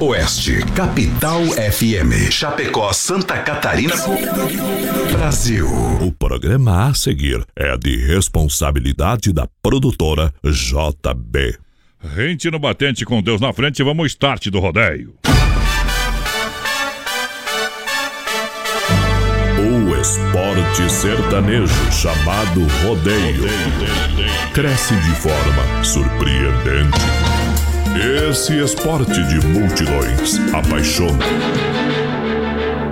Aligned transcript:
Oeste, 0.00 0.64
Capital 0.76 1.42
FM, 1.44 2.30
Chapecó, 2.30 2.92
Santa 2.92 3.36
Catarina, 3.38 3.94
Brasil. 5.10 5.66
O 6.00 6.12
programa 6.12 6.86
a 6.86 6.94
seguir 6.94 7.44
é 7.56 7.76
de 7.76 7.96
responsabilidade 7.96 9.32
da 9.32 9.48
produtora 9.60 10.32
JB. 10.44 11.58
Rente 12.14 12.48
no 12.48 12.60
batente 12.60 13.04
com 13.04 13.20
Deus 13.20 13.40
na 13.40 13.52
frente, 13.52 13.82
vamos 13.82 14.12
start 14.12 14.46
do 14.50 14.60
rodeio. 14.60 15.14
O 19.58 20.00
esporte 20.00 20.92
sertanejo 20.92 21.74
chamado 21.90 22.64
rodeio 22.84 23.48
cresce 24.54 24.94
de 24.94 25.10
forma 25.16 25.84
surpreendente. 25.84 27.27
Esse 28.00 28.56
esporte 28.62 29.24
de 29.24 29.44
multidões 29.44 30.38
apaixona, 30.54 31.24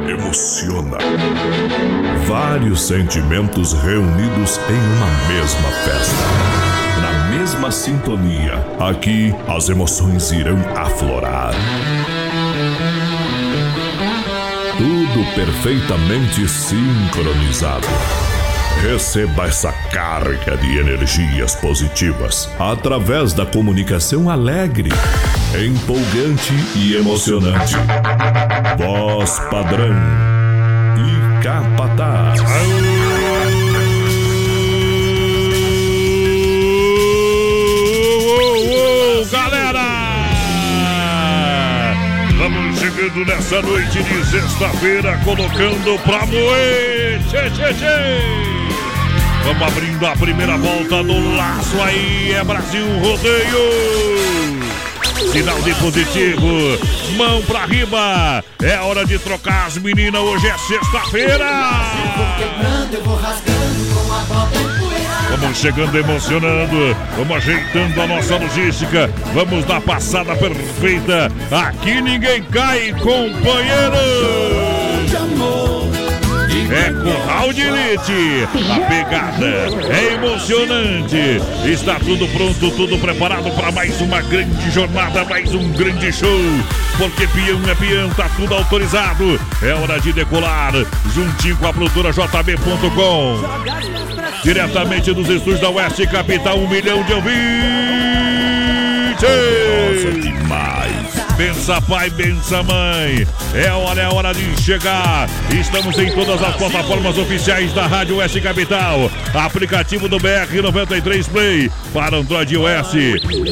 emociona. 0.08 0.98
Vários 2.26 2.88
sentimentos 2.88 3.72
reunidos 3.72 4.58
em 4.68 4.96
uma 4.96 5.06
mesma 5.28 5.68
festa. 5.84 6.24
Na 7.00 7.38
mesma 7.38 7.70
sintonia, 7.70 8.54
aqui 8.80 9.32
as 9.46 9.68
emoções 9.68 10.32
irão 10.32 10.58
aflorar. 10.74 11.54
Tudo 14.76 15.34
perfeitamente 15.36 16.48
sincronizado. 16.48 17.86
Receba 18.82 19.46
essa 19.46 19.72
carga 19.90 20.56
de 20.56 20.78
energias 20.78 21.54
positivas 21.56 22.48
através 22.58 23.32
da 23.32 23.44
comunicação 23.44 24.30
alegre, 24.30 24.90
empolgante 25.54 26.52
e 26.76 26.94
emocionante. 26.94 27.74
Voz 28.78 29.38
padrão 29.50 29.96
e 30.96 31.42
capataz. 31.42 32.40
Vamos 42.38 42.78
chegando 42.78 43.24
nessa 43.24 43.60
noite 43.62 44.02
de 44.02 44.24
sexta-feira, 44.26 45.18
colocando 45.24 45.98
pra 46.04 46.24
moer. 46.26 47.20
Tchê, 47.28 47.50
tchê, 47.50 47.74
tchê. 47.74 48.65
Vamos 49.46 49.62
abrindo 49.62 50.04
a 50.04 50.16
primeira 50.16 50.58
volta 50.58 51.04
do 51.04 51.36
laço 51.36 51.80
aí, 51.80 52.32
é 52.32 52.42
Brasil 52.42 52.84
Rodeio. 52.98 54.66
Sinal 55.30 55.62
de 55.62 55.72
positivo, 55.76 56.46
mão 57.16 57.40
pra 57.42 57.64
riba. 57.64 58.44
É 58.60 58.76
hora 58.80 59.06
de 59.06 59.20
trocar 59.20 59.68
as 59.68 59.78
meninas, 59.78 60.20
hoje 60.20 60.48
é 60.48 60.58
sexta-feira. 60.58 61.46
Vamos 65.38 65.58
chegando 65.58 65.96
emocionando, 65.96 66.96
vamos 67.16 67.36
ajeitando 67.36 68.02
a 68.02 68.06
nossa 68.08 68.36
logística, 68.38 69.08
vamos 69.32 69.64
dar 69.64 69.80
passada 69.80 70.34
perfeita. 70.34 71.30
Aqui 71.52 72.00
ninguém 72.00 72.42
cai, 72.42 72.90
companheiro. 72.94 74.85
É 76.68 76.90
Curral 76.90 77.52
de 77.52 77.60
Elite, 77.60 78.48
a 78.70 78.80
pegada 78.80 79.46
é 79.88 80.14
emocionante. 80.14 81.40
Está 81.64 81.94
tudo 82.00 82.26
pronto, 82.28 82.70
tudo 82.72 82.98
preparado 82.98 83.50
para 83.52 83.70
mais 83.70 84.00
uma 84.00 84.20
grande 84.22 84.70
jornada, 84.72 85.24
mais 85.24 85.54
um 85.54 85.70
grande 85.72 86.12
show. 86.12 86.28
Porque 86.98 87.26
peão 87.28 87.60
é 87.70 87.74
peão, 87.76 88.10
tá 88.10 88.28
tudo 88.36 88.54
autorizado. 88.54 89.40
É 89.62 89.72
hora 89.74 90.00
de 90.00 90.12
decolar, 90.12 90.72
juntinho 91.14 91.56
com 91.56 91.68
a 91.68 91.72
produtora 91.72 92.10
JB.com. 92.10 93.40
Diretamente 94.42 95.12
dos 95.12 95.28
estúdios 95.28 95.60
da 95.60 95.70
Oeste 95.70 96.06
Capital, 96.06 96.58
um 96.58 96.68
milhão 96.68 97.02
de 97.04 97.12
ouvintes. 97.12 97.36
Nossa, 99.22 100.20
demais. 100.20 100.95
Bença 101.36 101.78
pai, 101.82 102.08
bença 102.08 102.62
mãe. 102.62 103.26
É 103.54 103.70
hora, 103.70 104.00
é 104.00 104.08
hora 104.08 104.32
de 104.32 104.62
chegar. 104.62 105.28
Estamos 105.50 105.98
em 105.98 106.10
todas 106.10 106.42
as 106.42 106.56
plataformas 106.56 107.18
oficiais 107.18 107.74
da 107.74 107.86
Rádio 107.86 108.16
Oeste 108.16 108.40
Capital. 108.40 109.10
Aplicativo 109.34 110.08
do 110.08 110.16
BR93 110.18 111.28
Play 111.28 111.70
para 111.92 112.16
Android 112.16 112.56
OS. 112.56 112.94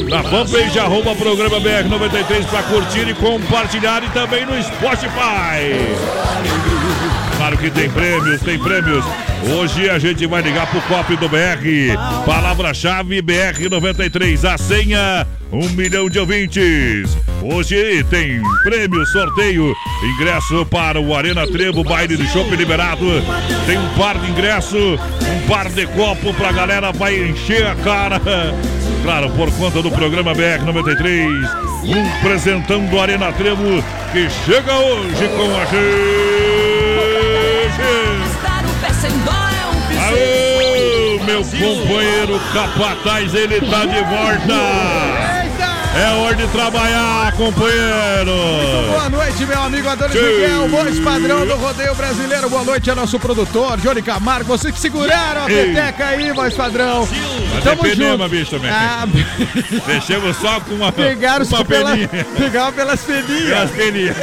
Na 0.09 0.23
fanpage 0.23 0.79
arroba 0.79 1.15
programa 1.15 1.61
BR93 1.61 2.45
para 2.49 2.63
curtir 2.63 3.07
e 3.07 3.13
compartilhar 3.13 4.03
e 4.03 4.09
também 4.09 4.47
no 4.47 4.61
Spotify. 4.63 5.69
Claro 7.45 7.59
que 7.59 7.69
tem 7.69 7.87
prêmios, 7.91 8.41
tem 8.41 8.57
prêmios. 8.57 9.05
Hoje 9.55 9.87
a 9.87 9.99
gente 9.99 10.25
vai 10.25 10.41
ligar 10.41 10.65
pro 10.65 10.81
cofre 10.81 11.15
do 11.15 11.29
BR. 11.29 11.95
Palavra-chave 12.25 13.21
BR93. 13.21 14.51
A 14.51 14.57
senha, 14.57 15.27
um 15.51 15.69
milhão 15.69 16.09
de 16.09 16.17
ouvintes. 16.17 17.15
Hoje 17.43 18.03
tem 18.09 18.41
prêmio, 18.63 19.05
sorteio, 19.05 19.75
ingresso 20.15 20.65
para 20.65 20.99
o 20.99 21.15
Arena 21.15 21.45
Trevo, 21.45 21.83
baile 21.83 22.17
de 22.17 22.27
chopp 22.29 22.49
liberado. 22.55 23.05
Tem 23.67 23.77
um 23.77 23.89
par 23.89 24.17
de 24.17 24.31
ingresso, 24.31 24.77
um 24.95 25.47
par 25.47 25.69
de 25.69 25.85
copo 25.85 26.33
pra 26.33 26.51
galera, 26.51 26.91
vai 26.91 27.15
encher 27.29 27.67
a 27.67 27.75
cara. 27.75 28.19
Claro, 29.03 29.29
por 29.29 29.51
conta 29.51 29.83
do 29.83 29.91
programa 29.91 30.33
BR93, 30.33 31.29
um 31.83 32.21
presentão 32.23 32.83
do 32.87 32.99
Arena 32.99 33.31
Trevo 33.33 33.83
que 34.11 34.27
chega 34.31 34.75
hoje 34.79 35.27
com 35.37 35.55
a 35.55 35.65
gente. 35.65 36.74
Meu 41.25 41.43
companheiro 41.43 42.39
capataz, 42.53 43.33
ele 43.33 43.59
tá 43.61 43.85
de 43.85 43.99
volta. 44.03 45.34
É 45.97 46.11
hora 46.11 46.35
de 46.35 46.45
trabalhar, 46.47 47.31
companheiro. 47.37 48.35
Muito 48.35 48.89
boa 48.91 49.09
noite, 49.09 49.45
meu 49.45 49.61
amigo 49.61 49.87
Adonis 49.87 50.13
Miguel, 50.13 50.67
voz 50.67 50.99
padrão 50.99 51.47
do 51.47 51.55
rodeio 51.55 51.95
brasileiro. 51.95 52.49
Boa 52.49 52.65
noite 52.65 52.89
ao 52.89 52.97
nosso 52.97 53.17
produtor, 53.17 53.77
Johnny 53.79 54.01
Camargo. 54.01 54.45
Vocês 54.45 54.73
que 54.73 54.79
seguraram 54.81 55.43
a 55.43 55.45
peteca 55.45 56.07
aí, 56.07 56.33
voz 56.33 56.53
padrão. 56.53 57.07
Mas 57.53 57.63
Tamo 57.63 57.85
é 57.85 57.89
penema, 57.91 58.17
junto. 58.17 58.29
bicho, 58.29 58.51
também. 58.51 58.69
Ah, 58.71 59.07
Deixamos 59.87 60.35
só 60.35 60.59
com 60.59 60.73
uma, 60.75 60.91
pegaram 60.91 61.45
uma 61.45 61.63
pela, 61.63 61.91
peninha. 61.91 62.09
pegaram 62.37 62.73
pelas 62.73 62.99
peninhas. 62.99 63.47
Pelas 63.47 63.71
peninhas. 63.71 64.17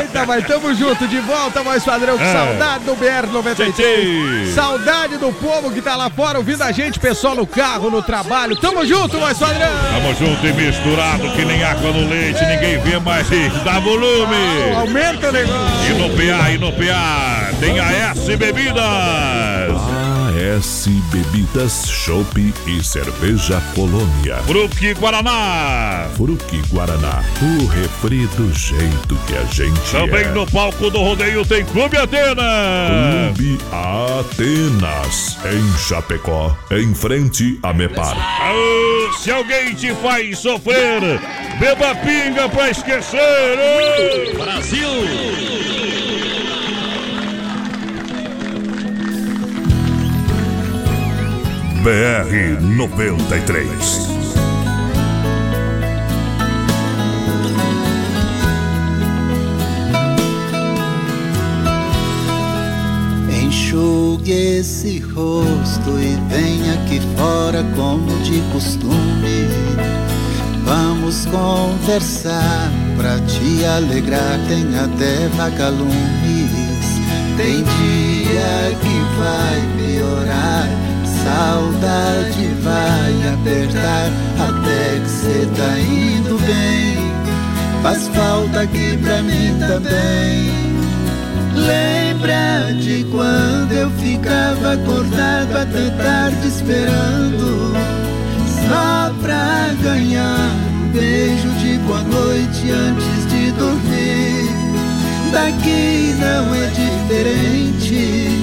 Eita, 0.00 0.26
mas 0.26 0.44
tamo 0.48 0.74
junto, 0.74 1.06
de 1.06 1.20
volta, 1.20 1.62
voz 1.62 1.84
padrão. 1.84 2.18
Que 2.18 2.24
É. 2.24 2.32
saudade 2.32 2.84
do 2.84 2.96
BR-93. 2.96 3.54
Tchê, 3.54 3.72
tchê. 3.72 4.52
Saudade 4.52 5.16
do 5.18 5.32
povo 5.32 5.70
que 5.70 5.80
tá 5.80 5.94
lá 5.94 6.10
fora 6.10 6.38
ouvindo 6.38 6.62
a 6.62 6.72
gente, 6.72 6.98
pessoal 6.98 7.36
no 7.36 7.46
carro, 7.46 7.88
no 7.88 8.02
trabalho. 8.02 8.56
Tamo 8.56 8.84
junto, 8.84 9.16
voz 9.16 9.38
padrão. 9.38 9.70
Tamo 9.92 10.12
junto 10.18 10.44
e 10.44 10.52
misturado 11.04 11.30
que 11.32 11.44
nem 11.44 11.62
água 11.62 11.92
no 11.92 12.08
leite, 12.08 12.44
ninguém 12.46 12.78
vê 12.78 12.98
mais. 12.98 13.28
Dá 13.64 13.78
volume. 13.80 14.36
Aumenta 14.74 15.28
o 15.28 15.32
negócio. 15.32 15.90
E 15.90 15.98
no 15.98 16.10
PA, 16.10 16.50
e 16.50 16.58
no 16.58 16.72
PA, 16.72 17.50
tem 17.60 17.78
a 17.78 17.92
S 18.10 18.36
Bebidas. 18.36 19.73
AS 20.44 20.86
Bebidas, 21.10 21.88
Chopp 21.88 22.36
e 22.66 22.84
Cerveja 22.84 23.62
Colônia. 23.74 24.36
Fruque 24.46 24.92
Guaraná. 24.94 26.06
Fruque 26.16 26.60
Guaraná, 26.70 27.24
o 27.40 27.66
refri 27.66 28.26
do 28.36 28.52
jeito 28.52 29.16
que 29.26 29.34
a 29.36 29.44
gente 29.44 29.80
Também 29.90 30.24
é. 30.24 30.28
no 30.32 30.46
palco 30.46 30.90
do 30.90 30.98
rodeio 30.98 31.46
tem 31.46 31.64
Clube 31.64 31.96
Atena. 31.96 33.32
Clube 33.34 33.58
Atenas, 33.72 35.38
em 35.50 35.78
Chapecó, 35.78 36.54
em 36.70 36.94
frente 36.94 37.58
a 37.62 37.72
Mepar. 37.72 38.14
Aô, 38.42 39.12
se 39.18 39.30
alguém 39.30 39.74
te 39.74 39.94
faz 39.94 40.38
sofrer, 40.38 41.20
beba 41.58 41.94
pinga 41.94 42.48
pra 42.50 42.70
esquecer. 42.70 43.18
Ô. 45.70 45.73
BR 51.84 52.62
93. 52.62 53.68
Enxugue 63.28 64.32
esse 64.32 65.00
rosto 65.00 65.90
e 66.00 66.16
venha 66.32 66.72
aqui 66.72 67.02
fora 67.18 67.62
como 67.76 68.18
de 68.22 68.40
costume. 68.50 69.46
Vamos 70.64 71.26
conversar 71.26 72.72
pra 72.96 73.18
te 73.26 73.62
alegrar, 73.66 74.38
tem 74.48 74.74
até 74.78 75.28
vagalumes. 75.36 75.92
Tem 77.36 77.62
dia 77.62 78.78
que 78.80 79.18
vai 79.18 79.60
piorar, 79.76 80.83
saudade 81.24 82.48
vai 82.60 83.32
apertar, 83.32 84.10
até 84.38 85.00
que 85.00 85.08
cê 85.08 85.48
tá 85.56 85.78
indo 85.80 86.38
bem. 86.46 86.98
faz 87.82 88.08
falta 88.08 88.60
aqui 88.60 88.98
pra 88.98 89.22
mim 89.22 89.58
também. 89.58 90.52
Lembra 91.54 92.74
de 92.78 93.04
quando 93.10 93.72
eu 93.72 93.90
ficava 93.92 94.74
acordado 94.74 95.56
até 95.56 95.90
tarde 95.90 96.46
esperando, 96.46 97.72
só 98.68 99.14
pra 99.22 99.70
ganhar 99.82 100.50
um 100.82 100.88
beijo 100.90 101.48
de 101.60 101.78
boa 101.78 102.02
noite 102.02 102.70
antes 102.70 103.30
de 103.30 103.50
dormir. 103.52 104.50
Daqui 105.32 106.14
não 106.18 106.54
é 106.54 106.66
diferente, 106.68 107.74
te 107.80 108.33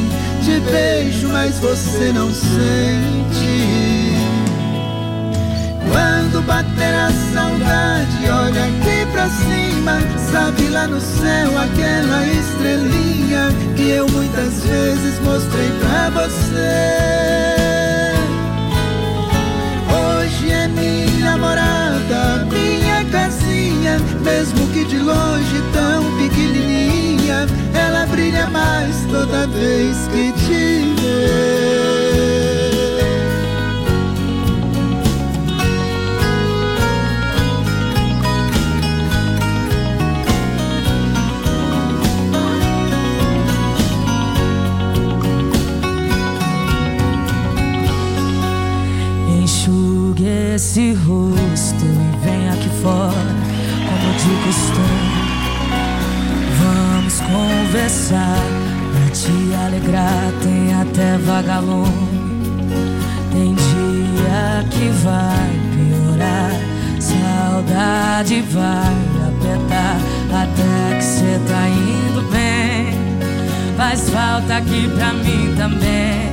beijo, 0.69 1.28
mas 1.30 1.60
você 1.60 2.12
não 2.12 2.31
sente. 2.34 4.02
Quando 5.92 6.46
bater 6.46 6.94
a 6.96 7.12
saudade, 7.34 8.30
olha 8.30 8.63
aqui 8.66 9.06
pra 9.12 9.30
cima. 9.30 10.00
Sabe 10.31 10.69
lá 10.69 10.88
no 10.88 11.02
céu 11.02 11.58
aquela 11.58 12.25
estrelinha 12.25 13.50
que 13.75 13.90
eu 13.90 14.08
muitas 14.10 14.63
vezes 14.63 15.19
mostrei 15.19 15.69
pra 15.80 16.10
você. 16.10 17.12
Hoje 19.92 20.52
é 20.52 20.68
minha 20.69 21.38
morada, 21.38 22.46
minha 22.50 23.04
casinha, 23.12 24.00
mesmo 24.24 24.68
que 24.68 24.86
de 24.86 24.98
longe 24.98 25.62
tão 25.74 26.18
mais 28.51 29.06
toda 29.09 29.48
vez 29.48 29.98
que 30.07 30.31
te 30.33 30.95
vê. 31.01 31.71
esse 50.62 50.94
rosto 50.94 51.86
e 51.86 52.25
vem 52.25 52.50
aqui 52.50 52.69
fora, 52.81 53.36
como 53.88 54.13
de 54.13 54.44
costume. 54.45 55.00
Conversar 57.72 58.36
pra 58.92 59.10
te 59.12 59.32
alegrar. 59.66 60.34
Tem 60.44 60.74
até 60.74 61.18
vagalume. 61.20 62.20
Tem 63.32 63.56
dia 63.56 64.66
que 64.70 64.90
vai 65.02 65.50
piorar, 65.74 66.52
saudade 67.00 68.42
vai 68.50 68.94
apertar. 69.26 69.96
Até 70.34 70.98
que 70.98 71.02
cê 71.02 71.40
tá 71.48 71.70
indo 71.70 72.22
bem, 72.30 72.94
faz 73.78 74.10
falta 74.10 74.58
aqui 74.58 74.90
pra 74.90 75.14
mim 75.14 75.56
também. 75.56 76.30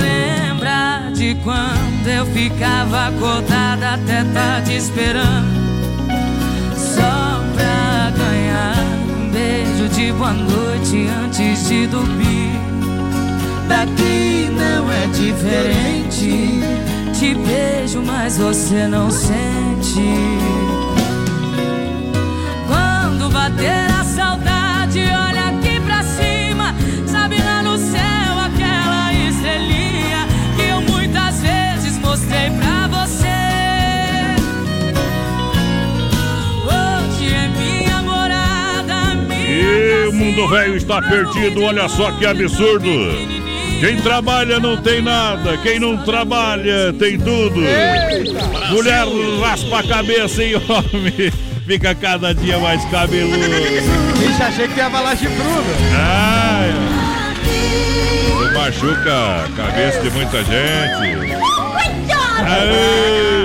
Lembra 0.00 1.10
de 1.12 1.34
quando 1.42 2.06
eu 2.06 2.24
ficava 2.26 3.08
acordada 3.08 3.94
até 3.94 4.22
tarde 4.32 4.76
esperando 4.76 5.63
beijo 9.34 9.88
de 9.88 10.12
boa 10.12 10.32
noite 10.32 11.08
antes 11.08 11.68
de 11.68 11.88
dormir. 11.88 12.52
Daqui 13.68 14.48
não 14.50 14.90
é 14.90 15.06
diferente. 15.08 16.60
Te 17.18 17.34
beijo, 17.34 18.00
mas 18.02 18.38
você 18.38 18.86
não 18.86 19.10
sente. 19.10 20.04
Quando 22.68 23.28
bater 23.30 23.93
mundo 40.24 40.48
velho 40.48 40.74
está 40.76 41.02
perdido, 41.02 41.62
olha 41.62 41.86
só 41.86 42.10
que 42.12 42.24
absurdo. 42.24 42.88
Quem 43.78 43.96
trabalha 44.00 44.58
não 44.58 44.76
tem 44.78 45.02
nada, 45.02 45.58
quem 45.58 45.78
não 45.78 45.98
trabalha 45.98 46.94
tem 46.98 47.18
tudo. 47.18 47.60
Mulher 48.70 49.04
raspa 49.42 49.80
a 49.80 49.82
cabeça 49.82 50.42
e 50.42 50.54
homem 50.54 51.30
fica 51.66 51.94
cada 51.94 52.34
dia 52.34 52.58
mais 52.58 52.82
cabeludo. 52.86 53.36
Ixi, 53.36 54.42
achei 54.42 54.68
que 54.68 54.78
ia 54.78 54.88
falar 54.88 55.14
chifrudo. 55.14 55.64
Ai, 55.94 56.70
isso 58.26 58.54
machuca 58.54 59.44
a 59.44 59.48
cabeça 59.56 60.00
de 60.00 60.10
muita 60.10 60.38
gente. 60.38 61.34
Ai, 62.46 63.43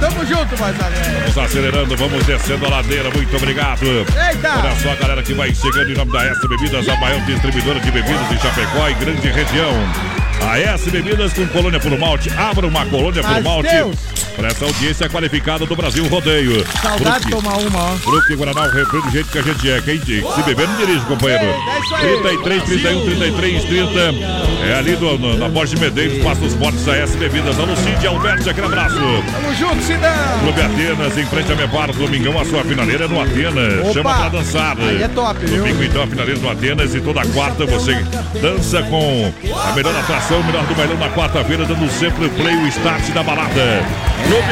Tamo 0.00 0.26
junto, 0.26 0.58
mais 0.60 0.80
além. 0.80 1.20
Vamos 1.32 1.38
acelerando, 1.38 1.96
vamos 1.96 2.26
descendo 2.26 2.66
a 2.66 2.70
ladeira. 2.70 3.10
Muito 3.10 3.36
obrigado. 3.36 3.84
Eita! 3.84 4.58
Olha 4.58 4.76
só 4.76 4.92
a 4.92 4.96
galera 4.96 5.22
que 5.22 5.34
vai 5.34 5.54
chegando 5.54 5.90
em 5.90 5.94
nome 5.94 6.12
da 6.12 6.24
S 6.26 6.48
Bebidas, 6.48 6.88
a 6.88 6.96
maior 6.96 7.20
distribuidora 7.24 7.80
de 7.80 7.90
bebidas 7.90 8.28
de 8.28 8.38
Chapecó 8.38 8.88
e 8.88 8.94
grande 8.94 9.28
região. 9.28 10.17
A 10.46 10.58
S 10.58 10.90
Bebidas 10.90 11.32
com 11.32 11.46
colônia 11.48 11.78
por 11.78 11.96
malte. 11.98 12.30
Abra 12.36 12.66
uma 12.66 12.84
colônia 12.86 13.22
por 13.22 13.30
Mas 13.30 13.44
malte. 13.44 13.70
Deus! 13.70 13.96
Para 14.36 14.48
essa 14.48 14.64
audiência 14.64 15.08
qualificada 15.08 15.66
do 15.66 15.74
Brasil 15.74 16.06
Rodeio. 16.06 16.64
Saudade 16.80 17.24
de 17.24 17.30
tomar 17.32 17.56
uma, 17.58 17.78
ó. 17.92 17.96
Fruque 17.96 18.36
Guaraná, 18.36 18.66
o 18.66 18.70
refri 18.70 19.02
do 19.02 19.10
jeito 19.10 19.28
que 19.30 19.38
a 19.38 19.42
gente 19.42 19.68
é. 19.68 19.80
Quem 19.80 19.98
diz? 19.98 20.24
Se 20.34 20.42
beber, 20.44 20.68
não 20.68 20.76
dirige, 20.76 21.00
companheiro. 21.06 21.44
É 21.44 21.80
isso 21.80 21.94
aí. 21.96 22.38
33, 22.38 22.62
31, 22.62 23.04
33, 23.16 23.64
30. 23.64 24.00
É 24.64 24.74
ali 24.78 24.94
do, 24.94 25.18
no- 25.18 25.36
na 25.36 25.48
Borges 25.48 25.74
de 25.74 25.80
Medeiros, 25.84 26.22
passa 26.22 26.44
os 26.44 26.54
fortes 26.54 26.84
da 26.84 26.96
S 26.96 27.16
Bebidas. 27.16 27.58
Alô, 27.58 27.74
Cid 27.76 28.06
Alberto, 28.06 28.48
aquele 28.48 28.66
abraço. 28.66 28.94
Tamo 28.94 29.54
junto, 29.58 29.82
Cidão. 29.82 30.38
Clube 30.40 30.60
Atenas, 30.62 31.18
em 31.18 31.26
frente 31.26 31.52
a 31.52 31.56
Mepar, 31.56 31.92
Domingão, 31.92 32.40
a 32.40 32.44
sua 32.44 32.62
finaleira 32.62 33.06
é 33.06 33.08
no 33.08 33.20
Atenas. 33.20 33.80
Opa! 33.80 33.92
Chama 33.92 34.14
pra 34.14 34.28
dançar. 34.28 34.76
Aí 34.78 35.02
é 35.02 35.08
top, 35.08 35.44
viu? 35.46 35.58
Domingo, 35.64 35.82
então, 35.82 36.02
a 36.04 36.06
finaleira 36.06 36.40
no 36.40 36.48
Atenas 36.50 36.94
e 36.94 37.00
toda 37.00 37.26
quarta 37.26 37.66
você 37.66 37.94
dança 38.40 38.82
com 38.84 39.32
a 39.68 39.72
melhor 39.72 39.96
atração, 39.96 40.27
o 40.36 40.44
melhor 40.44 40.64
do 40.66 40.74
bailão 40.74 40.96
na 40.98 41.08
quarta-feira, 41.10 41.64
dando 41.64 41.88
sempre 41.90 42.28
play, 42.30 42.54
o 42.56 42.66
start 42.68 43.08
da 43.10 43.22
balada. 43.22 43.82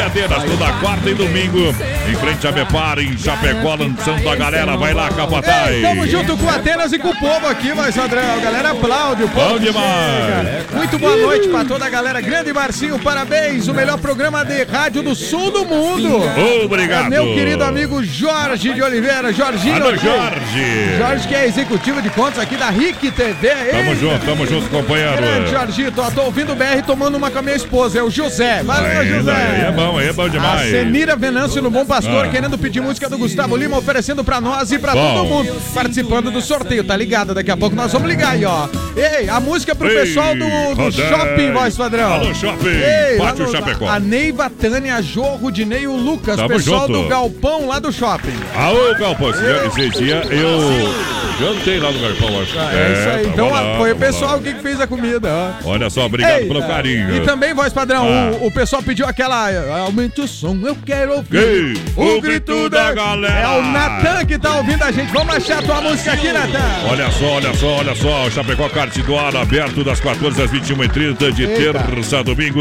Atenas, 0.07 0.45
toda 0.45 0.73
quarta 0.75 1.11
e 1.11 1.15
domingo, 1.15 1.75
em 2.09 2.15
frente 2.15 2.47
a 2.47 2.53
Mepar, 2.53 2.99
em 2.99 3.19
Chapecó, 3.19 3.75
lançando 3.75 4.29
a 4.29 4.37
galera. 4.37 4.77
Vai 4.77 4.95
lá, 4.95 5.09
Capataz. 5.11 5.71
Ei, 5.71 5.83
tamo 5.83 6.07
junto 6.07 6.37
com 6.37 6.49
Atenas 6.49 6.93
e 6.93 6.99
com 6.99 7.09
o 7.09 7.17
povo 7.17 7.47
aqui, 7.47 7.75
mas 7.75 7.97
André, 7.99 8.21
a 8.21 8.39
galera 8.39 8.71
aplaude 8.71 9.25
o 9.25 9.29
povo. 9.29 9.51
Bom 9.51 9.59
demais. 9.59 10.27
chega. 10.27 10.77
Muito 10.77 10.99
boa 10.99 11.17
noite 11.17 11.49
pra 11.49 11.65
toda 11.65 11.85
a 11.85 11.91
galera. 11.91 12.21
Grande 12.21 12.53
Marcinho, 12.53 12.99
parabéns. 12.99 13.69
O 13.69 13.75
melhor 13.75 13.99
programa 13.99 14.45
de 14.45 14.65
rádio 14.65 15.03
do 15.03 15.15
sul 15.15 15.51
do 15.51 15.65
mundo. 15.65 16.23
Obrigado. 16.65 17.07
É 17.07 17.09
meu 17.11 17.35
querido 17.35 17.65
amigo 17.65 18.03
Jorge 18.03 18.73
de 18.73 18.83
Oliveira. 18.83 19.33
Jorginho. 19.33 19.75
Alô. 19.75 19.97
Jorge. 19.97 20.97
Jorge, 20.99 21.29
que 21.29 21.35
é 21.35 21.47
executivo 21.47 22.01
de 22.01 22.11
contas 22.11 22.39
aqui 22.39 22.57
da 22.57 22.71
RIC 22.71 23.11
TV. 23.11 23.49
Tamo 23.49 23.83
Eita. 23.83 23.95
junto, 23.97 24.27
tamo 24.27 24.47
junto, 24.47 24.69
companheiro. 24.71 25.17
Grande 25.17 25.51
Jorginho, 25.67 25.91
tô, 25.91 26.03
tô 26.13 26.23
ouvindo 26.23 26.53
o 26.53 26.55
BR 26.57 26.81
tomando 26.87 27.17
uma 27.17 27.29
com 27.29 27.39
a 27.41 27.43
minha 27.43 27.57
esposa, 27.57 27.99
é 27.99 28.03
o 28.03 28.09
José. 28.09 28.63
Valeu, 28.63 29.01
Aí, 29.01 29.09
José. 29.09 29.33
aí 29.33 29.61
é 29.63 29.73
bom, 29.73 29.99
aí 29.99 30.09
é 30.09 30.13
bom 30.13 30.23
A 30.25 30.29
demais. 30.29 30.71
Semira 30.71 31.17
Venâncio 31.17 31.61
no 31.61 31.71
Bom 31.71 31.85
Pastor, 31.85 32.25
Ah. 32.25 32.29
querendo 32.29 32.57
pedir 32.57 32.81
música 32.81 33.09
do 33.09 33.19
Gustavo 33.19 33.57
Lima, 33.57 33.77
oferecendo 33.77 34.23
pra 34.23 34.41
nós 34.41 34.71
e 34.71 34.79
pra 34.79 34.93
Bom. 34.93 35.15
todo 35.15 35.25
mundo 35.29 35.53
participando 35.75 36.31
do 36.31 36.41
sorteio, 36.41 36.85
tá 36.85 36.97
ligado? 36.97 37.35
Daqui 37.35 37.51
a 37.51 37.57
pouco 37.57 37.75
nós 37.75 37.93
vamos 37.93 38.09
ligar 38.09 38.33
aí, 38.33 38.45
ó. 38.45 38.69
Ei, 38.97 39.29
a 39.29 39.41
música 39.41 39.75
pro 39.75 39.89
Ei, 39.89 39.95
pessoal 40.07 40.35
do, 40.35 40.45
do 40.75 40.83
Rodé. 40.83 41.09
shopping, 41.09 41.53
voz 41.53 41.77
padrão. 41.77 42.13
Alô, 42.13 42.33
shopping. 42.35 42.69
Ei, 42.69 43.19
Pátio 43.19 43.47
no- 43.47 43.51
Chapecó. 43.53 43.89
A 43.89 43.99
Neiva, 43.99 44.49
Tânia, 44.49 45.03
Jorro, 45.03 45.51
Dinei 45.51 45.83
e 45.83 45.87
o 45.89 45.97
Lucas, 45.97 46.37
Tamo 46.37 46.49
pessoal 46.49 46.87
junto. 46.87 47.03
do 47.03 47.09
Galpão 47.09 47.67
lá 47.67 47.79
do 47.81 47.93
shopping. 47.93 48.37
Aô, 48.57 48.95
Galpão, 48.99 49.31
esse 49.31 49.91
dia, 49.99 50.23
eu 50.31 50.95
jantei 51.41 51.79
lá 51.81 51.91
no 51.91 51.99
Galpão, 51.99 52.41
acho. 52.41 52.57
É, 52.59 52.93
isso 52.93 53.09
aí. 53.09 53.23
tamo 53.25 53.33
Então 53.35 53.51
lá, 53.51 53.77
foi 53.79 53.93
o 53.93 53.97
pessoal 53.97 54.37
lá. 54.37 54.39
que 54.43 54.55
fez 54.55 54.81
a 54.81 54.87
comida, 54.87 55.29
ó. 55.31 55.56
Olha 55.65 55.91
só, 55.91 56.07
obrigado 56.07 56.47
pelo 56.47 56.63
carinho. 56.67 57.17
E 57.17 57.21
também, 57.21 57.55
voz 57.55 57.73
padrão, 57.73 58.07
Ah. 58.07 58.31
o, 58.41 58.47
o 58.47 58.51
pessoal 58.53 58.83
pediu 58.83 59.07
aquela. 59.07 59.49
Aumente 59.81 60.21
o 60.21 60.29
som, 60.29 60.57
eu 60.65 60.77
quero 60.85 61.15
ouvir. 61.17 61.39
Ei, 61.39 61.75
o 61.97 62.21
grito 62.21 62.69
da 62.69 62.93
galera. 62.93 63.41
É 63.41 63.49
o 63.59 63.63
Natan 63.63 64.25
que 64.25 64.39
tá 64.39 64.57
ouvindo 64.57 64.83
a 64.83 64.91
gente. 64.93 65.13
Vamos 65.13 65.35
achar 65.35 65.59
a 65.59 65.63
tua 65.63 65.81
música 65.81 66.13
aqui, 66.13 66.33
Natan. 66.33 66.59
Olha 66.91 67.11
só, 67.11 67.27
olha 67.27 67.55
só, 67.55 67.67
olha 67.79 67.95
só. 67.95 68.27
O 68.27 68.31
Chapecó 68.31 68.69
Kart 68.69 68.97
do 68.99 69.19
ar 69.19 69.35
aberto 69.37 69.83
das 69.85 70.01
14 70.01 70.41
às 70.43 70.51
21h30 70.51 71.33
de 71.33 71.45
Eita. 71.45 71.83
terça 71.85 72.21
a 72.21 72.23
domingo. 72.23 72.61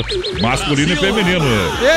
masculino 0.40 0.92
e 0.92 0.96
feminino. 0.96 1.44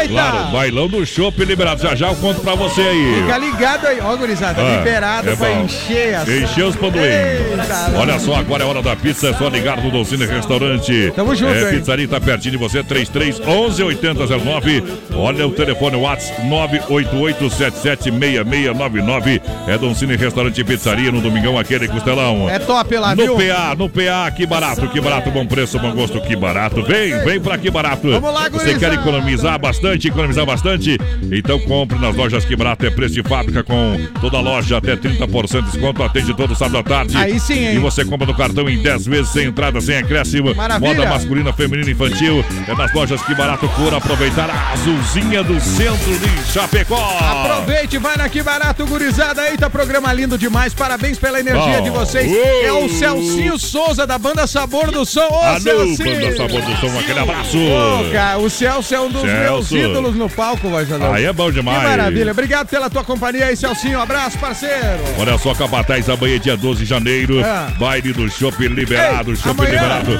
Eita! 0.02 0.14
Claro, 0.14 0.52
bailão 0.52 0.88
do 0.88 1.06
chopp 1.06 1.44
liberado. 1.44 1.82
Já 1.82 1.96
já 1.96 2.08
eu 2.10 2.16
conto 2.16 2.42
pra 2.42 2.56
você 2.56 2.82
aí. 2.82 3.22
Fica 3.24 3.38
ligado 3.38 3.88
aí, 3.88 4.00
ó, 4.02 4.16
gurizada, 4.16 4.62
Ah, 4.62 4.78
liberado 4.78 5.30
é 5.30 5.36
pra 5.36 5.50
bom. 5.50 5.64
encher 5.66 6.16
as... 6.16 6.28
Encher 6.28 6.66
os 6.66 6.76
panduim. 6.76 7.02
Eita, 7.04 7.92
Olha 7.98 8.20
só, 8.20 8.36
agora 8.36 8.64
é 8.64 8.68
hora 8.68 8.82
da 8.82 8.96
pizza, 8.96 9.30
é 9.30 9.34
só 9.34 9.48
ligar 9.48 9.78
no 9.82 9.92
Dolcine 9.92 10.26
Restaurante. 10.26 11.12
Tamo 11.16 11.36
junto, 11.36 11.54
É, 11.54 11.72
hein? 11.72 11.80
pizzaria 11.80 12.08
tá 12.08 12.20
pertinho 12.20 12.52
de 12.54 12.58
você, 12.58 12.84
33 12.84 13.40
11 13.46 13.84
8009. 13.84 14.84
Olha 15.16 15.48
o 15.48 15.52
telefone 15.52 15.96
WhatsApp 15.98 16.42
988776699. 16.48 19.42
É 19.68 19.78
Dolcine 19.78 20.16
Restaurante 20.16 20.60
e 20.60 20.64
Pizzaria 20.64 21.12
no 21.12 21.22
Domingão, 21.22 21.58
aquele 21.58 21.88
costelão. 21.88 22.50
É 22.50 22.60
top 22.60 22.96
lá, 22.98 23.16
No 23.16 23.24
viu? 23.24 23.36
PA, 23.38 23.76
no 23.78 23.90
PA, 23.90 24.32
que 24.36 24.46
barato, 24.46 24.88
que 24.90 25.00
barato, 25.02 25.30
bom 25.32 25.46
preço, 25.46 25.80
bom 25.80 25.91
gosto, 25.92 26.22
que 26.22 26.36
barato. 26.36 26.84
Vem, 26.84 27.18
vem 27.24 27.40
pra 27.40 27.58
que 27.58 27.70
barato. 27.70 28.10
Vamos 28.10 28.34
lá, 28.34 28.50
Você 28.50 28.78
quer 28.78 28.94
economizar 28.94 29.60
bastante, 29.60 30.08
economizar 30.08 30.46
bastante? 30.46 30.98
Então 31.32 31.60
compre 31.60 31.98
nas 32.00 32.16
lojas 32.16 32.46
que 32.46 32.56
barato, 32.56 32.86
é 32.86 32.90
preço 32.90 33.16
de 33.16 33.24
fábrica 33.24 33.64
com 33.64 33.98
toda 34.20 34.40
loja 34.40 34.78
até 34.78 34.96
30% 34.96 35.66
de 35.66 35.72
desconto, 35.72 36.04
atende 36.04 36.34
todo 36.34 36.56
sábado 36.56 36.78
à 36.78 36.84
tarde. 36.84 37.18
Aí 37.18 37.40
sim, 37.40 37.66
hein? 37.66 37.76
E 37.76 37.80
você 37.80 38.04
compra 38.06 38.28
no 38.28 38.36
cartão 38.36 38.70
em 38.70 38.82
10 38.82 39.06
vezes, 39.06 39.32
sem 39.32 39.48
entrada, 39.48 39.80
sem 39.82 39.98
acréscimo. 39.98 40.54
Maravilha. 40.56 40.94
Moda 40.94 41.10
masculina, 41.10 41.54
feminina 41.54 41.90
e 41.90 41.94
infantil. 41.94 42.44
É 42.68 42.76
nas 42.76 42.94
lojas 42.94 43.22
que 43.22 43.34
barato 43.36 43.68
por 43.70 43.94
aproveitar 43.94 44.50
a 44.50 44.74
azulzinha 44.74 45.44
do 45.44 45.60
centro 45.60 46.18
de 46.20 46.52
Chapecó. 46.52 47.18
Aproveite, 47.20 47.98
vai 47.98 48.18
na 48.18 48.30
Que 48.30 48.42
Barato, 48.42 48.86
gurizada. 48.86 49.50
Eita, 49.50 49.70
programa 49.70 50.12
lindo 50.12 50.38
demais. 50.38 50.74
Parabéns 50.74 51.18
pela 51.18 51.40
energia 51.40 51.78
Bom. 51.78 51.84
de 51.84 51.90
vocês. 51.90 52.30
Uou. 52.30 52.66
É 52.66 52.72
o 52.74 52.90
Celcinho 52.90 53.58
Souza, 53.58 54.06
da 54.06 54.18
banda 54.18 54.48
Sabor 54.48 54.92
do 54.92 55.06
Som. 55.06 55.22
Ô, 55.22 55.36
Alô, 55.36 55.81
Celcinho! 55.88 56.22
banda 56.22 56.38
Sabor 56.38 56.62
do 56.62 56.78
Som, 56.78 57.00
aquele 57.00 57.20
abraço. 57.20 57.58
Ô, 57.58 58.12
cara, 58.12 58.38
o 58.40 58.50
Celso 58.50 58.96
é 58.96 59.00
um 59.00 59.10
dos 59.10 59.24
meus 59.24 59.68
Celso. 59.68 59.78
ídolos 59.78 60.16
no 60.16 60.30
palco, 60.30 60.70
Vajadão. 60.70 61.14
Aí 61.14 61.26
é 61.26 61.34
bom 61.34 61.48
Que 61.48 61.54
demais. 61.54 61.84
maravilha. 61.84 62.32
Obrigado 62.32 62.68
pela 62.68 62.90
tua 62.90 63.04
companhia 63.04 63.46
aí, 63.46 63.56
Celcinho. 63.56 64.00
Abraço, 64.00 64.38
parceiro. 64.38 65.00
Olha 65.20 65.38
só, 65.38 65.54
Capataz, 65.54 66.10
amanhã, 66.10 66.40
dia 66.40 66.58
12 66.58 66.80
de 66.84 66.86
janeiro. 66.90 67.40
É. 67.40 67.72
Baile 67.78 68.14
do 68.14 68.30
Shopping 68.30 68.68
Liberado. 68.68 69.32
Ei, 69.32 69.36
Shopping 69.36 69.62
amanhã. 69.62 69.72
Liberado. 69.72 70.12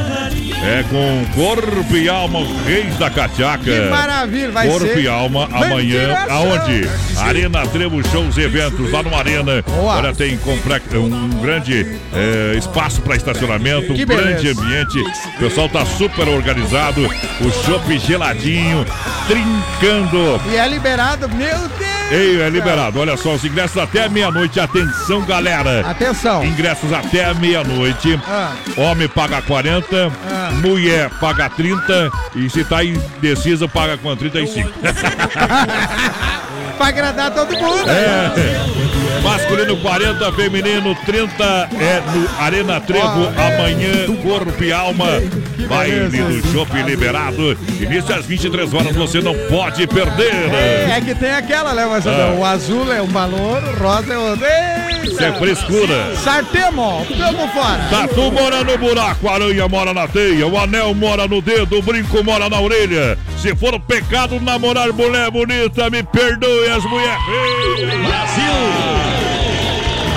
É 0.64 0.84
com 0.84 1.26
Corpo 1.34 1.96
e 1.96 2.08
Alma, 2.10 2.40
Reis 2.66 2.96
da 2.98 3.10
Cachaca. 3.10 3.64
Que 3.64 3.90
maravilha, 3.90 4.52
vai 4.52 4.68
Corpo 4.68 4.86
ser. 4.88 5.00
e 5.00 5.08
Alma, 5.08 5.46
amanhã. 5.52 6.16
Aonde? 6.30 6.88
Arena 7.18 7.66
Trevo 7.68 8.08
Shows 8.10 8.38
Eventos, 8.38 8.92
lá 8.92 9.02
no 9.04 9.16
Arena. 9.16 9.62
Boa. 9.64 9.98
Olha, 9.98 10.14
tem 10.14 10.38
um 10.96 11.42
grande 11.42 12.00
eh, 12.14 12.56
espaço 12.58 13.02
para 13.02 13.16
estacionamento, 13.16 13.92
um 13.92 13.96
Que 13.96 14.06
grande 14.06 14.50
ambiente. 14.50 15.04
Pessoal 15.42 15.68
tá 15.68 15.84
super 15.84 16.28
organizado. 16.28 17.02
O 17.04 17.66
shopping 17.66 17.98
geladinho, 17.98 18.86
trincando. 19.28 20.40
E 20.48 20.56
é 20.56 20.68
liberado, 20.68 21.28
meu 21.30 21.68
Deus. 21.68 22.12
Ei, 22.12 22.40
é 22.40 22.48
liberado. 22.48 23.00
Olha 23.00 23.18
só, 23.18 23.34
os 23.34 23.44
ingressos 23.44 23.82
até 23.82 24.08
meia-noite. 24.08 24.60
Atenção, 24.60 25.26
galera. 25.26 25.80
Atenção. 25.90 26.46
Ingressos 26.46 26.94
até 26.94 27.34
meia-noite. 27.34 28.20
Ah. 28.28 28.52
Homem 28.78 29.08
paga 29.08 29.42
40, 29.42 30.12
Ah. 30.32 30.52
mulher 30.62 31.10
paga 31.20 31.50
30 31.50 32.12
e 32.36 32.48
se 32.48 32.64
tá 32.64 32.84
indecisa 32.84 33.68
paga 33.68 33.98
com 33.98 34.16
35. 34.16 34.70
Pra 36.78 36.88
agradar 36.88 37.32
todo 37.32 37.52
mundo. 37.58 37.90
É. 37.90 38.32
Masculino 39.24 39.78
40, 39.78 40.32
feminino 40.34 40.96
30 41.06 41.70
é 41.80 42.02
no 42.12 42.44
Arena 42.44 42.82
Trevo 42.82 43.28
amanhã, 43.28 44.08
corpo 44.22 44.64
e 44.64 44.74
alma. 44.74 45.06
Baile 45.68 46.10
beleza. 46.10 46.42
do 46.42 46.52
Shopping 46.52 46.84
liberado. 46.84 47.58
Início 47.80 48.16
às 48.16 48.26
23 48.26 48.74
horas, 48.74 48.96
você 48.96 49.22
não 49.22 49.36
pode 49.50 49.86
perder. 49.88 50.52
É 50.90 51.02
que 51.02 51.16
tem 51.16 51.32
aquela, 51.32 51.74
né, 51.74 51.86
Vajadão? 51.86 52.32
Ah. 52.32 52.40
O 52.40 52.46
azul 52.46 52.92
é 52.92 53.02
um 53.02 53.08
valor, 53.08 53.64
o 53.64 53.84
rosa 53.84 54.14
é 54.14 54.18
outro. 54.18 54.46
Isso 55.04 55.24
é 55.24 55.34
frescura. 55.34 56.16
Sartemo, 56.16 57.06
tamo 57.18 57.48
fora. 57.50 57.82
Tatu 57.90 58.32
mora 58.32 58.64
no 58.64 58.78
buraco, 58.78 59.28
a 59.28 59.34
aranha 59.34 59.68
mora 59.68 59.94
na 59.94 60.08
teia, 60.08 60.48
o 60.48 60.58
anel 60.58 60.94
mora 60.94 61.28
no 61.28 61.42
dedo, 61.42 61.80
o 61.80 61.82
brinco 61.82 62.24
mora 62.24 62.50
na 62.50 62.60
orelha. 62.60 63.18
Se 63.38 63.56
for 63.56 63.80
pecado 63.80 64.40
namorar 64.40 64.92
mulher 64.94 65.32
bonita, 65.32 65.90
me 65.90 66.04
perdoe 66.04 66.68
as 66.70 66.84
mulheres. 66.86 67.24
Brasil! 68.06 69.02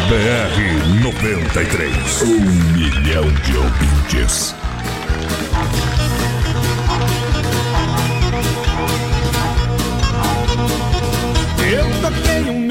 BR 0.08 1.02
93. 1.02 2.22
Um 2.22 2.40
milhão 2.76 3.24
de 3.24 3.56
ouvintes. 3.56 4.54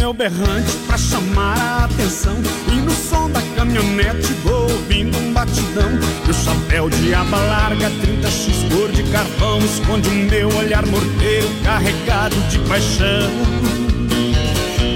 Meu 0.04 0.14
berrante 0.14 0.76
pra 0.86 0.98
chamar 0.98 1.58
a 1.58 1.86
atenção. 1.86 2.36
E 2.68 2.76
no 2.76 2.92
som 2.92 3.30
da 3.30 3.42
caminhonete 3.56 4.34
vou 4.44 4.64
ouvindo 4.64 5.18
um 5.18 5.32
batidão. 5.32 5.92
Meu 6.26 6.34
chapéu 6.34 6.90
de 6.90 7.14
aba 7.14 7.38
larga, 7.38 7.90
30x 7.90 8.70
cor 8.70 8.92
de 8.92 9.02
carvão. 9.04 9.60
Esconde 9.60 10.10
o 10.10 10.12
meu 10.12 10.54
olhar 10.58 10.86
morteiro 10.88 11.48
carregado 11.64 12.36
de 12.50 12.60
paixão 12.68 14.03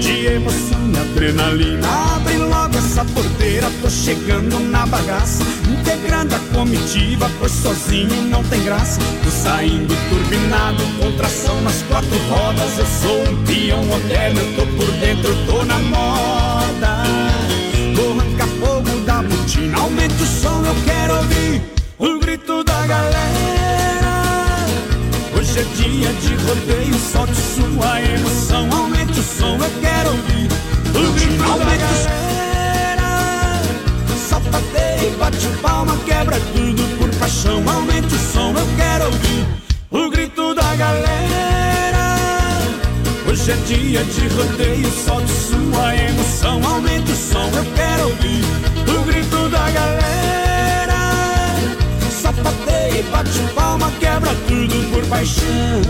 De 0.08 0.24
emoção 0.24 0.90
e 0.90 0.98
adrenalina. 0.98 1.86
Abre 1.86 2.38
logo 2.38 2.78
essa 2.78 3.04
porteira, 3.04 3.70
tô 3.82 3.90
chegando 3.90 4.58
na 4.58 4.86
bagaça. 4.86 5.44
Integrando 5.68 6.34
a 6.34 6.38
comitiva, 6.54 7.30
pois 7.38 7.52
sozinho 7.52 8.22
não 8.22 8.42
tem 8.44 8.64
graça. 8.64 8.98
Tô 9.22 9.30
saindo 9.30 9.94
turbinado, 10.08 10.82
com 10.98 11.12
tração 11.18 11.60
nas 11.60 11.82
quatro 11.82 12.16
rodas. 12.30 12.78
Eu 12.78 12.86
sou 12.86 13.22
um 13.30 13.44
peão 13.44 13.84
moderno, 13.84 14.40
tô 14.56 14.66
por 14.78 14.90
dentro, 14.92 15.36
tô 15.44 15.62
na 15.66 15.78
moda. 15.78 17.02
Vou 17.94 18.18
arrancar 18.18 18.48
fogo 18.60 19.00
da 19.04 19.22
botina, 19.22 19.78
aumente 19.78 20.22
o 20.22 20.26
som, 20.26 20.64
eu 20.64 20.74
quero 20.86 21.16
ouvir 21.16 21.62
O 21.98 22.18
grito 22.18 22.64
da 22.64 22.86
galera 22.86 23.57
Hoje 25.58 25.66
é 25.66 25.74
dia 25.74 26.12
de 26.12 26.34
rodeio, 26.44 26.94
solte 26.94 27.34
sua 27.34 28.00
emoção, 28.00 28.68
aumente 28.70 29.18
o 29.18 29.22
som, 29.24 29.56
eu 29.56 29.80
quero 29.80 30.10
ouvir 30.10 30.48
o 30.94 31.12
grito 31.14 31.58
da 31.58 31.76
galera. 31.76 33.08
Sapateia, 34.28 35.10
bate 35.18 35.48
palma, 35.60 35.96
quebra 36.06 36.38
tudo 36.52 36.98
por 36.98 37.10
paixão, 37.18 37.68
aumente 37.68 38.14
o 38.14 38.18
som, 38.32 38.54
eu 38.56 38.68
quero 38.76 39.06
ouvir 39.06 39.46
o 39.90 40.10
grito 40.10 40.54
da 40.54 40.76
galera. 40.76 42.18
Hoje 43.28 43.50
é 43.50 43.56
dia 43.66 44.04
de 44.04 44.28
rodeio, 44.28 44.92
solte 44.92 45.32
sua 45.32 45.96
emoção, 45.96 46.64
aumente 46.64 47.10
o 47.10 47.16
som, 47.16 47.50
eu 47.56 47.64
quero 47.74 48.02
ouvir 48.04 48.44
o 48.96 49.02
grito 49.04 49.48
da 49.48 49.70
galera. 49.70 50.17
Sapateia, 52.88 53.02
bate 53.10 53.54
palma, 53.54 53.90
quebra 54.00 54.34
tudo 54.46 54.90
por 54.90 55.04
paixão. 55.06 55.82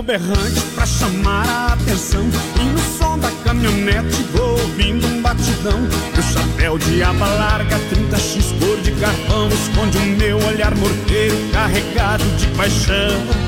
Meu 0.00 0.02
berrante 0.02 0.60
pra 0.74 0.86
chamar 0.86 1.46
a 1.46 1.72
atenção. 1.74 2.24
E 2.58 2.64
no 2.64 2.78
som 2.98 3.18
da 3.18 3.30
caminhonete 3.44 4.22
vou 4.32 4.52
ouvindo 4.52 5.06
um 5.06 5.22
batidão. 5.22 5.80
Meu 6.14 6.22
chapéu 6.22 6.78
de 6.78 7.02
aba 7.02 7.26
larga, 7.26 7.76
30x 7.76 8.58
cor 8.58 8.80
de 8.80 8.92
carvão 8.92 9.48
Esconde 9.48 9.98
o 9.98 10.06
meu 10.16 10.38
olhar 10.46 10.74
morteiro 10.74 11.36
carregado 11.52 12.24
de 12.36 12.46
paixão 12.56 13.40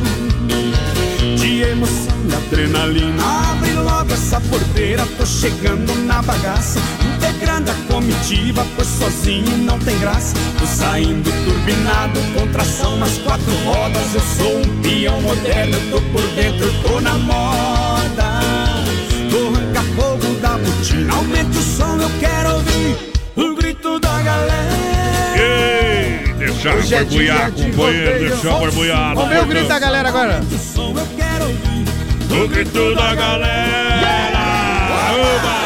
de 1.43 1.63
emoção 1.63 2.15
e 2.31 2.35
adrenalina. 2.35 3.23
Abre 3.51 3.73
logo 3.73 4.13
essa 4.13 4.41
porteira, 4.43 5.05
tô 5.19 5.27
chegando 5.27 5.93
na 6.07 6.23
bagaça. 6.23 6.79
Integrando 7.17 7.69
a 7.69 7.75
comitiva, 7.93 8.65
pois 8.77 8.87
sozinho 8.87 9.59
não 9.59 9.77
tem 9.81 9.99
graça. 9.99 10.37
Tô 10.59 10.67
saindo 10.67 11.31
turbinado, 11.45 12.21
com 12.35 12.47
tração 12.53 12.97
nas 12.97 13.19
quatro 13.19 13.53
rodas. 13.65 14.15
Eu 14.15 14.21
sou 14.21 14.59
um 14.59 14.83
peão 14.83 15.21
moderno, 15.21 15.77
eu 15.77 15.91
tô 15.91 16.01
por 16.13 16.23
dentro, 16.37 16.73
tô 16.83 17.01
na 17.01 17.15
moda. 17.19 18.41
Tô 19.29 19.49
arranca 19.49 19.83
fogo 19.97 20.35
da 20.41 20.59
botina, 20.59 21.13
aumente 21.13 21.59
o 21.59 21.63
som, 21.63 21.97
eu 22.01 22.11
quero 22.21 22.55
ouvir 22.55 22.97
o 23.35 23.55
grito 23.57 23.99
da 23.99 24.23
galera. 24.23 24.73
Ei, 25.35 26.35
deixa 26.35 26.73
Hoje 26.73 26.95
é 26.95 27.03
de 27.03 27.15
companheiro, 27.17 27.75
rodeio. 27.77 28.29
deixa 28.29 28.51
borbulhar. 28.51 29.15
Vamos 29.17 29.29
ver 29.29 29.43
o 29.43 29.47
grito 29.47 29.67
da 29.67 29.79
galera 29.81 30.09
agora. 30.09 30.41
O 32.33 32.49
grito 32.49 32.95
da 32.95 33.15
galera! 33.15 34.39
Uba! 35.13 35.63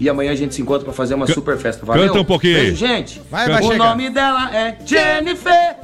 E 0.00 0.08
amanhã 0.08 0.32
a 0.32 0.34
gente 0.36 0.54
se 0.54 0.62
encontra 0.62 0.84
pra 0.84 0.92
fazer 0.92 1.14
uma 1.14 1.26
super 1.26 1.56
festa. 1.56 1.84
Valeu? 1.84 2.06
canta 2.06 2.20
um 2.20 2.24
pouquinho 2.24 2.56
aí. 2.56 2.62
Beijo, 2.66 2.76
gente. 2.86 3.20
Vai, 3.30 3.48
vai 3.48 3.62
o 3.62 3.66
chegar. 3.72 3.88
nome 3.88 4.10
dela 4.10 4.50
é 4.54 4.76
Jennifer. 4.84 5.76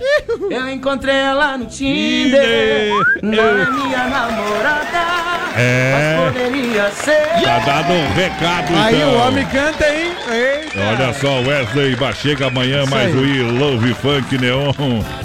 Eu 0.51 0.69
encontrei 0.71 1.15
ela 1.15 1.59
no 1.59 1.67
Tinder. 1.67 2.91
Não 3.23 3.33
é 3.45 3.71
minha 3.71 4.09
namorada. 4.09 5.25
É. 5.57 6.17
Mas 6.19 6.33
poderia 6.43 6.91
ser. 6.91 7.43
Tá 7.45 7.59
dado 7.61 7.93
um 7.93 8.13
recado, 8.13 8.75
Aí 8.77 8.97
então. 8.97 9.13
o 9.15 9.19
homem 9.19 9.47
canta, 9.47 9.87
hein? 9.89 10.11
Eita. 10.33 10.81
Olha 10.81 11.15
só, 11.15 11.41
Wesley 11.49 11.95
Bachega 11.95 12.47
amanhã, 12.49 12.85
mais 12.87 13.15
aí. 13.15 13.17
o 13.17 13.21
We 13.21 13.59
Love 13.61 13.95
Funk 13.95 14.37
Neon. 14.39 14.73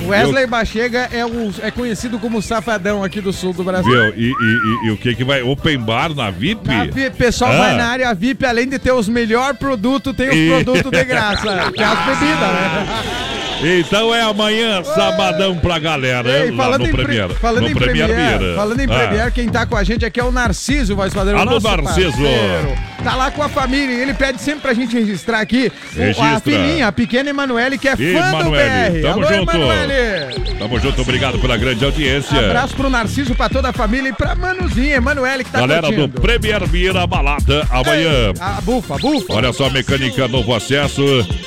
Wesley 0.08 0.46
Bachega 0.46 1.10
é, 1.12 1.25
o, 1.25 1.51
é 1.63 1.72
conhecido 1.72 2.19
como 2.19 2.38
o 2.38 2.41
safadão 2.43 3.03
aqui 3.03 3.19
do 3.22 3.34
sul 3.34 3.53
do 3.53 3.63
Brasil. 3.63 3.91
Viu? 3.91 4.13
E, 4.15 4.27
e- 4.29 4.31
e- 4.31 4.88
e 4.88 4.91
o 4.91 4.98
que 4.98 5.15
que 5.15 5.24
vai? 5.24 5.41
Open 5.41 5.79
bar 5.79 6.13
na 6.13 6.29
VIP? 6.29 6.69
VIP, 6.93 7.17
pessoal 7.17 7.51
Ah. 7.51 7.58
vai 7.58 7.75
na 7.75 7.88
área 7.88 8.13
VIP, 8.13 8.46
além 8.46 8.67
de 8.67 8.77
ter 8.79 8.91
os 8.93 9.07
melhores 9.07 9.57
produtos, 9.57 10.13
tem 10.15 10.29
os 10.29 10.36
E- 10.36 10.50
produtos 10.63 10.91
de 10.91 11.03
graça, 11.05 11.71
que 11.75 11.81
é 11.83 11.86
as 11.86 12.00
bebidas, 12.05 12.39
né? 12.39 12.88
Então 13.62 14.15
é 14.15 14.21
amanhã, 14.21 14.81
sabadão 14.86 15.57
pra 15.57 15.77
galera. 15.79 16.29
Ei, 16.45 16.55
falando 16.55 16.79
no 16.83 16.88
em, 16.88 16.91
pre- 16.93 17.03
Premier. 17.03 17.29
falando 17.31 17.63
no 17.63 17.69
em 17.69 17.74
Premier 17.75 18.07
Premier, 18.07 18.39
Beer. 18.39 18.55
falando 18.55 18.79
em 18.79 18.86
Ah. 18.86 18.88
Premier, 18.88 19.31
quem 19.33 19.50
tá 19.50 19.65
com 19.65 19.75
a 19.75 19.83
gente 19.83 20.05
aqui 20.05 20.17
é 20.17 20.24
o 20.24 20.31
Narciso, 20.31 20.95
voz 20.95 21.13
padrão. 21.13 21.38
Alô, 21.39 21.51
nosso 21.59 21.67
Narciso. 21.67 22.12
parceiro. 22.13 22.75
Tá 23.03 23.15
lá 23.15 23.32
com 23.32 23.41
a 23.41 23.48
família 23.50 23.96
e 23.96 24.01
ele 24.01 24.13
pede 24.13 24.41
sempre 24.41 24.62
pra 24.62 24.73
gente 24.73 24.93
registrar 24.93 25.39
aqui 25.39 25.71
o- 25.95 26.00
a 26.02 26.06
Registra. 26.06 26.39
filhinha, 26.41 26.88
a 26.88 26.91
pequena 26.91 27.30
Emanuele, 27.30 27.78
que 27.78 27.88
é 27.88 27.93
Ih, 27.93 28.13
fã 28.13 28.30
do 28.32 28.36
Emanuele, 28.39 28.89
BR. 28.91 29.02
tamo 29.02 29.13
Alô, 29.26 29.34
junto. 29.36 29.56
Emanuele. 29.56 30.56
Tamo 30.60 30.80
junto, 30.80 31.02
obrigado 31.02 31.39
pela 31.39 31.58
grande 31.58 31.86
audiência. 31.86 32.38
Abraço 32.39 32.76
pro 32.76 32.89
Narciso, 32.89 33.34
pra 33.36 33.47
toda 33.47 33.69
a 33.69 33.73
família 33.73 34.10
e 34.10 34.13
pra 34.13 34.36
Manuzinha, 34.36 34.95
Emanuele, 34.97 35.43
que 35.45 35.50
tá 35.52 35.60
Galera 35.62 35.82
curtindo. 35.84 36.08
do 36.08 36.21
Premier 36.21 36.67
Beer, 36.67 36.95
a 36.97 37.08
balada 37.08 37.65
amanhã. 37.71 38.34
Ah, 38.39 38.60
bufa, 38.62 38.97
bufa. 38.97 39.34
Olha 39.34 39.54
só, 39.54 39.69
Mecânica 39.69 40.28
Novo 40.28 40.54
Acesso. 40.54 41.02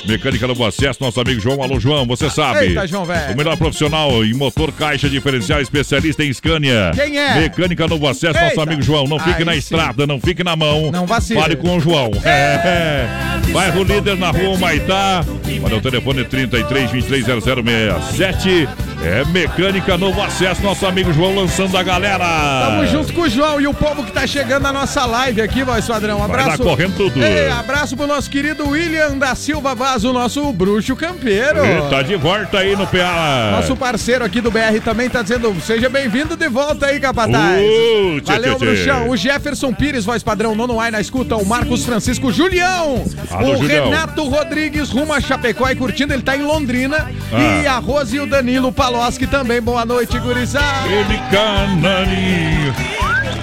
Mecânica 0.07 0.47
Novo 0.47 0.65
Acesso, 0.65 0.97
nosso 1.01 1.21
amigo 1.21 1.39
João. 1.39 1.61
Alô, 1.61 1.79
João, 1.79 2.05
você 2.07 2.29
sabe. 2.31 2.65
Eita, 2.67 2.87
João, 2.87 3.05
velho. 3.05 3.33
O 3.33 3.37
melhor 3.37 3.55
profissional 3.57 4.25
em 4.25 4.33
motor, 4.33 4.71
caixa 4.71 5.07
diferencial, 5.07 5.61
especialista 5.61 6.23
em 6.23 6.33
Scania. 6.33 6.91
Quem 6.95 7.17
é? 7.17 7.35
Mecânica 7.41 7.87
Novo 7.87 8.07
Acesso, 8.07 8.33
nosso 8.39 8.51
Eita. 8.51 8.63
amigo 8.63 8.81
João. 8.81 9.05
Não 9.05 9.19
fique 9.19 9.39
Aí 9.39 9.45
na 9.45 9.51
sim. 9.53 9.59
estrada, 9.59 10.07
não 10.07 10.19
fique 10.19 10.43
na 10.43 10.55
mão. 10.55 10.91
Não 10.91 11.05
vacile. 11.05 11.42
Fale 11.43 11.57
com 11.57 11.75
o 11.75 11.79
João. 11.81 12.09
É. 12.23 13.42
Bairro 13.53 13.83
Líder 13.83 14.17
na 14.17 14.31
rua 14.31 14.57
Maitá. 14.57 15.23
Olha 15.63 15.77
o 15.77 15.81
telefone 15.81 16.25
33 16.25 16.89
23 16.91 17.25
0067. 17.25 18.67
É 19.05 19.25
Mecânica 19.25 19.97
Novo 19.97 20.21
Acesso, 20.21 20.63
nosso 20.63 20.85
amigo 20.85 21.11
João 21.11 21.35
lançando 21.35 21.77
a 21.77 21.83
galera. 21.83 22.23
Tamo 22.65 22.87
junto 22.87 23.11
com 23.13 23.21
o 23.21 23.29
João 23.29 23.59
e 23.59 23.67
o 23.67 23.73
povo 23.73 24.01
que 24.05 24.13
tá 24.13 24.25
chegando 24.25 24.63
na 24.63 24.71
nossa 24.71 25.05
live 25.05 25.41
aqui, 25.41 25.61
voz 25.61 25.85
padrão. 25.85 26.15
Um 26.15 26.27
Vai 26.27 26.29
abraço. 26.29 26.63
lá 26.63 26.69
correndo 26.69 26.95
tudo. 26.95 27.21
Ei, 27.21 27.49
abraço 27.49 27.97
pro 27.97 28.07
nosso 28.07 28.29
querido 28.29 28.69
William 28.69 29.17
da 29.17 29.35
Silva 29.35 29.75
Vaz, 29.75 30.05
o 30.05 30.13
nosso 30.13 30.51
bruxo 30.53 30.95
campeiro. 30.95 31.65
E 31.65 31.89
tá 31.89 32.01
de 32.01 32.15
volta 32.15 32.59
aí 32.59 32.77
no 32.77 32.87
PA. 32.87 33.51
Nosso 33.51 33.75
parceiro 33.75 34.23
aqui 34.23 34.39
do 34.39 34.49
BR 34.49 34.79
também 34.83 35.09
tá 35.09 35.21
dizendo: 35.21 35.53
seja 35.61 35.89
bem-vindo 35.89 36.37
de 36.37 36.47
volta 36.47 36.85
aí, 36.85 36.97
capataz. 36.97 37.61
Uh, 37.61 38.21
tchê, 38.21 38.31
Valeu, 38.31 38.55
tchê, 38.55 38.65
tchê. 38.65 38.65
bruxão. 38.65 39.09
O 39.09 39.17
Jefferson 39.17 39.73
Pires, 39.73 40.05
voz 40.05 40.23
padrão, 40.23 40.55
nono 40.55 40.79
ai 40.79 40.91
na 40.91 41.01
escuta. 41.01 41.35
O 41.35 41.45
Marcos 41.45 41.83
Francisco 41.83 42.31
Julião. 42.31 43.03
Alô, 43.31 43.42
o 43.51 43.57
Julião. 43.57 43.85
Renato 43.85 44.27
Rodrigues, 44.27 44.89
rumo 44.89 45.13
a 45.13 45.21
Chapecó 45.21 45.69
e 45.69 45.75
curtindo. 45.75 46.13
Ele 46.13 46.23
tá 46.23 46.35
em 46.37 46.43
Londrina. 46.43 47.09
Ah. 47.31 47.61
E 47.61 47.67
a 47.67 47.77
Rose 47.77 48.15
e 48.15 48.19
o 48.19 48.25
Danilo 48.25 48.71
Paloski 48.71 49.27
também. 49.27 49.61
Boa 49.61 49.85
noite, 49.85 50.17
gurizada. 50.19 50.87
Ele 50.87 51.17
Canani. 51.31 52.92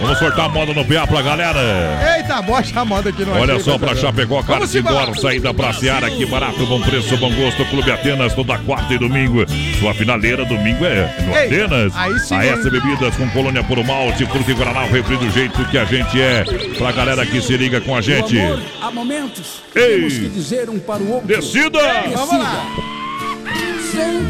Vamos 0.01 0.19
sortar 0.19 0.47
a 0.47 0.49
moda 0.49 0.73
no 0.73 0.85
PA 0.85 1.07
pra 1.07 1.21
galera. 1.21 1.61
Eita, 2.17 2.41
bocha 2.41 2.81
a 2.81 2.85
moda 2.85 3.11
aqui 3.11 3.25
no 3.25 3.33
Olha 3.33 3.55
aqui, 3.55 3.63
só 3.63 3.79
pra. 3.79 3.95
Chapecó, 3.95 4.43
Cartidor, 4.43 5.19
saída 5.19 5.53
pra 5.53 5.75
Seara, 5.75 6.07
aqui 6.07 6.25
barato, 6.25 6.65
bom 6.65 6.81
preço, 6.81 7.17
bom 7.19 7.31
gosto, 7.35 7.65
Clube 7.67 7.91
Atenas, 7.91 8.33
toda 8.35 8.57
quarta 8.59 8.95
e 8.95 8.99
domingo. 8.99 9.45
Sua 9.79 9.93
finaleira, 9.93 10.45
domingo 10.45 10.85
é 10.87 11.15
no 11.27 11.37
Ei, 11.37 11.47
Atenas. 11.47 11.93
aí 11.95 12.19
sim, 12.19 12.35
A? 12.35 12.45
S 12.45 12.71
Bebidas 12.71 13.15
com 13.17 13.29
colônia 13.31 13.63
por 13.63 13.83
malte, 13.85 14.25
fruta 14.25 14.51
e 14.51 14.55
guaraná, 14.55 14.85
o 14.85 14.91
refri 14.91 15.17
do 15.19 15.31
jeito 15.31 15.63
que 15.67 15.77
a 15.77 15.85
gente 15.85 16.21
é. 16.21 16.45
Pra 16.79 16.93
galera 16.93 17.27
que 17.27 17.41
se 17.43 17.57
liga 17.57 17.81
com 17.81 17.95
a 17.95 18.01
gente. 18.01 18.41
Amor, 18.41 18.63
há 18.81 18.91
momentos 18.91 19.61
que 19.73 19.79
Ei. 19.79 19.97
temos 19.97 20.15
que 20.15 20.29
dizer 20.29 20.71
um 20.71 20.79
para 20.79 21.03
o 21.03 21.13
outro. 21.13 21.29
Descida! 21.29 21.79
Vamos 22.15 22.39
lá. 22.39 22.65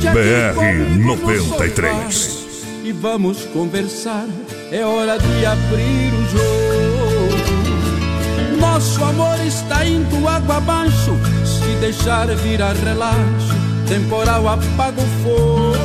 BR 0.01 0.55
comigo 0.55 0.91
no 1.01 1.17
93. 1.17 2.40
E 2.83 2.93
vamos 2.93 3.45
conversar, 3.47 4.27
é 4.73 4.85
hora 4.85 5.19
de 5.19 5.47
abrir 5.47 6.13
o 6.15 6.29
jogo. 6.31 6.71
Nosso 8.59 9.05
amor 9.05 9.39
está 9.47 9.85
indo 9.85 10.27
água 10.27 10.57
abaixo. 10.57 11.13
Se 11.45 11.77
deixar 11.81 12.27
virar 12.37 12.75
relaxo, 12.75 13.55
temporal 13.87 14.49
apaga 14.49 15.01
o 15.01 15.07
fogo. 15.23 15.77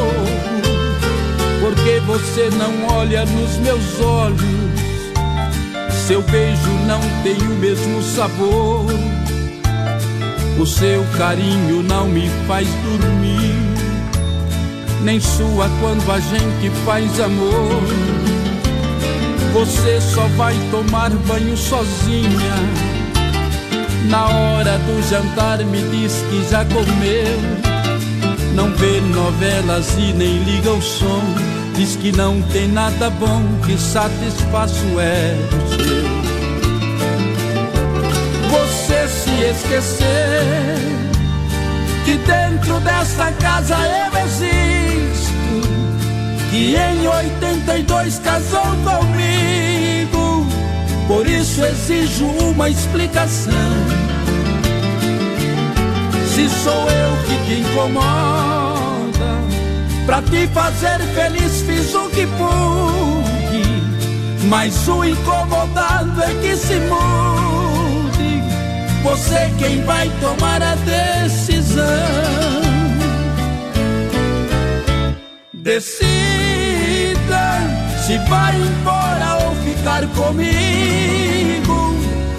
Porque 1.59 1.99
você 2.05 2.49
não 2.57 2.95
olha 2.97 3.25
nos 3.25 3.57
meus 3.57 3.99
olhos. 3.99 4.39
Seu 6.07 6.21
beijo 6.21 6.71
não 6.87 7.01
tem 7.23 7.35
o 7.35 7.55
mesmo 7.59 8.01
sabor. 8.03 8.85
O 10.59 10.65
seu 10.65 11.03
carinho 11.17 11.83
não 11.83 12.07
me 12.07 12.29
faz 12.47 12.67
dormir, 12.67 13.54
nem 15.05 15.19
sua 15.21 15.69
quando 15.79 16.11
a 16.11 16.19
gente 16.19 16.69
faz 16.83 17.19
amor. 17.19 17.83
Você 19.53 20.01
só 20.01 20.27
vai 20.35 20.55
tomar 20.71 21.11
banho 21.11 21.55
sozinha. 21.55 22.55
Na 24.09 24.25
hora 24.25 24.79
do 24.79 25.07
jantar 25.07 25.63
me 25.63 25.81
diz 25.91 26.23
que 26.29 26.43
já 26.49 26.65
comeu. 26.65 27.39
Não 28.55 28.71
vê 28.71 28.99
novelas 28.99 29.95
e 29.97 30.11
nem 30.11 30.43
liga 30.43 30.71
o 30.71 30.81
som. 30.81 31.21
Diz 31.75 31.95
que 31.95 32.11
não 32.11 32.41
tem 32.41 32.67
nada 32.67 33.09
bom 33.11 33.43
que 33.63 33.77
satisfaça 33.77 34.83
o 34.93 34.99
ego 34.99 35.65
seu 35.69 36.25
você 38.49 39.07
se 39.07 39.31
esquecer 39.43 41.14
que 42.05 42.17
dentro 42.17 42.79
desta 42.81 43.31
casa 43.31 43.75
eu 43.75 44.25
existo, 44.25 45.33
que 46.51 46.75
em 46.75 47.07
82 47.07 48.19
casou 48.19 48.61
comigo, 48.83 50.45
por 51.07 51.27
isso 51.27 51.65
exijo 51.65 52.25
uma 52.27 52.69
explicação. 52.69 53.53
Se 56.27 56.47
sou 56.47 56.87
eu 56.91 57.17
que 57.25 57.45
te 57.45 57.61
incomoda, 57.61 58.05
pra 60.05 60.21
te 60.21 60.45
fazer 60.47 60.99
feliz 61.15 61.61
fiz 61.61 61.95
o 61.95 62.07
que 62.09 62.27
pude, 62.27 63.63
mas 64.47 64.87
o 64.87 65.03
incomodado 65.03 66.21
é 66.21 66.35
que 66.35 66.55
se 66.55 66.75
mude. 66.81 67.54
Você 69.05 69.51
quem 69.57 69.81
vai 69.83 70.11
tomar 70.19 70.61
a 70.61 70.75
decisão. 70.75 71.85
Decida 75.53 75.95
se 78.05 78.17
vai 78.29 78.55
embora 78.55 79.45
ou 79.45 79.55
ficar 79.63 80.05
comigo, 80.09 81.95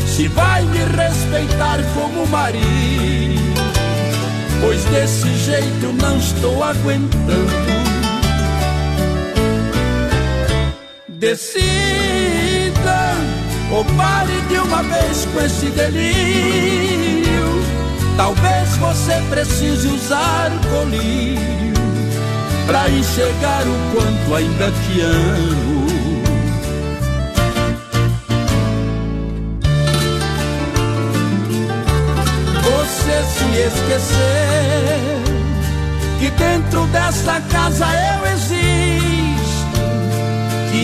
se 0.06 0.28
vai 0.28 0.62
me 0.62 0.78
respeitar 0.78 1.78
como 1.94 2.26
marido 2.26 3.46
pois 4.60 4.84
desse 4.86 5.28
jeito 5.36 5.92
não 6.00 6.18
estou 6.18 6.62
aguentando. 6.62 7.66
Decida 11.08 12.45
ou 13.70 13.84
pare 13.96 14.40
de 14.48 14.58
uma 14.58 14.82
vez 14.82 15.26
com 15.32 15.40
esse 15.40 15.66
delírio. 15.66 17.26
Talvez 18.16 18.76
você 18.76 19.22
precise 19.28 19.88
usar 19.88 20.50
colírio 20.70 21.74
para 22.66 22.88
enxergar 22.90 23.62
o 23.62 23.94
quanto 23.94 24.34
ainda 24.34 24.70
te 24.70 25.00
amo. 25.00 25.86
Você 32.62 33.22
se 33.24 33.44
esquecer 33.60 35.16
que 36.18 36.30
dentro 36.30 36.86
dessa 36.86 37.40
casa 37.52 37.86
eu 37.86 38.26
existo, 38.32 39.05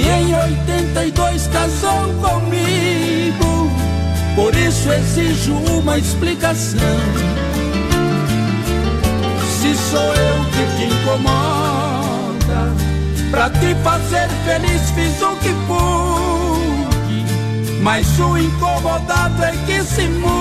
que 0.02 0.08
em 0.08 0.34
82 0.34 1.46
casou 1.46 2.12
comigo, 2.20 3.70
por 4.34 4.52
isso 4.54 4.90
exijo 4.90 5.54
uma 5.54 5.96
explicação. 5.96 6.98
Se 9.60 9.74
sou 9.76 10.12
eu 10.14 10.44
que 10.50 10.66
te 10.76 10.84
incomoda, 10.92 12.74
pra 13.30 13.48
te 13.50 13.74
fazer 13.84 14.28
feliz 14.44 14.90
fiz 14.90 15.22
o 15.22 15.36
que 15.36 15.54
pude, 15.68 17.24
mas 17.80 18.18
o 18.18 18.36
incomodado 18.36 19.44
é 19.44 19.52
que 19.66 19.84
se 19.84 20.02
mude. 20.08 20.32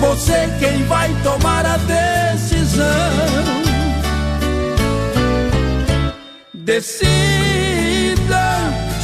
Você 0.00 0.48
quem 0.60 0.82
vai 0.84 1.10
tomar 1.22 1.66
a 1.66 1.76
decisão. 1.78 2.84
Decida 6.54 7.25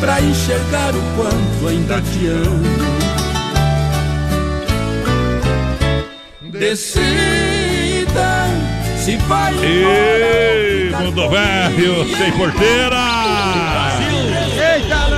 para 0.00 0.20
enxergar 0.20 0.94
o 0.94 1.02
quanto 1.16 1.68
ainda 1.68 2.00
te 2.00 2.26
amo. 2.28 2.98
Decida 6.40 7.28
se 8.96 9.16
vai 9.28 9.54
Ei, 9.62 10.90
mundo 10.90 11.28
velho, 11.30 12.16
sem 12.16 12.32
porteira! 12.32 12.98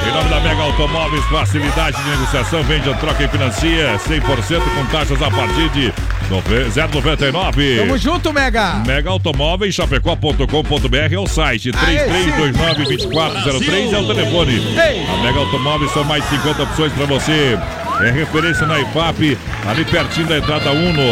Em 0.06 0.12
nome 0.12 0.28
da 0.28 0.40
Mega 0.40 0.62
Automóveis, 0.62 1.24
facilidade 1.26 1.96
de 2.02 2.10
negociação, 2.10 2.62
vende, 2.64 2.92
troca 2.98 3.22
e 3.22 3.28
financia 3.28 3.98
100% 4.06 4.62
com 4.74 4.86
taxas 4.86 5.22
a 5.22 5.30
partir 5.30 5.68
de 5.70 5.92
0,99. 6.30 7.78
Tamo 7.78 7.98
junto, 7.98 8.32
Mega. 8.32 8.82
Mega 8.86 9.10
Automóveis, 9.10 9.74
chapecó.com.br 9.74 11.12
é 11.12 11.18
o 11.18 11.26
site. 11.26 11.72
3329-2403 11.72 13.92
é 13.92 13.98
o 13.98 14.06
telefone. 14.06 14.54
Ei. 14.54 15.04
A 15.06 15.16
Mega 15.24 15.40
Automóveis 15.40 15.90
são 15.92 16.04
mais 16.04 16.22
de 16.24 16.30
50 16.36 16.62
opções 16.62 16.92
para 16.92 17.06
você. 17.06 17.58
É 18.02 18.10
referência 18.10 18.66
na 18.66 18.80
IFAP, 18.80 19.36
ali 19.68 19.84
pertinho 19.84 20.26
da 20.26 20.38
entrada 20.38 20.70
Uno. 20.70 21.02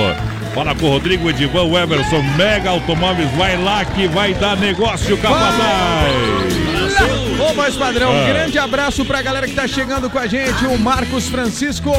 Fala 0.54 0.74
com 0.74 0.86
o 0.86 0.90
Rodrigo 0.90 1.28
Edivan 1.28 1.66
Everson, 1.82 2.22
Mega 2.36 2.70
Automóveis, 2.70 3.30
vai 3.32 3.62
lá 3.62 3.84
que 3.84 4.08
vai 4.08 4.32
dar 4.34 4.56
negócio, 4.56 5.16
capataz. 5.18 6.47
Ô, 7.48 7.52
voz 7.54 7.76
padrão, 7.76 8.12
um 8.12 8.24
Ah. 8.24 8.28
grande 8.32 8.58
abraço 8.58 9.04
pra 9.04 9.22
galera 9.22 9.46
que 9.46 9.54
tá 9.54 9.66
chegando 9.66 10.10
com 10.10 10.18
a 10.18 10.26
gente. 10.26 10.64
O 10.66 10.78
Marcos 10.78 11.28
Francisco 11.28 11.90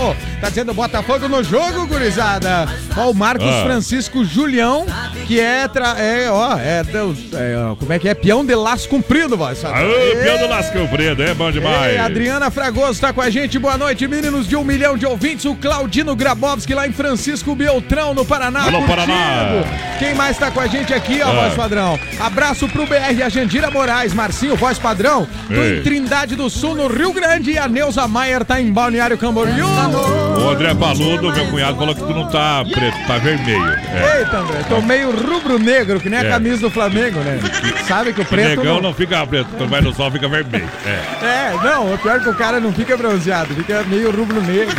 tá 0.41 0.49
dizendo 0.49 0.73
Botafogo 0.73 1.27
no 1.27 1.43
jogo, 1.43 1.88
gurizada. 1.88 2.67
Ó, 2.95 3.09
o 3.12 3.13
Marcos 3.15 3.47
Ah. 3.47 3.63
Francisco 3.63 4.23
Julião, 4.23 4.85
que 5.27 5.39
é, 5.39 5.67
tra- 5.67 5.95
é, 5.97 6.29
ó, 6.29 6.57
é, 6.57 6.83
Deus, 6.83 7.17
é, 7.33 7.55
como 7.79 7.91
é 7.93 7.99
que 7.99 8.07
é? 8.09 8.13
Peão 8.13 8.45
de 8.45 8.53
laço 8.53 8.88
comprido, 8.89 9.35
voz 9.38 9.59
padrão. 9.59 9.89
Aô, 9.89 10.21
Pião 10.23 10.38
do 10.38 10.43
Ei. 10.43 10.49
Lascão 10.49 10.88
Preto, 10.88 11.21
é 11.21 11.33
bom 11.33 11.51
demais. 11.51 11.93
Ei, 11.93 11.97
Adriana 11.99 12.51
Fragoso 12.51 12.99
tá 13.01 13.12
com 13.13 13.21
a 13.21 13.29
gente. 13.29 13.57
Boa 13.57 13.77
noite, 13.77 14.07
meninos 14.07 14.47
de 14.47 14.55
um 14.55 14.63
milhão 14.63 14.97
de 14.97 15.05
ouvintes. 15.05 15.45
O 15.45 15.55
Claudino 15.55 16.15
Grabowski 16.15 16.73
lá 16.73 16.88
em 16.88 16.91
Francisco 16.93 17.55
Beltrão, 17.55 18.13
no 18.13 18.23
Paraná. 18.25 18.63
Alô. 18.65 18.83
Paraná. 18.83 19.63
Quem 19.97 20.13
mais 20.13 20.38
tá 20.38 20.49
com 20.51 20.59
a 20.59 20.67
gente 20.67 20.93
aqui, 20.93 21.21
ó, 21.23 21.29
Ah. 21.29 21.33
voz 21.33 21.53
padrão? 21.55 21.99
Abraço 22.19 22.67
pro 22.67 22.85
BR, 22.85 23.23
a 23.23 23.29
Jandira 23.29 23.69
Moraes, 23.71 24.13
Marcinho, 24.13 24.55
voz 24.55 24.77
padrão. 24.77 25.27
Tô 25.47 25.63
em 25.63 25.82
Trindade 25.82 26.36
do 26.36 26.49
Sul, 26.49 26.75
no 26.75 26.88
Rio 26.88 27.12
Grande. 27.13 27.52
E 27.52 27.58
a 27.58 27.67
Neuza 27.67 28.08
Maier 28.08 28.43
tá 28.45 28.60
em 28.62 28.71
Balneário 28.71 29.17
Camboriú. 29.17 29.65
O 29.65 30.49
André 30.49 30.73
Paludo, 30.73 31.32
meu 31.34 31.45
cunhado, 31.47 31.78
falou 31.78 31.95
que 31.95 32.02
tu 32.02 32.13
não 32.13 32.28
tá 32.30 32.63
preto, 32.71 32.97
tá 33.08 33.17
vermelho. 33.17 33.63
É. 33.93 34.19
Eita, 34.19 34.38
André, 34.38 34.60
tô 34.69 34.82
meio 34.82 35.12
rubro-negro, 35.12 35.99
que 35.99 36.10
nem 36.10 36.19
a 36.19 36.23
É. 36.23 36.30
camisa 36.30 36.62
do 36.62 36.69
Flamengo, 36.69 37.19
né? 37.19 37.39
Sabe 37.88 38.13
que 38.13 38.19
o 38.19 38.23
O 38.23 38.28
preto 38.28 38.49
negão 38.60 38.75
não... 38.75 38.82
não 38.82 38.93
fica 38.93 39.25
preto, 39.25 39.47
quando 39.58 39.69
vai 39.69 39.82
no 39.82 39.93
sol 39.93 40.12
fica 40.12 40.28
vermelho. 40.28 40.69
É. 40.86 41.25
É, 41.25 41.54
não, 41.63 41.93
o 41.93 41.97
pior 41.97 42.17
é 42.17 42.19
que 42.19 42.30
o 42.30 42.36
cara 42.36 42.60
não 42.60 42.71
fica 42.71 42.95
bronzeado, 42.95 43.54
fica 43.56 43.84
meio 43.84 44.12
rubro-negro. 44.12 44.75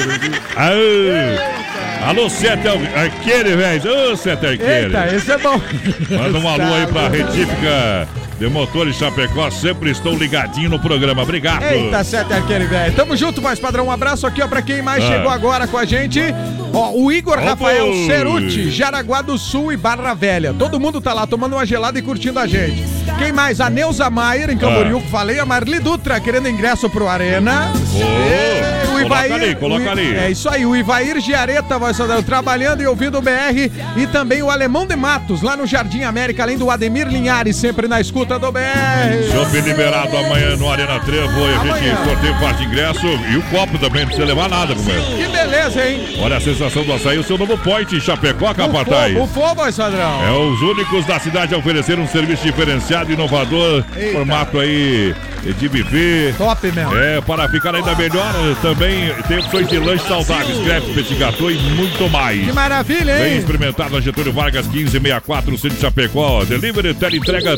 Alô, 2.06 2.30
Sete 2.30 2.66
Arqueire, 2.68 3.56
velho. 3.56 4.12
Ô, 4.12 4.16
Sete 4.16 4.46
Arqueire. 4.46 4.84
Eita, 4.86 5.14
esse 5.14 5.30
é 5.32 5.38
bom. 5.38 5.60
Manda 6.10 6.38
um 6.38 6.48
alô 6.48 6.74
aí 6.74 6.86
pra 6.86 7.02
Tá. 7.02 7.08
Retífica 7.08 8.08
de 8.40 8.48
Motores 8.48 8.96
Chapecó. 8.96 9.50
Sempre 9.50 9.90
estou 9.90 10.16
ligadinho 10.16 10.70
no 10.70 10.78
programa. 10.80 11.22
Obrigado. 11.22 11.62
Eita, 11.62 12.02
sete 12.02 12.32
arqueiro, 12.32 12.66
velho. 12.66 12.94
Tamo 12.96 13.14
junto, 13.14 13.42
mais 13.42 13.60
padrão. 13.60 13.86
Um 13.86 13.90
abraço 13.92 14.26
aqui, 14.26 14.40
ó, 14.42 14.48
pra 14.48 14.62
quem 14.62 14.80
mais 14.80 15.04
Ah. 15.04 15.08
chegou 15.08 15.30
agora 15.30 15.68
com 15.68 15.76
a 15.76 15.84
gente. 15.84 16.20
Ó, 16.72 16.92
o 16.92 17.12
Igor 17.12 17.34
Opa! 17.36 17.50
Rafael 17.50 17.92
Ceruti, 18.06 18.70
Jaraguá 18.70 19.20
do 19.20 19.36
Sul 19.36 19.72
e 19.72 19.76
Barra 19.76 20.14
Velha. 20.14 20.54
Todo 20.58 20.80
mundo 20.80 21.00
tá 21.02 21.12
lá 21.12 21.26
tomando 21.26 21.52
uma 21.54 21.66
gelada 21.66 21.98
e 21.98 22.02
curtindo 22.02 22.38
a 22.38 22.46
gente. 22.46 22.82
Quem 23.18 23.32
mais? 23.32 23.60
A 23.60 23.68
Neuza 23.68 24.08
Maier, 24.08 24.50
em 24.50 24.56
Camboriú, 24.56 25.00
que 25.00 25.10
falei. 25.10 25.38
A 25.38 25.44
Marli 25.46 25.78
Dutra, 25.78 26.18
querendo 26.20 26.48
ingresso 26.48 26.88
pro 26.88 27.06
Arena. 27.08 27.70
Ô, 27.94 28.98
E 29.00 29.02
coloca 29.02 29.34
ali, 29.34 29.54
coloca 29.54 29.82
o 29.82 29.86
I- 29.86 29.88
ali. 29.88 30.16
É 30.16 30.30
isso 30.30 30.48
aí, 30.48 30.64
o 30.66 30.74
Ivair 30.76 31.20
Giareta, 31.20 31.78
voz 31.78 31.96
padrão, 31.96 32.22
trabalhando 32.22 32.82
e 32.82 32.86
ouvindo 32.86 33.18
o 33.18 33.22
BR. 33.22 33.70
E 33.96 34.06
também 34.06 34.42
o 34.42 34.50
Alemão 34.50 34.86
de 34.86 34.94
Matos, 34.96 35.42
lá 35.42 35.56
no 35.56 35.66
Jardim 35.66 36.02
América, 36.02 36.42
além 36.42 36.56
do 36.58 36.70
Ademir 36.70 37.08
Linhares, 37.08 37.56
sempre 37.56 37.88
na 37.88 38.00
escuta 38.00 38.38
do 38.38 38.50
BR. 38.52 38.60
Shopping 39.32 39.60
liberado 39.60 40.16
amanhã 40.16 40.56
no 40.56 40.70
Arena 40.70 40.98
Trevo. 41.00 41.40
E 41.40 41.54
a 41.54 41.60
Amanhã. 41.60 41.78
gente 41.96 42.04
sorteia 42.04 42.34
parte 42.34 42.58
de 42.58 42.64
ingresso 42.66 43.06
e 43.30 43.36
o 43.36 43.42
copo 43.44 43.78
também, 43.78 44.00
não 44.02 44.08
precisa 44.08 44.26
levar 44.26 44.48
nada, 44.48 44.74
companheiro. 44.74 45.06
Que 45.16 45.28
beleza, 45.28 45.86
hein? 45.86 46.18
Olha 46.22 46.36
a 46.36 46.40
sensação 46.40 46.84
do 46.84 46.92
açaí, 46.92 47.18
o 47.18 47.24
seu 47.24 47.36
novo 47.38 47.56
point 47.58 47.94
em 47.94 48.00
Chapecó, 48.00 48.52
Capataz. 48.54 49.14
Bufou, 49.14 49.54
voz 49.54 49.76
padrão. 49.76 50.24
É 50.26 50.30
os 50.32 50.60
únicos 50.62 51.04
da 51.06 51.18
cidade 51.18 51.54
a 51.54 51.58
oferecer 51.58 51.98
um 51.98 52.06
serviço 52.06 52.42
diferenciado 52.42 52.99
inovador. 53.08 53.84
Eita. 53.96 54.12
Formato 54.18 54.58
aí 54.58 55.14
de 55.42 55.68
buffet. 55.68 56.34
Top 56.36 56.66
mesmo. 56.72 56.96
É, 56.96 57.20
para 57.20 57.48
ficar 57.48 57.74
ainda 57.74 57.94
melhor, 57.94 58.32
também 58.62 59.12
tem 59.28 59.38
opções 59.38 59.68
de 59.68 59.78
lanche 59.78 60.06
saudáveis, 60.06 60.58
crepe, 60.58 60.92
petit 60.94 61.14
gâteau 61.14 61.50
e 61.50 61.56
muito 61.56 62.08
mais. 62.10 62.44
Que 62.44 62.52
maravilha, 62.52 63.14
Bem 63.16 63.32
hein? 63.32 63.38
experimentado 63.38 63.90
na 63.94 64.00
Getúlio 64.00 64.32
Vargas 64.32 64.66
1564, 64.66 65.52
Centro 65.58 65.76
de 65.76 65.80
Chapecó. 65.80 66.44
Delivery, 66.44 66.94
teleentrega 66.94 67.56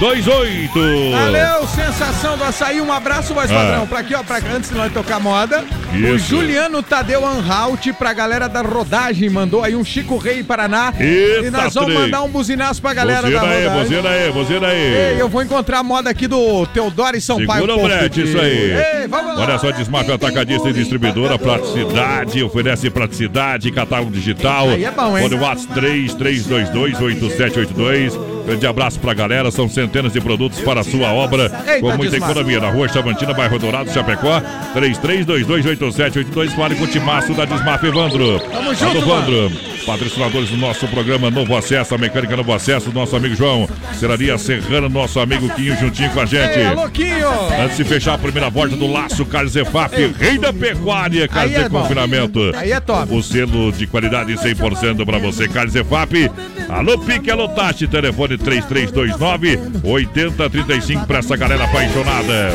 31992228. 0.00 1.10
Valeu, 1.12 1.66
sensação 1.68 2.36
do 2.36 2.44
açaí. 2.44 2.80
Um 2.80 2.92
abraço, 2.92 3.32
voz 3.34 3.50
Ah. 3.50 3.54
padrão. 3.54 3.86
Pra 3.86 3.98
aqui, 4.00 4.14
ó, 4.14 4.22
pra 4.22 4.38
antes 4.54 4.70
de 4.70 4.76
nós 4.76 4.92
tocar 4.92 5.20
moda. 5.20 5.64
O 5.92 5.96
Isso. 5.96 6.28
Juliano 6.28 6.82
Tadeu 6.82 7.26
Anhalt, 7.26 7.86
pra 7.98 8.12
galera 8.12 8.48
da 8.48 8.62
rodagem, 8.62 9.28
mandou 9.28 9.62
aí 9.64 9.74
um 9.76 9.84
Chico 9.84 10.16
Rei 10.18 10.42
Paraná. 10.42 10.92
Eita, 10.98 11.46
e 11.46 11.50
nós 11.50 11.74
vamos 11.74 11.92
mandar 11.94 12.22
um 12.22 12.28
buzinaço 12.28 12.80
pra 12.80 12.92
galera 12.94 13.22
Buzina 13.22 13.40
da 13.40 13.46
aí, 13.48 13.64
rodagem. 13.66 13.82
buzina 13.82 14.08
aí, 14.08 14.32
buzina 14.32 14.66
aí. 14.68 14.94
Ei, 15.14 15.16
eu 15.20 15.28
vou 15.28 15.42
encontrar 15.42 15.59
a 15.68 15.82
moda 15.82 16.10
aqui 16.10 16.26
do 16.26 16.66
Teodoro 16.66 17.16
e 17.16 17.20
São 17.20 17.44
Paulo. 17.44 17.62
Segura 17.62 17.76
o 17.76 17.82
brete, 17.82 18.22
isso 18.22 18.38
aí. 18.38 19.02
Ei, 19.02 19.08
vamos 19.08 19.36
lá. 19.36 19.42
Olha 19.42 19.58
só, 19.58 19.70
Desmafia 19.70 20.14
Atacadista 20.14 20.68
e 20.68 20.72
Distribuidora, 20.72 21.38
praticidade, 21.38 22.42
oferece 22.42 22.90
praticidade, 22.90 23.70
catálogo 23.70 24.10
digital. 24.10 24.70
Aí 24.70 24.84
é 24.84 24.90
bom, 24.90 25.16
hein? 25.16 25.28
Fone 25.28 25.40
WhatsApp 25.40 25.80
33228782. 25.80 28.39
Grande 28.50 28.66
abraço 28.66 28.98
pra 28.98 29.14
galera, 29.14 29.48
são 29.52 29.68
centenas 29.68 30.12
de 30.12 30.20
produtos 30.20 30.60
para 30.60 30.80
a 30.80 30.82
sua 30.82 31.12
obra, 31.12 31.48
com 31.80 31.96
muita 31.96 32.16
economia. 32.16 32.58
Na 32.58 32.68
rua 32.68 32.88
Chavantina, 32.88 33.32
bairro 33.32 33.60
Dourado, 33.60 33.92
Chapecó, 33.92 34.42
33228782. 34.74 36.50
Fale 36.56 36.74
com 36.74 36.82
o 36.82 36.86
Timaço 36.88 37.32
da 37.32 37.44
Desmaf 37.44 37.84
Evandro. 37.84 38.40
Tamo 38.40 38.74
junto, 38.74 38.98
Evandro. 38.98 39.52
Patrocinadores 39.86 40.50
do 40.50 40.56
nosso 40.56 40.86
programa 40.88 41.30
Novo 41.30 41.56
Acesso, 41.56 41.94
a 41.94 41.98
Mecânica 41.98 42.36
Novo 42.36 42.52
Acesso, 42.52 42.92
nosso 42.92 43.14
amigo 43.14 43.36
João. 43.36 43.68
Seraria 43.94 44.36
Serrana, 44.36 44.88
nosso 44.88 45.20
amigo 45.20 45.48
Quinho 45.50 45.76
juntinho 45.78 46.10
com 46.10 46.20
a 46.20 46.26
gente. 46.26 46.58
Ei, 46.58 46.70
louquinho. 46.74 47.28
Antes 47.62 47.76
de 47.76 47.84
fechar 47.84 48.14
a 48.14 48.18
primeira 48.18 48.50
volta 48.50 48.74
do 48.76 48.86
Laço 48.88 49.24
Carlos 49.24 49.52
Zefap, 49.52 49.94
rei 50.18 50.38
da 50.38 50.52
pecuária, 50.52 51.28
Carlos 51.28 51.54
é 51.54 51.62
de 51.62 51.68
bom. 51.68 51.82
confinamento. 51.82 52.40
Aí 52.56 52.72
é 52.72 52.80
top. 52.80 53.14
O 53.14 53.22
selo 53.22 53.70
de 53.72 53.86
qualidade 53.86 54.32
100% 54.34 55.04
para 55.06 55.18
você, 55.18 55.46
Carlos 55.48 55.72
Zefap. 55.72 56.30
Alô, 56.68 56.98
Pique, 56.98 57.30
alô, 57.30 57.48
Tati, 57.48 57.88
telefone 57.88 58.36
3329-8035 58.44 61.06
para 61.06 61.18
essa 61.18 61.36
galera 61.36 61.64
apaixonada. 61.64 62.50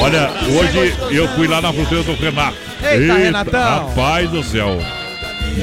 Olha, 0.00 0.30
hoje 0.48 0.94
eu 1.10 1.28
fui 1.28 1.46
lá 1.46 1.60
na 1.60 1.72
fruteira 1.72 2.02
do 2.04 2.14
Renato. 2.14 2.56
Eita, 2.82 3.14
Renatão. 3.14 3.88
Rapaz 3.88 4.30
do 4.30 4.42
céu. 4.42 4.78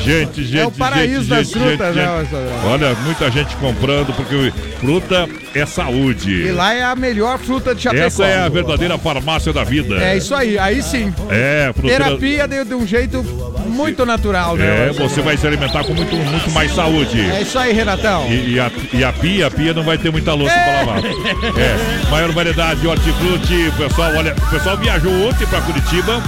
Gente, 0.03 0.43
gente, 0.43 0.59
É 0.59 0.67
o 0.67 0.71
paraíso 0.71 1.21
gente, 1.21 1.29
das 1.29 1.47
gente, 1.47 1.59
frutas, 1.59 1.95
gente, 1.95 2.05
né, 2.05 2.21
gente. 2.21 2.33
Marcelo? 2.33 2.71
Olha, 2.71 2.93
muita 2.95 3.31
gente 3.31 3.55
comprando, 3.55 4.13
porque 4.13 4.53
fruta 4.79 5.27
é 5.55 5.65
saúde. 5.65 6.31
E 6.31 6.51
lá 6.51 6.73
é 6.73 6.83
a 6.83 6.95
melhor 6.95 7.39
fruta 7.39 7.73
de 7.73 7.81
Chapecó. 7.81 8.05
Essa 8.05 8.25
é 8.25 8.37
a 8.37 8.49
verdadeira 8.49 8.97
farmácia 8.97 9.51
da 9.51 9.63
vida. 9.63 9.95
É 9.95 10.17
isso 10.17 10.35
aí, 10.35 10.59
aí 10.59 10.83
sim. 10.83 11.13
É, 11.29 11.71
fruteira. 11.73 12.05
Terapia 12.05 12.47
de, 12.47 12.65
de 12.65 12.75
um 12.75 12.85
jeito 12.85 13.23
muito 13.69 14.05
natural, 14.05 14.55
É, 14.57 14.87
né? 14.87 14.91
você 14.97 15.21
vai 15.21 15.37
se 15.37 15.45
alimentar 15.47 15.83
com 15.83 15.93
muito, 15.93 16.15
muito 16.15 16.51
mais 16.51 16.73
saúde. 16.73 17.19
É 17.21 17.41
isso 17.41 17.57
aí, 17.57 17.71
Renatão. 17.73 18.25
E, 18.27 18.53
e 18.55 18.59
a, 18.59 18.71
e 18.93 19.03
a 19.03 19.13
pia, 19.13 19.47
a 19.47 19.51
pia 19.51 19.73
não 19.73 19.83
vai 19.83 19.97
ter 19.97 20.11
muita 20.11 20.33
louça 20.33 20.53
pra 20.55 20.73
lavar. 20.83 20.99
É, 21.05 22.09
maior 22.09 22.31
variedade 22.31 22.81
de 22.81 22.87
hortifruti. 22.87 23.71
Pessoal, 23.77 24.11
olha, 24.15 24.33
o 24.35 24.49
pessoal 24.49 24.77
viajou 24.77 25.11
ontem 25.29 25.45
pra 25.47 25.61
Curitiba 25.61 26.21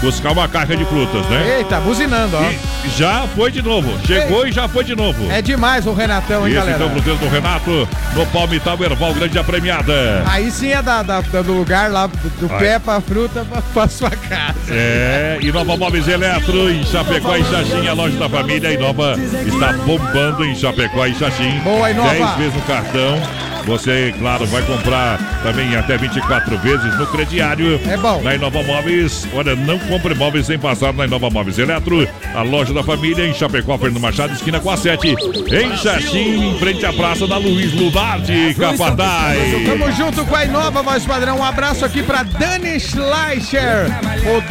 buscar 0.00 0.32
uma 0.32 0.48
carga 0.48 0.76
de 0.76 0.84
frutas, 0.84 1.24
né? 1.26 1.58
Eita, 1.58 1.78
buzinando, 1.80 2.36
ó. 2.36 2.42
E 2.86 2.88
já 2.98 3.26
foi 3.34 3.50
de 3.50 3.60
novo. 3.62 3.90
Chegou 4.06 4.46
e 4.46 4.52
já 4.52 4.66
foi 4.68 4.82
de 4.84 4.94
novo. 4.96 5.30
É 5.30 5.42
demais 5.42 5.86
o 5.86 5.92
Renatão, 5.92 6.42
hein, 6.46 6.54
Esse 6.54 6.54
galera? 6.56 6.76
então, 6.76 6.90
fruteiro 6.90 7.18
do 7.18 7.28
Renato, 7.28 7.88
no 8.14 8.26
Palmital 8.26 8.78
Erval, 8.82 9.12
grande 9.14 9.38
a 9.38 9.44
premiada. 9.44 10.22
Aí 10.26 10.50
sim 10.50 10.70
é 10.70 10.80
da, 10.82 11.02
da- 11.02 11.20
do 11.20 11.52
lugar 11.52 11.90
lá, 11.90 12.06
do, 12.06 12.16
do 12.40 12.48
pé 12.48 12.78
pra 12.78 13.00
fruta 13.00 13.44
pra, 13.50 13.60
pra 13.62 13.88
sua 13.88 14.10
casa. 14.10 14.54
É, 14.70 15.38
e 15.40 15.52
Nova 15.52 15.76
Móveis 15.76 16.08
Eletro, 16.08 16.70
em 16.70 16.84
Chapecó 16.84 17.36
e 17.36 17.44
Xaxim, 17.44 17.86
a 17.86 17.92
loja 17.92 18.16
da 18.18 18.28
família. 18.28 18.72
Inova 18.72 19.16
está 19.46 19.72
bombando 19.84 20.44
em 20.44 20.54
Chapecó 20.54 21.06
e 21.06 21.14
Xaxim. 21.14 21.58
Boa, 21.60 21.90
Inova. 21.90 22.10
10 22.10 22.30
vezes 22.36 22.54
no 22.54 22.62
cartão. 22.62 23.20
Você, 23.66 24.14
claro, 24.18 24.46
vai 24.46 24.62
comprar 24.62 25.18
também 25.42 25.76
até 25.76 25.96
24 25.98 26.56
vezes 26.58 26.98
no 26.98 27.06
crediário. 27.08 27.78
É 27.86 27.96
bom. 27.96 28.22
Na 28.22 28.34
Inova 28.34 28.62
Móveis, 28.62 29.28
olha, 29.34 29.54
não 29.54 29.78
compre 29.90 30.14
móveis 30.14 30.46
sem 30.46 30.56
passar 30.56 30.92
na 30.94 31.04
Inova 31.04 31.28
Móveis 31.30 31.58
Eletro, 31.58 32.06
a 32.32 32.42
loja 32.42 32.72
da 32.72 32.82
família 32.84 33.26
em 33.26 33.34
Chapecó, 33.34 33.76
Fernando 33.76 34.00
Machado, 34.00 34.32
esquina 34.32 34.60
com 34.60 34.70
a 34.70 34.76
7. 34.76 35.08
Em 35.08 35.76
Xaxim, 35.76 36.50
em 36.54 36.58
frente 36.60 36.86
à 36.86 36.92
praça 36.92 37.26
da 37.26 37.36
Luiz 37.36 37.72
Lunardi, 37.72 38.54
Capataz. 38.54 39.38
Tamo 39.66 39.90
junto 39.92 40.24
com 40.24 40.36
a 40.36 40.44
Inova, 40.44 40.80
voz 40.82 41.04
padrão. 41.04 41.38
Um 41.38 41.44
abraço 41.44 41.84
aqui 41.84 42.02
pra 42.04 42.22
Dani 42.22 42.78
Schleicher. 42.78 43.86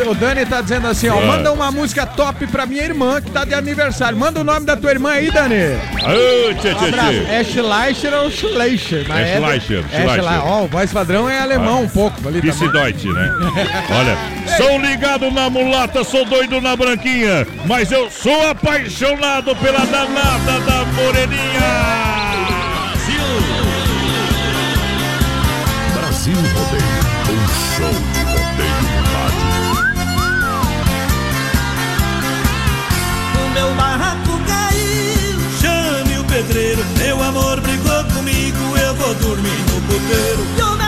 O, 0.05 0.09
o 0.11 0.15
Dani 0.15 0.45
tá 0.45 0.59
dizendo 0.61 0.87
assim, 0.87 1.07
ó, 1.07 1.17
Ah. 1.19 1.25
manda 1.25 1.51
uma 1.53 1.71
música 1.71 2.05
top 2.05 2.45
pra 2.47 2.65
minha 2.65 2.83
irmã 2.83 3.21
que 3.21 3.31
tá 3.31 3.45
de 3.45 3.53
aniversário. 3.53 4.17
Manda 4.17 4.41
o 4.41 4.43
nome 4.43 4.65
da 4.65 4.75
tua 4.75 4.91
irmã 4.91 5.11
aí, 5.11 5.31
Dani. 5.31 5.55
Ô, 5.55 6.53
tchê, 6.55 6.73
tchê, 6.75 6.91
tchê. 6.91 7.31
É 7.31 7.43
Schleicher 7.43 8.13
ou 8.13 8.29
Schleicher? 8.29 9.05
Mas 9.07 9.27
É 9.27 9.37
Schleicher, 9.37 9.83
É 9.93 10.01
Schleicher. 10.01 10.45
Ó, 10.45 10.63
o 10.63 10.67
voz 10.67 10.91
padrão 10.91 11.29
é 11.29 11.39
alemão 11.39 11.83
um 11.83 11.89
pouco 11.89 12.17
ali 12.27 12.41
também. 12.41 12.51
Vice-Deutsche, 12.51 13.07
né? 13.13 13.31
Olha, 13.89 14.17
sou 14.57 14.79
ligado 14.79 15.28
na 15.31 15.49
mulata, 15.49 16.03
sou 16.03 16.25
doido 16.25 16.59
na 16.61 16.75
branquinha, 16.75 17.45
mas 17.65 17.91
eu 17.91 18.09
sou 18.09 18.49
apaixonado 18.49 19.55
pela 19.57 19.85
danada 19.85 20.59
da 20.61 20.85
moreninha. 20.85 22.09
Brasil 25.93 26.35
Rodeio, 26.35 26.83
um 27.29 27.47
show 27.75 27.95
de 28.13 28.21
rodeio 28.23 28.79
no 28.83 28.95
rádio. 29.11 29.49
O 33.35 33.49
meu 33.53 33.69
barraco 33.75 34.33
caiu, 34.47 35.39
chame 35.61 36.19
o 36.19 36.23
pedreiro. 36.25 36.83
Meu 36.97 37.23
amor 37.23 37.61
brigou 37.61 38.03
comigo, 38.15 38.77
eu 38.77 38.95
vou 38.95 39.13
dormir 39.15 39.59
no 39.71 39.81
puteiro. 39.81 40.78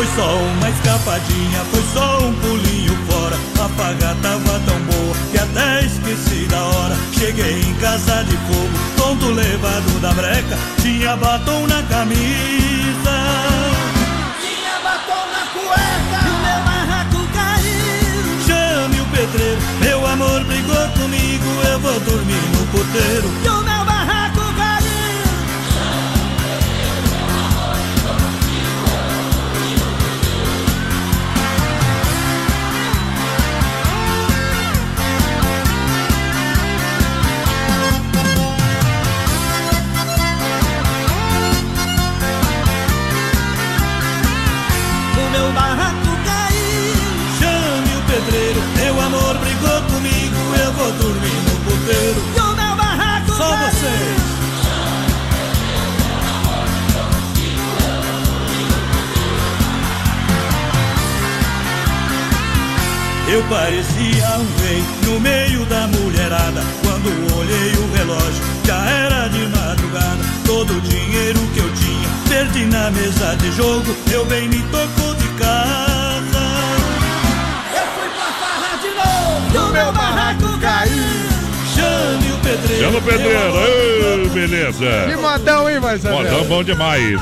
Foi 0.00 0.08
só 0.16 0.34
uma 0.34 0.70
escapadinha, 0.70 1.60
foi 1.70 1.82
só 1.92 2.20
um 2.20 2.32
pulinho 2.32 2.96
fora. 3.06 3.36
A 3.62 3.68
paga 3.68 4.16
tava 4.22 4.58
tão 4.60 4.80
boa 4.80 5.14
que 5.30 5.36
até 5.36 5.84
esqueci 5.84 6.46
da 6.46 6.58
hora. 6.58 6.96
Cheguei 7.12 7.60
em 7.60 7.74
casa 7.74 8.24
de 8.24 8.34
fogo, 8.34 8.70
tonto 8.96 9.26
levado 9.26 10.00
da 10.00 10.10
breca. 10.12 10.56
Tinha 10.80 11.14
batom 11.18 11.66
na 11.66 11.82
camisa. 11.82 13.16
Tinha 14.40 14.80
batom 14.82 15.26
na 15.34 15.44
cueca. 15.52 16.20
E 16.24 16.30
o 16.30 16.38
meu 16.46 16.60
barraco 16.64 17.28
caiu. 17.34 18.40
Chame 18.46 19.00
o 19.02 19.04
pedreiro, 19.04 19.60
meu 19.82 20.06
amor 20.06 20.42
brigou 20.44 20.88
comigo. 20.98 21.68
Eu 21.70 21.78
vou 21.78 22.00
dormir 22.00 22.42
no 22.54 22.66
puteiro. 22.68 23.59
Eu 63.32 63.44
parecia 63.44 64.26
um 64.38 64.60
rei 64.60 64.82
no 65.06 65.20
meio 65.20 65.64
da 65.66 65.86
mulherada. 65.86 66.62
Quando 66.82 67.38
olhei 67.38 67.72
o 67.74 67.92
relógio, 67.96 68.42
já 68.64 68.84
era 68.90 69.28
de 69.28 69.46
madrugada. 69.46 70.18
Todo 70.44 70.76
o 70.76 70.80
dinheiro 70.80 71.38
que 71.54 71.60
eu 71.60 71.72
tinha, 71.74 72.08
perdi 72.28 72.64
na 72.66 72.90
mesa 72.90 73.36
de 73.36 73.52
jogo. 73.52 73.94
Meu 74.08 74.24
bem 74.24 74.48
me 74.48 74.60
tocou 74.64 75.14
de 75.14 75.28
casa. 75.38 76.40
Eu 77.72 77.86
fui 77.94 78.08
pra 78.08 78.32
farra 78.32 78.76
de 78.82 78.88
novo. 78.88 79.68
O 79.68 79.72
meu 79.72 79.92
barraco 79.92 80.58
caiu. 80.58 81.30
Chame 81.72 82.32
o 82.32 82.36
pedreiro. 82.38 82.84
Chama 82.84 82.98
o 82.98 83.02
pedreiro, 83.02 83.52
brigou 83.52 84.34
beleza. 84.34 85.06
Que 85.08 85.16
modão, 85.16 85.70
hein, 85.70 85.80
padrão? 85.80 86.12
Modão 86.16 86.44
bom 86.46 86.64
demais. 86.64 87.20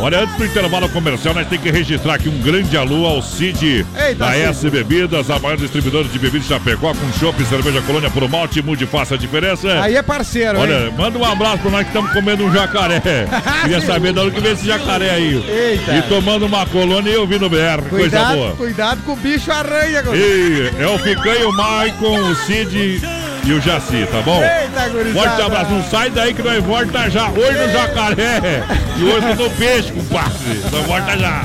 Olha, 0.00 0.20
antes 0.20 0.34
do 0.36 0.46
intervalo 0.46 0.88
comercial, 0.88 1.34
nós 1.34 1.46
temos 1.46 1.62
que 1.62 1.70
registrar 1.70 2.14
aqui 2.14 2.28
um 2.28 2.38
grande 2.40 2.74
alô 2.74 3.04
ao 3.04 3.20
Cid 3.20 3.84
Eita, 3.94 4.14
da 4.14 4.32
Cid. 4.32 4.42
S 4.44 4.70
Bebidas, 4.70 5.30
a 5.30 5.38
maior 5.38 5.58
distribuidora 5.58 6.08
de 6.08 6.18
bebidas 6.18 6.42
de 6.42 6.48
Chapecó, 6.48 6.94
com 6.94 7.12
chopp 7.18 7.40
e 7.42 7.44
cerveja 7.44 7.82
colônia 7.82 8.08
por 8.08 8.26
malte, 8.26 8.62
mude 8.62 8.86
faça 8.86 9.14
a 9.14 9.18
diferença. 9.18 9.82
Aí 9.82 9.96
é 9.96 10.02
parceiro, 10.02 10.56
hein? 10.56 10.62
Olha, 10.62 10.90
manda 10.92 11.18
um 11.18 11.24
abraço 11.24 11.58
pra 11.58 11.70
nós 11.70 11.82
que 11.82 11.88
estamos 11.88 12.12
comendo 12.12 12.44
um 12.44 12.52
jacaré. 12.52 13.00
Queria 13.62 13.80
saber 13.82 14.14
de 14.14 14.20
onde 14.20 14.30
que 14.30 14.40
vem 14.40 14.52
esse 14.52 14.66
jacaré 14.66 15.10
aí. 15.10 15.34
Eita. 15.46 15.96
E 15.96 16.02
tomando 16.02 16.46
uma 16.46 16.64
colônia 16.64 17.10
e 17.10 17.16
ouvindo 17.16 17.50
BR, 17.50 17.82
coisa 17.90 18.08
Cuidado, 18.08 18.36
boa. 18.36 18.52
cuidado 18.56 19.02
com 19.04 19.12
o 19.12 19.16
bicho 19.16 19.52
aranha, 19.52 20.00
gurizada. 20.00 20.30
E 20.32 20.82
é 20.82 20.86
o 20.86 20.98
Ficanho, 20.98 21.50
o 21.50 21.52
Maicon, 21.52 22.30
o 22.30 22.34
Cid 22.36 23.02
e 23.50 23.52
o 23.52 23.60
Jaci, 23.60 24.06
tá 24.10 24.22
bom? 24.22 24.40
Eita, 24.42 24.88
gurizada. 24.90 25.28
Forte 25.28 25.42
abraço, 25.42 25.70
não 25.72 25.82
sai 25.90 26.10
daí 26.10 26.32
que 26.32 26.42
nós 26.42 26.62
volta 26.62 27.10
já. 27.10 27.28
Hoje 27.30 27.58
no 27.58 27.72
jacaré 27.72 28.62
e 28.96 29.04
hoje 29.04 29.34
no 29.34 29.50
peixe, 29.50 29.92
compadre. 29.92 30.60
Nós 30.70 30.86
volta 30.86 31.18
já. 31.18 31.44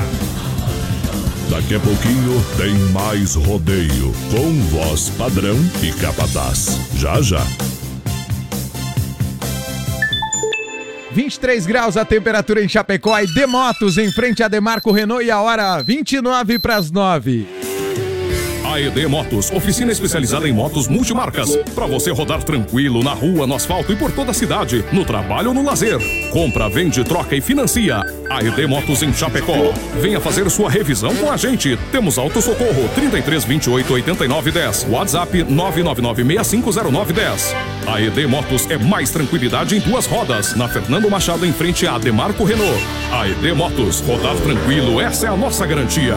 Daqui 1.50 1.74
a 1.74 1.80
pouquinho 1.80 2.44
tem 2.56 2.74
mais 2.92 3.34
rodeio 3.34 4.14
com 4.30 4.52
voz 4.68 5.10
padrão 5.10 5.56
e 5.82 5.90
capataz. 5.92 6.78
Já 6.94 7.20
já. 7.20 7.42
23 11.12 11.66
graus 11.66 11.96
a 11.96 12.04
temperatura 12.04 12.62
em 12.62 12.68
Chapecó 12.68 13.18
e 13.18 13.26
Demotos 13.34 13.98
em 13.98 14.12
frente 14.12 14.42
a 14.42 14.48
Demarco 14.48 14.92
Renault 14.92 15.24
e 15.24 15.30
a 15.30 15.40
hora 15.40 15.82
29 15.82 16.58
para 16.58 16.76
as 16.76 16.90
9. 16.90 17.55
AED 18.76 19.06
Motos, 19.06 19.50
oficina 19.52 19.90
especializada 19.90 20.46
em 20.46 20.52
motos 20.52 20.86
multimarcas. 20.86 21.56
Para 21.74 21.86
você 21.86 22.10
rodar 22.10 22.42
tranquilo 22.42 23.02
na 23.02 23.14
rua, 23.14 23.46
no 23.46 23.54
asfalto 23.54 23.90
e 23.90 23.96
por 23.96 24.12
toda 24.12 24.32
a 24.32 24.34
cidade, 24.34 24.84
no 24.92 25.02
trabalho 25.02 25.48
ou 25.48 25.54
no 25.54 25.64
lazer. 25.64 25.98
Compra, 26.30 26.68
vende, 26.68 27.02
troca 27.02 27.34
e 27.34 27.40
financia. 27.40 28.02
AED 28.28 28.66
Motos 28.66 29.02
em 29.02 29.14
Chapecó. 29.14 29.72
Venha 29.98 30.20
fazer 30.20 30.50
sua 30.50 30.68
revisão 30.68 31.16
com 31.16 31.32
a 31.32 31.38
gente. 31.38 31.78
Temos 31.90 32.18
auto 32.18 32.42
socorro 32.42 32.86
33 32.94 33.44
28 33.44 33.94
89 33.94 34.50
10. 34.50 34.86
WhatsApp 34.90 35.44
999 35.44 36.44
6509 36.44 37.12
10. 37.14 37.54
AED 37.86 38.26
Motos 38.26 38.70
é 38.70 38.76
mais 38.76 39.08
tranquilidade 39.08 39.74
em 39.74 39.80
duas 39.80 40.04
rodas. 40.04 40.54
Na 40.54 40.68
Fernando 40.68 41.08
Machado 41.08 41.46
em 41.46 41.52
frente 41.52 41.86
a 41.86 41.96
Demarco 41.96 42.44
Renault. 42.44 42.78
AED 43.10 43.54
Motos, 43.54 44.00
rodar 44.00 44.36
tranquilo, 44.36 45.00
essa 45.00 45.28
é 45.28 45.30
a 45.30 45.36
nossa 45.36 45.64
garantia. 45.64 46.16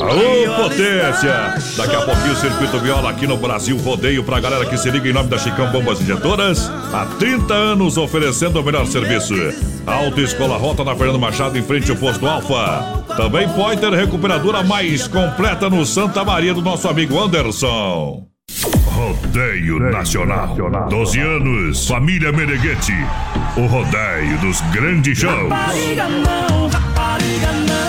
Alô, 0.00 0.62
potência! 0.62 1.54
Daqui 1.76 1.96
a 1.96 2.00
pouquinho 2.02 2.32
o 2.32 2.36
Circuito 2.36 2.78
Viola 2.80 3.10
aqui 3.10 3.26
no 3.26 3.36
Brasil 3.36 3.76
Rodeio 3.78 4.24
pra 4.24 4.40
galera 4.40 4.66
que 4.66 4.76
se 4.76 4.90
liga 4.90 5.08
em 5.08 5.12
nome 5.12 5.28
da 5.28 5.38
Chicão 5.38 5.70
Bombas 5.70 6.00
Injetoras. 6.00 6.70
Há 6.92 7.06
30 7.18 7.54
anos 7.54 7.96
oferecendo 7.96 8.60
o 8.60 8.64
melhor 8.64 8.86
serviço. 8.86 9.34
Autoescola 9.86 10.56
Rota 10.56 10.84
na 10.84 10.96
Fernando 10.96 11.18
Machado 11.18 11.58
em 11.58 11.62
frente 11.62 11.90
ao 11.90 11.96
posto 11.96 12.26
Alfa. 12.26 13.04
Também 13.16 13.48
Pointer 13.50 13.90
Recuperadora 13.90 14.62
mais 14.62 15.06
completa 15.06 15.70
no 15.70 15.86
Santa 15.86 16.24
Maria 16.24 16.52
do 16.52 16.62
nosso 16.62 16.88
amigo 16.88 17.18
Anderson. 17.20 18.26
Rodeio 18.86 19.78
Nacional. 19.78 20.56
12 20.88 21.20
anos, 21.20 21.86
família 21.86 22.32
Meneghete. 22.32 22.94
O 23.56 23.66
rodeio 23.66 24.38
dos 24.40 24.60
grandes 24.72 25.18
shows. 25.18 25.50
Rapariga 25.50 26.08
não, 26.08 26.68
rapariga 26.68 27.52
não. 27.52 27.85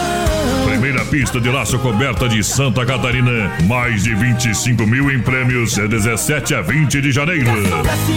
Primeira 0.87 1.05
pista 1.11 1.41
de 1.41 1.49
laço 1.49 1.77
coberta 1.79 2.29
de 2.29 2.41
Santa 2.41 2.85
Catarina. 2.85 3.51
Mais 3.65 4.03
de 4.03 4.15
25 4.15 4.87
mil 4.87 5.11
em 5.11 5.19
prêmios. 5.19 5.75
De 5.75 5.85
17 5.85 6.55
a 6.55 6.61
20 6.61 7.01
de 7.01 7.11
janeiro. 7.11 7.51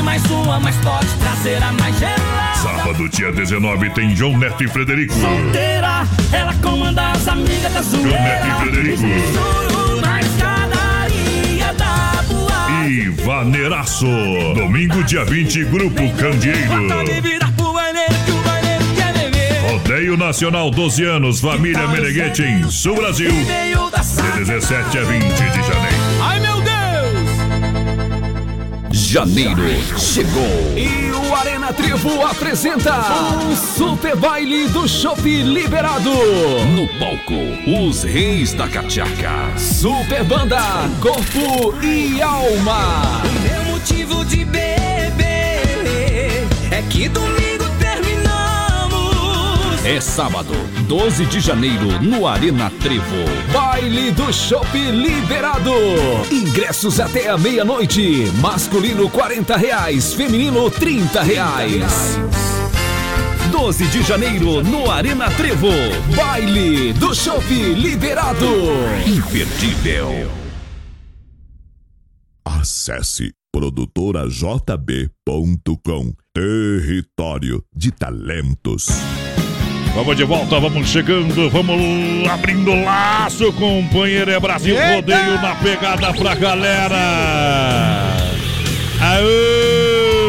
Mais 0.05 0.25
uma, 0.31 0.61
pode 0.61 1.09
trazer 1.19 1.61
a 1.61 1.73
mais. 1.73 1.97
Sábado, 2.63 3.09
dia 3.09 3.33
19, 3.33 3.91
tem 3.91 4.15
João 4.15 4.39
Neto 4.39 4.63
e 4.63 4.69
Frederico. 4.69 5.13
Solteira, 5.15 6.07
ela 6.33 6.55
comanda 6.63 7.11
as 7.11 7.27
amigas 7.27 7.73
da 7.73 7.83
João 7.83 8.05
Neto 8.05 8.47
e 8.47 8.61
Frederico. 8.61 9.03
E 12.89 13.09
Vaneiraço. 13.25 14.07
Domingo, 14.55 15.03
dia 15.03 15.25
20, 15.25 15.65
Grupo 15.65 16.09
Candeeiro. 16.13 17.60
Rodeio 19.71 20.17
Nacional 20.17 20.69
12 20.69 21.05
anos, 21.05 21.39
família 21.39 21.87
Meneghete 21.87 22.43
em 22.43 22.69
Sul 22.69 22.97
Brasil. 22.97 23.31
De 23.31 23.45
17 24.45 24.99
a 24.99 25.03
20 25.05 25.23
de 25.23 25.63
janeiro. 25.63 25.97
Ai 26.21 26.41
meu 26.41 26.61
Deus! 26.61 26.75
Janeiro 28.91 29.63
chegou. 29.97 30.43
E 30.77 31.13
o 31.13 31.37
Arena 31.37 31.73
Trevo 31.73 32.21
apresenta 32.27 32.97
o 33.49 33.55
Super 33.55 34.17
Baile 34.17 34.67
do 34.71 34.89
Shopping 34.89 35.45
Liberado. 35.53 36.11
No 36.75 36.89
palco, 36.99 37.39
os 37.87 38.03
reis 38.03 38.53
da 38.53 38.67
cachaca. 38.67 39.57
Super 39.57 40.25
Banda, 40.25 40.59
Corpo 41.01 41.77
e 41.81 42.21
Alma. 42.21 43.23
Meu 43.41 43.63
motivo 43.73 44.25
de 44.25 44.45
beber 44.45 45.13
é 46.73 46.83
que 46.91 47.09
terminamos. 47.09 47.40
É 49.91 50.01
sábado, 50.01 50.55
12 50.87 51.27
de 51.27 51.41
janeiro, 51.41 52.01
no 52.01 52.25
Arena 52.25 52.71
Trevo. 52.71 53.25
Baile 53.53 54.13
do 54.13 54.33
Shopping 54.33 54.93
Liberado. 54.93 55.73
Ingressos 56.31 57.01
até 57.01 57.29
a 57.29 57.37
meia-noite. 57.37 58.31
Masculino 58.41 59.11
40 59.11 59.57
reais, 59.57 60.15
feminino 60.15 60.71
30 60.71 61.25
reais. 61.25 62.17
12 63.51 63.89
de 63.89 64.05
janeiro, 64.05 64.63
no 64.63 64.89
Arena 64.89 65.29
Trevo. 65.31 65.73
Baile 66.15 66.93
do 66.93 67.13
Shopping 67.13 67.75
Liberado. 67.75 68.47
Imperdível. 69.05 70.31
Acesse 72.45 73.33
produtorajb.com. 73.53 76.15
Território 76.33 77.65
de 77.75 77.91
talentos. 77.91 78.87
Vamos 79.95 80.17
de 80.17 80.25
volta, 80.25 80.59
vamos 80.61 80.89
chegando, 80.89 81.51
vamos 81.51 82.29
abrindo 82.29 82.75
laço, 82.85 83.53
companheiro. 83.53 84.31
É 84.31 84.39
Brasil 84.39 84.77
Eita! 84.77 84.95
Rodeio 84.95 85.43
na 85.43 85.55
pegada 85.57 86.13
pra 86.15 86.35
galera. 86.35 86.97
Aô! 89.01 90.21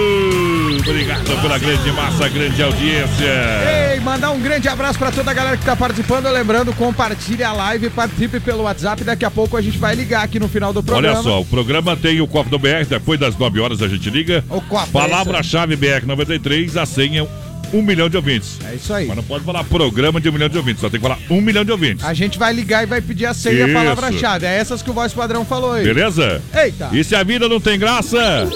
Obrigado 0.79 1.41
pela 1.41 1.57
grande 1.59 1.91
massa, 1.91 2.27
grande 2.27 2.61
audiência. 2.61 3.93
Ei, 3.93 3.99
mandar 3.99 4.31
um 4.31 4.39
grande 4.39 4.67
abraço 4.67 4.97
pra 4.97 5.11
toda 5.11 5.29
a 5.29 5.33
galera 5.33 5.55
que 5.55 5.63
tá 5.63 5.75
participando. 5.75 6.27
Lembrando, 6.29 6.73
compartilhe 6.73 7.43
a 7.43 7.53
live, 7.53 7.89
participe 7.91 8.39
pelo 8.39 8.63
WhatsApp. 8.63 9.03
Daqui 9.03 9.23
a 9.23 9.31
pouco 9.31 9.55
a 9.55 9.61
gente 9.61 9.77
vai 9.77 9.95
ligar 9.95 10.23
aqui 10.23 10.39
no 10.39 10.49
final 10.49 10.73
do 10.73 10.81
programa. 10.81 11.19
Olha 11.19 11.23
só, 11.23 11.39
o 11.39 11.45
programa 11.45 11.95
tem 11.95 12.19
o 12.19 12.27
Copo 12.27 12.49
do 12.49 12.57
BR, 12.57 12.85
depois 12.89 13.19
das 13.19 13.37
9 13.37 13.59
horas 13.59 13.81
a 13.81 13.87
gente 13.87 14.09
liga. 14.09 14.43
O 14.49 14.61
Palavra-chave 14.91 15.77
BR93, 15.77 16.81
a 16.81 16.85
senha 16.85 17.27
um 17.73 17.81
milhão 17.81 18.09
de 18.09 18.17
ouvintes. 18.17 18.59
É 18.65 18.75
isso 18.75 18.93
aí. 18.93 19.07
Mas 19.07 19.17
não 19.17 19.23
pode 19.23 19.43
falar 19.43 19.63
programa 19.63 20.19
de 20.19 20.29
um 20.29 20.31
milhão 20.31 20.49
de 20.49 20.57
ouvintes, 20.57 20.81
só 20.81 20.89
tem 20.89 20.99
que 20.99 21.07
falar 21.07 21.19
um 21.29 21.41
milhão 21.41 21.63
de 21.63 21.71
ouvintes. 21.71 22.05
A 22.05 22.13
gente 22.13 22.37
vai 22.37 22.53
ligar 22.53 22.83
e 22.83 22.85
vai 22.85 23.01
pedir 23.01 23.25
a 23.25 23.33
senha 23.33 23.67
e 23.67 23.71
a 23.71 23.73
palavra-chave. 23.73 24.45
É 24.45 24.57
essas 24.57 24.81
que 24.81 24.89
o 24.89 24.93
voz 24.93 25.13
padrão 25.13 25.45
falou 25.45 25.73
aí. 25.73 25.83
Beleza? 25.83 26.41
Eita. 26.53 26.89
E 26.91 27.03
se 27.03 27.15
a 27.15 27.23
vida 27.23 27.47
não 27.47 27.59
tem 27.59 27.77
graça, 27.77 28.47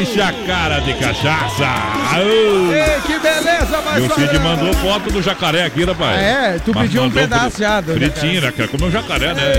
enche 0.00 0.20
a 0.20 0.32
cara 0.46 0.80
de 0.80 0.94
cachaça. 0.94 1.64
Aô! 1.64 2.72
Ei, 2.72 3.00
que 3.06 3.18
beleza, 3.18 3.78
E 3.96 4.00
voz 4.00 4.12
o 4.12 4.14
Cid 4.14 4.38
mandou 4.38 4.72
foto 4.74 5.12
do 5.12 5.22
jacaré 5.22 5.64
aqui, 5.64 5.84
rapaz. 5.84 6.20
É, 6.20 6.58
tu 6.64 6.72
Mas 6.74 6.84
pediu 6.84 7.02
um 7.02 7.10
pedaço 7.10 7.58
já 7.58 7.82
Fritinho, 7.82 8.40
né? 8.42 8.52
Quer 8.52 8.68
comer 8.68 8.84
um 8.86 8.90
jacaré, 8.90 9.34
né? 9.34 9.52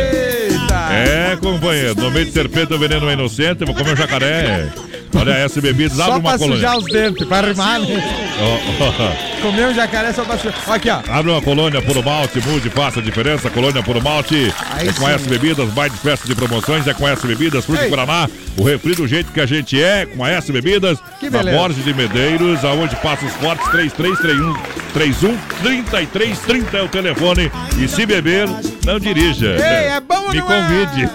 Eita. 0.50 0.94
É, 0.94 1.38
companheiro. 1.38 1.96
No 1.96 2.12
meio 2.12 2.26
de 2.26 2.32
serpente, 2.32 2.74
o 2.74 2.80
veneno 2.80 3.10
é 3.10 3.14
inocente. 3.14 3.66
Vou 3.66 3.76
comer 3.76 3.94
um 3.94 3.96
jacaré. 3.96 4.70
Olha, 5.16 5.32
S 5.32 5.62
Bebidas, 5.62 6.00
abre 6.00 6.14
Só 6.14 6.20
uma 6.20 6.30
pra 6.30 6.38
colônia. 6.40 6.56
sujar 6.56 6.78
os 6.78 6.86
dentes, 6.86 7.28
pra 7.28 7.38
armar, 7.38 7.80
né? 7.80 8.04
Ó, 8.42 8.84
ó. 8.84 9.42
Comer 9.42 9.68
um 9.68 9.74
jacaré 9.74 10.12
só 10.14 10.24
pra 10.24 10.38
sujar. 10.38 10.56
Aqui, 10.68 10.90
ó. 10.90 11.00
Abre 11.10 11.32
uma 11.32 11.42
colônia 11.42 11.82
por 11.82 12.04
malte, 12.04 12.40
mude, 12.48 12.70
faça 12.70 13.00
a 13.00 13.04
diferença. 13.04 13.50
Colônia 13.50 13.84
por 13.84 14.02
malte. 14.02 14.54
Aí 14.72 14.88
é 14.88 14.94
com 14.94 15.06
sim. 15.06 15.12
S 15.12 15.28
Bebidas, 15.30 15.74
mais 15.74 15.92
de 15.92 15.98
festas 16.00 16.28
de 16.28 16.36
promoções. 16.36 16.88
É 16.88 16.94
com 16.94 17.08
S 17.08 17.26
Bebidas, 17.28 17.66
Fruto 17.66 17.84
Ei. 17.84 17.90
Guaraná. 17.90 18.30
O 18.58 18.64
refri 18.64 18.96
do 18.96 19.08
jeito 19.08 19.32
que 19.32 19.40
a 19.42 19.46
gente 19.46 19.82
é, 19.82 20.06
com 20.06 20.24
a 20.24 20.30
S 20.30 20.52
Bebidas. 20.52 21.00
Que 21.20 21.30
na 21.30 21.40
beleza. 21.40 21.58
Borges 21.58 21.84
de 21.84 21.94
Medeiros, 21.94 22.64
aonde 22.64 22.96
passa 22.98 23.26
os 23.26 23.34
fortes. 23.34 23.68
3331 23.70 24.54
31 24.94 25.38
33 25.64 26.40
30 26.40 26.78
é 26.78 26.82
o 26.84 26.88
telefone. 26.88 27.52
E 27.80 27.88
se 27.88 28.06
beber, 28.06 28.48
não 28.86 29.00
dirija. 29.00 29.56
Ei, 29.56 29.88
é 29.94 30.00
bom 30.00 30.23
Me 30.34 30.40
não 30.40 30.52
é? 30.52 30.62
convide. 30.62 31.10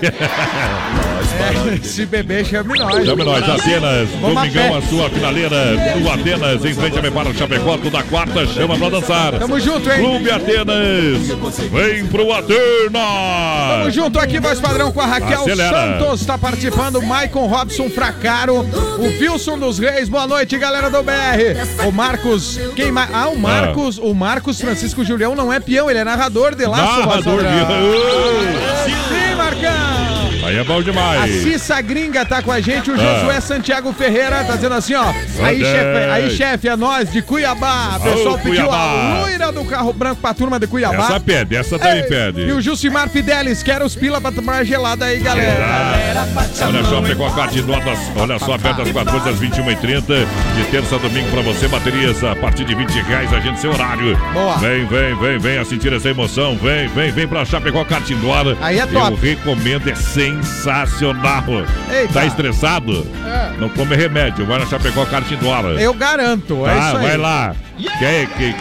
É, 1.38 1.78
se 1.82 2.06
beber, 2.06 2.44
chame 2.44 2.78
nós. 2.78 3.04
Chame 3.04 3.24
nós, 3.24 3.48
Atenas, 3.48 4.08
Vamos 4.20 4.36
a 4.36 4.40
Domingão, 4.40 4.70
pé. 4.70 4.76
a 4.78 4.82
sua 4.82 5.10
finaleira 5.10 5.56
do 6.00 6.10
Atenas, 6.10 6.64
em 6.64 6.74
frente 6.74 6.98
a 6.98 7.02
Mepara 7.02 7.34
Chapecó, 7.34 7.76
toda 7.78 8.02
quarta, 8.04 8.46
chama 8.46 8.76
pra 8.78 8.88
dançar. 8.88 9.32
Tamo 9.38 9.60
junto, 9.60 9.90
hein? 9.90 9.98
Clube 9.98 10.30
Atenas, 10.30 11.28
vem 11.70 12.06
pro 12.06 12.32
Atenas! 12.32 12.92
Tamo 12.92 13.90
junto 13.90 14.18
aqui, 14.18 14.40
voz 14.40 14.60
padrão, 14.60 14.90
com 14.92 15.00
a 15.00 15.06
Raquel 15.06 15.40
Acelera. 15.42 15.98
Santos. 15.98 16.26
Tá 16.26 16.38
participando, 16.38 17.02
Maicon 17.02 17.46
Robson 17.46 17.88
Fracaro, 17.90 18.60
o 18.98 19.04
Wilson 19.20 19.58
dos 19.58 19.78
Reis. 19.78 20.08
Boa 20.08 20.26
noite, 20.26 20.56
galera 20.58 20.90
do 20.90 21.02
BR. 21.02 21.86
O 21.86 21.92
Marcos. 21.92 22.58
Quem 22.74 22.90
mais? 22.90 23.10
Ah, 23.12 23.28
o 23.28 23.38
Marcos. 23.38 23.98
O 23.98 24.14
Marcos 24.14 24.60
Francisco 24.60 25.04
Julião 25.04 25.34
não 25.34 25.52
é 25.52 25.60
peão, 25.60 25.90
ele 25.90 25.98
é 25.98 26.04
narrador 26.04 26.54
de 26.54 26.66
laço, 26.66 27.02
voz 27.02 27.24
Narrador 27.24 27.36
padrão. 27.44 29.07
Sim, 29.08 29.34
Marcão. 29.36 30.27
Aí 30.44 30.56
é 30.56 30.64
bom 30.64 30.78
A 30.78 30.82
demais. 30.82 31.42
Cissa 31.42 31.80
Gringa 31.80 32.24
tá 32.24 32.40
com 32.42 32.50
a 32.52 32.60
gente, 32.60 32.90
o 32.90 32.94
Ah. 32.94 32.96
Josué 32.96 33.40
Santiago 33.40 33.92
Ferreira 33.92 34.44
tá 34.44 34.54
dizendo 34.56 34.74
assim, 34.74 34.94
ó. 34.94 35.12
Aí, 35.42 35.60
chefe, 35.60 36.10
aí, 36.10 36.30
chefe, 36.36 36.68
é 36.68 36.76
nós 36.76 37.10
de 37.10 37.20
Cuiabá. 37.22 37.96
O 37.96 38.00
pessoal 38.00 38.34
Ô, 38.34 38.38
pediu 38.38 38.66
Cuiabá. 38.66 38.76
a 38.76 39.20
loira 39.20 39.52
do 39.52 39.64
carro 39.64 39.92
branco 39.92 40.20
pra 40.20 40.32
turma 40.34 40.58
de 40.58 40.66
Cuiabá. 40.66 41.04
Essa 41.04 41.20
pede, 41.20 41.56
essa 41.56 41.78
também 41.78 42.02
Ei, 42.02 42.02
pede. 42.04 42.40
E 42.42 42.52
o 42.52 42.60
Jucimar 42.60 43.08
Fidelis, 43.08 43.62
quer 43.62 43.82
os 43.82 43.94
pila 43.94 44.20
pra 44.20 44.30
tomar 44.32 44.64
gelada 44.64 45.04
aí, 45.06 45.18
galera. 45.18 46.26
Olha 46.66 46.84
só, 46.84 47.02
pegou 47.02 47.26
a 47.26 47.30
carte 47.34 47.54
de 47.56 47.62
notas. 47.62 47.98
Olha 48.16 48.38
só, 48.38 48.54
aberta 48.54 48.82
às 48.82 48.92
14 48.92 49.28
às 49.28 49.38
21h30. 49.40 50.26
De 50.56 50.64
terça 50.70 50.96
a 50.96 50.98
domingo 50.98 51.28
pra 51.30 51.42
você, 51.42 51.68
baterias 51.68 52.22
a 52.24 52.34
partir 52.36 52.64
de 52.64 52.74
20 52.74 52.90
reais, 53.02 53.32
agende 53.32 53.60
seu 53.60 53.72
horário. 53.72 54.16
Boa. 54.32 54.56
Vem, 54.58 54.86
vem, 54.86 55.16
vem, 55.18 55.38
vem 55.38 55.58
a 55.58 55.64
sentir 55.64 55.92
essa 55.92 56.08
emoção. 56.08 56.56
Vem, 56.56 56.88
vem, 56.88 57.10
vem 57.10 57.26
pra 57.28 57.44
Chapecó 57.44 57.84
Kart 57.84 58.08
Indoor. 58.10 58.56
Aí 58.60 58.78
é 58.78 58.86
top. 58.86 59.12
Eu 59.12 59.16
recomendo, 59.34 59.88
é 59.90 59.94
sensacional. 60.42 61.44
Eita. 61.90 62.12
Tá 62.12 62.26
estressado? 62.26 63.06
É. 63.26 63.52
Não 63.58 63.68
come 63.68 63.96
remédio, 63.96 64.44
vai 64.46 64.58
na 64.58 64.66
Chapecó 64.66 65.04
Kart 65.06 65.30
Indoor. 65.30 65.64
Eu 65.80 65.94
garanto, 65.94 66.66
é 66.66 66.74
Tá, 66.74 66.88
isso 66.88 66.96
aí. 66.98 67.06
vai 67.06 67.16
lá. 67.16 67.54
Quer 67.98 68.26
que 68.26 68.54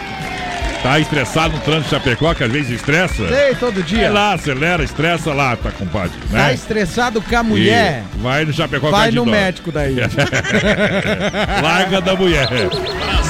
tá 0.82 0.98
estressado 0.98 1.54
no 1.54 1.60
trânsito 1.60 1.84
de 1.84 1.90
Chapecó, 1.90 2.34
que 2.34 2.44
às 2.44 2.50
vezes 2.52 2.70
estressa? 2.70 3.26
Sei, 3.28 3.54
todo 3.56 3.82
dia. 3.82 4.02
Vai 4.04 4.10
lá, 4.12 4.32
acelera, 4.34 4.82
estressa 4.84 5.32
lá, 5.32 5.56
tá, 5.56 5.70
compadre. 5.70 6.12
Tá 6.30 6.38
Né? 6.38 6.54
estressado 6.54 7.20
com 7.20 7.36
a 7.36 7.42
mulher? 7.42 8.04
E 8.14 8.18
vai 8.22 8.44
no 8.44 8.52
Chapecó 8.52 8.90
Vai 8.90 9.10
no 9.10 9.26
médico 9.26 9.72
daí. 9.72 9.96
Larga 11.62 12.00
da 12.00 12.14
mulher. 12.14 12.48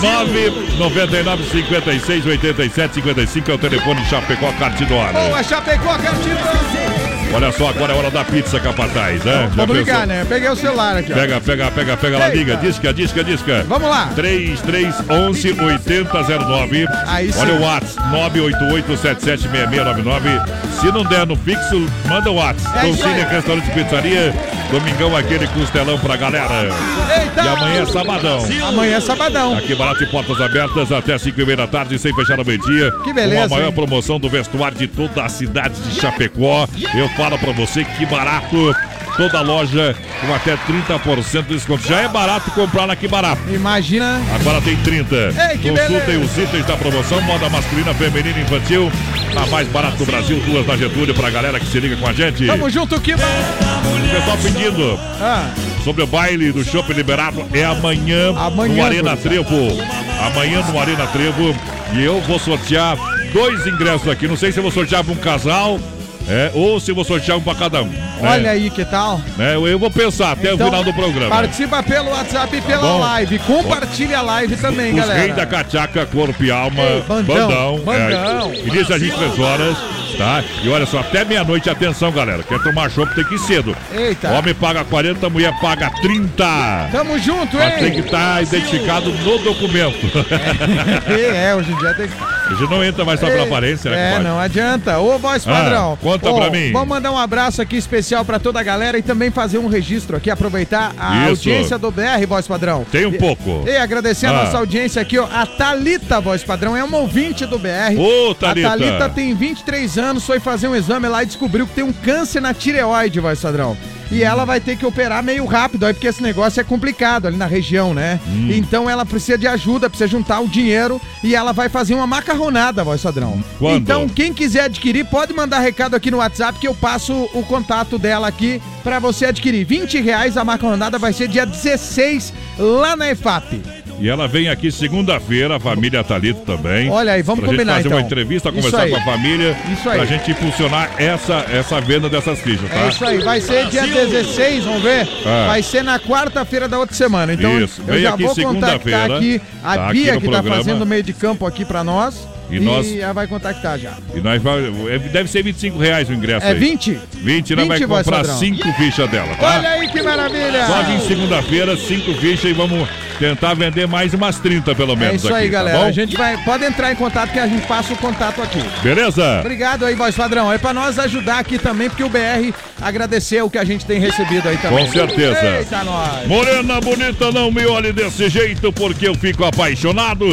999 0.01 1.45
56 1.51 2.27
87 2.27 2.95
55 2.95 3.51
é 3.51 3.55
o 3.55 3.59
telefone 3.59 4.05
Chapecó 4.07 4.53
Cartidora. 4.53 5.13
Boa, 5.13 5.43
Chapecó, 5.43 5.97
Cartidora. 5.99 6.98
Olha 7.33 7.53
só, 7.53 7.69
agora 7.69 7.93
é 7.93 7.97
hora 7.97 8.11
da 8.11 8.25
pizza 8.25 8.59
capataz, 8.59 9.23
né? 9.23 9.49
Ligar, 9.55 9.67
pensou? 9.69 10.07
né? 10.07 10.27
Peguei 10.29 10.49
o 10.49 10.57
celular 10.57 10.97
aqui, 10.97 11.13
ó. 11.13 11.15
Pega, 11.15 11.41
pega, 11.41 11.71
pega, 11.71 11.97
pega 11.97 12.19
lá, 12.19 12.25
Eita. 12.27 12.37
liga, 12.37 12.57
disca, 12.57 12.93
disca, 12.93 13.23
disca. 13.23 13.65
Vamos 13.69 13.89
lá. 13.89 14.09
3311 14.15 15.53
8009. 15.61 16.87
Aí 17.07 17.33
sim. 17.33 17.39
Olha 17.41 17.55
o 17.55 17.63
WhatsApp, 17.63 18.09
988776699. 18.09 20.49
Se 20.81 20.87
não 20.93 21.05
der 21.05 21.27
no 21.27 21.37
fixo, 21.37 21.87
manda 22.07 22.31
o 22.31 22.35
WhatsApp. 22.37 22.79
É 22.79 22.81
aí. 22.83 22.93
Restaurante 23.29 23.71
Pizzaria. 23.73 24.33
Domingão 24.71 25.17
aquele 25.17 25.47
costelão 25.49 25.99
pra 25.99 26.15
galera. 26.17 26.65
Eita! 26.65 27.43
E 27.43 27.49
amanhã 27.49 27.83
é 27.83 27.87
sabadão. 27.87 28.47
Amanhã 28.69 28.97
é 28.97 29.01
sabadão. 29.01 29.57
Aqui 29.57 29.75
barato 29.75 30.03
e 30.05 30.07
portas 30.07 30.39
abertas 30.43 30.93
até 30.93 31.17
5 31.17 31.41
e 31.41 31.45
meia 31.47 31.57
da 31.57 31.67
tarde, 31.67 31.99
sem 31.99 32.15
fechar 32.15 32.39
ao 32.39 32.45
meio-dia. 32.45 32.93
Que 33.03 33.13
beleza, 33.15 33.49
Com 33.49 33.55
a 33.55 33.57
maior 33.57 33.69
hein? 33.69 33.75
promoção 33.75 34.21
do 34.21 34.29
vestuário 34.29 34.77
de 34.77 34.87
toda 34.87 35.25
a 35.25 35.29
cidade 35.31 35.75
de 35.81 35.99
Chapecó. 35.99 36.69
Eu 36.95 37.09
falo 37.19 37.37
pra 37.39 37.53
você 37.53 37.85
que 37.85 38.07
barato. 38.07 38.73
Toda 39.17 39.41
loja 39.41 39.97
com 40.21 40.33
até 40.33 40.57
30% 40.57 41.43
de 41.49 41.55
desconto. 41.55 41.85
Já 41.89 42.03
é 42.03 42.09
barato 42.09 42.53
comprar 42.53 42.87
na 42.87 42.95
Que 42.95 43.09
Barato. 43.09 43.43
Imagina. 43.53 44.21
Agora 44.33 44.61
tem 44.61 44.77
30. 44.77 45.17
Ei, 45.17 45.59
que 45.59 45.71
Consultem 45.71 45.99
beleza. 46.07 46.25
os 46.25 46.39
itens 46.39 46.65
da 46.65 46.77
promoção, 46.77 47.21
moda 47.23 47.49
masculina, 47.51 47.93
feminina 47.95 48.39
e 48.39 48.43
infantil. 48.43 48.93
A 49.37 49.45
mais 49.47 49.67
barata 49.69 49.97
do 49.97 50.07
Brasil, 50.07 50.41
duas 50.47 50.65
na 50.69 50.77
Getúlio, 50.77 51.13
pra 51.15 51.31
galera 51.31 51.59
que 51.59 51.67
se 51.67 51.81
liga 51.81 51.97
com 51.97 52.07
a 52.07 52.13
gente. 52.13 52.47
Tamo 52.47 52.71
junto, 52.71 53.01
que 53.01 53.15
O 53.15 53.19
pessoal 53.19 54.39
pedindo 54.41 55.01
Ah, 55.21 55.51
sobre 55.83 56.05
o 56.05 56.07
baile 56.07 56.53
do 56.53 56.63
Shopping 56.63 56.93
Liberado 56.93 57.45
é 57.53 57.65
amanhã, 57.65 58.33
Amanhã, 58.39 58.77
no 58.77 58.85
Arena. 58.85 59.17
Trevo. 59.17 59.83
Amanhã 60.29 60.63
no 60.63 60.79
Arena 60.79 61.07
Trevo. 61.09 61.57
E 61.93 62.05
eu 62.05 62.21
vou 62.21 62.39
sortear 62.39 62.97
dois 63.33 63.67
ingressos 63.67 64.07
aqui. 64.09 64.29
Não 64.29 64.37
sei 64.37 64.53
se 64.53 64.59
eu 64.59 64.63
vou 64.63 64.71
sortear 64.71 65.03
para 65.03 65.13
um 65.13 65.17
casal 65.17 65.81
é, 66.29 66.51
ou 66.55 66.79
se 66.79 66.91
eu 66.91 66.95
vou 66.95 67.05
sortear 67.05 67.39
um 67.39 67.43
para 67.43 67.59
cada 67.59 67.83
um. 67.83 68.08
Né? 68.21 68.31
olha 68.31 68.51
aí 68.51 68.71
que 68.71 68.85
tal. 68.85 69.21
Né, 69.37 69.57
eu- 69.57 69.79
vou 69.79 69.91
pensar 69.91 70.33
até 70.33 70.53
Então, 70.53 70.67
o 70.67 70.71
final 70.71 70.85
do 70.85 70.93
programa. 70.93 71.31
Participa 71.31 71.83
pelo 71.83 72.11
WhatsApp 72.11 72.57
e 72.57 72.61
pela 72.61 72.83
bom? 72.83 72.99
live. 73.01 73.39
Compartilha 73.41 74.19
a 74.19 74.23
live 74.23 74.57
também, 74.57 74.91
Os 74.93 74.97
galera. 75.01 75.21
reis 75.21 75.35
da 75.37 75.47
cachaca, 75.47 76.05
corpo 76.07 76.43
e 76.45 76.51
alma, 76.51 76.83
Ei, 76.83 77.03
bandão, 77.03 77.79
bandão. 77.85 78.53
É, 78.53 78.59
início 78.67 78.95
às 78.95 79.01
23 79.01 79.39
horas, 79.39 79.77
tá? 80.17 80.43
E 80.63 80.69
olha 80.69 80.87
só, 80.87 80.99
até 81.01 81.25
meia-noite, 81.25 81.71
atenção, 81.71 82.11
galera. 82.11 82.43
Quer 82.43 82.61
tomar 82.63 82.91
chopp, 82.91 83.15
tem 83.15 83.25
que 83.25 83.35
ir 83.37 83.39
cedo. 83.39 83.77
Eita. 83.93 84.31
Homem 84.31 84.55
paga 84.55 84.85
40, 84.85 85.29
mulher 85.31 85.53
paga 85.61 85.91
30. 86.03 86.89
Tamo 86.91 87.19
junto, 87.19 87.57
Mas 87.57 87.75
tem 87.75 87.91
que 87.93 87.99
hein? 87.99 88.05
estar 88.05 88.43
identificado 88.43 89.11
no 89.13 89.39
documento. 89.39 89.99
é, 91.09 91.55
hoje 91.55 91.71
em 91.73 91.77
dia 91.77 91.95
tem 91.95 92.09
que. 92.09 92.15
A 92.49 92.55
gente 92.55 92.71
não 92.71 92.83
entra 92.83 93.05
mais 93.05 93.21
só 93.21 93.27
pela 93.27 93.43
aparência, 93.45 93.91
né, 93.91 94.15
É, 94.15 94.19
não 94.21 94.41
adianta. 94.41 94.99
Ô, 94.99 95.19
voz 95.19 95.47
Ah, 95.47 95.53
padrão. 95.53 95.99
conta 96.01 96.31
Ô, 96.31 96.35
pra 96.37 96.49
mim. 96.49 96.73
Vamos 96.73 96.89
mandar 96.89 97.13
um 97.13 97.19
abraço 97.19 97.61
aqui 97.61 97.77
especial 97.77 98.08
pra 98.25 98.39
toda 98.39 98.59
a 98.61 98.63
galera 98.63 98.99
e 98.99 99.03
também 99.03 99.31
fazer 99.31 99.59
um 99.59 99.67
registro 99.69 100.17
aqui, 100.17 100.31
aproveitar 100.31 100.93
a 100.99 101.31
Isso. 101.31 101.49
audiência 101.49 101.79
do 101.79 101.91
BR, 101.91 102.27
voz 102.27 102.47
padrão. 102.47 102.85
Tem 102.91 103.07
um 103.07 103.13
pouco. 103.13 103.65
E 103.67 103.77
agradecer 103.77 104.27
a 104.27 104.31
Ah. 104.31 104.45
nossa 104.45 104.59
audiência 104.59 105.01
aqui, 105.03 105.19
ó. 105.19 105.27
A 105.33 105.47
Thalita, 105.47 106.21
voz 106.21 106.43
padrão, 106.43 106.77
é 106.77 106.83
uma 106.83 106.99
ouvinte 106.99 107.45
do 107.47 107.59
BR. 107.59 107.97
Ô, 107.99 108.35
Thalita. 108.35 108.69
A 108.69 108.71
Thalita 108.71 109.09
tem 109.11 109.35
23 109.35 109.99
anos, 109.99 110.25
foi 110.25 110.41
fazer 110.41 110.69
um 110.69 110.75
exame 110.77 111.09
lá 111.09 111.23
e 111.23 111.27
descobriu 111.27 111.67
que 111.67 111.75
tem 111.75 111.85
um 111.85 111.93
câncer 111.93 112.41
na 112.41 112.53
tireoide, 112.55 113.21
voz 113.21 113.41
padrão. 113.41 113.77
E 114.11 114.23
ela 114.23 114.45
vai 114.45 114.61
ter 114.61 114.77
que 114.77 114.87
operar 114.87 115.23
meio 115.23 115.45
rápido 115.45 115.85
aí, 115.85 115.93
porque 115.93 116.07
esse 116.07 116.23
negócio 116.23 116.61
é 116.61 116.65
complicado 116.65 117.27
ali 117.27 117.37
na 117.37 117.47
região, 117.47 117.93
né? 117.93 118.21
Hum. 118.27 118.51
Então 118.51 118.89
ela 118.89 119.05
precisa 119.05 119.37
de 119.37 119.47
ajuda, 119.47 119.91
precisa 119.91 120.09
juntar 120.09 120.41
o 120.41 120.49
dinheiro 120.49 121.01
e 121.23 121.35
ela 121.35 121.53
vai 121.53 121.69
fazer 121.69 121.95
uma 121.95 122.07
macarronada, 122.07 122.85
voz 122.85 123.03
padrão. 123.03 123.43
Quando? 123.59 123.77
Então, 123.77 124.09
quem 124.09 124.33
quiser 124.33 124.65
adquirir, 124.65 125.05
pode 125.07 125.33
mandar 125.33 125.59
recado 125.59 125.95
aqui 125.95 126.11
no 126.11 126.19
WhatsApp 126.19 126.59
que 126.59 126.69
eu 126.69 126.75
passo 126.75 127.29
o 127.35 127.43
contato 127.43 127.99
dela 127.99 128.29
aqui 128.29 128.63
pra 128.83 128.99
você 128.99 129.27
adquirir. 129.27 129.65
20 129.65 130.01
reais 130.01 130.37
a 130.37 130.45
macarronada 130.45 130.99
vai 130.99 131.13
ser 131.13 131.29
dia 131.29 131.45
16 131.45 132.33
lá 132.59 132.97
na 132.97 133.11
EFAP. 133.11 133.88
E 134.01 134.09
ela 134.09 134.29
vem 134.29 134.49
aqui 134.49 134.71
segunda-feira, 134.71 135.57
a 135.57 135.61
família 135.61 136.05
Thalito 136.05 136.41
também. 136.43 136.89
Olha 136.89 137.13
aí, 137.13 137.23
vamos 137.23 137.41
pra 137.41 137.51
combinar, 137.51 137.75
gente 137.75 137.83
fazer 137.83 137.89
então. 137.89 137.99
uma 137.99 138.07
entrevista, 138.07 138.53
conversar 138.53 138.89
com 138.89 138.97
a 138.97 139.01
família. 139.01 139.57
Isso 139.73 139.89
aí. 139.91 139.97
Pra 139.97 140.07
gente 140.07 140.31
impulsionar 140.31 140.91
essa, 140.99 141.47
essa 141.51 141.81
venda 141.81 142.09
dessas 142.09 142.39
fichas, 142.39 142.71
tá? 142.71 142.77
É 142.85 142.89
isso 142.89 143.05
aí, 143.05 143.19
vai 143.19 143.41
ser 143.41 143.67
dia 143.67 143.87
16, 143.87 144.65
vamos 144.65 144.83
ver? 144.83 145.09
Ah. 145.27 145.47
Vai 145.49 145.63
ser 145.63 145.83
na 145.83 145.99
quarta-feira 145.99 146.69
da 146.69 146.79
outra 146.79 146.95
semana. 146.95 147.33
Então 147.33 147.59
Isso, 147.61 147.81
eu 147.87 147.95
vem 147.95 148.03
já 148.03 148.15
aqui 148.15 148.23
vou 148.23 148.35
contactar 148.35 148.71
segunda-feira, 148.81 149.17
aqui 149.17 149.43
a 149.63 149.77
tá, 149.77 149.89
Bia, 149.91 150.13
aqui 150.13 150.21
que 150.21 150.27
tá 150.27 150.33
programa. 150.33 150.57
fazendo 150.57 150.83
o 150.83 150.87
meio 150.87 151.03
de 151.03 151.13
campo 151.13 151.45
aqui 151.47 151.65
pra 151.65 151.83
nós. 151.83 152.29
E 152.51 152.59
nós- 152.61 152.97
ela 152.97 153.13
vai 153.13 153.27
contactar 153.27 153.79
já. 153.79 153.93
E 154.15 154.21
nós 154.21 154.43
vai, 154.43 154.59
é, 154.91 154.99
deve 154.99 155.29
ser 155.31 155.43
25 155.43 155.79
reais 155.79 156.09
o 156.09 156.13
ingresso 156.15 156.47
É 156.47 156.51
aí. 156.51 156.59
20? 156.59 156.99
20, 157.15 157.55
nós 157.55 157.69
20, 157.69 157.87
vai 157.87 158.03
comprar 158.03 158.17
padrão. 158.19 158.39
5 158.39 158.73
fichas 158.75 159.11
dela, 159.11 159.35
tá? 159.37 159.57
Olha 159.59 159.71
aí 159.71 159.89
que 159.89 160.03
maravilha! 160.03 160.67
Só 160.67 160.83
vir 160.83 161.01
segunda-feira, 161.03 161.77
5 161.77 162.15
fichas 162.15 162.45
e 162.51 162.53
vamos 162.53 162.89
tentar 163.19 163.53
vender 163.55 163.87
mais 163.89 164.15
umas 164.15 164.39
30 164.39 164.75
pelo 164.75 164.93
É 164.93 164.97
menos 164.97 165.25
isso 165.25 165.35
aí, 165.35 165.43
aqui, 165.45 165.49
galera. 165.53 165.79
tá 165.79 165.85
a 165.87 165.93
gente 165.93 166.17
vai. 166.17 166.37
Pode 166.45 166.65
entrar 166.65 166.93
em 166.93 166.97
contato 166.97 167.33
que 167.33 167.39
a 167.39 167.47
gente 167.47 167.67
passa 167.67 167.93
o 167.93 167.97
contato 167.97 168.41
aqui. 168.41 168.63
Beleza? 168.83 169.41
Obrigado 169.41 169.85
aí, 169.85 169.95
voz 169.95 170.15
padrão. 170.15 170.53
É 170.53 170.57
pra 170.57 170.73
nós 170.73 170.99
ajudar 170.99 171.39
aqui 171.41 171.59
também, 171.59 171.89
porque 171.91 172.05
o 172.05 172.09
BR 172.09 172.55
agradecer 172.81 173.43
o 173.43 173.51
que 173.51 173.59
a 173.59 173.65
gente 173.65 173.85
tem 173.85 173.99
recebido 174.01 174.49
aí 174.49 174.57
também. 174.59 174.87
Com 174.87 174.93
certeza. 174.93 175.59
Eita, 175.59 175.85
nós. 175.85 176.27
Morena 176.27 176.81
bonita, 176.81 177.31
não 177.33 177.51
me 177.51 177.67
olhe 177.67 177.93
desse 177.93 178.29
jeito 178.29 178.73
porque 178.73 179.09
eu 179.09 179.15
fico 179.15 179.45
apaixonado. 179.45 180.27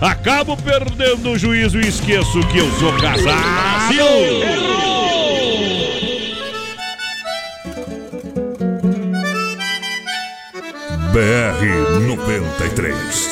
Acabo 0.00 0.56
perdendo 0.56 1.32
o 1.32 1.38
juízo 1.38 1.78
e 1.78 1.86
esqueço 1.86 2.40
que 2.48 2.58
eu 2.58 2.70
sou 2.78 2.92
casado. 2.94 3.40
BR 11.12 12.06
93. 12.06 13.30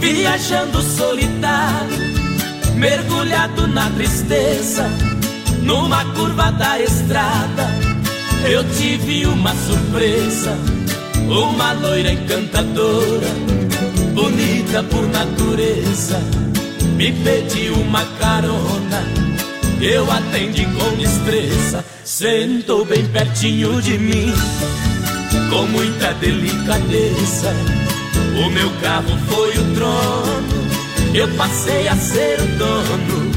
Viajando 0.00 0.82
solitário, 0.82 2.07
mergulhado 2.78 3.66
na 3.66 3.90
tristeza, 3.90 4.88
numa 5.62 6.04
curva 6.14 6.50
da 6.52 6.80
estrada, 6.80 7.66
eu 8.48 8.64
tive 8.74 9.26
uma 9.26 9.54
surpresa. 9.54 10.56
Uma 11.28 11.72
loira 11.72 12.10
encantadora, 12.10 13.26
bonita 14.14 14.82
por 14.84 15.06
natureza, 15.08 16.18
me 16.96 17.12
pediu 17.12 17.74
uma 17.74 18.02
carona. 18.18 19.04
Eu 19.78 20.10
atendi 20.10 20.64
com 20.64 20.96
destreza, 20.96 21.84
sentou 22.02 22.86
bem 22.86 23.06
pertinho 23.08 23.82
de 23.82 23.98
mim, 23.98 24.32
com 25.50 25.66
muita 25.66 26.14
delicadeza. 26.14 27.52
O 28.42 28.48
meu 28.48 28.70
carro 28.80 29.18
foi 29.28 29.50
o 29.50 29.74
trono, 29.74 30.57
eu 31.14 31.28
passei 31.36 31.88
a 31.88 31.96
ser 31.96 32.40
o 32.40 32.46
dono 32.58 33.30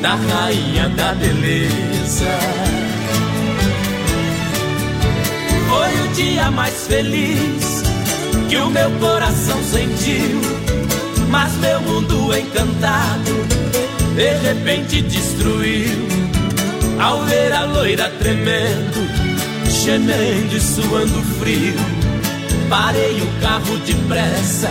da 0.00 0.14
rainha 0.14 0.88
da 0.90 1.12
beleza. 1.14 2.38
Foi 5.68 6.06
o 6.06 6.08
dia 6.14 6.50
mais 6.50 6.86
feliz 6.86 7.82
que 8.48 8.56
o 8.56 8.70
meu 8.70 8.90
coração 8.92 9.62
sentiu, 9.62 10.40
mas 11.28 11.52
meu 11.56 11.80
mundo 11.82 12.36
encantado 12.36 13.32
de 14.14 14.32
repente 14.46 15.02
destruiu. 15.02 16.08
Ao 16.98 17.24
ver 17.24 17.52
a 17.52 17.64
loira 17.64 18.10
tremendo, 18.18 19.08
gemendo 19.64 20.54
e 20.54 20.60
suando 20.60 21.22
frio, 21.38 21.74
parei 22.68 23.22
o 23.22 23.40
carro 23.40 23.78
depressa 23.86 24.70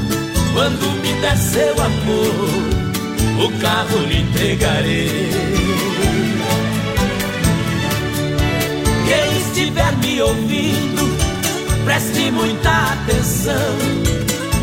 Quando 0.53 0.91
me 1.01 1.13
der 1.21 1.37
seu 1.37 1.73
amor, 1.81 2.81
o 3.45 3.59
carro 3.61 3.97
lhe 4.05 4.21
entregarei. 4.21 5.29
Quem 9.07 9.37
estiver 9.41 9.97
me 9.97 10.21
ouvindo, 10.21 11.17
preste 11.85 12.31
muita 12.31 12.69
atenção. 12.69 13.77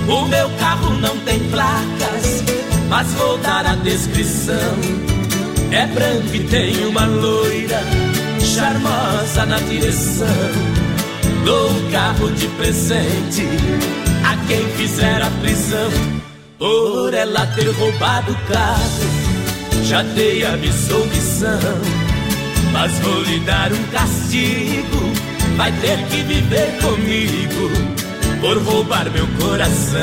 O 0.09 0.27
meu 0.27 0.51
carro 0.59 0.95
não 1.01 1.17
tem 1.21 1.39
placas, 1.51 2.45
mas 2.89 3.07
vou 3.15 3.39
dar 3.39 3.65
a 3.65 3.75
descrição. 3.77 4.75
É 5.71 5.87
branco 5.87 6.35
e 6.35 6.45
tem 6.45 6.87
uma 6.87 7.07
loira, 7.07 7.81
charmosa 8.41 9.47
na 9.47 9.59
direção. 9.61 10.27
Dou 11.45 11.71
um 11.71 11.91
carro 11.91 12.31
de 12.33 12.47
presente 12.49 13.47
quem 14.49 14.67
fizer 14.71 15.23
a 15.23 15.31
prisão 15.43 15.91
por 16.59 17.15
ela 17.15 17.47
ter 17.49 17.71
roubado 17.71 18.33
o 18.33 18.53
carro. 18.53 19.29
Já 19.85 20.03
dei 20.03 20.45
a 20.45 20.57
missão 20.57 21.07
mas 22.73 22.93
vou 22.99 23.23
lhe 23.23 23.39
dar 23.41 23.73
um 23.73 23.83
castigo. 23.93 25.13
Vai 25.57 25.73
ter 25.73 25.99
que 26.07 26.23
viver 26.23 26.79
comigo 26.81 27.71
por 28.41 28.59
roubar 28.63 29.11
meu 29.11 29.27
coração. 29.41 30.01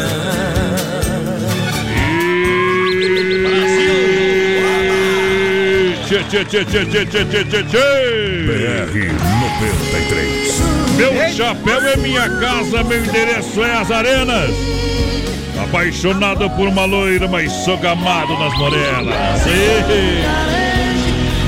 Brasil! 3.44 3.96
Tchê, 6.06 6.24
tchê, 6.24 6.46
tchê, 6.46 6.66
tchê, 6.66 6.86
tchê, 6.86 7.06
tchê, 7.06 7.44
tchê, 7.46 7.64
tchê. 7.64 7.88
BR 8.46 8.94
93 9.42 10.75
meu 10.98 11.14
chapéu 11.30 11.82
é 11.88 11.98
minha 11.98 12.30
casa, 12.40 12.84
meu 12.84 13.04
endereço 13.04 13.64
é 13.64 13.74
as 13.74 13.92
arenas. 13.92 14.52
Apaixonado 15.62 16.50
por 16.52 16.68
uma 16.68 16.86
loira, 16.86 17.28
mas 17.28 17.52
sou 17.52 17.78
gamado 17.78 18.38
nas 18.38 18.54
morelas. 18.58 19.42
Sim. 19.42 20.56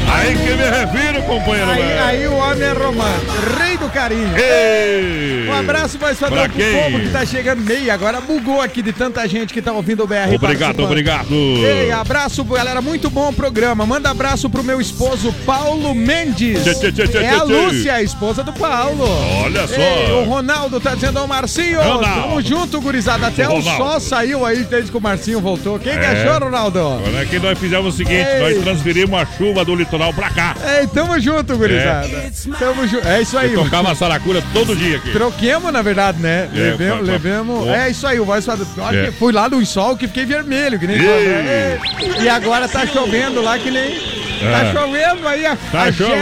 Aí 0.10 0.36
que 0.36 0.54
me 0.54 0.64
refiro, 0.64 1.22
companheiro. 1.24 1.72
Aí, 1.72 2.00
aí 2.00 2.28
o 2.28 2.36
homem 2.36 2.64
é 2.64 2.72
romântico, 2.72 3.32
rei 3.88 3.90
do 3.90 3.90
carinho. 3.90 4.38
Ei! 4.38 5.48
Um 5.50 5.54
abraço 5.54 5.98
mais 6.00 6.18
Pra 6.18 6.50
quem? 6.50 6.74
povo 6.74 7.00
que 7.00 7.10
tá 7.10 7.26
chegando 7.26 7.62
meio. 7.64 7.92
Agora 7.92 8.20
bugou 8.20 8.62
aqui 8.62 8.82
de 8.82 8.92
tanta 8.92 9.28
gente 9.28 9.54
que 9.54 9.62
tá 9.62 9.72
ouvindo 9.72 10.04
o 10.04 10.08
BR. 10.08 10.34
Obrigado, 10.36 10.84
obrigado. 10.84 11.34
Ei, 11.34 11.92
abraço, 11.92 12.44
galera. 12.44 12.82
Muito 12.82 13.10
bom 13.10 13.30
o 13.30 13.34
programa. 13.34 13.86
Manda 13.86 14.10
abraço 14.10 14.50
pro 14.50 14.64
meu 14.64 14.82
esposo 14.82 15.34
Paulo 15.46 15.94
Mendes. 15.96 16.64
Tchê, 16.64 16.74
tchê, 16.76 16.92
tchê, 16.92 17.08
tchê, 17.08 17.18
é 17.20 17.30
a. 17.30 17.44
Lúcia, 17.44 17.94
a 17.96 18.02
esposa 18.04 18.44
do 18.44 18.52
Paulo. 18.54 19.06
Olha 19.44 19.68
só. 19.68 19.76
Ei, 19.76 20.12
o 20.12 20.24
Ronaldo 20.26 20.80
tá 20.80 20.94
dizendo 20.96 21.20
ao 21.20 21.28
Marcinho. 21.28 21.82
Ronaldo. 21.82 22.22
Tamo 22.22 22.42
junto, 22.42 22.82
gurizada. 22.82 23.28
Até 23.28 23.48
O 23.48 23.58
o, 23.58 23.62
sol 23.62 24.00
saiu 24.00 24.46
aí 24.46 24.64
desde 24.64 24.92
que 24.92 24.98
o 24.98 25.02
Marcinho 25.02 25.40
voltou. 25.40 25.80
Quem 25.80 25.94
que 25.98 26.06
É. 26.06 26.24
achou, 26.24 26.46
Ronaldo? 26.46 26.80
É 27.22 27.26
que 27.26 27.40
nós 27.40 27.58
fizemos 27.58 27.94
o 27.94 27.98
seguinte, 27.98 28.28
Ei. 28.28 28.40
nós 28.56 28.64
transferimos 28.64 29.20
a 29.20 29.26
chuva 29.38 29.64
do 29.64 29.76
litoral 29.76 30.14
pra 30.14 30.30
cá. 30.30 30.56
Ei, 30.80 30.88
tamo 30.88 31.20
junto, 31.20 31.56
gurizada. 31.58 32.08
Tamo 32.60 32.88
junto. 32.88 33.08
É 33.08 33.22
isso 33.22 33.38
aí. 33.38 33.54
Eu 33.54 33.70
tocava 33.78 33.96
saracura 33.96 34.44
todo 34.54 34.76
dia 34.76 34.98
aqui. 34.98 35.12
Troquemos, 35.12 35.72
na 35.72 35.82
verdade, 35.82 36.20
né? 36.22 36.50
É, 36.54 36.58
levemos, 36.58 37.06
fa- 37.06 37.12
levemos. 37.12 37.68
Ó. 37.68 37.72
É 37.76 37.90
isso 37.90 38.06
aí, 38.08 38.20
o 38.20 38.26
voz 38.26 38.46
faz. 38.46 38.60
É. 38.94 39.12
fui 39.12 39.32
lá 39.32 39.50
no 39.50 39.66
sol 39.66 39.96
que 39.98 40.08
fiquei 40.08 40.26
vermelho, 40.26 40.80
que 40.80 40.88
nem. 40.88 40.98
Ei. 40.98 41.08
É. 41.08 41.80
E 42.22 42.30
agora 42.30 42.68
tá 42.68 42.86
chovendo 42.86 43.42
lá 43.42 43.58
que 43.58 43.72
nem. 43.72 44.27
Tá 44.40 44.64
É. 44.66 44.72
chovendo 44.74 45.28
aí, 45.28 45.46
a, 45.46 45.56
Tá 45.72 45.84
a 45.84 45.92
chovendo. 45.92 46.18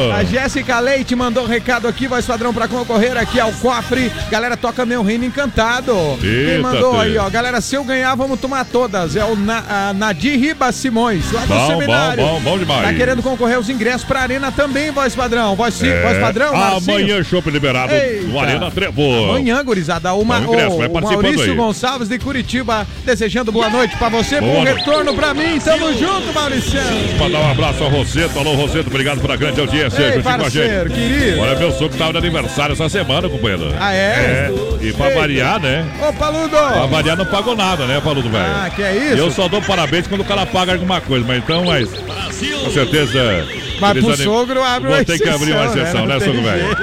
Jéssica- 0.00 0.14
A 0.14 0.24
Jéssica 0.24 0.80
Leite 0.80 1.14
mandou 1.14 1.44
um 1.44 1.46
recado 1.48 1.86
aqui, 1.86 2.06
voz 2.06 2.24
padrão, 2.24 2.52
pra 2.52 2.66
concorrer 2.68 3.16
aqui 3.16 3.38
ao 3.38 3.52
cofre. 3.52 4.10
Galera, 4.30 4.56
toca 4.56 4.84
meu 4.86 5.02
reino 5.02 5.24
encantado. 5.24 5.94
Quem 6.20 6.28
Eita, 6.30 6.62
mandou 6.62 6.94
Tê. 6.94 7.00
aí, 7.00 7.18
ó? 7.18 7.28
Galera, 7.28 7.60
se 7.60 7.74
eu 7.74 7.84
ganhar, 7.84 8.14
vamos 8.14 8.40
tomar 8.40 8.64
todas. 8.64 9.16
É 9.16 9.24
o 9.24 9.36
Na, 9.36 9.88
a 9.88 9.92
Nadir 9.92 10.38
Ribas 10.38 10.74
Simões, 10.76 11.30
lá 11.32 11.40
do 11.42 11.46
Bom, 11.48 11.66
seminário. 11.66 12.22
bom, 12.24 12.34
bom, 12.34 12.40
bom 12.52 12.58
demais. 12.58 12.82
Tá 12.82 12.94
querendo 12.94 13.22
concorrer 13.22 13.56
aos 13.56 13.68
ingressos 13.68 14.04
pra 14.04 14.20
Arena 14.20 14.52
também, 14.52 14.90
voz 14.90 15.14
padrão. 15.14 15.54
Voz, 15.56 15.82
É. 15.82 16.02
voz 16.02 16.18
padrão, 16.18 16.52
Marcinho. 16.54 16.96
Amanhã, 16.98 17.22
chopp 17.24 17.50
liberado 17.50 17.92
Eita. 17.92 18.26
no 18.28 18.38
Arena 18.40 18.70
Trevo. 18.70 19.02
Amanhã, 19.30 19.62
gurizada, 19.64 20.12
uma, 20.14 20.38
o 20.38 20.44
ingresso, 20.44 20.74
o, 20.74 20.78
vai 20.78 20.88
o 20.88 20.92
Maurício 20.92 21.42
aí. 21.50 21.56
Gonçalves 21.56 22.08
de 22.08 22.18
Curitiba 22.18 22.86
desejando 23.04 23.50
boa 23.52 23.68
noite 23.68 23.96
pra 23.96 24.08
você, 24.08 24.40
Boa 24.40 24.52
bom 24.54 24.64
noite. 24.64 24.78
retorno 24.78 25.14
pra 25.14 25.34
mim. 25.34 25.58
Tamo 25.60 25.92
junto, 25.98 26.32
Maurício. 26.32 26.78
Um 27.42 27.50
abraço 27.50 27.82
ao 27.82 27.90
Roseto. 27.90 28.38
Alô, 28.38 28.54
Roseto, 28.54 28.88
obrigado 28.88 29.20
pela 29.20 29.36
grande 29.36 29.60
audiência. 29.60 30.00
Ei, 30.00 30.06
juntinho 30.06 30.22
com 30.22 30.28
a 30.28 30.38
parceiro, 30.38 30.88
gente. 30.88 30.98
querido. 31.00 31.40
Olha, 31.40 31.58
meu 31.58 31.72
sogro 31.72 31.98
tava 31.98 32.12
de 32.12 32.18
aniversário 32.18 32.72
essa 32.74 32.88
semana, 32.88 33.28
companheiro. 33.28 33.74
Ah, 33.78 33.92
é? 33.92 34.50
E 34.80 34.92
pra 34.92 35.08
Eita. 35.08 35.20
variar, 35.20 35.60
né? 35.60 35.84
Ô, 36.00 36.12
Paludo! 36.12 36.56
Pra 36.56 36.86
variar 36.86 37.16
não 37.16 37.26
pagou 37.26 37.56
nada, 37.56 37.84
né, 37.86 38.00
Paludo, 38.02 38.30
velho? 38.30 38.44
Ah, 38.44 38.70
que 38.74 38.82
é 38.82 38.94
isso? 38.94 39.16
Eu 39.16 39.30
só 39.30 39.48
dou 39.48 39.60
parabéns 39.60 40.06
quando 40.06 40.20
o 40.20 40.24
cara 40.24 40.46
paga 40.46 40.72
alguma 40.72 41.00
coisa, 41.00 41.26
mas 41.26 41.38
então, 41.38 41.64
mas. 41.64 41.88
Com 41.88 42.70
certeza. 42.70 43.46
Mas 43.80 43.98
pro 43.98 44.16
sogro 44.16 44.62
abre 44.62 44.88
Vou 44.88 44.96
uma 44.98 45.04
ter 45.04 45.18
que 45.18 45.28
abrir 45.28 45.52
uma 45.52 45.64
exceção, 45.64 45.82
exceção, 45.82 46.06
né? 46.06 46.14
né, 46.18 46.24
sogro 46.24 46.42
velho? 46.42 46.76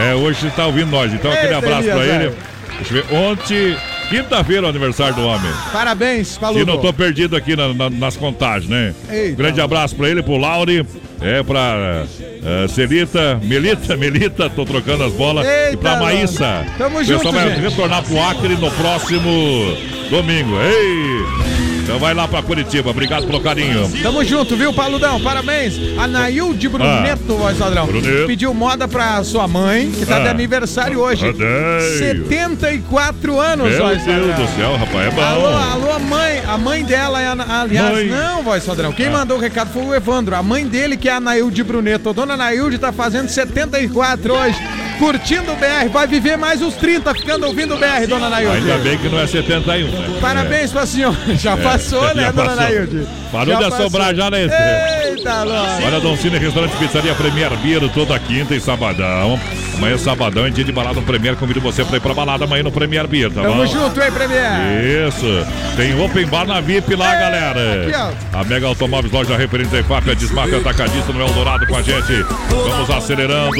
É, 0.00 0.14
hoje 0.14 0.38
ele 0.42 0.52
tá 0.52 0.66
ouvindo 0.66 0.90
nós, 0.90 1.12
então 1.12 1.32
aquele 1.32 1.54
abraço 1.54 1.88
pra 1.88 2.06
Elias, 2.06 2.22
ele. 2.22 2.34
Deixa 2.78 2.94
eu 2.94 3.02
ver. 3.02 3.14
Ontem, 3.14 3.76
quinta-feira, 4.10 4.62
é 4.62 4.66
o 4.66 4.68
aniversário 4.70 5.14
do 5.14 5.22
homem. 5.22 5.50
Parabéns, 5.72 6.36
Paludo. 6.36 6.60
E 6.60 6.64
não 6.66 6.76
tô 6.78 6.92
perdido 6.92 7.34
aqui 7.36 7.56
na- 7.56 7.72
na- 7.72 7.88
nas 7.90 8.16
contagens, 8.16 8.68
né? 8.68 8.94
Eita. 9.10 9.36
Grande 9.36 9.60
abraço 9.60 9.96
pra 9.96 10.08
ele, 10.10 10.22
pro 10.22 10.36
Lauri, 10.36 10.84
é, 11.20 11.42
pra 11.42 12.04
eh, 12.42 12.68
Celita, 12.68 13.40
Melita, 13.42 13.96
Melita, 13.96 14.50
tô 14.50 14.64
trocando 14.64 15.04
as 15.04 15.12
bolas. 15.12 15.46
e 15.46 15.76
pra 15.76 15.92
Eita, 15.92 16.02
Maísa. 16.02 16.66
Tamo 16.76 16.96
O 16.96 16.98
pessoal 16.98 17.18
junto, 17.22 17.32
vai 17.32 17.48
gente. 17.50 17.60
retornar 17.60 18.02
pro 18.02 18.20
Acre 18.20 18.56
no 18.56 18.70
próximo 18.72 19.76
domingo. 20.10 20.56
Ei! 20.60 21.69
Então 21.90 21.98
vai 21.98 22.14
lá 22.14 22.28
pra 22.28 22.40
Curitiba. 22.40 22.88
Obrigado 22.90 23.26
pelo 23.26 23.40
carinho. 23.40 23.90
Tamo 24.00 24.24
junto, 24.24 24.56
viu, 24.56 24.72
Paludão? 24.72 25.20
Parabéns. 25.20 25.74
A 25.98 26.06
Nailde 26.06 26.68
Bruneto, 26.68 27.34
voz 27.36 27.58
padrão. 27.58 27.84
Bruneto. 27.84 28.28
Pediu 28.28 28.54
moda 28.54 28.86
pra 28.86 29.24
sua 29.24 29.48
mãe, 29.48 29.90
que 29.90 30.06
tá 30.06 30.18
Ah. 30.18 30.20
de 30.20 30.28
aniversário 30.28 31.00
hoje. 31.00 31.26
Adeus. 31.28 31.98
74 31.98 33.40
anos, 33.40 33.68
Meu 33.70 33.78
voz 33.82 34.04
Deus 34.04 34.26
padrão. 34.28 34.46
do 34.46 34.56
céu, 34.56 34.76
rapaz, 34.76 35.06
é 35.08 35.10
bom. 35.10 35.20
Alô, 35.22 35.46
alô, 35.48 35.98
mãe. 35.98 36.42
A 36.46 36.56
mãe 36.56 36.84
dela 36.84 37.20
é 37.20 37.26
a. 37.26 37.60
Aliás, 37.62 37.92
Mãe. 37.92 38.06
não, 38.06 38.42
voz 38.44 38.62
padrão. 38.64 38.92
Quem 38.92 39.06
Ah. 39.06 39.10
mandou 39.10 39.36
o 39.36 39.40
recado 39.40 39.72
foi 39.72 39.82
o 39.82 39.92
Evandro. 39.94 40.36
A 40.36 40.42
mãe 40.44 40.64
dele, 40.66 40.96
que 40.96 41.08
é 41.08 41.12
a 41.14 41.20
Nailde 41.20 41.64
Bruneto. 41.64 42.08
A 42.08 42.12
dona 42.12 42.36
Nailde 42.36 42.78
tá 42.78 42.92
fazendo 42.92 43.28
74 43.28 44.32
hoje. 44.32 44.56
Curtindo 44.98 45.52
o 45.52 45.56
BR. 45.56 45.88
Vai 45.90 46.06
viver 46.06 46.36
mais 46.36 46.60
uns 46.60 46.74
30 46.74 47.14
ficando 47.14 47.46
ouvindo 47.46 47.74
o 47.74 47.78
BR, 47.78 48.06
dona 48.06 48.28
Nailde. 48.28 48.56
Ainda 48.58 48.76
bem 48.78 48.98
que 48.98 49.08
não 49.08 49.18
é 49.18 49.26
71, 49.26 49.86
né? 49.88 50.18
Parabéns 50.20 50.70
pra 50.70 50.84
senhora. 50.84 51.16
Já 51.36 51.52
É, 51.52 51.56
passou, 51.80 52.02
já 52.02 52.14
né, 52.14 52.32
dona 52.32 52.44
passou. 52.44 52.62
Nailde? 52.62 53.06
Parou 53.32 53.56
de 53.56 53.64
assobrar 53.64 54.14
já, 54.14 54.30
né? 54.30 54.42
Eita, 54.42 55.44
nós. 55.44 55.84
Olha, 55.84 56.00
Don 56.00 56.16
Cine, 56.16 56.38
restaurante 56.38 56.72
Pizzaria 56.76 57.14
Premier 57.14 57.50
Beer, 57.58 57.88
toda 57.92 58.18
quinta 58.18 58.54
e 58.54 58.60
sabadão. 58.60 59.38
Amanhã 59.76 59.94
é 59.94 59.98
sabadão, 59.98 60.46
é 60.46 60.50
dia 60.50 60.64
de 60.64 60.72
balada 60.72 60.96
no 61.00 61.02
Premier. 61.06 61.36
Convido 61.36 61.60
você 61.60 61.84
pra 61.84 61.96
ir 61.96 62.00
pra 62.00 62.12
balada 62.12 62.44
amanhã 62.44 62.62
no 62.62 62.72
Premier 62.72 63.06
Beer, 63.06 63.30
tá 63.30 63.42
Tamo 63.42 63.54
bom? 63.54 63.66
junto, 63.66 64.00
hein, 64.02 64.10
Premier? 64.12 65.08
Isso. 65.08 65.46
Tem 65.76 65.98
open 65.98 66.26
bar 66.26 66.46
na 66.46 66.60
VIP 66.60 66.94
lá, 66.96 67.14
galera. 67.14 67.84
aqui, 67.84 68.16
A 68.32 68.44
Mega 68.44 68.66
Automóveis, 68.66 69.12
loja 69.12 69.36
referente 69.36 69.70
da 69.70 69.80
IFAP, 69.80 70.10
a 70.10 70.14
Desmarca 70.14 70.56
Atacadista 70.58 71.12
no 71.12 71.20
Eldorado 71.20 71.66
com 71.66 71.76
a 71.76 71.82
gente. 71.82 72.24
Vamos 72.50 72.90
acelerando. 72.90 73.56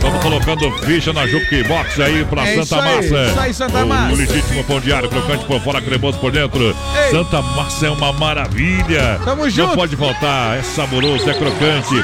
Vamos 0.00 0.22
colocando 0.22 0.70
ficha 0.86 1.12
na 1.12 1.26
Jukebox 1.26 2.00
aí 2.00 2.24
pra 2.24 2.46
É 2.48 2.62
Santa 2.62 2.82
aí, 2.82 2.96
Massa. 3.10 3.40
aí, 3.42 3.54
Santa 3.54 3.84
o, 3.84 3.88
Massa. 3.88 4.12
O 4.14 4.16
legítimo 4.16 4.64
pão 4.64 4.80
diário, 4.80 5.08
crocante 5.08 5.44
por 5.44 5.60
fora, 5.60 5.80
cremoso 5.82 6.18
por 6.18 6.30
dentro. 6.32 6.74
Santa 7.10 7.42
Massa 7.42 7.86
é 7.86 7.90
uma 7.90 8.12
maravilha. 8.12 9.07
Tamo 9.24 9.42
Não 9.44 9.50
junto. 9.50 9.74
pode 9.74 9.96
faltar. 9.96 10.58
É 10.58 10.62
saboroso, 10.62 11.28
é 11.28 11.34
crocante, 11.34 11.94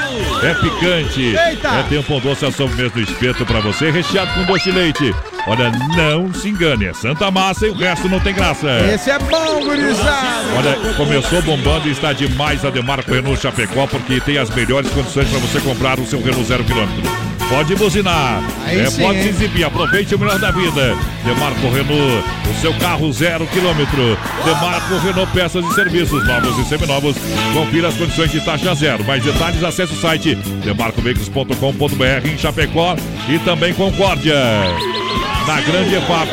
é 0.43 0.55
picante. 0.55 1.23
Eita. 1.49 1.69
É, 1.69 1.83
tem 1.89 1.99
um 1.99 2.03
pão 2.03 2.21
doce, 2.21 2.45
a 2.47 2.53
sobremesa 2.53 2.91
do 2.95 3.01
espeto 3.01 3.45
pra 3.45 3.61
você, 3.61 3.91
recheado 3.91 4.33
com 4.35 4.45
doce 4.45 4.65
de 4.65 4.73
leite. 4.73 5.15
Olha, 5.47 5.71
não 5.71 6.33
se 6.33 6.49
engane, 6.49 6.87
é 6.87 6.95
Santa 6.95 7.31
Massa 7.31 7.67
e 7.67 7.71
o 7.71 7.75
resto 7.75 8.09
não 8.09 8.19
tem 8.19 8.35
graça. 8.35 8.67
Esse 8.93 9.11
é 9.11 9.19
bom, 9.19 9.61
gurizada. 9.61 10.49
Olha, 10.57 10.95
começou 10.95 11.43
bombando 11.43 11.87
e 11.87 11.93
está 11.93 12.13
demais 12.15 12.65
a 12.65 12.71
Demarco 12.71 13.13
Renault 13.13 13.41
Chapecó, 13.41 13.87
porque 13.87 14.21
tem 14.21 14.39
as 14.39 14.49
melhores 14.49 14.91
condições 14.91 15.29
para 15.29 15.39
você 15.39 15.61
comprar 15.61 15.99
o 16.01 16.07
seu 16.07 16.19
Renault 16.23 16.45
zero 16.45 16.65
quilômetro. 16.65 17.03
Pode 17.47 17.75
buzinar, 17.77 18.43
Aí 18.65 18.81
é, 18.81 18.87
sim, 18.87 19.03
pode 19.03 19.19
se 19.19 19.25
hein? 19.25 19.31
exibir, 19.31 19.65
aproveite 19.65 20.15
o 20.15 20.19
melhor 20.19 20.39
da 20.39 20.51
vida. 20.51 20.97
Demarco 21.25 21.69
Renault, 21.69 22.25
o 22.51 22.61
seu 22.63 22.73
carro 22.79 23.13
zero 23.13 23.47
quilômetro. 23.49 24.19
Demarco 24.47 24.99
Renault 24.99 25.31
Peças 25.33 25.63
e 25.63 25.75
Serviços, 25.75 26.27
novos 26.27 26.59
e 26.59 26.65
seminovos. 26.67 27.17
Confira 27.53 27.89
as 27.89 27.97
condições 27.97 28.31
de 28.31 28.41
taxa 28.41 28.75
zero. 28.75 29.05
Mais 29.05 29.23
detalhes, 29.23 29.63
acesse 29.63 29.93
o 29.93 30.01
site 30.01 30.37
demarcoveículos.com.br 30.65 32.27
em 32.33 32.39
Chapecó 32.39 32.97
e 33.29 33.39
também 33.41 33.75
Concórdia. 33.75 34.35
Na 35.47 35.61
Grande 35.61 35.95
EFAP, 35.95 36.31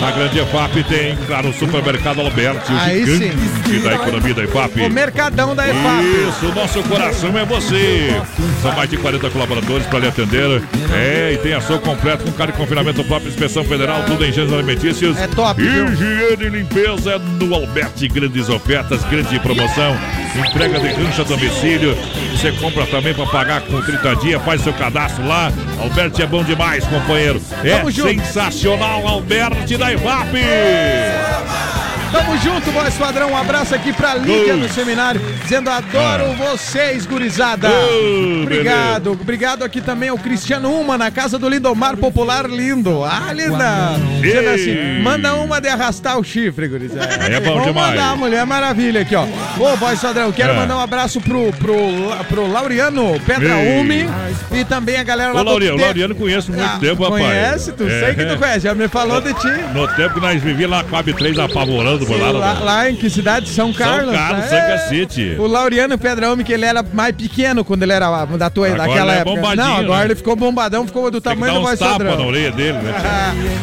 na 0.00 0.10
Grande 0.10 0.38
EFAP 0.40 0.82
tem, 0.88 1.16
claro, 1.26 1.50
o 1.50 1.52
supermercado 1.54 2.20
Alberti, 2.20 2.72
o 2.72 2.76
Aí 2.76 3.06
gigante 3.06 3.78
da 3.80 3.94
economia 3.94 4.34
da 4.34 4.42
EFAP. 4.42 4.80
O 4.80 4.90
Mercadão 4.90 5.54
da 5.54 5.68
EFAP. 5.68 6.04
Isso, 6.28 6.46
o 6.46 6.54
nosso 6.54 6.82
coração 6.82 7.38
é 7.38 7.44
você. 7.44 8.20
São 8.60 8.74
mais 8.74 8.90
de 8.90 8.96
40 8.96 9.30
colaboradores 9.30 9.86
para 9.86 10.00
lhe 10.00 10.08
atender. 10.08 10.62
É, 10.92 11.32
e 11.34 11.38
tem 11.38 11.54
ação 11.54 11.78
completa 11.78 12.24
com 12.24 12.32
cara 12.32 12.50
de 12.50 12.58
confinamento 12.58 13.04
próprio, 13.04 13.28
inspeção 13.30 13.64
federal, 13.64 14.02
tudo 14.04 14.24
em 14.24 14.32
gêneros 14.32 14.52
alimentícios. 14.52 15.16
É 15.16 15.28
top? 15.28 15.62
Higiene 15.62 16.44
e 16.44 16.48
limpeza 16.48 17.18
no 17.18 17.54
Alberti. 17.54 18.08
Grandes 18.08 18.48
ofertas, 18.48 19.04
grande 19.04 19.38
promoção. 19.38 19.96
Entrega 20.36 20.80
de 20.80 20.88
rancho 20.88 21.22
a 21.22 21.24
domicílio. 21.24 21.96
Você 22.32 22.50
compra 22.52 22.84
também 22.86 23.14
para 23.14 23.26
pagar 23.26 23.60
com 23.62 23.80
30 23.80 24.16
dias. 24.16 24.42
Faz 24.42 24.60
seu 24.60 24.72
cadastro 24.72 25.24
lá. 25.26 25.52
Alberti 25.78 26.22
é 26.22 26.26
bom 26.26 26.42
demais, 26.42 26.84
companheiro. 26.84 27.40
É 27.62 27.76
Tamo 27.76 27.90
junto. 27.90 28.23
Sensacional, 28.24 29.06
Alberti 29.06 29.76
da 29.76 29.92
IVAP. 29.92 30.34
Tamo 32.14 32.38
junto, 32.38 32.70
voz 32.70 32.94
padrão. 32.94 33.32
Um 33.32 33.36
abraço 33.36 33.74
aqui 33.74 33.92
pra 33.92 34.14
Lídia 34.14 34.54
no 34.54 34.68
seminário, 34.68 35.20
dizendo 35.42 35.68
adoro 35.68 36.32
vocês, 36.34 37.04
gurizada. 37.06 37.68
Obrigado. 38.42 39.10
Obrigado 39.12 39.64
aqui 39.64 39.80
também 39.80 40.08
ao 40.10 40.16
Cristiano 40.18 40.70
Uma, 40.72 40.96
na 40.96 41.10
casa 41.10 41.38
do 41.40 41.48
Lindomar 41.48 41.96
Popular 41.96 42.48
Lindo. 42.48 43.02
Ah, 43.04 43.32
linda. 43.32 43.96
Dizendo 44.20 44.48
assim, 44.50 45.02
manda 45.02 45.34
uma 45.34 45.60
de 45.60 45.68
arrastar 45.68 46.16
o 46.18 46.22
chifre, 46.22 46.68
gurizada. 46.68 47.04
É 47.24 47.40
bom 47.40 47.50
Vamos 47.54 47.66
demais. 47.66 47.90
mandar 47.90 48.10
a 48.12 48.16
Mulher 48.16 48.46
Maravilha 48.46 49.00
aqui, 49.00 49.16
ó. 49.16 49.24
Ô, 49.58 49.76
voz 49.76 49.98
padrão, 50.00 50.30
quero 50.30 50.52
É. 50.52 50.56
mandar 50.56 50.76
um 50.76 50.80
abraço 50.80 51.20
pro, 51.20 51.52
pro, 51.54 51.74
pro 52.28 52.46
Laureano 52.46 53.18
Pedra. 53.26 53.56
Umi 53.56 54.08
e 54.52 54.64
também 54.64 54.96
a 54.96 55.02
galera 55.02 55.32
lá 55.32 55.40
Ô, 55.40 55.44
Laureano, 55.44 55.74
o 55.76 55.78
Te- 55.78 55.84
Laureano 55.84 56.14
conheço 56.14 56.52
muito 56.52 56.64
Ah, 56.64 56.78
tempo, 56.80 57.02
rapaz. 57.02 57.22
Conhece? 57.24 57.72
Tu 57.72 57.84
É. 57.88 58.00
sei 58.00 58.14
que 58.14 58.24
tu 58.24 58.38
conhece, 58.38 58.60
já 58.60 58.74
me 58.74 58.86
falou 58.88 59.20
de 59.20 59.34
ti. 59.34 59.48
No 59.74 59.88
tempo 59.88 60.14
que 60.14 60.20
nós 60.20 60.40
vivíamos 60.40 60.76
lá, 60.76 60.84
Coab 60.84 61.12
3 61.12 61.38
apavorando 61.38 62.03
por 62.06 62.20
lá. 62.20 62.30
Lá, 62.30 62.54
né? 62.54 62.60
lá 62.62 62.90
em 62.90 62.96
que 62.96 63.08
cidade? 63.10 63.48
São 63.48 63.72
Carlos. 63.72 64.14
Carlos, 64.14 64.44
né? 64.44 64.48
Sanga 64.48 64.78
City. 64.88 65.36
O 65.38 65.46
Laureano 65.46 65.96
Pedra 65.98 66.30
Homem, 66.32 66.44
que 66.44 66.52
ele 66.52 66.64
era 66.64 66.84
mais 66.92 67.14
pequeno 67.14 67.64
quando 67.64 67.82
ele 67.82 67.92
era 67.92 68.24
da 68.26 68.50
tua, 68.50 68.68
Agora 68.68 68.88
daquela 68.88 69.14
é 69.14 69.18
época. 69.18 69.56
Não, 69.56 69.76
agora 69.76 69.98
né? 70.00 70.04
ele 70.06 70.14
ficou 70.14 70.36
bombadão, 70.36 70.86
ficou 70.86 71.10
do 71.10 71.20
Tem 71.20 71.32
tamanho 71.34 71.54
do 71.54 71.60
voz 71.62 71.78
padrão. 71.78 72.16
na 72.18 72.26
orelha 72.26 72.52
dele, 72.52 72.78
né? 72.78 72.92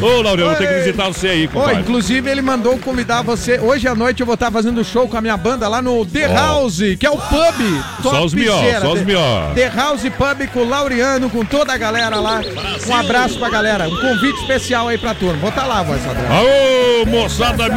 Ô, 0.00 0.22
Laureano, 0.22 0.56
ter 0.56 0.66
que 0.66 0.74
visitar 0.74 1.06
você 1.08 1.28
aí, 1.28 1.46
Ô, 1.46 1.50
compadre. 1.50 1.80
inclusive 1.80 2.30
ele 2.30 2.42
mandou 2.42 2.78
convidar 2.78 3.22
você. 3.22 3.58
Hoje 3.58 3.86
à 3.88 3.94
noite 3.94 4.20
eu 4.20 4.26
vou 4.26 4.34
estar 4.34 4.50
fazendo 4.50 4.84
show 4.84 5.08
com 5.08 5.16
a 5.16 5.20
minha 5.20 5.36
banda 5.36 5.68
lá 5.68 5.80
no 5.82 6.04
The 6.06 6.28
Ó. 6.28 6.34
House, 6.34 6.80
que 6.98 7.06
é 7.06 7.10
o 7.10 7.16
pub. 7.16 7.82
Só 8.02 8.24
os 8.24 8.34
mió, 8.34 8.54
só 8.80 8.92
os 8.92 9.02
mió. 9.02 9.52
The 9.54 9.70
House 9.74 10.02
Pub 10.02 10.48
com 10.52 10.60
o 10.60 10.68
Laureano, 10.68 11.30
com 11.30 11.44
toda 11.44 11.72
a 11.72 11.76
galera 11.76 12.16
lá. 12.20 12.40
Um 12.88 12.94
abraço 12.94 13.38
pra 13.38 13.48
galera. 13.48 13.88
Um 13.88 13.96
convite 13.96 14.40
especial 14.40 14.88
aí 14.88 14.98
pra 14.98 15.14
turma. 15.14 15.36
Vou 15.38 15.50
estar 15.50 15.66
lá, 15.66 15.82
voz 15.82 16.00
padrão. 16.02 16.24
Aô, 16.30 17.06
moçada 17.06 17.68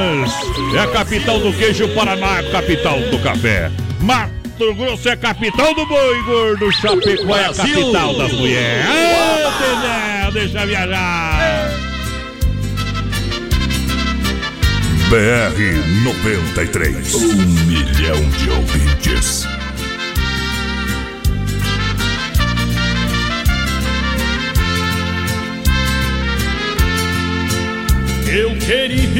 Minas! 0.00 0.32
É 0.74 0.78
a 0.78 0.86
capital 0.86 1.38
do 1.38 1.52
queijo, 1.52 1.88
Paraná 1.88 2.36
é 2.36 2.40
a 2.40 2.50
capital 2.50 2.98
do 3.00 3.18
café. 3.18 3.70
Mato 4.00 4.74
Grosso 4.74 5.08
é 5.08 5.12
a 5.12 5.16
capital 5.16 5.74
do 5.74 5.86
boi 5.86 6.22
gordo, 6.22 6.72
Chapecó 6.72 7.36
é 7.36 7.46
a 7.46 7.54
capital 7.54 8.16
das 8.16 8.32
mulheres. 8.32 8.86
Ô, 8.86 9.52
Tenel, 9.58 10.32
deixa 10.32 10.66
viajar! 10.66 11.70
BR 15.10 16.04
93. 16.04 17.14
Um 17.14 17.34
milhão 17.66 18.30
de 18.30 18.50
ouvintes. 18.50 19.46
Eu 28.32 28.56
queria 28.58 29.10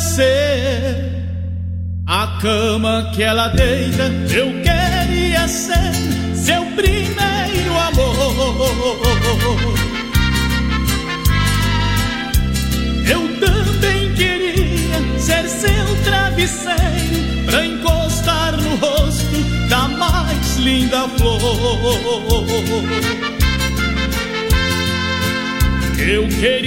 ser 0.00 1.12
a 2.06 2.38
cama 2.40 3.10
que 3.14 3.22
ela 3.22 3.48
deita. 3.48 4.04
Eu 4.34 4.50
queria 4.62 5.46
ser 5.46 5.92
seu 6.34 6.64
primeiro 6.74 7.78
amor. 7.78 8.24
Eu 13.06 13.38
também 13.38 14.14
queria 14.14 15.18
ser 15.18 15.46
seu 15.46 15.94
travesseiro 16.04 17.44
pra 17.44 17.66
encostar 17.66 18.56
no 18.56 18.76
rosto 18.76 19.44
da 19.68 19.88
mais 19.88 20.56
linda 20.56 21.06
flor. 21.18 21.34
Eu 25.98 26.26
queria 26.28 26.62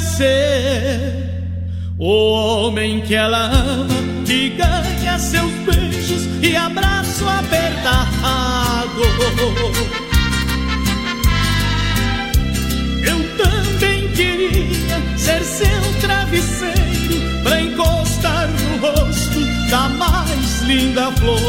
ser 0.00 1.00
o 1.98 2.32
homem 2.32 3.00
que 3.00 3.14
ela 3.14 3.46
ama, 3.46 3.88
que 4.26 4.50
ganha 4.50 5.18
seus 5.18 5.50
beijos 5.64 6.28
e 6.42 6.54
abraço 6.56 7.26
apertado. 7.28 9.02
Eu 13.04 13.36
também 13.36 14.08
queria 14.08 15.00
ser 15.16 15.42
seu 15.42 16.00
travesseiro 16.00 17.42
pra 17.42 17.60
encostar 17.60 18.48
no 18.48 18.78
rosto 18.78 19.40
da 19.70 19.88
mais 19.88 20.62
linda 20.62 21.10
flor. 21.12 21.42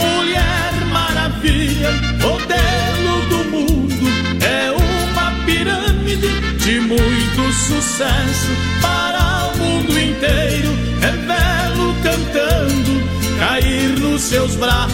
Mulher 0.00 0.72
maravilha, 0.92 1.90
modelo 2.20 3.28
do 3.28 3.50
mundo, 3.50 4.06
é 4.42 4.70
uma 4.70 5.44
pirâmide 5.44 6.28
de 6.58 6.80
muito 6.80 7.52
sucesso 7.52 8.50
para 8.80 9.52
o 9.52 9.58
mundo 9.58 9.98
inteiro. 9.98 10.70
Revelo 11.00 11.94
cantando, 12.02 13.38
cair 13.38 13.98
nos 13.98 14.22
seus 14.22 14.54
braços. 14.56 14.90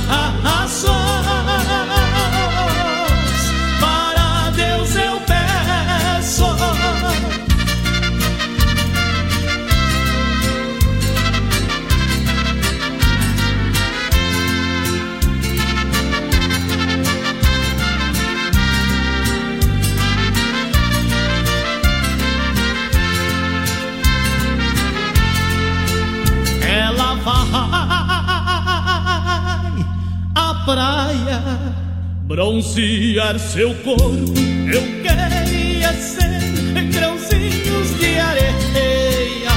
Bronzear 32.36 33.38
seu 33.38 33.74
corpo. 33.76 34.34
Eu 34.70 34.82
queria 35.02 35.90
ser 35.94 36.84
grãozinhos 36.92 37.98
de 37.98 38.18
areia 38.18 39.52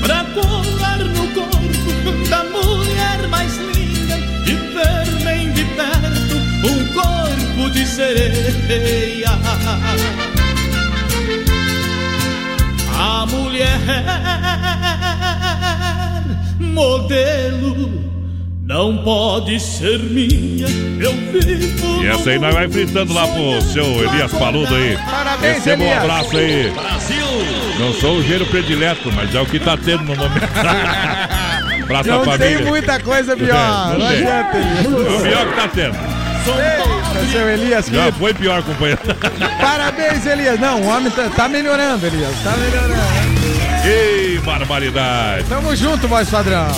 pra 0.00 0.24
colar 0.32 1.00
no 1.04 1.28
corpo 1.34 2.28
da 2.30 2.44
mulher 2.44 3.28
mais 3.28 3.58
linda 3.58 4.16
e 4.46 4.54
ver 4.72 5.22
bem 5.22 5.52
de 5.52 5.64
perto 5.76 6.36
um 6.64 6.78
corpo 6.94 7.70
de 7.70 7.86
sereia. 7.86 9.28
A 12.98 13.26
mulher 13.26 13.80
modelo 16.58 18.17
não 18.68 18.98
pode 18.98 19.58
ser 19.58 19.98
minha. 19.98 20.66
Eu 21.00 21.12
vivo. 21.32 22.02
E 22.02 22.06
essa 22.06 22.28
aí 22.30 22.38
nós 22.38 22.54
vai 22.54 22.68
fritando 22.68 23.14
lá 23.14 23.26
pro 23.26 23.62
seu 23.62 23.84
Elias 24.04 24.30
Paludo 24.32 24.74
aí. 24.74 24.98
Parabéns, 25.10 25.54
Receba 25.56 25.84
um 25.84 25.96
abraço 25.96 26.36
aí. 26.36 26.72
Não 27.78 27.94
sou 27.94 28.18
o 28.18 28.22
gênero 28.22 28.44
predileto, 28.46 29.10
mas 29.12 29.34
é 29.34 29.40
o 29.40 29.46
que 29.46 29.58
tá 29.58 29.74
tendo 29.76 30.04
no 30.04 30.14
momento. 30.14 30.48
À 31.88 32.02
Não 32.04 32.22
família. 32.22 32.58
tem 32.58 32.66
muita 32.66 33.00
coisa 33.00 33.34
pior. 33.34 33.94
É, 33.94 33.98
não 33.98 34.06
adianta. 34.06 34.58
O 34.58 35.22
pior 35.22 35.48
que 35.48 35.56
tá 35.56 35.68
tendo. 35.74 35.96
Eita, 35.96 37.26
seu 37.32 37.48
Elias, 37.48 37.86
Já 37.86 37.92
querido. 38.02 38.18
foi 38.18 38.34
pior, 38.34 38.62
companheiro. 38.62 39.00
Parabéns, 39.58 40.26
Elias. 40.26 40.60
Não, 40.60 40.82
o 40.82 40.86
homem 40.86 41.10
tá, 41.10 41.30
tá 41.34 41.48
melhorando, 41.48 42.06
Elias. 42.06 42.34
Tá 42.44 42.54
melhorando. 42.58 43.02
Ei, 43.86 44.38
barbaridade. 44.40 45.44
Tamo 45.48 45.74
junto, 45.74 46.06
voz 46.06 46.28
padrão. 46.28 46.70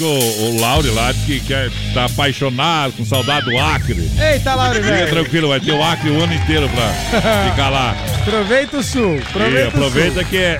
Que 0.00 0.04
o, 0.04 0.08
o 0.08 0.58
Lauri 0.58 0.88
lá 0.88 1.12
diz 1.12 1.24
que 1.26 1.40
quer, 1.40 1.70
tá 1.92 2.06
apaixonado, 2.06 2.94
com 2.94 3.04
saudade 3.04 3.44
do 3.44 3.58
Acre. 3.58 4.10
Eita, 4.18 4.52
Fica 4.72 4.80
velho. 4.80 5.10
tranquilo, 5.10 5.48
vai 5.48 5.60
ter 5.60 5.72
o 5.72 5.82
Acre 5.82 6.08
o 6.08 6.22
ano 6.22 6.32
inteiro 6.32 6.70
pra 6.70 7.20
ficar 7.50 7.68
lá. 7.68 7.94
Aproveita 8.22 8.78
o 8.78 8.82
sul. 8.82 9.16
E 9.16 9.20
Aproveita, 9.20 9.68
aproveita 9.68 10.24
que 10.24 10.38
é 10.38 10.58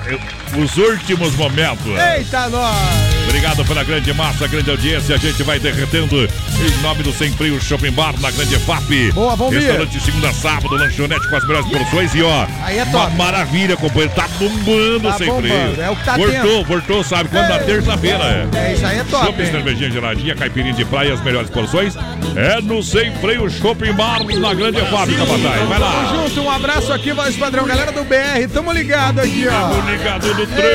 os 0.55 0.77
últimos 0.77 1.35
momentos. 1.35 1.83
sul. 1.83 1.97
Eita, 1.97 2.49
nós. 2.49 3.10
Obrigado 3.43 3.65
pela 3.67 3.83
grande 3.83 4.13
massa, 4.13 4.47
grande 4.47 4.69
audiência. 4.69 5.15
A 5.15 5.17
gente 5.17 5.41
vai 5.41 5.57
derretendo 5.59 6.15
em 6.25 6.81
nome 6.83 7.01
do 7.01 7.11
Sem 7.11 7.31
Frio 7.31 7.59
Shopping 7.59 7.89
Bar 7.89 8.13
na 8.21 8.29
Grande 8.29 8.55
FAP. 8.59 9.11
Boa, 9.15 9.35
bom 9.35 9.49
dia. 9.49 9.61
Restaurante 9.61 9.99
segunda 9.99 10.29
a 10.29 10.33
sábado, 10.33 10.75
lanchonete 10.75 11.27
com 11.27 11.35
as 11.35 11.47
melhores 11.47 11.67
porções. 11.71 12.13
E 12.13 12.21
ó, 12.21 12.45
Aí 12.63 12.77
é 12.77 12.83
uma 12.83 12.91
top. 13.05 13.17
maravilha, 13.17 13.75
companheiro. 13.75 14.13
Tá 14.13 14.27
bombando 14.37 15.09
Tá 15.09 15.17
Sem 15.17 15.25
bombando, 15.25 15.71
Frio. 15.73 15.81
é 15.83 15.89
o 15.89 15.95
que 15.95 16.05
tá 16.05 16.17
voltou, 16.17 16.33
tendo. 16.39 16.65
voltou, 16.65 17.03
sabe 17.03 17.29
quando? 17.29 17.49
Na 17.49 17.57
Ei. 17.57 17.63
terça-feira. 17.65 18.47
É. 18.53 18.57
É, 18.57 18.73
isso 18.73 18.85
aí 18.85 18.99
é 18.99 19.03
top, 19.05 19.25
Shopping, 19.25 19.41
hein? 19.41 19.51
cervejinha 19.51 19.89
geladinha, 19.89 20.35
caipirinha 20.35 20.73
de 20.75 20.85
praia, 20.85 21.11
as 21.15 21.23
melhores 21.23 21.49
porções. 21.49 21.95
É 22.35 22.61
no 22.61 22.83
Sem 22.83 23.11
Freio 23.17 23.49
Shopping 23.49 23.93
Bar 23.93 24.23
na 24.23 24.53
Grande 24.53 24.81
FAP, 24.81 25.09
Capataz. 25.17 25.67
Vai 25.67 25.79
lá. 25.79 25.91
Tamo 26.11 26.29
junto, 26.29 26.41
um 26.43 26.51
abraço 26.51 26.93
aqui, 26.93 27.11
voz 27.11 27.35
padrão. 27.35 27.65
Galera 27.65 27.91
do 27.91 28.03
BR, 28.03 28.47
tamo 28.53 28.71
ligado 28.71 29.19
aqui, 29.19 29.47
ó. 29.47 29.69
Tamo 29.69 29.89
ligado 29.89 30.27
no 30.27 30.45
trem. 30.45 30.67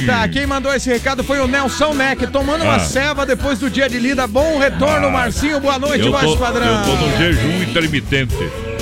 Eita, 0.00 0.28
quem 0.28 0.46
mandou 0.46 0.72
esse 0.72 0.88
recado 0.88 1.24
foi 1.24 1.40
o 1.40 1.48
Nelson 1.48 1.92
Neck, 2.08 2.26
tomando 2.26 2.64
uma 2.64 2.76
Ah. 2.76 2.80
ceva 2.80 3.24
depois 3.24 3.58
do 3.58 3.70
dia 3.70 3.88
de 3.88 3.98
lida. 3.98 4.26
Bom 4.26 4.58
retorno, 4.58 5.10
Marcinho. 5.10 5.58
Boa 5.60 5.78
noite, 5.78 6.04
tô, 6.04 6.36
padrão. 6.36 6.66
eu 6.66 6.84
tô 6.84 6.96
no 7.06 7.16
jejum 7.16 7.62
intermitente. 7.62 8.34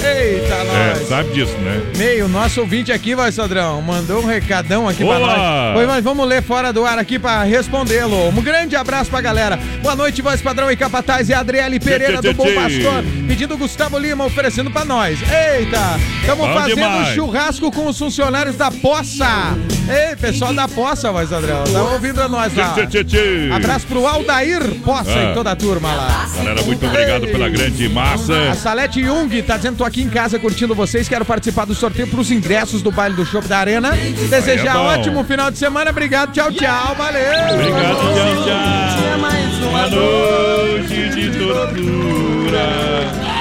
Eita, 0.05 0.55
É, 0.55 0.95
nós. 0.99 1.09
sabe 1.09 1.31
disso, 1.33 1.57
né? 1.59 1.81
Meio, 1.97 2.27
nosso 2.27 2.61
ouvinte 2.61 2.91
aqui, 2.91 3.15
voz 3.15 3.37
padrão, 3.37 3.81
mandou 3.81 4.21
um 4.21 4.27
recadão 4.27 4.89
aqui 4.89 5.05
pra 5.05 5.15
Boa! 5.15 5.37
nós. 5.37 5.75
Pois 5.75 5.87
nós 5.87 6.03
vamos 6.03 6.27
ler 6.27 6.43
fora 6.43 6.73
do 6.73 6.85
ar 6.85 6.99
aqui 6.99 7.21
pra 7.21 7.45
respondê-lo. 7.45 8.29
Um 8.31 8.43
grande 8.43 8.75
abraço 8.75 9.09
pra 9.11 9.21
galera. 9.21 9.57
Boa 9.81 9.95
noite, 9.95 10.21
voz 10.21 10.43
padrão 10.43 10.69
e 10.73 10.77
capataz 10.77 11.29
e 11.29 11.35
Adriele 11.35 11.79
Pereira 11.79 12.15
Tchê, 12.15 12.23
tchê, 12.23 12.33
do 12.33 12.35
Bom. 12.35 12.53
Pastor, 12.53 13.05
pedindo 13.29 13.57
Gustavo 13.57 13.97
Lima 13.97 14.25
oferecendo 14.25 14.73
pra 14.73 14.85
nós. 14.85 15.21
Eita, 15.23 16.01
estamos 16.21 16.49
fazendo 16.53 16.75
demais. 16.75 17.15
churrasco 17.15 17.71
com 17.71 17.87
os 17.87 17.97
funcionários 17.97 18.57
da 18.57 18.73
Poça. 18.73 19.57
Ei, 19.89 20.17
pessoal 20.17 20.55
da 20.55 20.69
Poça, 20.69 21.11
voz 21.11 21.29
padrão, 21.29 21.65
tá 21.65 21.83
ouvindo 21.83 22.27
nós 22.29 22.55
lá. 22.55 22.73
Tchê, 22.73 22.87
tchê, 22.87 23.05
tchê. 23.05 23.51
Abraço 23.53 23.87
pro 23.87 24.07
Aldair 24.07 24.63
Poça 24.85 25.11
Ah. 25.11 25.31
e 25.31 25.35
toda 25.35 25.51
a 25.51 25.57
turma 25.57 25.93
lá. 25.93 26.27
Galera, 26.37 26.63
muito 26.63 26.87
obrigado 26.87 27.27
pela 27.27 27.49
grande 27.49 27.87
A 27.87 27.91
massa. 27.91 28.55
Salete 28.55 29.03
Jung 29.03 29.43
tá 29.43 29.57
dizendo, 29.57 29.77
tô 29.79 29.85
aqui 29.85 30.03
em 30.03 30.09
casa 30.09 30.39
curtindo 30.39 30.75
vocês, 30.75 31.09
quero 31.09 31.25
participar 31.25 31.65
do 31.65 31.75
sorteio 31.75 32.07
pros 32.09 32.31
ingressos 32.31 32.81
do 32.81 32.91
baile 32.93 33.17
do 33.17 33.27
Shopping 33.27 33.49
da 33.49 33.59
Arena. 33.59 33.91
Desejar 34.31 34.77
é 34.77 34.79
ótimo 34.79 35.25
final 35.25 35.51
de 35.51 35.59
semana, 35.59 35.91
obrigado, 35.91 36.33
tchau, 36.33 36.51
tchau, 36.53 36.95
valeu! 36.97 37.23
Obrigado, 37.55 37.97
tchau, 37.97 38.45
tchau. 38.45 39.69
Uma 39.69 39.89
noite 39.89 41.09
de 41.11 41.39
tortura. 41.39 43.32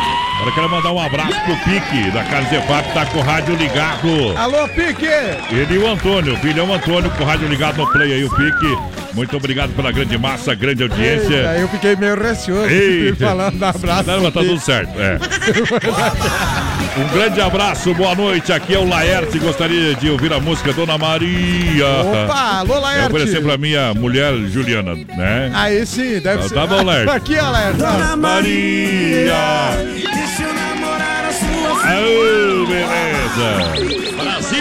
Agora 0.41 0.55
quero 0.55 0.69
mandar 0.69 0.91
um 0.91 0.99
abraço 0.99 1.39
pro 1.41 1.55
Pique, 1.57 2.09
da 2.09 2.23
Zefap, 2.49 2.87
que 2.87 2.93
tá 2.95 3.05
com 3.05 3.19
o 3.19 3.21
rádio 3.21 3.53
ligado. 3.55 4.35
Alô, 4.35 4.67
Pique! 4.69 5.05
Ele 5.51 5.75
e 5.75 5.77
o 5.77 5.87
Antônio, 5.87 6.33
o 6.33 6.37
filhão 6.37 6.73
Antônio, 6.73 7.11
com 7.11 7.23
o 7.23 7.27
rádio 7.27 7.47
ligado 7.47 7.77
no 7.77 7.91
play 7.91 8.11
aí, 8.11 8.23
o 8.23 8.29
Pique. 8.31 9.00
Muito 9.13 9.35
obrigado 9.35 9.71
pela 9.75 9.91
grande 9.91 10.17
massa, 10.17 10.55
grande 10.55 10.83
audiência. 10.83 11.35
Eita, 11.35 11.57
eu 11.59 11.67
fiquei 11.67 11.95
meio 11.95 12.15
receoso 12.21 12.67
falando 13.19 13.57
da 13.59 13.69
abraço. 13.69 14.07
Não, 14.07 14.21
mas 14.23 14.33
tá 14.33 14.39
tudo 14.39 14.59
certo, 14.59 14.91
é. 14.99 15.17
Um 16.97 17.07
grande 17.13 17.41
abraço, 17.41 17.93
boa 17.93 18.15
noite. 18.15 18.51
Aqui 18.53 18.73
é 18.73 18.79
o 18.79 18.87
Laerte. 18.87 19.37
Gostaria 19.39 19.95
de 19.95 20.09
ouvir 20.09 20.31
a 20.33 20.39
música 20.39 20.71
Dona 20.73 20.97
Maria. 20.97 21.85
Opa, 22.25 22.59
alô, 22.59 22.75
Eu 22.75 22.81
Laerte! 22.81 23.13
oferecer 23.15 23.41
pra 23.43 23.57
minha 23.57 23.93
mulher 23.93 24.33
Juliana, 24.47 24.95
né? 24.95 25.51
Aí 25.53 25.85
sim, 25.85 26.19
deve 26.19 26.43
Tá- 26.43 26.47
ser. 26.49 26.53
tá 26.55 26.67
bom, 26.67 26.83
Laerte. 26.83 27.11
Aqui, 27.11 27.37
ó, 27.37 27.49
Laerte. 27.49 27.81
ó. 27.83 28.15
Maria! 28.17 29.33
Aô, 31.91 32.65
beleza! 32.67 33.91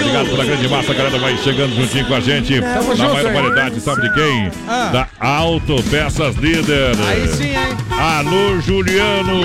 Obrigado 0.00 0.30
pela 0.30 0.44
grande 0.44 0.68
massa, 0.68 0.92
a 0.92 0.94
galera 0.94 1.18
vai 1.18 1.36
chegando 1.38 1.74
juntinho 1.76 2.06
com 2.06 2.14
a 2.14 2.20
gente. 2.20 2.60
Tamo 2.60 2.88
Na 2.88 2.94
junto, 2.94 3.12
maior 3.14 3.26
hein? 3.26 3.32
variedade, 3.34 3.80
sabe 3.80 4.02
de 4.02 4.14
quem? 4.14 4.50
Ah. 4.68 4.90
Da 4.92 5.08
Auto 5.20 5.82
Peças 5.84 6.34
Líder. 6.36 6.92
Aí 7.08 7.28
sim, 7.28 7.50
hein? 7.50 7.76
Alô, 7.90 8.60
Juliano! 8.60 9.40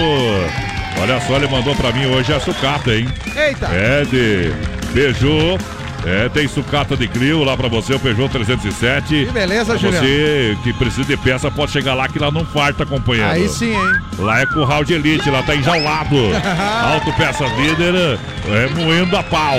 Olha 1.01 1.19
só, 1.21 1.35
ele 1.35 1.47
mandou 1.47 1.75
pra 1.75 1.91
mim 1.91 2.05
hoje 2.07 2.33
a 2.33 2.39
sucata, 2.39 2.93
hein? 2.95 3.07
Eita! 3.35 3.67
É 3.67 4.03
de 4.05 4.51
Peugeot. 4.93 5.59
É, 6.05 6.29
tem 6.29 6.47
sucata 6.47 6.95
de 6.95 7.07
Clio 7.07 7.43
lá 7.43 7.57
pra 7.57 7.67
você, 7.67 7.95
o 7.95 7.99
Peugeot 7.99 8.29
307. 8.31 9.25
Que 9.25 9.31
beleza, 9.31 9.65
Pra 9.65 9.77
Juliano. 9.77 10.05
Você 10.05 10.57
que 10.63 10.71
precisa 10.73 11.03
de 11.03 11.17
peça, 11.17 11.49
pode 11.49 11.71
chegar 11.71 11.95
lá 11.95 12.07
que 12.07 12.19
lá 12.19 12.29
não 12.29 12.45
farta, 12.45 12.85
companheiro. 12.85 13.29
Aí 13.31 13.49
sim, 13.49 13.73
hein? 13.75 13.93
Lá 14.19 14.41
é 14.41 14.45
curral 14.45 14.83
de 14.83 14.93
elite, 14.93 15.29
lá 15.31 15.41
tá 15.41 15.55
enjaulado. 15.55 16.15
Auto 16.93 17.11
Peças 17.13 17.51
Líder, 17.57 18.19
é 18.47 18.67
moendo 18.75 19.17
a 19.17 19.23
pau. 19.23 19.57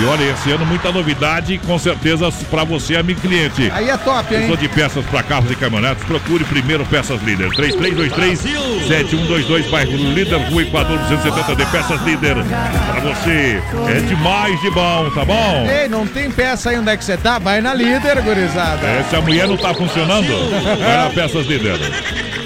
E 0.00 0.04
olha, 0.06 0.24
esse 0.24 0.50
ano 0.50 0.66
muita 0.66 0.90
novidade, 0.90 1.56
com 1.58 1.78
certeza 1.78 2.28
para 2.50 2.64
você, 2.64 2.96
amigo 2.96 3.20
cliente. 3.20 3.70
Aí 3.72 3.88
é 3.88 3.96
top, 3.96 4.34
hein? 4.34 4.48
Sou 4.48 4.56
de 4.56 4.68
peças 4.68 5.06
para 5.06 5.22
carros 5.22 5.48
e 5.52 5.54
caminhonetes, 5.54 6.02
procure 6.04 6.42
primeiro 6.44 6.84
Peças 6.84 7.22
Líder. 7.22 7.48
3323-7122, 7.50 9.70
bairro 9.70 9.96
Líder, 9.96 10.50
Rua 10.50 10.62
Equador 10.62 10.98
270 10.98 11.54
de 11.54 11.64
Peças 11.70 12.02
Líder. 12.02 12.34
Para 12.34 13.00
você, 13.00 13.62
é 13.88 14.00
demais 14.00 14.60
de 14.60 14.70
bom, 14.70 15.08
tá 15.14 15.24
bom? 15.24 15.64
Ei, 15.70 15.88
não 15.88 16.04
tem 16.06 16.28
peça 16.28 16.70
aí 16.70 16.78
onde 16.78 16.90
é 16.90 16.96
que 16.96 17.04
você 17.04 17.16
tá? 17.16 17.38
Vai 17.38 17.60
na 17.60 17.72
líder, 17.72 18.20
gurizada. 18.22 18.84
É, 18.84 19.04
se 19.08 19.14
a 19.14 19.20
mulher 19.20 19.46
não 19.46 19.56
tá 19.56 19.72
funcionando, 19.72 20.26
vai 20.80 21.04
na 21.04 21.10
Peças 21.10 21.46
Líder. 21.46 21.78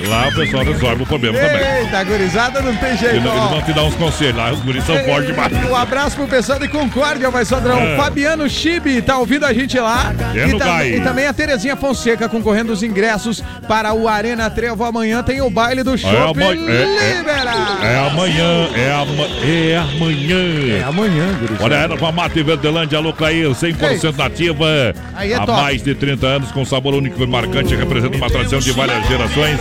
Lá 0.07 0.29
o 0.29 0.35
pessoal 0.35 0.65
resolve 0.65 1.03
o 1.03 1.07
problema 1.07 1.39
também. 1.39 1.61
Eita, 1.61 2.05
gurizada, 2.05 2.63
não 2.63 2.77
tem 2.77 2.97
jeito. 2.97 3.17
Eles 3.17 3.31
ó. 3.31 3.49
vão 3.49 3.63
te 3.63 3.73
dar 3.73 3.85
uns 3.85 3.95
conselhos 3.95 4.37
lá, 4.37 4.53
os 4.53 4.61
guris 4.61 4.85
são 4.85 4.97
fortes 5.05 5.27
demais. 5.27 5.53
Um 5.69 5.75
abraço 5.75 6.17
pro 6.17 6.27
pessoal 6.27 6.59
de 6.59 6.69
Concórdia, 6.69 7.31
vai 7.39 7.45
Sodrão. 7.45 7.79
É. 7.79 7.97
Fabiano 7.97 8.49
Chibi 8.49 9.01
tá 9.01 9.17
ouvindo 9.19 9.47
a 9.47 9.53
gente 9.53 9.79
lá. 9.79 10.13
É 10.35 10.49
E, 10.49 10.59
Gai. 10.59 10.89
e 10.97 11.01
também 11.01 11.27
a 11.27 11.33
Terezinha 11.33 11.77
Fonseca 11.77 12.29
concorrendo 12.29 12.73
os 12.73 12.83
ingressos 12.83 13.43
para 13.69 13.93
o 13.95 14.09
Arena 14.09 14.51
Trevo. 14.51 14.83
Amanhã 14.85 15.23
tem 15.23 15.41
o 15.41 15.49
baile 15.49 15.83
do 15.83 15.95
É, 15.95 15.99
Shopping 15.99 16.43
ama- 16.43 16.71
é, 16.73 17.19
Libera. 17.19 17.53
é, 17.83 17.93
é 17.95 18.09
amanhã, 18.11 18.69
é, 18.75 18.93
ama, 18.93 19.25
é 19.45 19.77
amanhã. 19.77 20.79
É 20.81 20.83
amanhã, 20.85 21.27
gurizada. 21.41 21.65
Olha, 21.65 22.13
Mata 22.13 22.39
e 22.41 22.43
Verdelândia, 22.43 22.99
alô 22.99 23.13
Clair, 23.13 23.55
100% 23.55 24.17
nativa. 24.17 24.67
Aí 25.15 25.33
é 25.33 25.37
Há 25.37 25.47
top. 25.47 25.61
mais 25.61 25.83
de 25.83 25.95
30 25.95 26.27
anos, 26.27 26.51
com 26.51 26.65
sabor 26.65 26.95
único 26.95 27.23
e 27.23 27.27
marcante, 27.27 27.75
representa 27.77 28.17
uma 28.17 28.29
tradição 28.31 28.59
de 28.59 28.73
várias 28.73 29.07
gerações. 29.07 29.61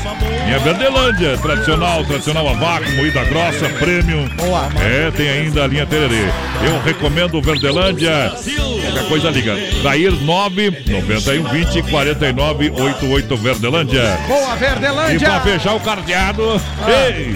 E 0.50 0.54
a 0.54 0.58
Verdelândia, 0.60 1.38
tradicional, 1.38 2.04
tradicional 2.06 2.48
a 2.50 2.54
vácuo, 2.54 2.90
moída 2.96 3.24
grossa, 3.26 3.70
premium. 3.78 4.28
Boa, 4.38 4.68
É, 4.82 5.12
tem 5.12 5.30
ainda 5.30 5.64
a 5.66 5.68
linha 5.68 5.86
Tererê. 5.86 6.24
Eu 6.66 6.82
recomendo 6.84 7.36
o 7.38 7.42
Verdelândia. 7.42 7.67
Qualquer 7.74 8.32
coisa 9.08 9.30
liga. 9.30 9.56
Dair 9.84 10.12
991 10.12 11.44
20 11.44 11.82
49 11.84 12.72
88 12.76 13.38
Verdelândia. 13.38 14.18
Boa, 14.28 14.56
E 14.56 14.58
Verdelândia. 14.58 15.30
pra 15.30 15.40
fechar 15.42 15.74
o 15.76 15.80
cardeado, 15.80 16.60
Ah. 16.82 16.92
ei, 17.10 17.36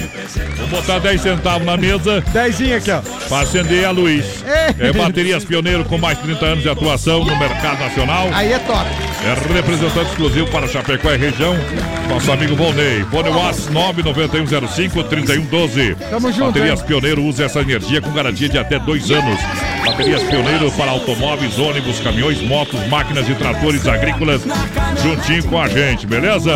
vou 0.58 0.68
botar 0.68 1.00
10 1.00 1.22
centavos 1.22 1.66
na 1.66 1.78
mesa. 1.78 2.22
Dezinho 2.34 2.76
aqui, 2.78 2.92
ó. 2.92 3.02
Pra 3.28 3.40
acender 3.42 3.86
a 3.86 3.92
luz. 3.92 4.44
Ei. 4.80 4.88
É 4.90 4.94
baterias 4.94 5.44
pioneiro 5.46 5.86
com 5.86 5.98
mais 5.98 6.18
de 6.18 6.24
30 6.24 6.46
anos 6.46 6.64
de 6.64 6.70
atuação 6.70 7.24
no 7.24 7.36
mercado 7.38 7.80
nacional. 7.80 8.30
Aí 8.34 8.52
é 8.54 8.60
top. 8.60 8.90
É 9.24 9.34
representante 9.54 10.10
exclusivo 10.12 10.48
para 10.48 10.68
Chapecó 10.68 11.12
e 11.12 11.18
região. 11.18 11.56
Nosso 12.10 12.32
amigo 12.32 12.56
Volney. 12.56 13.06
Fone 13.12 13.30
Was 13.30 13.70
99105-3112. 13.70 15.96
Tamo 16.10 16.32
junto, 16.32 16.54
Baterias 16.54 16.80
hein? 16.82 16.86
Pioneiro 16.88 17.24
usa 17.24 17.46
essa 17.46 17.62
energia 17.62 18.02
com 18.02 18.12
garantia 18.12 18.50
de 18.50 18.58
até 18.58 18.80
dois 18.80 19.12
anos. 19.12 19.40
Baterias 19.86 20.24
Pioneiro 20.24 20.72
para 20.74 20.92
automóveis, 20.92 21.58
ônibus, 21.58 22.00
caminhões, 22.00 22.42
motos, 22.42 22.80
máquinas 22.88 23.28
e 23.28 23.36
tratores 23.36 23.88
agrícolas. 23.88 24.42
Juntinho 25.02 25.44
com 25.46 25.60
a 25.60 25.68
gente, 25.68 26.06
beleza? 26.06 26.52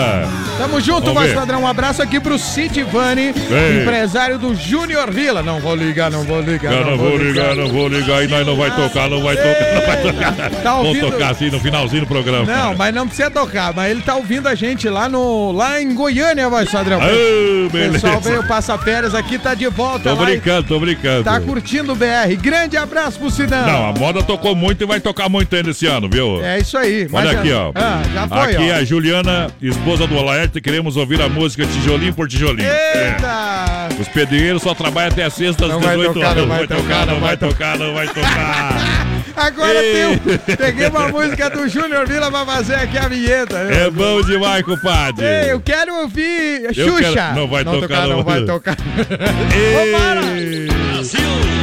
Tamo 0.57 0.79
junto, 0.79 1.13
ver. 1.13 1.33
padrão. 1.35 1.61
Um 1.63 1.67
abraço 1.67 2.01
aqui 2.01 2.19
pro 2.19 2.37
Cid 2.37 2.83
Vani, 2.83 3.33
Ei. 3.49 3.81
empresário 3.81 4.37
do 4.37 4.53
Júnior 4.55 5.11
Vila. 5.11 5.41
Não 5.41 5.59
vou 5.59 5.75
ligar, 5.75 6.11
não 6.11 6.23
vou 6.23 6.39
ligar. 6.41 6.71
Eu 6.73 6.85
não 6.85 6.97
vou 6.97 7.17
ligar, 7.17 7.55
não 7.55 7.67
vou 7.67 7.87
ligar 7.87 8.23
e 8.23 8.27
nós 8.27 8.45
não 8.45 8.55
vai 8.55 8.69
tocar, 8.71 9.09
não 9.09 9.21
vai 9.23 9.35
tocar, 9.35 9.73
não 9.73 9.81
vai 9.85 10.01
tocar. 10.01 10.49
Tá 10.61 10.71
Vamos 10.75 10.87
ouvindo? 10.87 11.11
tocar 11.11 11.31
assim 11.31 11.49
no 11.49 11.59
finalzinho 11.59 12.01
do 12.01 12.07
programa. 12.07 12.45
Não, 12.45 12.75
mas 12.75 12.93
não 12.93 13.07
precisa 13.07 13.29
tocar. 13.31 13.73
Mas 13.73 13.91
ele 13.91 14.01
tá 14.01 14.15
ouvindo 14.15 14.47
a 14.47 14.55
gente 14.55 14.87
lá 14.87 15.09
no 15.09 15.51
lá 15.51 15.81
em 15.81 15.93
Goiânia, 15.93 16.47
voz 16.49 16.69
padrão. 16.71 16.99
Ô, 16.99 17.65
O 17.65 17.69
pessoal 17.71 18.13
beleza. 18.13 18.19
veio 18.29 18.47
passar 18.47 18.77
férias 18.77 19.13
aqui, 19.15 19.37
tá 19.37 19.53
de 19.53 19.67
volta 19.67 20.09
Tô 20.09 20.15
brincando, 20.15 20.67
tô 20.67 20.79
brincando. 20.79 21.23
Tá 21.23 21.39
curtindo 21.39 21.93
o 21.93 21.95
BR. 21.95 22.35
Grande 22.39 22.77
abraço 22.77 23.14
pro. 23.17 23.25
Não, 23.47 23.89
a 23.89 23.93
moda 23.93 24.21
tocou 24.23 24.55
muito 24.55 24.83
e 24.83 24.87
vai 24.87 24.99
tocar 24.99 25.27
muito 25.29 25.55
ainda 25.55 25.71
esse 25.71 25.85
ano, 25.85 26.09
viu? 26.11 26.43
É 26.43 26.59
isso 26.59 26.77
aí. 26.77 27.07
Olha 27.11 27.31
já- 27.31 27.39
aqui, 27.39 27.51
ó. 27.51 27.71
Ah, 27.75 28.01
já 28.13 28.27
foi, 28.27 28.55
aqui 28.55 28.69
é 28.69 28.73
ó. 28.73 28.77
a 28.77 28.83
Juliana, 28.83 29.47
esposa 29.61 30.07
do 30.07 30.15
Olaerte, 30.15 30.61
queremos 30.61 30.95
ouvir 30.97 31.21
a 31.21 31.27
música 31.29 31.65
Tijolinho 31.65 32.13
por 32.13 32.27
Tijolinho. 32.27 32.67
É. 32.67 33.09
Eita! 33.15 33.89
Os 33.99 34.07
pedreiros 34.07 34.61
só 34.61 34.73
trabalham 34.73 35.09
até 35.11 35.29
sexta 35.29 35.65
às 35.65 35.71
Não 35.71 35.79
vai 35.79 35.95
18 35.95 36.13
tocar, 36.13 36.27
horas. 36.29 36.41
não 36.41 36.47
vai 36.55 36.67
tocar, 36.67 37.05
não 37.05 37.19
vai 37.19 37.37
tocar, 37.37 37.77
não 37.79 37.93
vai 37.93 38.07
tocar. 38.07 39.05
Agora 39.35 39.73
Ei. 39.83 40.17
tem 40.45 40.55
peguei 40.55 40.87
uma 40.87 41.09
música 41.09 41.49
do 41.49 41.67
Júnior 41.67 42.07
Vila 42.07 42.31
pra 42.31 42.45
fazer 42.45 42.75
aqui 42.75 42.97
a 42.97 43.07
vinheta. 43.09 43.57
É 43.57 43.89
bom 43.89 44.21
demais, 44.21 44.63
compadre. 44.63 45.25
Ei, 45.25 45.51
eu 45.51 45.59
quero 45.59 45.93
ouvir 46.01 46.63
Eu 46.73 46.73
Xuxa. 46.73 47.11
quero- 47.13 47.35
não 47.35 47.47
vai 47.47 47.63
tocar, 47.65 48.07
não 48.07 48.17
não. 48.17 48.23
vai 48.23 48.41
tocar. 48.43 48.77
Ei. 49.53 50.74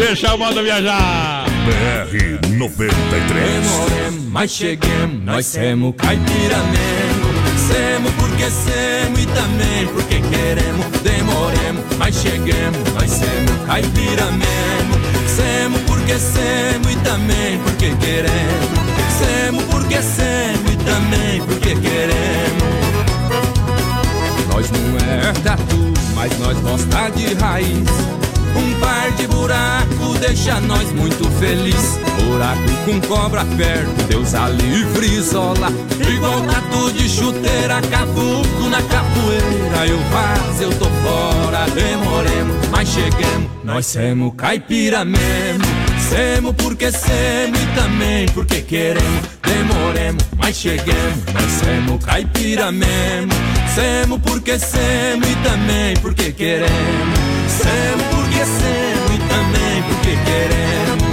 Deixa 0.05 0.33
a 0.33 0.37
moda 0.37 0.61
viajar. 0.65 1.45
BR 1.65 2.49
93. 2.59 3.63
Demoremos, 3.63 4.25
mas 4.33 4.51
cheguemos, 4.51 5.25
nós 5.25 5.47
semos 5.47 5.95
caipira 5.97 6.57
mesmo. 6.57 7.33
Semos 7.57 8.13
porque 8.15 8.51
semos 8.51 9.21
e 9.21 9.27
também 9.27 9.87
porque 9.87 10.21
queremos. 10.21 10.87
Demoremos, 11.05 11.85
mas 11.99 12.17
cheguemos, 12.17 12.93
nós 12.95 13.11
semos 13.11 13.65
caipira 13.65 14.25
mesmo. 14.33 14.95
Semos 15.29 15.81
porque 15.83 16.19
semos 16.19 16.93
e 16.93 16.97
também 17.05 17.59
porque 17.61 17.95
queremos. 18.01 18.71
Semos 19.21 19.65
porque 19.67 20.03
semos 20.03 20.73
e 20.73 20.77
também 20.79 21.41
porque 21.47 21.77
queremos. 21.77 22.63
Nós 24.53 24.69
não 24.69 24.97
é 24.99 25.33
tatu, 25.45 25.93
mas 26.17 26.37
nós 26.41 26.59
gosta 26.59 27.09
de 27.11 27.35
raiz. 27.35 28.32
Um 28.57 28.81
par 28.81 29.11
de 29.13 29.27
buraco 29.27 30.19
deixa 30.21 30.61
nós 30.61 30.91
muito 30.93 31.29
feliz. 31.39 31.99
Buraco 32.25 32.61
com 32.85 33.01
cobra 33.09 33.45
perto, 33.57 34.07
Deus 34.09 34.35
a 34.35 34.49
livre 34.49 35.07
isola. 35.07 35.69
Igual 36.09 36.43
tatu 36.43 36.93
de 36.93 37.09
chuteira, 37.09 37.81
cavuco 37.91 38.69
na 38.69 38.83
capoeira. 38.83 39.87
Eu 39.87 39.99
vazo, 40.11 40.63
eu 40.63 40.79
tô 40.79 40.87
fora, 40.87 41.67
demoremos, 41.75 42.69
mas 42.71 42.89
cheguemos. 42.89 43.51
Nós 43.65 43.87
semos 43.87 44.33
caipira 44.37 45.05
mesmo. 45.05 45.65
Semos 46.09 46.55
porque 46.57 46.91
semos 46.93 47.61
e 47.61 47.67
também 47.75 48.27
porque 48.29 48.61
queremos. 48.63 49.23
Demoremos, 49.43 50.25
mas 50.37 50.57
cheguemos. 50.57 51.25
Nós 51.33 51.51
semos 51.53 52.05
caipira 52.05 52.71
mesmo. 52.73 53.33
Semos 53.75 54.21
porque 54.21 54.59
semos 54.59 55.27
e 55.27 55.37
também 55.37 55.97
porque 56.03 56.31
queremos. 56.33 56.71
Semos 57.49 58.05
porque 58.15 58.45
semos 58.45 59.15
e 59.15 59.19
também 59.29 59.83
porque 59.89 60.15
queremos. 60.27 61.11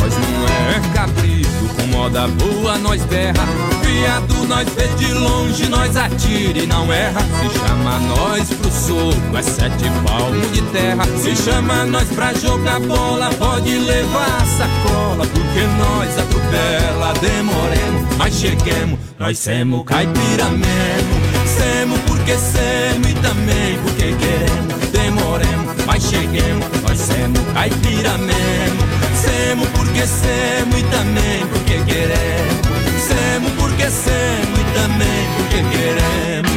Nós 0.00 0.14
não 0.16 0.46
é 0.48 0.80
cabrito, 0.94 1.59
moda 1.86 2.28
boa 2.28 2.78
nós 2.78 3.02
berra. 3.04 3.46
Viado 3.82 4.46
nós 4.46 4.68
vê 4.74 4.88
de 4.96 5.12
longe, 5.12 5.68
nós 5.68 5.96
atira 5.96 6.58
e 6.58 6.66
não 6.66 6.92
erra. 6.92 7.20
Se 7.20 7.58
chama 7.58 7.98
nós 8.00 8.48
pro 8.50 8.70
soco, 8.70 9.36
é 9.36 9.42
sete 9.42 9.84
palmos 10.04 10.52
de 10.52 10.62
terra. 10.72 11.04
Se 11.18 11.36
chama 11.36 11.84
nós 11.84 12.08
pra 12.08 12.32
jogar 12.34 12.80
bola, 12.80 13.30
pode 13.38 13.78
levar 13.78 14.42
a 14.42 14.46
sacola. 14.46 15.26
Porque 15.26 15.62
nós 15.78 16.18
atropela, 16.18 17.12
demoremos, 17.20 18.16
mas 18.16 18.34
cheguemos. 18.34 18.98
Nós 19.18 19.38
semos 19.38 19.84
caipira 19.84 20.46
mesmo. 20.50 21.20
Semos 21.46 22.00
porque 22.00 22.36
semos 22.38 23.10
e 23.10 23.14
também 23.14 23.78
porque 23.82 24.14
queremos. 24.14 24.90
Demoremos, 24.92 25.84
mas 25.86 26.02
cheguemos. 26.02 26.66
Nós 26.82 26.98
semos 26.98 27.40
caipira 27.52 28.16
mesmo. 28.18 28.89
Semos 29.40 29.68
porque 29.68 30.06
semos 30.06 30.78
e 30.78 30.82
também 30.84 31.46
porque 31.46 31.78
queremos. 31.84 33.02
Semos 33.08 33.52
porque 33.52 33.90
semos 33.90 34.60
e 34.60 34.64
também 34.74 35.28
porque 35.34 35.62
queremos. 35.70 36.50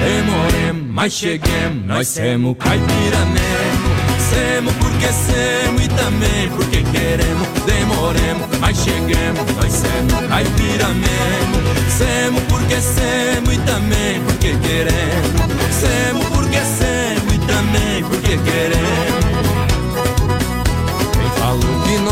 Demoremos, 0.00 0.90
mas 0.94 1.12
cheguemos, 1.12 1.86
nós 1.86 2.06
semos 2.06 2.56
caipira 2.56 3.24
mesmo. 3.26 4.05
Semos 4.36 4.74
porque 4.74 5.06
semos 5.06 5.82
e 5.82 5.88
também 5.88 6.50
porque 6.50 6.82
queremos. 6.82 7.48
Demoremos, 7.64 8.46
mas 8.60 8.76
cheguemos, 8.76 9.50
nós 9.56 9.72
semos 9.72 10.28
caipira 10.28 10.88
mesmo. 10.88 11.56
Semos 11.96 12.42
porque 12.42 12.78
semos 12.78 13.54
e 13.54 13.58
também 13.60 14.20
porque 14.26 14.54
queremos. 14.58 15.40
Semos 15.72 16.26
porque 16.26 16.58
semos 16.58 17.34
e 17.34 17.38
também 17.46 18.04
porque 18.04 18.36
queremos. 18.36 19.45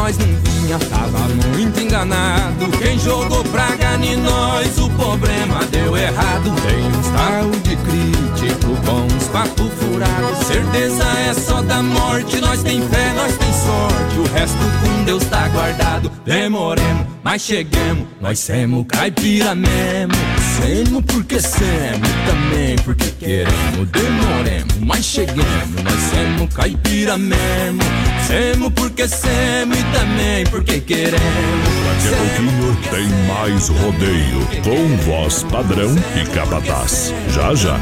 Nós 0.05 0.19
não 0.19 0.27
vinha 0.27 0.79
tava 0.79 1.19
muito 1.57 1.81
enganado. 1.81 2.69
Quem 2.79 2.99
jogou 2.99 3.43
praga 3.45 3.97
em 4.05 4.17
nós, 4.19 4.77
o 4.77 4.91
problema 4.91 5.65
deu 5.73 5.97
errado. 5.97 6.53
Tem 6.61 6.87
uns 6.89 7.09
tal 7.09 7.51
de 7.63 7.75
crítico 7.75 8.77
com 8.85 9.07
uns 9.07 9.29
papo 9.29 9.65
furado. 9.79 10.45
Certeza 10.45 11.05
é 11.27 11.33
só 11.33 11.63
da 11.63 11.83
morte, 11.83 12.39
nós 12.39 12.63
tem 12.63 12.87
fé, 12.87 13.15
nós 13.17 13.35
tem 13.39 13.51
sorte. 13.51 14.19
O 14.19 14.35
resto 14.35 14.59
com 14.59 15.05
Deus 15.05 15.25
tá 15.25 15.49
guardado. 15.49 16.13
Demoremos, 16.27 17.07
mas 17.23 17.41
cheguemos, 17.41 18.07
nós 18.21 18.39
semos 18.39 18.85
caipira 18.87 19.55
mesmo. 19.55 20.13
Semo 20.61 21.03
porque 21.03 21.41
semo, 21.41 22.05
também 22.27 22.77
porque 22.85 23.11
queremos. 23.19 23.89
Demoremos, 23.91 24.77
mas 24.81 25.03
chegamos. 25.03 25.83
Nós 25.83 26.01
semo 26.11 26.47
caipira 26.49 27.17
mesmo. 27.17 27.83
Semo 28.27 28.71
porque 28.71 29.07
semo 29.07 29.75
também 29.95 30.45
porque 30.51 30.81
queremos. 30.81 31.21
Daqui 31.87 32.09
a 32.09 32.17
pouquinho 32.19 32.77
tem 32.91 33.09
mais 33.27 33.69
rodeio 33.69 34.47
com 34.63 34.97
voz 35.05 35.43
padrão 35.45 35.95
e 36.21 36.27
capataz. 36.35 37.15
Já 37.31 37.55
já. 37.55 37.79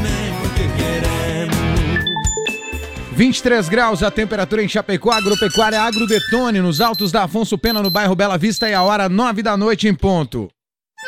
23 3.15 3.69
graus 3.69 4.01
a 4.01 4.09
temperatura 4.09 4.63
em 4.63 4.67
Chapecó, 4.67 5.11
agropecuária 5.11 5.81
Agrodetone, 5.81 6.61
nos 6.61 6.81
altos 6.81 7.11
da 7.11 7.23
Afonso 7.23 7.57
Pena, 7.57 7.81
no 7.81 7.91
bairro 7.91 8.15
Bela 8.15 8.37
Vista, 8.37 8.67
e 8.67 8.73
a 8.73 8.81
hora 8.81 9.07
9 9.07 9.43
da 9.43 9.55
noite 9.55 9.87
em 9.87 9.93
ponto. 9.93 10.49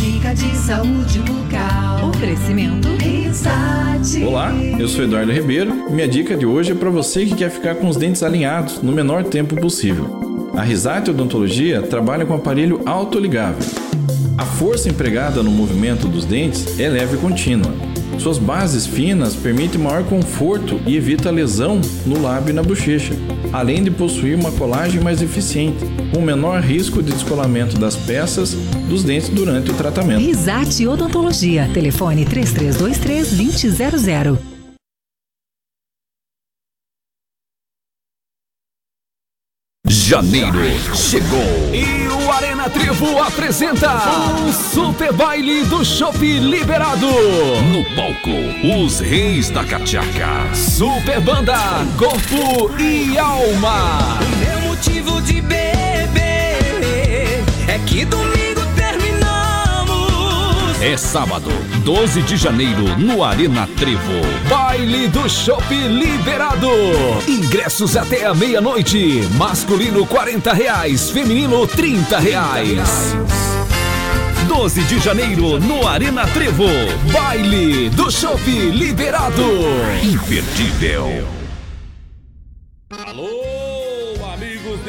Dica 0.00 0.34
de 0.34 0.56
saúde 0.56 1.18
bucal. 1.18 2.08
Oferecimento 2.08 2.88
Risate. 2.96 4.24
Olá, 4.24 4.50
eu 4.78 4.88
sou 4.88 5.04
Eduardo 5.04 5.30
Ribeiro. 5.30 5.90
Minha 5.90 6.08
dica 6.08 6.38
de 6.38 6.46
hoje 6.46 6.72
é 6.72 6.74
para 6.74 6.88
você 6.88 7.26
que 7.26 7.34
quer 7.34 7.50
ficar 7.50 7.74
com 7.74 7.86
os 7.86 7.98
dentes 7.98 8.22
alinhados 8.22 8.80
no 8.82 8.92
menor 8.92 9.24
tempo 9.24 9.54
possível. 9.56 10.50
A 10.56 10.62
Risate 10.62 11.10
Odontologia 11.10 11.82
trabalha 11.82 12.24
com 12.24 12.32
aparelho 12.32 12.80
autoligável. 12.86 13.62
A 14.38 14.46
força 14.46 14.88
empregada 14.88 15.42
no 15.42 15.50
movimento 15.50 16.08
dos 16.08 16.24
dentes 16.24 16.80
é 16.80 16.88
leve 16.88 17.16
e 17.16 17.20
contínua. 17.20 17.70
Suas 18.18 18.38
bases 18.38 18.86
finas 18.86 19.36
permitem 19.36 19.82
maior 19.82 20.04
conforto 20.04 20.80
e 20.86 20.96
evita 20.96 21.30
lesão 21.30 21.78
no 22.06 22.22
lábio 22.22 22.52
e 22.52 22.54
na 22.54 22.62
bochecha, 22.62 23.12
além 23.52 23.82
de 23.82 23.90
possuir 23.90 24.38
uma 24.38 24.52
colagem 24.52 25.00
mais 25.00 25.20
eficiente, 25.22 25.84
com 26.12 26.20
menor 26.20 26.60
risco 26.60 27.02
de 27.02 27.12
descolamento 27.12 27.78
das 27.78 27.96
peças 27.96 28.54
dos 28.88 29.02
dentes 29.04 29.28
durante 29.28 29.70
o 29.70 29.74
tratamento. 29.74 30.20
Risate 30.20 30.86
Odontologia. 30.86 31.68
Telefone 31.72 32.26
3323-2000. 32.26 34.49
Janeiro 40.20 40.60
chegou 40.94 41.70
e 41.72 42.06
o 42.08 42.30
Arena 42.30 42.68
Trevo 42.68 43.22
apresenta 43.22 43.88
o 44.46 44.52
Super 44.52 45.14
Baile 45.14 45.64
do 45.64 45.82
Shopping 45.82 46.40
Liberado. 46.40 47.06
No 47.06 47.82
palco, 47.96 48.28
os 48.84 49.00
reis 49.00 49.48
da 49.48 49.64
cachaca, 49.64 50.54
Super 50.54 51.22
Banda, 51.22 51.56
Corpo 51.96 52.70
e 52.78 53.18
Alma. 53.18 54.18
O 54.20 54.36
meu 54.36 54.60
motivo 54.68 55.22
de 55.22 55.40
beber 55.40 56.10
é 57.66 57.78
que 57.86 58.04
domingo 58.04 58.60
terminamos. 58.76 60.82
É 60.82 60.98
sábado, 60.98 61.50
12 61.92 62.22
de 62.22 62.36
janeiro, 62.36 62.96
no 62.98 63.24
Arena 63.24 63.66
Trevo. 63.76 64.22
Baile 64.48 65.08
do 65.08 65.28
Shopping 65.28 65.88
Liberado. 65.88 66.70
Ingressos 67.26 67.96
até 67.96 68.26
a 68.26 68.32
meia-noite. 68.32 69.28
Masculino 69.36 70.06
40 70.06 70.52
reais, 70.52 71.10
feminino 71.10 71.66
30 71.66 72.20
reais. 72.20 73.16
12 74.46 74.82
de 74.82 75.00
janeiro, 75.00 75.58
no 75.58 75.84
Arena 75.88 76.28
Trevo. 76.28 76.68
Baile 77.12 77.90
do 77.90 78.08
Shopping 78.08 78.70
Liberado. 78.70 79.42
Imperdível. 80.00 81.39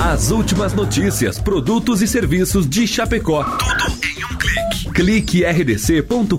As 0.00 0.30
últimas 0.30 0.72
notícias, 0.72 1.40
produtos 1.40 2.00
e 2.02 2.06
serviços 2.06 2.68
de 2.68 2.86
Chapecó. 2.86 3.42
Tudo 3.42 3.98
em 4.06 4.24
um 4.24 4.38
clique. 4.38 4.90
Clique 4.94 5.44
rdc.com.br. 5.44 6.38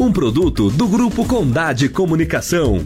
Um 0.00 0.12
produto 0.12 0.68
do 0.68 0.88
Grupo 0.88 1.24
Condade 1.24 1.88
Comunicação. 1.88 2.84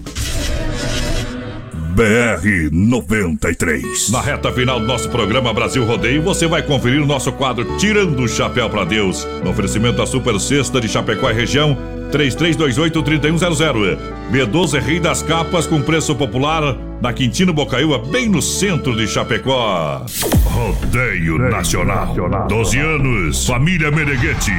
BR 1.95 2.71
93. 2.71 4.11
Na 4.11 4.21
reta 4.21 4.53
final 4.53 4.79
do 4.81 4.87
nosso 4.87 5.09
programa 5.09 5.55
Brasil 5.55 5.83
Rodeio, 5.83 6.23
você 6.23 6.47
vai 6.47 6.63
conferir 6.63 7.03
o 7.03 7.07
nosso 7.07 7.33
quadro 7.33 7.79
Tirando 7.79 8.23
o 8.23 8.29
Chapéu 8.29 8.69
para 8.69 8.85
Deus. 8.85 9.27
No 9.43 9.51
oferecimento 9.51 9.97
da 9.97 10.07
Super 10.07 10.39
Sexta 10.39 10.79
de 10.79 10.89
Chapecó 10.89 11.31
e 11.31 11.35
região, 11.35 11.75
3328-3100. 12.11 13.99
B12 14.31 14.75
é 14.75 14.81
Rei 14.81 15.01
das 15.01 15.23
Capas 15.23 15.67
com 15.67 15.81
preço 15.81 16.15
popular 16.15 16.77
na 17.01 17.13
Quintino 17.13 17.53
Bocaiúva, 17.53 17.99
bem 17.99 18.29
no 18.29 18.43
centro 18.43 18.97
de 18.97 19.07
Chapecó. 19.07 20.05
Rodeio 20.45 21.39
Nacional. 21.39 22.15
12 22.49 22.79
anos, 22.79 23.47
família 23.47 23.91
Meneghete. 23.91 24.53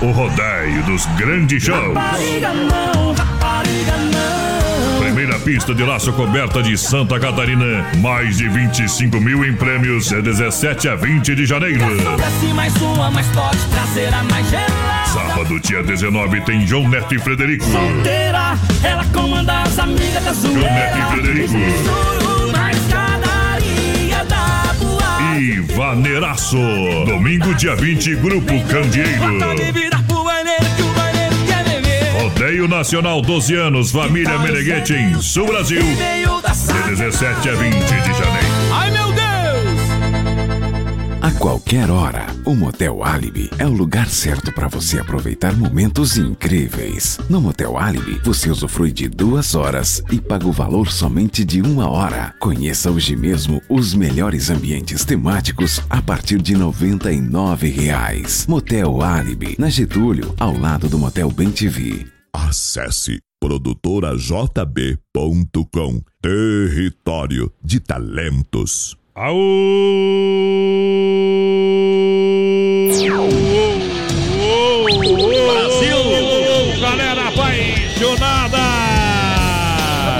O 0.00 0.10
rodeio 0.10 0.82
dos 0.86 1.06
grandes 1.16 1.62
shows. 1.62 1.94
Rapariga 1.94 2.52
não, 2.54 3.12
rapariga 3.12 3.96
não. 4.12 4.43
Primeira 5.24 5.42
pista 5.42 5.74
de 5.74 5.82
laço 5.82 6.12
coberta 6.12 6.62
de 6.62 6.76
Santa 6.76 7.18
Catarina. 7.18 7.86
Mais 7.96 8.36
de 8.36 8.46
25 8.46 9.18
mil 9.18 9.42
em 9.42 9.54
prêmios. 9.54 10.10
De 10.10 10.20
17 10.20 10.86
a 10.86 10.96
20 10.96 11.34
de 11.34 11.46
janeiro. 11.46 11.78
Desce 12.18 12.52
mais 12.52 12.76
uma, 12.76 13.10
mas 13.10 13.26
pode 13.28 13.56
trazer 13.68 14.12
a 14.12 14.22
mais 14.24 14.46
gelada. 14.50 15.06
Sábado, 15.06 15.58
dia 15.60 15.82
19, 15.82 16.42
tem 16.42 16.66
João 16.66 16.86
Neto 16.90 17.14
e 17.14 17.18
Frederico. 17.18 17.64
Solteira, 17.64 18.58
ela 18.82 19.04
comanda 19.14 19.62
as 19.62 19.78
amigas 19.78 20.22
da 20.22 20.34
João 20.34 20.56
Neto 20.56 20.98
e 20.98 21.00
zoeira. 21.00 21.22
Frederico. 21.22 21.54
E 25.40 25.60
Vaneiraço. 25.74 26.58
Domingo, 27.06 27.54
dia 27.54 27.74
20, 27.74 28.14
Grupo 28.16 28.52
Candeeiro. 28.68 30.03
Rodeio 32.44 32.68
Nacional 32.68 33.22
12 33.22 33.54
anos, 33.54 33.90
família 33.90 34.38
Meneghete 34.38 34.92
em 34.92 35.18
Sul 35.18 35.46
Brasil. 35.46 35.80
Veio 35.80 36.42
da 36.42 36.50
De 36.50 36.90
17 36.90 37.48
a 37.48 37.54
20 37.54 37.72
de 37.72 37.88
janeiro. 37.88 38.48
Ai 38.70 38.90
meu 38.90 39.06
Deus! 39.06 39.24
A 41.22 41.30
qualquer 41.38 41.90
hora, 41.90 42.26
o 42.44 42.54
Motel 42.54 43.02
Alibi 43.02 43.48
é 43.58 43.66
o 43.66 43.72
lugar 43.72 44.10
certo 44.10 44.52
para 44.52 44.68
você 44.68 44.98
aproveitar 44.98 45.56
momentos 45.56 46.18
incríveis. 46.18 47.18
No 47.30 47.40
Motel 47.40 47.78
Alibi, 47.78 48.20
você 48.22 48.50
usufrui 48.50 48.92
de 48.92 49.08
duas 49.08 49.54
horas 49.54 50.02
e 50.12 50.20
paga 50.20 50.46
o 50.46 50.52
valor 50.52 50.92
somente 50.92 51.46
de 51.46 51.62
uma 51.62 51.88
hora. 51.88 52.34
Conheça 52.38 52.90
hoje 52.90 53.16
mesmo 53.16 53.62
os 53.70 53.94
melhores 53.94 54.50
ambientes 54.50 55.02
temáticos 55.02 55.80
a 55.88 56.02
partir 56.02 56.42
de 56.42 56.54
99 56.54 57.70
reais. 57.70 58.44
Motel 58.46 59.00
Alibi, 59.00 59.56
na 59.58 59.70
Getúlio, 59.70 60.34
ao 60.38 60.54
lado 60.54 60.90
do 60.90 60.98
Motel 60.98 61.30
Bem 61.30 61.50
TV. 61.50 62.13
Acesse 62.48 63.20
produtorajb.com 63.40 66.02
Território 66.20 67.50
de 67.62 67.80
Talentos. 67.80 68.96
Brasil! 75.44 76.80
Galera 76.80 77.28
apaixonada! 77.28 78.58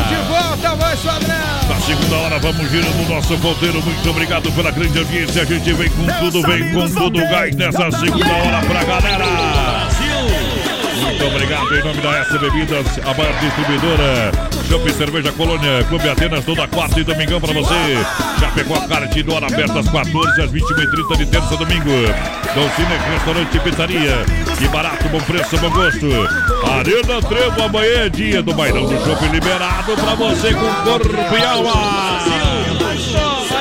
De 0.08 0.16
volta, 0.28 0.74
voz 0.76 1.00
padrão! 1.00 1.34
Na 1.68 1.80
segunda 1.80 2.16
hora, 2.16 2.38
vamos 2.38 2.70
girando 2.70 3.06
o 3.06 3.08
nosso 3.14 3.36
ponteiro. 3.38 3.82
Muito 3.82 4.10
obrigado 4.10 4.52
pela 4.52 4.70
grande 4.70 4.98
audiência. 4.98 5.42
A 5.42 5.44
gente 5.44 5.72
vem 5.72 5.90
com 5.90 6.06
tudo, 6.20 6.42
vem 6.42 6.72
com 6.72 6.88
tudo. 6.88 7.18
Gás 7.20 7.56
nessa 7.56 7.90
segunda 7.90 8.32
hora 8.32 8.60
pra 8.66 8.84
galera. 8.84 9.24
Muito 11.24 11.36
obrigado. 11.36 11.74
em 11.74 11.82
nome 11.82 12.00
da 12.02 12.18
S 12.18 12.38
Bebidas, 12.38 12.86
a 12.98 13.14
maior 13.14 13.32
distribuidora. 13.40 14.32
Shopping 14.68 14.92
Cerveja 14.92 15.32
Colônia, 15.32 15.82
Clube 15.88 16.06
Atenas, 16.06 16.44
toda 16.44 16.68
quarta 16.68 17.00
e 17.00 17.04
domingão 17.04 17.40
pra 17.40 17.52
você. 17.54 17.96
Já 18.38 18.50
pegou 18.50 18.76
a 18.76 18.86
Cartidora 18.86 19.46
aberta 19.46 19.78
às 19.78 19.88
14 19.88 20.42
às 20.42 20.50
21h30 20.50 21.16
de 21.16 21.26
terça 21.26 21.54
a 21.54 21.56
domingo. 21.56 21.90
Dolcine 22.54 22.94
Restaurante 23.10 23.56
e 23.56 23.60
Pizzaria. 23.60 24.24
Que 24.58 24.68
barato, 24.68 25.08
bom 25.08 25.20
preço, 25.20 25.56
bom 25.56 25.70
gosto. 25.70 26.06
Arena 26.70 27.22
Trevo, 27.22 27.62
amanhã 27.62 28.04
é 28.04 28.08
dia 28.10 28.42
do 28.42 28.52
bailão 28.52 28.84
do 28.84 29.04
Shopping 29.04 29.30
liberado 29.30 29.92
pra 29.94 30.14
você 30.14 30.52
com 30.52 30.74
corpo 30.84 31.36
e 31.38 31.42
alma. 31.42 32.73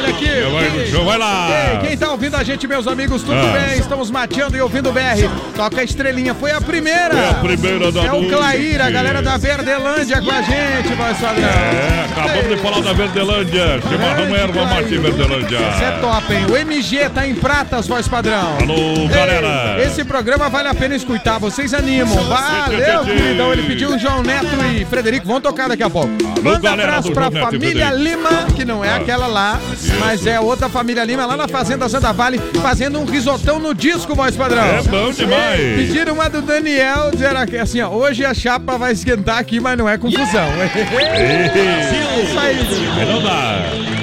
Olha 0.04 0.10
aqui. 0.16 0.30
Vai 0.52 0.70
no 0.70 0.86
show, 0.88 1.06
vai 1.06 1.18
lá. 1.18 1.48
Quem, 1.80 1.90
quem 1.90 1.98
tá 1.98 2.12
ouvindo 2.12 2.36
a 2.36 2.44
gente, 2.44 2.68
meus 2.68 2.88
amigos, 2.88 3.22
tudo 3.22 3.34
Ah. 3.38 3.58
bem? 3.68 3.80
Estamos 3.80 4.12
mateando 4.12 4.58
e 4.58 4.62
ouvindo 4.62 4.90
o 4.90 4.94
BR. 4.94 5.30
Toca 5.56 5.82
a 5.82 5.84
estrelinha. 5.84 6.34
Foi 6.34 6.52
a 6.52 6.60
primeira. 6.60 7.12
Foi 7.12 7.30
a 7.30 7.34
primeira 7.36 7.92
da 7.92 8.02
É 8.04 8.12
o. 8.12 8.28
Clair, 8.28 8.82
a 8.82 8.90
galera 8.90 9.22
da 9.22 9.38
Verdelândia 9.38 10.22
com 10.22 10.32
a 10.32 10.42
gente, 10.42 10.94
voz 10.96 11.18
padrão. 11.18 11.44
É, 11.50 12.06
acabamos 12.12 12.50
de 12.50 12.58
falar 12.62 12.82
da 12.82 12.94
Verdelândia. 12.94 13.82
Chimarrão 13.88 14.36
Erva 14.36 14.66
Mate 14.66 14.98
Verdelândia. 14.98 15.58
Isso 15.58 15.84
é 15.84 15.92
top, 16.02 16.34
hein? 16.34 16.46
O 16.50 16.58
MG 16.58 17.10
tá 17.10 17.28
em 17.28 17.36
pratas, 17.36 17.88
voz 17.88 18.08
padrão. 18.08 18.58
Alô, 18.60 19.08
galera. 19.08 19.76
Ei, 19.80 19.86
esse 19.88 20.04
programa 20.04 20.50
vale 20.50 20.68
a 20.68 20.74
pena 20.74 20.96
escutar, 20.96 21.40
vocês 21.40 21.74
animam. 21.74 22.24
Valeu, 22.24 23.04
queridão. 23.06 23.54
Ele 23.54 23.64
pediu 23.64 23.90
o 23.96 24.00
João 24.00 24.24
Neto 24.24 24.48
e 24.76 24.84
Frederico. 24.86 25.28
Vão 25.28 25.40
tocar 25.40 25.70
daqui 25.70 25.84
a 25.84 25.90
pouco. 25.90 26.10
Manda 26.42 26.60
galera 26.60 26.90
abraço 26.90 27.12
pra 27.12 27.30
Neto 27.30 27.46
família. 27.46 27.92
Lima, 27.92 28.48
que 28.56 28.66
não 28.66 28.84
é 28.84 28.94
aquela 28.96 29.28
lá, 29.28 29.60
mas 30.00 30.26
é 30.26 30.40
outra 30.40 30.70
família 30.70 31.04
Lima, 31.04 31.26
lá 31.26 31.38
na 31.38 31.48
Fazenda 31.48 31.88
Santa 31.90 32.12
Vale, 32.14 32.40
fazendo 32.62 33.00
um 33.00 33.06
risotão 33.06 33.60
no 33.60 33.74
disco, 33.74 34.16
voz 34.16 34.36
padrão. 34.36 34.64
É 34.64 34.82
bom 34.84 35.12
demais. 35.12 35.76
Pediram 35.76 36.14
uma 36.14 36.30
do 36.30 36.42
Daniel, 36.42 37.12
disseram 37.12 37.42
aqui, 37.42 37.58
assim, 37.58 37.82
ó, 37.82 37.90
hoje 37.90 38.26
a 38.26 38.34
chapa 38.34 38.78
vai 38.78 38.92
esquentar 38.92 39.38
aqui, 39.38 39.60
mas 39.60 39.78
não 39.78 39.88
é 39.88 39.98
confusão. 39.98 40.48
É 40.62 42.24
Isso 42.24 42.40
aí, 42.40 42.60
Aí 43.00 43.06
não 43.06 43.22
dá. 43.22 44.03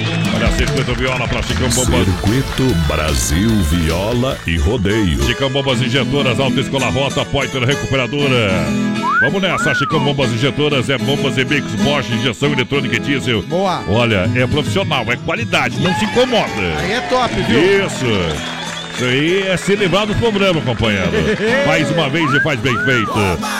Circuito 0.57 0.93
viola 0.95 1.27
pra 1.27 1.41
Chicão 1.41 1.69
Bombas. 1.69 2.05
Circuito 2.05 2.75
Brasil 2.87 3.49
Viola 3.63 4.37
e 4.45 4.57
Rodeio. 4.57 5.23
Chicão 5.23 5.49
Bombas 5.49 5.81
Injetoras, 5.81 6.39
Alta 6.39 6.59
Escola 6.59 6.89
Rota, 6.89 7.25
Poiter 7.25 7.63
Recuperadora. 7.63 8.51
Vamos 9.21 9.41
nessa, 9.41 9.73
Chicão 9.75 9.99
Bombas 10.03 10.31
Injetoras 10.31 10.89
é 10.89 10.97
bombas 10.97 11.37
e 11.37 11.45
bicos 11.45 11.73
Bosch, 11.75 12.09
injeção 12.09 12.51
eletrônica 12.51 12.95
e 12.95 12.99
diesel. 12.99 13.43
Boa. 13.43 13.83
Olha, 13.87 14.29
é 14.35 14.47
profissional, 14.47 15.05
é 15.11 15.15
qualidade, 15.15 15.79
não 15.79 15.93
se 15.95 16.05
incomoda. 16.05 16.77
Aí 16.79 16.93
é 16.93 17.01
top, 17.01 17.35
viu? 17.43 17.85
Isso. 17.85 18.70
Isso 18.93 19.05
aí 19.05 19.47
é 19.47 19.57
se 19.57 19.75
livrar 19.75 20.05
do 20.05 20.15
problema, 20.15 20.61
companheiro. 20.61 21.09
Faz 21.65 21.89
uma 21.91 22.09
vez 22.09 22.31
e 22.33 22.39
faz 22.41 22.59
bem 22.59 22.77
feito. 22.83 23.11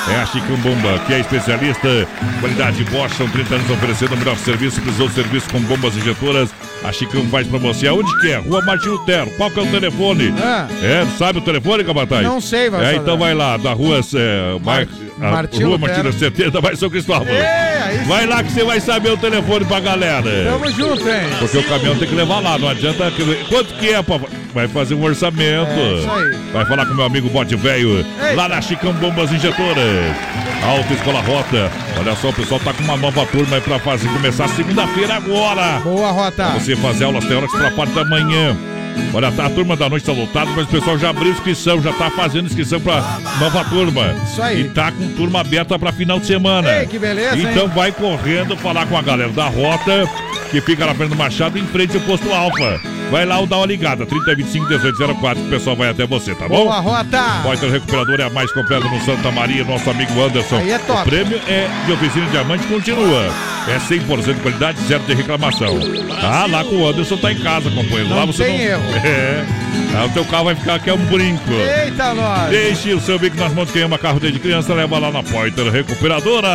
É 0.10 0.16
a 0.22 0.26
Chicão 0.26 0.58
Bomba, 0.58 1.00
que 1.06 1.14
é 1.14 1.20
especialista. 1.20 2.08
Qualidade 2.40 2.84
Bosch, 2.86 3.16
são 3.16 3.28
30 3.30 3.56
anos 3.56 3.70
oferecendo 3.70 4.14
o 4.14 4.18
melhor 4.18 4.38
serviço. 4.38 4.82
Precisou 4.82 5.08
de 5.08 5.14
serviço 5.16 5.50
com 5.50 5.60
bombas 5.62 5.96
injetoras. 5.96 6.50
A 6.84 6.92
Chicão 6.92 7.26
faz 7.28 7.48
pra 7.48 7.60
você 7.60 7.88
aonde 7.88 8.12
quer. 8.22 8.40
Rua 8.40 8.62
Martin 8.64 8.90
Lutero. 8.90 9.30
Qual 9.38 9.50
que 9.52 9.60
é 9.60 9.64
o 9.64 9.68
telefone? 9.68 10.34
Ah. 10.42 10.68
É, 10.82 11.06
sabe 11.18 11.40
o 11.40 11.42
telefone, 11.42 11.84
Cabatai? 11.84 12.24
Não 12.24 12.42
sei, 12.42 12.70
vai 12.70 12.94
É, 12.94 12.96
então 12.96 13.18
vai 13.18 13.34
lá, 13.34 13.58
da 13.58 13.74
rua 13.74 14.00
é, 14.16 14.60
Mar... 14.64 14.88
a 15.22 15.32
Martim 15.32 15.64
Rua. 15.64 15.78
Martina 15.78 16.12
70, 16.12 16.60
vai 16.62 16.76
São 16.76 16.90
Cristóvão. 16.90 17.28
É, 17.28 17.82
aí 17.84 18.00
sim. 18.00 18.06
Vai 18.06 18.26
lá 18.26 18.44
que 18.44 18.52
você 18.52 18.64
vai 18.64 18.80
saber 18.80 19.12
o 19.12 19.18
telefone 19.18 19.66
pra 19.66 19.80
galera. 19.80 20.24
Tamo 20.24 20.72
junto, 20.72 21.08
hein? 21.08 21.22
Porque 21.40 21.58
o 21.58 21.64
caminhão 21.64 21.96
tem 21.96 22.08
que 22.08 22.16
levar 22.16 22.40
lá, 22.40 22.58
não 22.58 22.70
adianta. 22.70 23.12
Quanto 23.48 23.74
que 23.76 23.90
é, 23.90 24.02
papai? 24.02 24.30
Vai 24.54 24.68
fazer 24.68 24.96
um 24.96 25.04
orçamento. 25.04 25.72
É, 25.72 25.94
isso 26.00 26.12
aí. 26.12 26.52
Vai 26.52 26.66
falar 26.66 26.86
com 26.86 26.94
meu 26.94 27.06
amigo 27.06 27.30
Bote 27.30 27.56
Velho, 27.56 28.06
lá 28.36 28.50
na 28.50 28.62
Chicão 28.62 28.92
Bombas 28.94 29.32
Injetoras. 29.32 30.16
Alta 30.64 30.94
Escola 30.94 31.22
Rota. 31.22 31.72
Olha 31.98 32.16
só, 32.16 32.30
o 32.30 32.34
pessoal 32.34 32.60
tá 32.60 32.74
com 32.74 32.84
uma 32.84 32.98
nova 32.98 33.26
turma 33.28 33.56
aí 33.56 33.62
pra 33.62 33.80
fazer, 33.80 34.08
começar 34.10 34.48
segunda-feira 34.50 35.16
agora. 35.16 35.80
Boa, 35.80 36.12
Rota. 36.12 36.44
Pra 36.52 36.60
você 36.60 36.76
fazer 36.76 37.06
aulas 37.06 37.26
teóricas 37.26 37.60
pra 37.60 37.72
parte 37.72 37.94
da 37.94 38.06
manhã. 38.06 38.56
Olha, 39.14 39.32
tá, 39.32 39.46
a 39.46 39.50
turma 39.50 39.76
da 39.76 39.90
noite 39.90 40.06
tá 40.06 40.14
lotada, 40.14 40.52
mas 40.56 40.66
o 40.66 40.70
pessoal 40.70 40.98
já 40.98 41.10
abriu 41.10 41.32
inscrição, 41.32 41.82
já 41.82 41.92
tá 41.94 42.10
fazendo 42.10 42.46
inscrição 42.46 42.80
pra 42.80 43.20
nova 43.40 43.64
turma. 43.66 44.16
Isso 44.26 44.42
aí. 44.42 44.62
E 44.62 44.70
tá 44.70 44.92
com 44.92 45.08
turma 45.10 45.42
aberta 45.42 45.78
pra 45.78 45.92
final 45.92 46.20
de 46.20 46.28
semana. 46.28 46.80
Ei, 46.80 46.88
que 46.88 46.98
beleza, 46.98 47.36
hein? 47.36 47.48
Então 47.52 47.68
vai 47.68 47.92
correndo 47.92 48.56
falar 48.56 48.86
com 48.86 48.98
a 48.98 49.02
galera 49.02 49.32
da 49.32 49.48
Rota, 49.48 50.10
que 50.50 50.62
fica 50.62 50.86
na 50.86 50.96
frente 50.96 51.10
do 51.10 51.16
Machado, 51.18 51.58
em 51.58 51.66
frente 51.68 51.98
ao 51.98 52.04
posto 52.04 52.32
Alfa. 52.32 53.01
Vai 53.12 53.26
lá 53.26 53.40
ou 53.40 53.46
dá 53.46 53.58
uma 53.58 53.66
ligada, 53.66 54.06
3025 54.06 54.68
1804, 54.68 55.42
que 55.42 55.48
o 55.50 55.52
pessoal 55.52 55.76
vai 55.76 55.90
até 55.90 56.08
você, 56.08 56.34
tá 56.34 56.48
bom? 56.48 56.64
Boa, 56.64 56.80
Rota. 56.80 57.42
Poiter 57.44 57.70
Recuperador 57.70 58.22
é 58.22 58.24
a 58.24 58.30
mais 58.30 58.50
completa 58.54 58.88
no 58.88 59.02
Santa 59.02 59.30
Maria, 59.30 59.66
nosso 59.66 59.90
amigo 59.90 60.14
Anderson. 60.22 60.56
Aí 60.56 60.72
é 60.72 60.80
top. 60.80 61.02
O 61.02 61.04
prêmio 61.04 61.42
é 61.46 61.68
de 61.86 61.92
oficina 61.92 62.26
diamante 62.28 62.66
continua. 62.68 63.30
É 63.68 63.78
100% 63.78 64.34
de 64.34 64.40
qualidade, 64.40 64.82
zero 64.88 65.04
de 65.04 65.14
reclamação. 65.14 65.78
Ah, 66.24 66.48
lá 66.50 66.64
com 66.64 66.78
o 66.78 66.88
Anderson 66.88 67.18
tá 67.18 67.34
em 67.34 67.40
casa, 67.40 67.70
companheiro. 67.70 68.08
Não 68.08 68.16
lá 68.16 68.26
você 68.26 68.46
tem 68.46 68.58
não... 68.58 68.64
erro. 68.66 68.84
É. 69.04 69.46
Ah, 69.94 70.06
o 70.06 70.10
teu 70.10 70.24
carro 70.24 70.46
vai 70.46 70.56
ficar 70.56 70.80
que 70.80 70.90
é 70.90 70.94
um 70.94 71.06
brinco. 71.08 71.52
Eita, 71.52 72.14
nós. 72.14 72.50
Deixe 72.50 72.94
o 72.94 73.02
seu 73.02 73.20
bico 73.20 73.36
nas 73.36 73.54
mãos 73.54 73.66
de 73.66 73.74
quem 73.74 73.82
ama 73.82 73.98
carro 73.98 74.22
desde 74.22 74.40
criança, 74.40 74.74
leva 74.74 74.98
lá 74.98 75.12
na 75.12 75.22
Poiter 75.22 75.70
Recuperadora. 75.70 76.48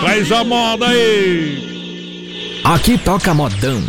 Traz 0.00 0.32
a 0.32 0.42
moda 0.42 0.88
aí. 0.88 2.60
Aqui 2.64 2.98
toca 2.98 3.32
modão. 3.32 3.80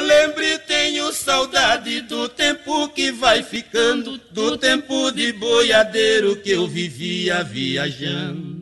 Já 0.00 0.06
lembre, 0.06 0.58
tenho 0.60 1.12
saudade 1.12 2.00
do 2.00 2.26
tempo 2.26 2.88
que 2.88 3.12
vai 3.12 3.42
ficando, 3.42 4.18
do 4.32 4.56
tempo 4.56 5.10
de 5.10 5.30
boiadeiro 5.32 6.36
que 6.36 6.52
eu 6.52 6.66
vivia 6.66 7.44
viajando. 7.44 8.58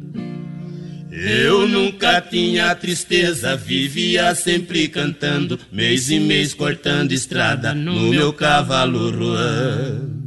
Eu 1.13 1.69
nunca 1.69 2.21
tinha 2.21 2.75
tristeza, 2.75 3.55
vivia 3.55 4.35
sempre 4.35 4.89
cantando, 4.89 5.61
mês 5.71 6.11
e 6.11 6.19
mês 6.19 6.53
cortando 6.53 7.13
estrada 7.13 7.73
no 7.73 8.09
meu 8.09 8.33
cavalo 8.33 9.11
ruando. 9.11 10.19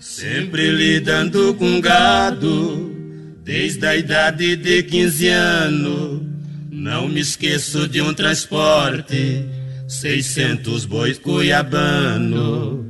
Sempre 0.00 0.70
lidando 0.70 1.52
com 1.54 1.78
gado, 1.78 2.90
desde 3.44 3.86
a 3.86 3.94
idade 3.94 4.56
de 4.56 4.82
15 4.82 5.28
anos. 5.28 6.22
Não 6.70 7.06
me 7.06 7.20
esqueço 7.20 7.86
de 7.86 8.00
um 8.00 8.14
transporte, 8.14 9.55
600 9.88 10.84
bois 10.86 11.18
cuiabano. 11.18 12.84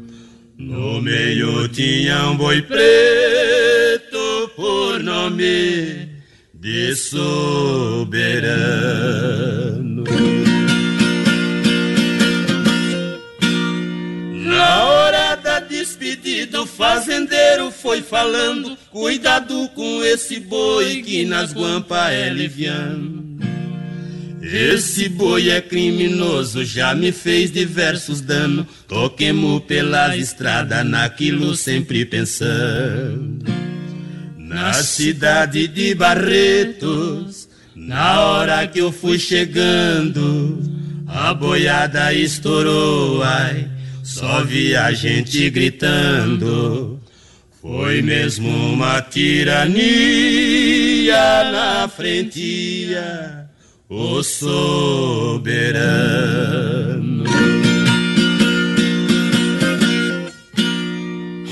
No 0.59 1.03
meio 1.03 1.69
tinha 1.69 2.31
um 2.31 2.37
boi 2.37 2.63
preto 2.63 4.51
por 4.57 5.03
nome 5.03 6.09
de 6.55 6.97
soberano. 6.97 8.17
Na 14.33 14.85
hora 14.85 15.37
da 15.37 15.61
despedida, 15.61 16.63
o 16.63 16.67
fazendeiro 16.67 17.71
foi 17.71 18.01
falando: 18.01 18.77
Cuidado 18.91 19.69
com 19.75 20.03
esse 20.03 20.41
boi 20.41 21.03
que 21.03 21.27
nas 21.27 21.53
guampas 21.53 22.13
é 22.13 22.31
liviano. 22.31 23.36
Esse 24.49 25.09
boi 25.09 25.51
é 25.51 25.61
criminoso, 25.61 26.65
já 26.65 26.95
me 26.95 27.11
fez 27.11 27.51
diversos 27.51 28.21
danos. 28.21 28.65
Toquemo 28.87 29.61
pela 29.61 30.17
estrada, 30.17 30.85
naquilo 30.85 31.57
sempre 31.57 32.05
pensando. 32.05 33.45
Na 34.39 34.73
cidade 34.75 35.67
de 35.67 35.97
Barretos, 35.97 37.49
na 37.75 38.21
hora 38.21 38.65
que 38.69 38.79
eu 38.79 38.93
fui 38.93 39.19
chegando, 39.19 40.63
a 41.09 41.35
boiada 41.35 42.15
estourou, 42.15 43.25
ai, 43.25 43.69
só 44.05 44.45
vi 44.45 44.77
a 44.77 44.93
gente 44.93 45.51
gritando. 45.51 47.01
Foi 47.61 48.01
mesmo 48.01 48.49
uma 48.49 49.03
tirania 49.03 49.81
na 51.51 51.89
frentia, 51.89 53.46
o 53.89 54.23
soberano. 54.23 55.67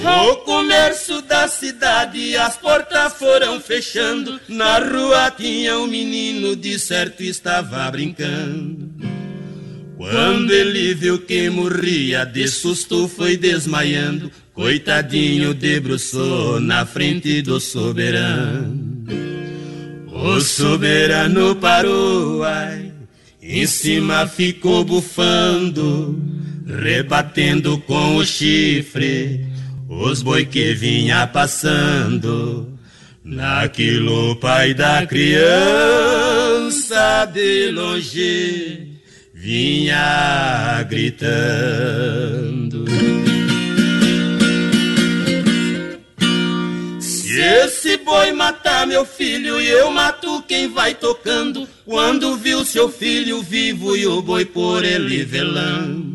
O 0.07 0.37
comércio 0.39 1.23
da 1.23 1.49
cidade, 1.49 2.37
as 2.37 2.57
portas 2.57 3.15
foram 3.15 3.61
fechando. 3.61 4.41
Na 4.49 4.79
rua 4.79 5.31
tinha 5.31 5.79
um 5.79 5.87
menino, 5.87 6.55
de 6.57 6.79
certo 6.79 7.23
estava 7.23 7.91
brincando. 7.91 8.93
Quando 9.97 10.53
ele 10.53 10.93
viu 10.95 11.21
que 11.21 11.49
morria, 11.49 12.25
de 12.25 12.47
susto 12.49 13.09
foi 13.09 13.37
desmaiando. 13.37 14.31
Coitadinho 14.53 15.55
debruçou 15.55 16.61
na 16.61 16.85
frente 16.85 17.41
do 17.43 17.59
soberano. 17.61 18.94
O 20.25 20.41
soberano 20.41 21.55
parou, 21.55 22.43
ai, 22.43 22.91
em 23.43 23.67
cima 23.67 24.27
ficou 24.27 24.83
bufando, 24.83 26.19
rebatendo 26.67 27.77
com 27.81 28.17
o 28.17 28.25
chifre 28.25 29.47
os 29.87 30.23
boi 30.23 30.47
que 30.47 30.73
vinha 30.73 31.27
passando. 31.27 32.73
Naquilo 33.23 34.35
pai 34.37 34.73
da 34.73 35.05
criança 35.07 35.45
de 37.27 37.71
longe 37.71 38.99
vinha 39.35 40.83
gritando. 40.89 41.95
Boi 48.05 48.33
matar 48.33 48.87
meu 48.87 49.05
filho 49.05 49.61
e 49.61 49.69
eu 49.69 49.91
mato 49.91 50.43
quem 50.47 50.69
vai 50.69 50.95
tocando, 50.95 51.67
quando 51.85 52.37
viu 52.37 52.65
seu 52.65 52.89
filho 52.89 53.43
vivo 53.43 53.97
e 53.97 54.07
o 54.07 54.21
boi 54.21 54.45
por 54.45 54.85
ele 54.85 55.25
velando. 55.25 56.15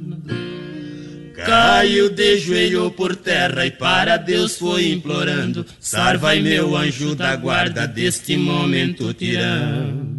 Caiu 1.45 2.09
de 2.09 2.37
joelho 2.37 2.91
por 2.91 3.15
terra 3.15 3.65
e 3.65 3.71
para 3.71 4.17
Deus 4.17 4.57
foi 4.57 4.91
implorando: 4.91 5.65
Sarvai 5.79 6.41
meu 6.41 6.75
anjo 6.75 7.15
da 7.15 7.35
guarda 7.35 7.87
deste 7.87 8.35
momento 8.37 9.13
tirando. 9.13 10.09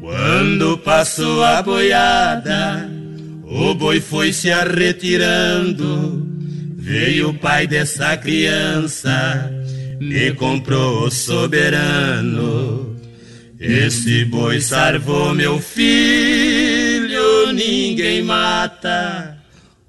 Quando 0.00 0.78
passou 0.78 1.42
a 1.42 1.62
boiada, 1.62 2.88
o 3.44 3.74
boi 3.74 4.00
foi 4.00 4.32
se 4.32 4.50
arretirando. 4.50 6.22
Veio 6.76 7.30
o 7.30 7.34
pai 7.34 7.66
dessa 7.66 8.14
criança, 8.14 9.50
me 10.00 10.32
comprou 10.32 11.06
o 11.06 11.10
soberano. 11.10 12.94
Esse 13.58 14.24
boi 14.24 14.60
salvou 14.60 15.34
meu 15.34 15.58
filho, 15.58 17.52
ninguém 17.52 18.22
mata 18.22 19.38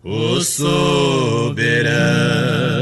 o 0.03 0.39
soberano. 0.41 1.85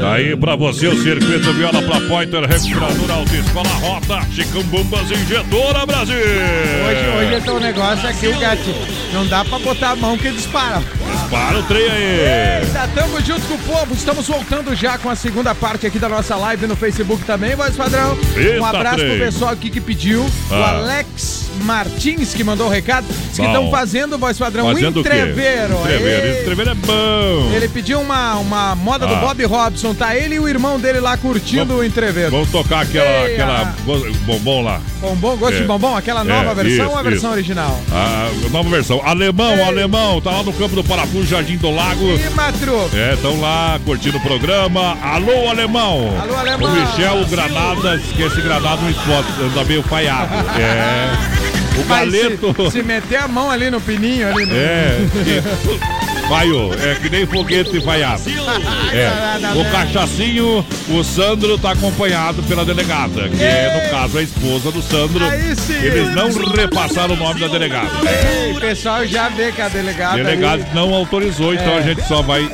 Aí 0.06 0.36
pra 0.36 0.54
você 0.54 0.86
o 0.86 1.02
circuito 1.02 1.52
viola 1.54 1.80
pra 1.82 2.00
Pointer, 2.02 2.42
recuperadora 2.46 3.14
autoescola 3.14 3.68
Rota, 3.80 4.20
Chicão 4.32 4.62
Bombas 4.64 5.10
Injetora 5.10 5.86
Brasil. 5.86 6.14
Hoje, 6.16 7.34
hoje 7.34 7.48
é 7.48 7.50
o 7.52 7.58
negócio 7.60 8.08
aqui, 8.08 8.32
gato. 8.34 8.74
Não 9.12 9.26
dá 9.26 9.44
pra 9.44 9.58
botar 9.58 9.90
a 9.90 9.96
mão 9.96 10.18
que 10.18 10.30
dispara. 10.30 10.82
Dispara 11.12 11.58
o 11.58 11.62
trem 11.64 11.88
aí. 11.88 12.64
Eita, 12.64 12.88
tamo 12.94 13.20
junto 13.22 13.42
com 13.46 13.54
o 13.54 13.58
povo. 13.58 13.94
Estamos 13.94 14.26
voltando 14.26 14.74
já 14.74 14.98
com 14.98 15.08
a 15.08 15.16
segunda 15.16 15.54
parte 15.54 15.86
aqui 15.86 15.98
da 15.98 16.08
nossa 16.08 16.36
live 16.36 16.66
no 16.66 16.76
Facebook 16.76 17.24
também, 17.24 17.54
voz 17.56 17.74
padrão. 17.74 18.16
Eita, 18.36 18.60
um 18.60 18.64
abraço 18.64 18.96
trem. 18.98 19.16
pro 19.16 19.24
pessoal 19.26 19.52
aqui 19.52 19.70
que 19.70 19.80
pediu. 19.80 20.22
O 20.22 20.54
Ah. 20.54 20.70
Alex 20.78 21.50
Martins 21.62 22.34
que 22.34 22.44
mandou 22.44 22.66
o 22.66 22.70
recado. 22.70 23.06
Diz 23.08 23.38
que 23.38 23.46
estão 23.46 23.70
fazendo, 23.70 24.18
voz 24.18 24.38
padrão, 24.38 24.66
Fazendo 24.66 24.96
o 24.96 25.00
entreveiro. 25.00 25.74
Entreveiro. 25.80 26.26
Ei. 26.26 26.40
Entreveiro 26.42 26.70
é 26.70 26.74
bom. 26.74 27.52
Ele 27.54 27.68
pediu 27.68 28.00
uma, 28.00 28.34
uma 28.34 28.74
moda 28.74 29.06
do 29.06 29.14
Ah. 29.14 29.18
Bob 29.18 29.44
Robson, 29.44 29.93
tá 29.94 30.14
ele 30.16 30.34
e 30.36 30.40
o 30.40 30.48
irmão 30.48 30.78
dele 30.78 31.00
lá 31.00 31.16
curtindo 31.16 31.76
o 31.76 31.84
entreveiro. 31.84 32.30
Vamos 32.30 32.50
tocar 32.50 32.80
aquela, 32.82 33.26
Ei, 33.28 33.34
aquela 33.34 33.62
ah. 33.62 33.74
bo- 33.84 34.06
bombom 34.26 34.62
lá. 34.62 34.80
Bombom, 35.00 35.36
gosto 35.36 35.56
É. 35.56 35.60
de 35.60 35.64
bombom? 35.66 35.96
Aquela 35.96 36.24
nova 36.24 36.50
É, 36.50 36.54
versão 36.54 36.84
isso, 36.86 36.92
ou 36.92 36.98
a 36.98 37.02
versão 37.02 37.30
isso. 37.30 37.32
original? 37.38 37.80
A 37.92 38.30
nova 38.50 38.68
versão. 38.70 39.00
Alemão, 39.04 39.64
alemão, 39.64 40.20
tá 40.20 40.30
lá 40.30 40.42
no 40.42 40.52
campo 40.52 40.74
do 40.74 40.84
Parafuso, 40.84 41.26
Jardim 41.26 41.56
do 41.56 41.70
Lago. 41.70 42.04
E 42.18 42.30
Matro? 42.30 42.90
É, 42.94 43.14
estão 43.14 43.40
lá 43.40 43.78
curtindo 43.84 44.18
o 44.18 44.20
programa. 44.20 44.96
Alô, 45.02 45.48
alemão! 45.48 46.14
Alô, 46.20 46.34
alemão! 46.36 46.70
O 46.72 46.74
Michel 46.74 47.24
Granadas, 47.26 48.02
que 48.14 48.22
esse 48.22 48.40
Granada 48.40 48.80
não 48.82 48.90
explode, 48.90 49.28
anda 49.42 49.64
meio 49.64 49.82
falhado. 49.82 50.32
É. 50.58 51.44
O 51.80 51.84
Mas 51.88 52.12
Galeto. 52.12 52.54
Se, 52.70 52.78
se 52.78 52.82
meter 52.82 53.16
a 53.18 53.26
mão 53.28 53.50
ali 53.50 53.68
no 53.70 53.80
pininho, 53.80 54.28
ali 54.28 54.46
no... 54.46 54.54
É, 54.54 54.98
Vaiô, 56.28 56.70
é 56.74 56.94
que 56.94 57.10
nem 57.10 57.26
foguete 57.26 57.78
vaiado. 57.80 58.22
É. 58.92 59.58
O 59.58 59.70
cachacinho, 59.70 60.64
o 60.88 61.04
Sandro 61.04 61.58
tá 61.58 61.72
acompanhado 61.72 62.42
pela 62.44 62.64
delegada, 62.64 63.28
que 63.28 63.42
é, 63.42 63.82
no 63.84 63.90
caso, 63.90 64.18
a 64.18 64.22
esposa 64.22 64.70
do 64.72 64.80
Sandro. 64.82 65.24
Eles 65.26 66.14
não 66.14 66.30
repassaram 66.54 67.14
o 67.14 67.16
nome 67.16 67.40
da 67.40 67.48
delegada. 67.48 67.90
Ei, 68.08 68.54
pessoal 68.58 69.04
já 69.06 69.28
vê 69.28 69.52
que 69.52 69.60
a 69.60 69.68
delegada. 69.68 70.16
Delegado 70.16 70.64
não 70.74 70.94
autorizou, 70.94 71.52
então 71.52 71.74
É. 71.74 71.78
a 71.78 71.82
gente 71.82 72.02
só 72.06 72.22
vai 72.22 72.48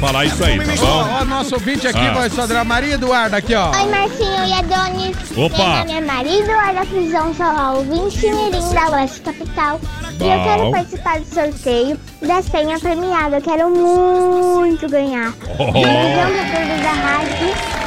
falar 0.00 0.24
isso 0.24 0.42
aí, 0.44 0.58
tá 0.58 0.74
bom? 0.76 1.08
ó, 1.20 1.24
nosso 1.24 1.54
ouvinte 1.54 1.86
aqui, 1.86 1.98
Ah. 1.98 2.12
vai 2.12 2.30
Sandra 2.30 2.64
Maria 2.64 2.94
Eduarda, 2.94 3.36
aqui, 3.36 3.54
ó. 3.54 3.70
Oi, 3.70 3.86
Marcinho 3.88 4.44
e 4.46 4.52
Adonis. 4.52 5.16
Opa. 5.36 5.56
Meu 5.58 5.68
nome 5.78 5.92
é 5.92 6.00
Maria 6.00 6.40
Eduarda 6.40 6.84
Frisão, 6.86 7.34
sou 7.34 7.76
ouvinte 7.76 8.26
mirim 8.26 8.74
da 8.74 8.90
Oeste 8.96 9.20
Capital. 9.20 9.80
E 10.20 10.24
eu 10.24 10.38
Bom. 10.38 10.44
quero 10.44 10.70
participar 10.70 11.20
do 11.20 11.26
sorteio 11.26 11.98
da 12.20 12.42
senha 12.42 12.78
premiada. 12.78 13.36
Eu 13.36 13.42
quero 13.42 13.70
muito 13.70 14.88
ganhar. 14.88 15.32
Oh. 15.58 15.64
Um 15.64 15.72
beijão 15.72 16.30
pra 16.30 16.44
todos 16.52 16.82
da 16.82 16.92
rádio. 16.92 17.82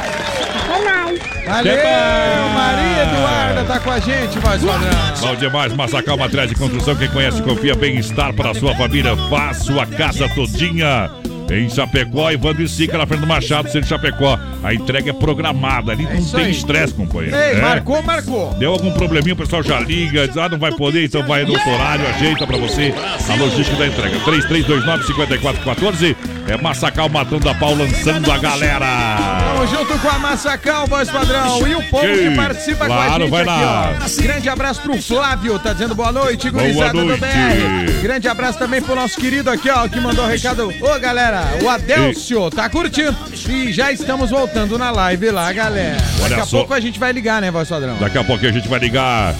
Mais. 0.84 1.18
Valeu, 1.46 1.76
Maria 2.54 3.02
Eduarda 3.02 3.64
tá 3.64 3.80
com 3.80 3.90
a 3.90 3.98
gente, 3.98 4.38
voz 4.40 4.62
padrão. 4.62 4.90
Bom 5.20 5.36
demais, 5.36 5.72
Massacal 5.72 6.16
Materiais 6.18 6.50
de 6.50 6.56
Construção. 6.56 6.94
Quem 6.96 7.08
conhece, 7.08 7.40
confia 7.42 7.74
bem-estar 7.74 8.34
para 8.34 8.50
a 8.50 8.54
sua 8.54 8.74
família. 8.74 9.14
Vá 9.14 9.54
sua 9.54 9.86
casa 9.86 10.28
todinha. 10.28 11.10
Em 11.50 11.70
Chapecó, 11.70 12.30
Evandro 12.30 12.62
e 12.62 12.68
Sica, 12.68 12.98
na 12.98 13.06
frente 13.06 13.20
do 13.20 13.26
Machado, 13.26 13.66
centro 13.66 13.82
de 13.82 13.88
Chapecó. 13.88 14.38
A 14.64 14.74
entrega 14.74 15.10
é 15.10 15.12
programada, 15.12 15.92
ali 15.92 16.02
não 16.02 16.14
isso 16.16 16.34
tem 16.36 16.50
estresse, 16.50 16.92
companheiro. 16.92 17.36
Ei, 17.36 17.52
É. 17.52 17.60
marcou, 17.60 18.02
marcou. 18.02 18.52
Deu 18.54 18.72
algum 18.72 18.90
probleminha, 18.92 19.34
o 19.34 19.36
pessoal 19.36 19.62
já 19.62 19.78
liga, 19.78 20.26
diz, 20.26 20.36
ah, 20.36 20.48
não 20.48 20.58
vai 20.58 20.72
poder, 20.72 21.04
então 21.04 21.22
vai 21.24 21.44
no 21.44 21.52
outro 21.52 21.70
horário, 21.70 22.04
ajeita 22.08 22.46
pra 22.46 22.56
você 22.56 22.92
a 23.30 23.34
logística 23.36 23.76
da 23.76 23.86
entrega. 23.86 24.18
3329-5414 24.20 26.16
é 26.48 26.56
Massacal 26.56 27.08
matando 27.08 27.48
a 27.48 27.54
pau, 27.54 27.74
lançando 27.74 28.30
a 28.30 28.38
galera. 28.38 28.86
Tamo 29.54 29.66
junto 29.68 29.98
com 30.00 30.08
a 30.08 30.18
Massacal, 30.18 30.86
voz 30.86 31.10
padrão. 31.10 31.66
E 31.66 31.74
o 31.74 31.82
povo 31.90 32.04
Ei, 32.06 32.28
que 32.30 32.36
participa 32.36 32.86
com 32.86 32.92
a 32.92 32.96
claro, 33.06 33.22
gente 33.22 33.30
vai 33.30 33.44
lá. 33.44 33.94
Grande 34.20 34.48
abraço 34.48 34.80
pro 34.82 35.00
Flávio, 35.00 35.58
tá 35.58 35.72
dizendo 35.72 35.94
boa 35.94 36.10
noite, 36.12 36.50
Boa 36.50 36.62
gurizada 36.64 36.92
do 36.92 37.04
noite. 37.04 37.20
BR. 37.20 38.02
Grande 38.02 38.28
abraço 38.28 38.58
também 38.58 38.80
pro 38.82 38.94
nosso 38.94 39.16
querido 39.16 39.50
aqui, 39.50 39.70
ó, 39.70 39.86
que 39.88 40.00
mandou 40.00 40.24
o 40.24 40.28
recado. 40.28 40.72
Ô, 40.80 40.98
galera, 41.00 41.35
o 41.62 41.68
Adélcio 41.68 42.50
tá 42.50 42.68
curtindo. 42.68 43.16
E 43.48 43.72
já 43.72 43.92
estamos 43.92 44.30
voltando 44.30 44.78
na 44.78 44.90
live 44.90 45.30
lá, 45.30 45.52
galera. 45.52 45.96
Daqui 45.96 46.22
Olha 46.22 46.42
a 46.42 46.46
só. 46.46 46.58
pouco 46.58 46.74
a 46.74 46.80
gente 46.80 46.98
vai 46.98 47.12
ligar, 47.12 47.40
né, 47.40 47.50
voz 47.50 47.68
padrão? 47.68 47.96
Daqui 47.98 48.18
a 48.18 48.24
pouquinho 48.24 48.50
a 48.50 48.54
gente 48.54 48.68
vai 48.68 48.78
ligar 48.78 49.34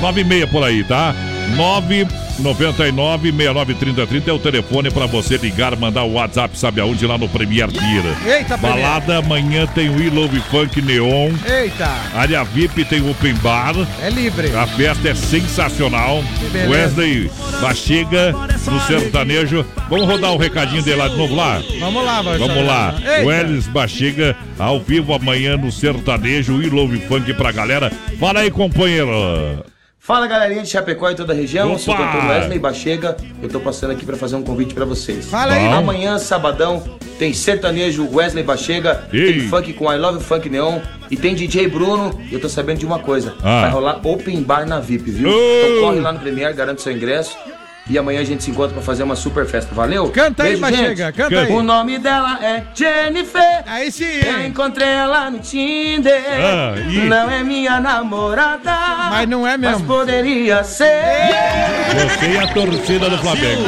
nove 0.00 0.20
e 0.20 0.24
meia 0.24 0.46
por 0.46 0.62
aí, 0.64 0.84
tá? 0.84 1.14
999 1.54 3.32
693030 3.32 4.30
é 4.30 4.32
o 4.32 4.38
telefone 4.38 4.90
pra 4.90 5.06
você 5.06 5.36
ligar, 5.36 5.76
mandar 5.76 6.04
o 6.04 6.14
WhatsApp, 6.14 6.58
sabe 6.58 6.80
aonde? 6.80 7.06
Lá 7.06 7.16
no 7.16 7.28
Premier 7.28 7.68
Tira. 7.68 8.16
Eita. 8.26 8.56
Balada, 8.56 9.18
amanhã 9.18 9.66
tem 9.66 9.88
o 9.88 10.14
Love 10.14 10.40
Funk 10.50 10.80
Neon. 10.82 11.32
Eita, 11.46 11.88
Área 12.14 12.44
VIP 12.44 12.84
tem 12.84 13.00
o 13.00 13.10
Open 13.10 13.34
Bar. 13.34 13.74
é 14.02 14.10
livre. 14.10 14.54
A 14.56 14.66
festa 14.66 15.08
é 15.08 15.14
sensacional. 15.14 16.22
Wesley 16.68 17.30
Bachega 17.60 18.32
no 18.32 18.80
sertanejo. 18.86 19.64
Vamos 19.88 20.06
rodar 20.06 20.32
o 20.32 20.36
recadinho 20.36 20.82
dele 20.82 20.96
lá 20.96 21.08
de 21.08 21.16
novo 21.16 21.34
lá? 21.34 21.62
Vamos 21.78 22.04
lá, 22.04 22.22
voz 22.22 22.38
Vamos 22.38 22.66
lá. 22.66 22.94
Wesley 23.24 23.60
Bachega 23.72 24.36
ao 24.58 24.80
vivo 24.80 25.14
amanhã 25.14 25.56
no 25.56 25.70
sertanejo 25.70 26.62
e 26.62 26.68
Love 26.68 26.98
Funk 27.06 27.32
pra 27.34 27.52
galera. 27.52 27.92
Fala 28.18 28.40
aí, 28.40 28.50
companheiro. 28.50 29.64
Fala 30.06 30.28
galerinha 30.28 30.62
de 30.62 30.68
Chapecó 30.68 31.10
e 31.10 31.16
toda 31.16 31.32
a 31.32 31.36
região, 31.36 31.72
eu 31.72 31.78
sou 31.80 31.92
o 31.92 31.96
Opa! 31.96 32.06
cantor 32.12 32.30
Wesley 32.30 32.58
Bachega, 32.60 33.16
eu 33.42 33.48
tô 33.48 33.58
passando 33.58 33.90
aqui 33.90 34.06
pra 34.06 34.16
fazer 34.16 34.36
um 34.36 34.42
convite 34.44 34.72
pra 34.72 34.84
vocês. 34.84 35.26
Fala 35.28 35.54
aí. 35.54 35.66
Amanhã, 35.66 36.16
sabadão, 36.16 36.80
tem 37.18 37.32
sertanejo 37.34 38.08
Wesley 38.14 38.44
Bachega, 38.44 39.02
Ei. 39.12 39.32
tem 39.32 39.48
funk 39.48 39.72
com 39.72 39.92
I 39.92 39.96
Love 39.98 40.22
Funk 40.22 40.48
Neon 40.48 40.78
e 41.10 41.16
tem 41.16 41.34
DJ 41.34 41.66
Bruno. 41.66 42.16
E 42.30 42.34
eu 42.34 42.40
tô 42.40 42.48
sabendo 42.48 42.78
de 42.78 42.86
uma 42.86 43.00
coisa: 43.00 43.34
Ah. 43.42 43.62
vai 43.62 43.70
rolar 43.70 44.00
open 44.06 44.40
bar 44.44 44.64
na 44.64 44.78
VIP, 44.78 45.10
viu? 45.10 45.28
Oh. 45.28 45.32
Então 45.32 45.80
corre 45.88 46.00
lá 46.00 46.12
no 46.12 46.20
Premier, 46.20 46.54
garante 46.54 46.82
seu 46.82 46.92
ingresso. 46.92 47.36
E 47.88 47.96
amanhã 47.96 48.20
a 48.20 48.24
gente 48.24 48.42
se 48.42 48.50
encontra 48.50 48.74
pra 48.74 48.82
fazer 48.82 49.04
uma 49.04 49.14
super 49.14 49.46
festa, 49.46 49.72
valeu? 49.72 50.08
Canta 50.10 50.42
aí, 50.42 50.56
Beijo, 50.56 50.60
Bachega, 50.62 51.06
gente. 51.06 51.14
canta 51.14 51.40
aí. 51.42 51.52
O 51.52 51.62
nome 51.62 51.98
dela 51.98 52.36
é 52.44 52.64
Jennifer. 52.74 53.62
Aí 53.64 53.92
sim, 53.92 54.04
Eu 54.04 54.40
hein? 54.40 54.48
encontrei 54.48 54.88
ela 54.88 55.30
no 55.30 55.38
Tinder. 55.38 56.20
Ah, 56.28 56.74
e- 56.80 57.08
Não 57.08 57.30
é 57.30 57.44
minha 57.44 57.78
namorada. 57.78 58.72
Mas 59.10 59.28
não 59.28 59.46
é 59.46 59.56
mesmo. 59.56 59.78
Mas 59.78 59.86
poderia 59.86 60.64
ser. 60.64 60.86
Você 61.94 62.26
e 62.32 62.38
a 62.38 62.46
torcida 62.48 63.08
do 63.08 63.18
Flamengo. 63.18 63.62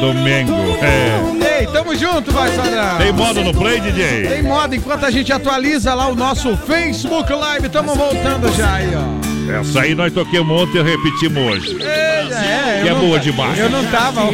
Domingo. 0.00 0.52
É. 0.82 1.60
Ei, 1.60 1.66
tamo 1.66 1.94
junto, 1.94 2.32
voz 2.32 2.54
padrão. 2.56 2.98
Tem 2.98 3.12
modo 3.12 3.44
no 3.44 3.52
play, 3.54 3.80
DJ? 3.80 4.26
Tem 4.28 4.42
moda, 4.42 4.74
enquanto 4.74 5.04
a 5.04 5.10
gente 5.10 5.32
atualiza 5.32 5.94
lá 5.94 6.08
o 6.08 6.14
nosso 6.14 6.56
Facebook 6.56 7.32
Live, 7.32 7.68
tamo 7.68 7.94
voltando 7.94 8.50
já 8.56 8.74
aí, 8.74 8.88
ó. 8.96 9.29
Essa 9.48 9.80
aí 9.80 9.94
nós 9.94 10.12
toquemos 10.12 10.50
ontem 10.60 10.78
e 10.78 10.82
repetimos 10.82 11.42
hoje. 11.42 11.82
É, 11.82 12.78
eu 12.78 12.82
Que 12.82 12.88
é 12.88 12.94
boa 12.94 13.18
demais. 13.18 13.58
Eu 13.58 13.70
não 13.70 13.84
tava. 13.86 14.30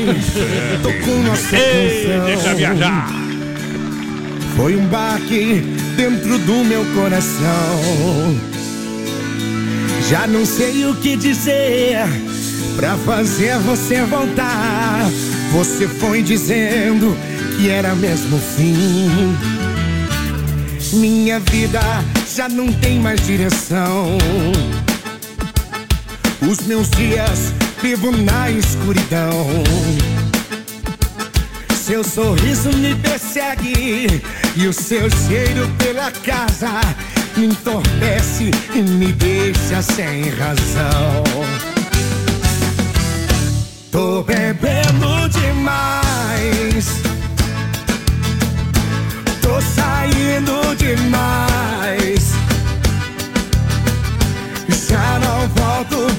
Ei, 1.56 2.20
deixa 2.26 2.54
viajar. 2.54 3.08
Foi 4.56 4.76
um 4.76 4.86
baque 4.86 5.62
dentro 5.96 6.38
do 6.38 6.64
meu 6.64 6.84
coração. 6.94 8.40
Já 10.08 10.26
não 10.26 10.46
sei 10.46 10.86
o 10.86 10.94
que 10.96 11.16
dizer 11.16 11.98
pra 12.76 12.96
fazer 12.98 13.58
você 13.58 14.02
voltar. 14.02 15.08
Você 15.52 15.88
foi 15.88 16.22
dizendo 16.22 17.16
que 17.56 17.68
era 17.68 17.94
mesmo 17.94 18.36
o 18.36 18.40
fim. 18.40 19.36
Minha 20.92 21.40
vida 21.40 21.80
já 22.34 22.48
não 22.48 22.72
tem 22.72 23.00
mais 23.00 23.24
direção. 23.26 24.16
Os 26.40 26.66
meus 26.66 26.90
dias 26.90 27.52
vivo 27.82 28.10
na 28.12 28.50
escuridão. 28.50 29.46
Seu 31.74 32.02
sorriso 32.02 32.70
me 32.72 32.94
persegue 32.96 34.22
e 34.56 34.66
o 34.66 34.72
seu 34.72 35.08
cheiro 35.10 35.68
pela 35.78 36.10
casa 36.10 36.80
me 37.36 37.46
entorpece 37.46 38.50
e 38.74 38.82
me 38.82 39.12
deixa 39.12 39.82
sem 39.82 40.28
razão. 40.30 41.22
Tô 43.92 44.22
bebendo 44.22 45.28
demais. 45.28 46.86
Tô 49.40 49.60
saindo 49.60 50.74
demais. 50.76 52.15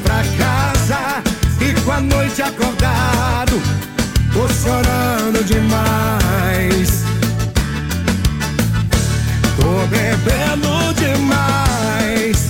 Pra 0.07 0.23
casa. 0.38 1.21
Fico 1.59 1.91
a 1.91 1.99
noite 1.99 2.41
acordado. 2.41 3.61
Tô 4.31 4.47
chorando 4.47 5.43
demais. 5.43 7.03
Tô 9.57 9.85
bebendo 9.88 10.93
demais. 10.95 12.47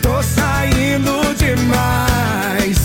Tô 0.00 0.22
saindo 0.22 1.34
demais. 1.36 2.78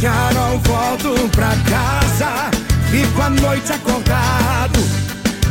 Já 0.00 0.30
não 0.32 0.58
volto 0.60 1.28
pra 1.30 1.54
casa. 1.68 2.50
Fico 2.90 3.22
a 3.22 3.30
noite 3.30 3.72
acordado. 3.72 4.80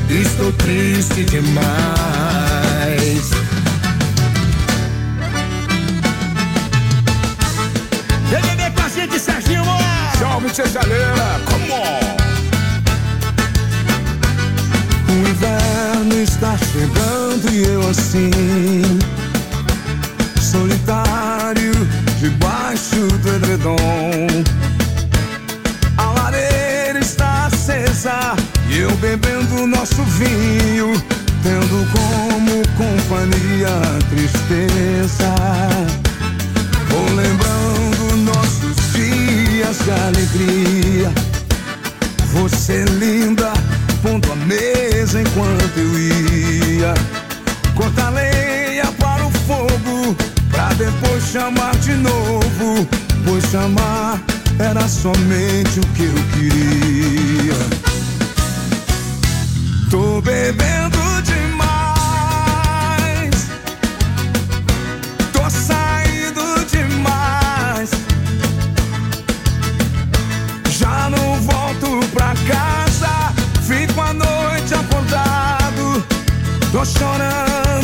Estou 0.10 0.52
triste 0.54 1.24
demais. 1.26 2.72
A 9.12 9.18
gente, 9.18 9.20
Serginho 9.20 9.66
Moá. 9.66 10.12
Salve, 10.18 10.50
tia 10.50 10.68
Chaleira, 10.68 11.42
come 11.46 11.72
on! 11.72 12.22
O 15.10 15.28
inverno 15.28 16.22
está 16.22 16.58
chegando 16.58 17.50
e 17.52 17.64
eu 17.64 17.90
assim 17.90 19.00
Solitário 20.40 21.74
debaixo 22.20 23.08
do 23.08 23.36
edredom 23.36 23.76
A 25.98 26.06
lareira 26.12 27.00
está 27.00 27.48
acesa 27.48 28.36
e 28.70 28.80
eu 28.80 28.92
bebendo 28.98 29.68
nosso 29.68 30.02
vinho 30.04 30.94
Tendo 31.44 31.88
como 31.92 32.62
companhia 32.78 33.68
a 33.68 34.00
tristeza 34.10 35.36
Vou 36.90 37.16
lembrando 37.16 37.91
de 39.78 39.92
alegria 39.92 41.12
Você 42.34 42.84
linda 42.86 43.54
pondo 44.02 44.32
a 44.32 44.36
mesa 44.36 45.22
enquanto 45.22 45.78
eu 45.78 46.00
ia 46.00 46.94
cortar 47.76 48.10
lenha 48.12 48.86
para 49.00 49.26
o 49.26 49.32
fogo, 49.32 50.16
pra 50.50 50.70
depois 50.74 51.24
chamar 51.32 51.76
de 51.78 51.94
novo. 51.94 52.88
Pois 53.26 53.44
chamar 53.46 54.22
era 54.60 54.88
somente 54.88 55.80
o 55.80 55.88
que 55.94 56.04
eu 56.04 56.14
queria. 56.34 57.54
Tô 59.90 60.22
bebendo 60.22 61.11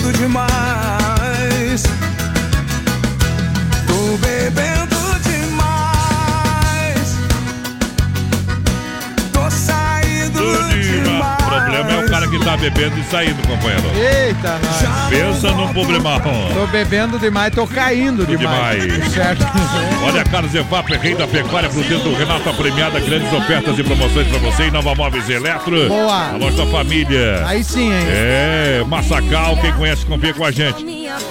chorando 0.08 0.12
demais. 0.14 0.57
Bebendo 12.58 13.00
e 13.00 13.04
saindo, 13.04 13.48
companheiro. 13.48 13.84
Eita, 13.96 14.60
nós. 14.64 15.10
Pensa 15.10 15.52
num 15.52 15.68
problemão. 15.74 16.20
Tô 16.54 16.68
bebendo 16.68 17.20
demais, 17.20 17.54
tô 17.54 17.66
caindo 17.68 18.26
demais. 18.26 18.84
Demais. 18.84 19.12
Certo. 19.18 19.46
Olha, 20.04 20.24
Carlos 20.24 20.54
Evap, 20.54 20.92
rei 20.98 21.16
da 21.16 21.28
pecuária, 21.28 21.70
fruteiro 21.70 22.04
do 22.04 22.16
Renato, 22.16 22.50
a 22.50 22.54
premiada, 22.54 23.00
grandes 23.00 23.32
ofertas 23.34 23.78
e 23.78 23.84
promoções 23.84 24.28
pra 24.28 24.38
você 24.40 24.64
em 24.64 24.72
Nova 24.72 24.94
Móveis 24.96 25.28
e 25.30 25.34
Eletro. 25.34 25.88
Boa. 25.88 26.30
A 26.32 26.38
loja 26.38 26.58
da 26.58 26.66
família. 26.72 27.44
Aí 27.46 27.64
sim, 27.64 27.92
hein? 27.92 28.06
É, 28.10 28.84
Massacal, 28.88 29.58
quem 29.58 29.72
conhece, 29.74 30.06
confia 30.06 30.34
com 30.34 30.46
a 30.46 30.52
gente. 30.52 30.86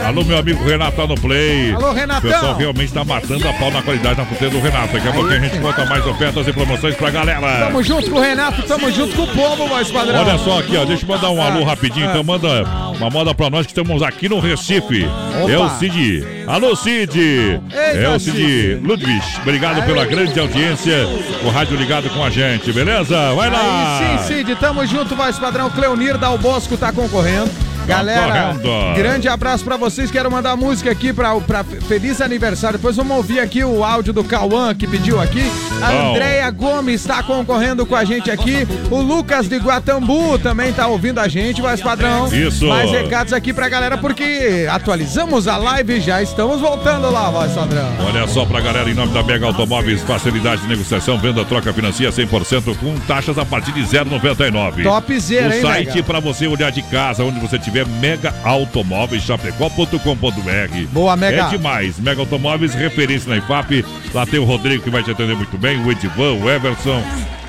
Alô, 0.05 0.25
meu 0.25 0.39
amigo 0.39 0.65
Renato 0.65 0.97
tá 0.97 1.07
no 1.07 1.15
Play. 1.15 1.73
Alô, 1.75 1.93
Renatão. 1.93 2.31
O 2.31 2.33
pessoal 2.33 2.57
realmente 2.57 2.93
tá 2.93 3.05
matando 3.05 3.49
a 3.49 3.53
pau 3.55 3.71
na 3.71 3.83
qualidade 3.83 4.19
na 4.19 4.27
fruteira 4.27 4.55
do 4.55 4.61
Renato. 4.61 4.93
Daqui 4.95 5.09
a 5.09 5.13
pouquinho 5.13 5.37
a 5.37 5.41
gente 5.41 5.59
conta 5.61 5.85
mais 5.87 6.07
ofertas 6.07 6.47
e 6.49 6.53
promoções 6.53 6.95
pra 6.95 7.11
galera. 7.11 7.67
Tamo 7.67 7.83
junto 7.83 8.11
com 8.11 8.19
o 8.19 8.23
Renato, 8.23 8.63
tamo 8.63 8.91
junto 8.91 9.15
com 9.15 9.23
o 9.23 9.27
povo, 9.29 9.67
voz 9.69 9.91
padrão. 9.91 10.21
Olha 10.21 10.39
só 10.39 10.61
aqui, 10.61 10.77
ó, 10.77 10.85
deixa 10.85 11.05
eu 11.05 11.07
mandar 11.17 11.31
um 11.31 11.43
alô 11.43 11.65
rapidinho. 11.65 12.09
Então 12.09 12.23
manda 12.23 12.65
uma 12.97 13.11
moda 13.11 13.35
pra 13.35 13.51
nós 13.51 13.67
que 13.67 13.73
estamos 13.73 14.03
aqui 14.03 14.29
no 14.29 14.39
Recife. 14.39 15.07
Opa. 15.43 15.51
É 15.51 15.59
o 15.59 15.69
Cid. 15.71 16.25
Alô, 16.47 16.77
Cid. 16.77 17.61
é 17.73 18.09
o 18.09 18.19
Cid. 18.21 18.81
Ludwig. 18.83 19.23
Obrigado 19.43 19.85
pela 19.85 20.05
grande 20.05 20.39
audiência. 20.39 21.07
O 21.45 21.49
rádio 21.49 21.77
ligado 21.77 22.09
com 22.11 22.23
a 22.23 22.31
gente, 22.31 22.73
beleza? 22.73 23.35
Vai 23.35 23.51
lá. 23.51 23.99
Aí 23.99 24.19
sim, 24.19 24.35
Cid, 24.35 24.55
tamo 24.57 24.87
junto, 24.87 25.17
voz 25.17 25.39
padrão. 25.39 25.71
Cleonir 25.71 26.19
Dal 26.19 26.39
Bosco 26.39 26.77
tá 26.77 26.93
concorrendo. 26.93 27.66
Galera, 27.87 28.55
grande 28.97 29.29
abraço 29.29 29.65
pra 29.65 29.77
vocês. 29.77 30.11
Quero 30.11 30.31
mandar 30.31 30.57
música 30.57 30.91
aqui 30.91 31.13
pra, 31.13 31.35
pra 31.41 31.63
feliz 31.65 32.21
aniversário. 32.21 32.79
Depois 32.79 32.97
vamos 32.97 33.17
ouvir 33.17 33.41
aqui 33.41 33.63
o 33.65 33.85
áudio 33.85 34.13
do 34.13 34.25
Cauã 34.25 34.75
que 34.75 34.87
pediu 34.87 35.21
aqui. 35.21 35.43
A 35.83 35.91
Bom. 35.93 36.11
Andréia 36.11 36.51
Gomes 36.51 37.01
está 37.01 37.23
concorrendo 37.23 37.87
com 37.87 37.95
a 37.95 38.05
gente 38.05 38.31
aqui. 38.31 38.67
O 38.91 39.01
Lucas 39.01 39.49
de 39.49 39.57
Guatambu 39.57 40.39
também 40.39 40.73
tá 40.73 40.87
ouvindo 40.87 41.19
a 41.21 41.29
gente, 41.29 41.61
voz 41.61 41.81
padrão. 41.81 42.27
Isso. 42.35 42.67
Mais 42.67 42.91
recados 42.91 43.33
aqui 43.33 43.53
pra 43.53 43.69
galera, 43.69 43.97
porque 43.99 44.67
atualizamos 44.71 45.47
a 45.47 45.57
live 45.57 45.95
e 45.95 46.01
já 46.01 46.23
estamos 46.23 46.61
voltando 46.61 47.11
lá, 47.11 47.31
voz 47.31 47.53
padrão. 47.53 47.89
Olha 48.07 48.27
só 48.27 48.45
pra 48.45 48.61
galera, 48.61 48.91
em 48.91 48.95
nome 48.95 49.13
da 49.13 49.23
Mega 49.23 49.47
Automóveis, 49.47 50.03
facilidade 50.03 50.63
de 50.63 50.69
negociação, 50.69 51.19
venda, 51.19 51.45
troca, 51.45 51.73
financia 51.73 52.11
100% 52.11 52.77
com 52.79 52.99
taxas 53.07 53.39
a 53.39 53.45
partir 53.45 53.73
de 53.73 53.83
0,99. 53.83 54.83
Topzera, 54.83 55.49
O 55.51 55.53
hein, 55.53 55.63
site 55.63 55.89
Mega? 55.89 56.03
pra 56.03 56.21
você 56.21 56.47
olhar 56.47 56.71
de 56.73 56.83
casa, 56.83 57.23
onde 57.23 57.39
você 57.39 57.59
tiver, 57.59 57.76
Mega 57.85 58.35
Automóveis, 58.45 59.23
chapecó.com.br. 59.23 60.87
Boa, 60.93 61.17
Mega. 61.17 61.43
É 61.43 61.49
demais. 61.49 61.99
Mega 61.99 62.21
Automóveis, 62.21 62.75
referência 62.75 63.29
na 63.29 63.37
IFAP. 63.39 63.85
Lá 64.15 64.25
tem 64.25 64.39
o 64.39 64.45
Rodrigo 64.45 64.83
que 64.83 64.91
vai 64.91 65.03
te 65.03 65.11
atender 65.11 65.37
muito 65.37 65.59
bem, 65.59 65.83
o 65.85 65.91
Edivan, 65.91 66.33
o 66.35 66.51
Everson. 66.51 67.03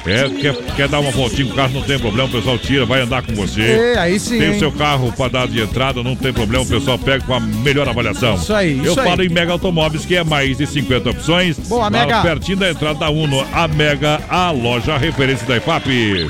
É, 0.08 0.30
quer, 0.30 0.56
quer 0.76 0.88
dar 0.88 1.00
uma 1.00 1.12
voltinha 1.12 1.46
com 1.48 1.54
o 1.54 1.56
carro, 1.56 1.74
não 1.74 1.82
tem 1.82 2.00
problema, 2.00 2.30
o 2.30 2.32
pessoal 2.32 2.58
tira, 2.58 2.86
vai 2.86 3.02
andar 3.02 3.22
com 3.22 3.34
você. 3.34 3.62
É, 3.62 4.00
aí 4.00 4.20
sim, 4.20 4.40
Tem 4.40 4.52
o 4.52 4.60
seu 4.60 4.72
carro 4.72 5.12
para 5.12 5.30
dar 5.32 5.48
de 5.48 5.62
entrada, 5.62 6.02
não 6.02 6.16
tem 6.16 6.32
problema, 6.32 6.64
o 6.64 6.68
pessoal 6.68 6.98
pega 6.98 7.24
com 7.26 7.34
a 7.34 7.40
melhor 7.40 7.88
avaliação. 7.88 8.36
Isso 8.36 8.54
aí, 8.54 8.78
Eu 8.78 8.92
isso 8.92 9.00
aí. 9.00 9.08
falo 9.10 9.24
em 9.24 9.30
Mega 9.30 9.52
Automóveis, 9.52 10.06
que 10.06 10.16
é 10.16 10.24
mais 10.24 10.58
de 10.58 10.66
50 10.66 11.10
opções. 11.10 11.58
Boa, 11.68 11.90
Mega. 11.90 12.22
Pertinho 12.22 12.58
da 12.58 12.70
entrada 12.72 13.00
da 13.00 13.10
Uno, 13.10 13.46
a 13.54 13.68
Mega, 13.68 14.22
a 14.30 14.52
loja 14.52 14.98
referência 14.98 15.46
da 15.46 15.58
IFAP. 15.58 16.28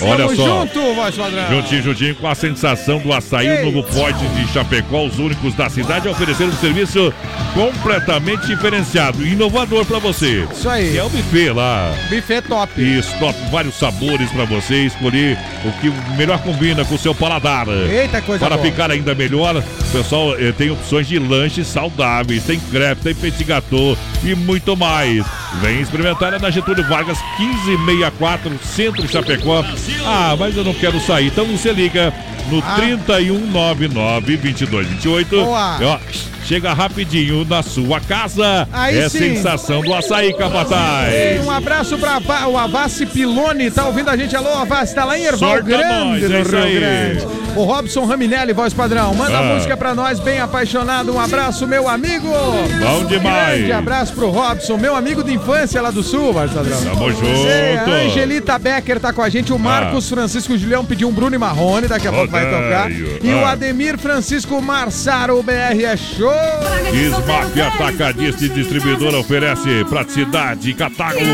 Olha 0.00 0.24
Tamo 0.26 0.36
só. 0.36 0.60
junto, 0.60 0.94
voz 0.94 1.14
padrão. 1.14 1.48
Juntinho, 1.50 1.82
juntinho 1.82 2.14
com 2.16 2.26
a 2.26 2.34
sensação 2.34 2.98
do 2.98 3.12
açaí, 3.12 3.62
o 3.62 3.66
novo 3.70 3.82
pote 3.84 4.26
de 4.34 4.52
Chapecó, 4.52 5.04
os 5.04 5.18
únicos 5.20 5.54
da 5.54 5.70
cidade 5.70 6.08
a 6.08 6.10
oferecer 6.10 6.44
um 6.44 6.52
serviço 6.52 7.12
completamente 7.54 8.46
diferenciado 8.46 9.24
e 9.24 9.32
inovador 9.32 9.84
pra 9.84 9.98
você. 10.00 10.46
Isso 10.52 10.68
aí. 10.68 10.94
E 10.94 10.98
é 10.98 11.04
o 11.04 11.08
buffet 11.08 11.50
lá. 11.50 11.92
Buffet 12.10 12.42
top. 12.42 12.93
Top, 13.18 13.34
vários 13.50 13.74
sabores 13.74 14.30
pra 14.30 14.44
você 14.44 14.86
escolher 14.86 15.38
o 15.64 15.72
que 15.80 15.90
melhor 16.16 16.38
combina 16.40 16.84
com 16.84 16.94
o 16.94 16.98
seu 16.98 17.14
paladar. 17.14 17.66
Eita, 17.68 18.20
coisa 18.22 18.44
Para 18.44 18.56
boa. 18.56 18.66
ficar 18.68 18.90
ainda 18.90 19.14
melhor, 19.14 19.56
o 19.56 19.92
pessoal 19.92 20.34
eh, 20.38 20.52
tem 20.52 20.70
opções 20.70 21.06
de 21.06 21.18
lanches 21.18 21.66
saudáveis, 21.66 22.44
tem 22.44 22.58
crepe, 22.58 23.02
tem 23.02 23.14
petit 23.14 23.44
gâteau 23.44 23.96
e 24.22 24.34
muito 24.34 24.76
mais. 24.76 25.24
Vem 25.60 25.80
experimentar 25.80 26.32
é 26.34 26.38
na 26.38 26.50
Getúlio 26.50 26.86
Vargas 26.88 27.18
1564, 27.38 28.58
Centro 28.64 29.08
Chapecó. 29.08 29.64
Ah, 30.04 30.36
mas 30.38 30.56
eu 30.56 30.64
não 30.64 30.74
quero 30.74 31.00
sair, 31.00 31.28
então 31.28 31.44
você 31.46 31.72
liga 31.72 32.12
no 32.50 32.58
Ah. 32.58 32.74
3199 32.76 34.36
2228. 34.36 35.36
Boa. 35.44 35.78
E, 35.80 35.84
ó, 35.84 35.98
chega 36.44 36.72
rapidinho 36.74 37.44
na 37.44 37.62
sua 37.62 38.00
casa. 38.00 38.68
Aí 38.72 38.98
é 38.98 39.08
sim. 39.08 39.18
sensação 39.18 39.80
do 39.80 39.94
açaí, 39.94 40.32
capataz. 40.34 41.44
Um 41.44 41.50
abraço 41.50 41.96
pra 41.98 42.18
Va- 42.18 42.46
o 42.46 42.56
Avassi 42.58 43.06
Pilone, 43.06 43.70
tá 43.70 43.86
ouvindo 43.86 44.10
a 44.10 44.16
gente? 44.16 44.34
Alô, 44.36 44.50
Avassi, 44.54 44.94
tá 44.94 45.04
lá 45.04 45.18
em 45.18 45.24
Erval 45.24 45.62
Grande, 45.62 46.28
nós, 46.28 46.50
no 46.50 46.58
é 46.58 46.66
Rio. 46.66 46.80
Grande. 46.80 47.44
O 47.56 47.62
Robson 47.62 48.04
Raminelli, 48.04 48.52
voz 48.52 48.74
padrão, 48.74 49.14
manda 49.14 49.38
Ah. 49.38 49.42
música 49.54 49.76
pra 49.76 49.94
nós, 49.94 50.18
bem 50.18 50.40
apaixonado. 50.40 51.14
Um 51.14 51.20
abraço, 51.20 51.68
meu 51.68 51.88
amigo. 51.88 52.26
Bom 52.28 53.04
demais. 53.06 53.58
Grande 53.58 53.72
abraço 53.72 54.12
pro 54.12 54.28
Robson, 54.28 54.76
meu 54.76 54.96
amigo 54.96 55.22
de 55.22 55.32
infância 55.32 55.80
lá 55.80 55.92
do 55.92 56.02
Sul, 56.02 56.32
voz 56.32 56.50
padrão. 56.50 56.80
Tamo 56.82 57.10
junto. 57.12 57.24
Ei, 57.26 57.76
a 57.78 57.84
Angelita 58.06 58.58
Becker 58.58 58.98
tá 58.98 59.12
com 59.12 59.22
a 59.22 59.28
gente. 59.28 59.52
O 59.52 59.58
Marcos 59.58 60.08
Francisco 60.08 60.58
Julião 60.58 60.84
pediu 60.84 61.08
um 61.08 61.12
Bruno 61.12 61.34
e 61.34 61.38
Marrone, 61.38 61.86
daqui 61.86 62.08
a 62.08 62.12
pouco 62.12 62.33
vai 62.34 62.50
tocar. 62.50 62.90
E 62.90 63.32
o. 63.32 63.44
Ademir 63.44 63.98
Francisco 63.98 64.60
Marçaro, 64.60 65.38
o 65.38 65.42
BR 65.42 65.84
é 65.84 65.96
show. 65.96 66.32
Smap 66.92 67.60
Atacadista 67.60 68.44
e 68.44 68.48
Distribuidora 68.48 69.18
oferece 69.18 69.84
praticidade 69.88 70.70
e 70.70 70.74
catálogo. 70.74 71.24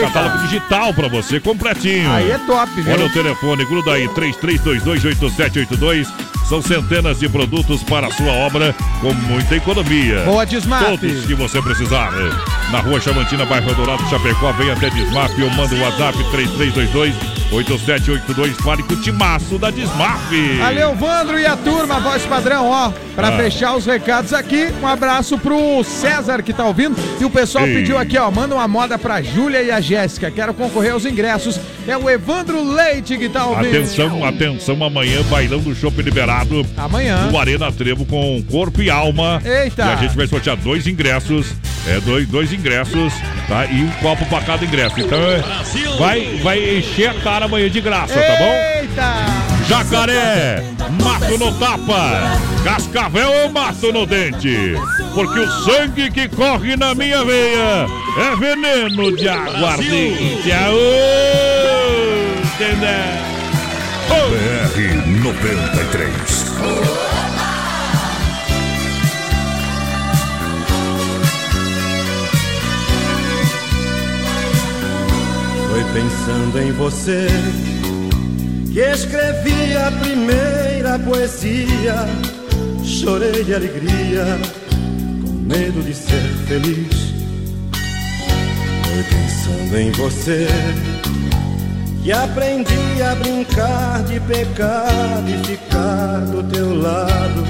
Catálogo 0.00 0.38
digital 0.38 0.94
pra 0.94 1.08
você, 1.08 1.38
completinho. 1.40 2.10
Aí 2.10 2.30
é 2.30 2.38
top, 2.38 2.80
viu? 2.80 2.92
Olha 2.92 3.06
o 3.06 3.12
telefone, 3.12 3.64
gruda 3.64 3.92
aí, 3.92 4.08
33228782. 4.08 6.06
São 6.48 6.60
centenas 6.60 7.20
de 7.20 7.28
produtos 7.28 7.82
para 7.84 8.08
a 8.08 8.10
sua 8.10 8.32
obra 8.32 8.74
com 9.00 9.12
muita 9.14 9.54
economia. 9.54 10.22
Boa, 10.24 10.44
Desmap. 10.44 10.82
Todos 10.84 11.24
que 11.24 11.34
você 11.34 11.62
precisar. 11.62 12.10
Na 12.72 12.80
rua 12.80 13.00
Chamantina, 13.00 13.44
bairro 13.46 13.72
Dourado, 13.74 14.02
Chapecó, 14.08 14.50
vem 14.52 14.70
até 14.70 14.90
Desmap 14.90 15.30
ou 15.40 15.50
manda 15.50 15.74
o 15.74 15.80
WhatsApp 15.80 16.18
3322 16.32 17.14
8782. 17.52 18.56
Fale 18.58 18.82
com 18.82 18.94
o 18.94 18.96
timaço 19.00 19.58
da 19.58 19.70
Desmap. 19.70 20.20
Valeu, 20.58 20.94
Vandro 20.94 21.38
e 21.38 21.46
a 21.46 21.56
turma, 21.56 21.98
voz 22.00 22.22
padrão, 22.24 22.66
ó. 22.68 22.92
Pra 23.14 23.28
Ah. 23.28 23.32
fechar 23.32 23.76
os 23.76 23.86
recados 23.86 24.32
aqui, 24.32 24.68
um 24.80 24.86
abraço 24.86 25.36
pro 25.38 25.82
César 25.84 26.42
que 26.42 26.52
tá 26.52 26.64
ouvindo. 26.64 26.96
E 27.20 27.24
o 27.24 27.30
pessoal 27.30 27.66
Ei. 27.66 27.74
pediu 27.74 27.98
aqui, 27.98 28.16
ó, 28.16 28.30
manda 28.30 28.54
uma 28.54 28.66
moda 28.68 28.96
pra 28.98 29.20
Júlia 29.20 29.62
e 29.62 29.70
a 29.70 29.80
Jéssica. 29.80 30.30
Quero 30.30 30.54
concorrer 30.54 30.92
aos 30.92 31.04
ingressos. 31.04 31.60
É 31.88 31.96
o 31.96 32.08
Evandro 32.08 32.62
Leite 32.72 33.18
que 33.18 33.28
tá 33.28 33.44
ouvindo. 33.46 33.68
Atenção, 33.68 34.24
atenção, 34.24 34.84
amanhã, 34.84 35.22
bailão 35.24 35.58
do 35.60 35.74
Shopping 35.74 36.02
Liberado. 36.02 36.39
Amanhã. 36.76 37.28
No 37.30 37.38
Arena 37.38 37.70
Trevo 37.72 38.04
com 38.04 38.42
corpo 38.50 38.82
e 38.82 38.90
alma. 38.90 39.40
Eita. 39.44 39.84
E 39.84 39.88
a 39.88 39.96
gente 39.96 40.16
vai 40.16 40.26
sortear 40.26 40.56
dois 40.56 40.86
ingressos. 40.86 41.54
É, 41.86 41.98
dois, 42.00 42.28
dois 42.28 42.52
ingressos, 42.52 43.14
tá? 43.48 43.64
E 43.64 43.82
um 43.82 43.90
copo 44.02 44.26
pra 44.26 44.42
cada 44.42 44.64
ingresso. 44.64 45.00
Então, 45.00 45.18
é, 45.18 45.42
vai, 45.98 46.38
vai 46.42 46.78
encher 46.78 47.08
a 47.08 47.14
cara 47.14 47.46
amanhã 47.46 47.70
de 47.70 47.80
graça, 47.80 48.14
tá 48.14 48.36
bom? 48.36 48.52
Eita! 48.80 49.50
Jacaré, 49.66 50.62
mato 51.02 51.38
no 51.38 51.52
tapa, 51.54 52.38
cascavel 52.64 53.50
mato 53.50 53.92
no 53.92 54.04
dente, 54.04 54.74
porque 55.14 55.38
o 55.38 55.48
sangue 55.62 56.10
que 56.10 56.28
corre 56.28 56.76
na 56.76 56.94
minha 56.94 57.24
veia 57.24 57.86
é 58.18 58.36
veneno 58.36 59.16
de 59.16 59.28
aguardente. 59.28 60.52
Aô, 60.52 60.76
entendeu? 62.42 63.30
BR 64.10 64.49
93. 65.32 66.10
Foi 75.68 75.84
pensando 75.94 76.58
em 76.58 76.72
você 76.72 77.28
que 78.72 78.80
escrevi 78.80 79.76
a 79.76 79.92
primeira 79.92 80.98
poesia. 80.98 81.94
Chorei 82.84 83.44
de 83.44 83.54
alegria, 83.54 84.26
com 85.22 85.30
medo 85.30 85.80
de 85.82 85.94
ser 85.94 86.22
feliz. 86.48 87.14
Foi 88.82 89.04
pensando 89.04 89.78
em 89.78 89.92
você 89.92 90.48
que 92.02 92.12
aprendi 92.12 93.02
a 93.02 93.14
brincar 93.14 94.02
de 94.04 94.18
pecado 94.20 95.28
e 95.28 95.46
ficar 95.46 96.20
do 96.26 96.42
teu 96.44 96.74
lado. 96.80 97.44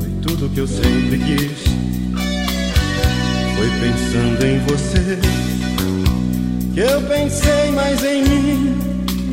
Foi 0.00 0.10
tudo 0.22 0.50
que 0.50 0.60
eu 0.60 0.66
sempre 0.66 1.18
quis. 1.18 1.64
Foi 3.56 3.70
pensando 3.80 4.44
em 4.44 4.58
você 4.60 5.18
que 6.74 6.80
eu 6.80 7.00
pensei 7.02 7.70
mais 7.70 8.02
em 8.02 8.22
mim 8.24 8.76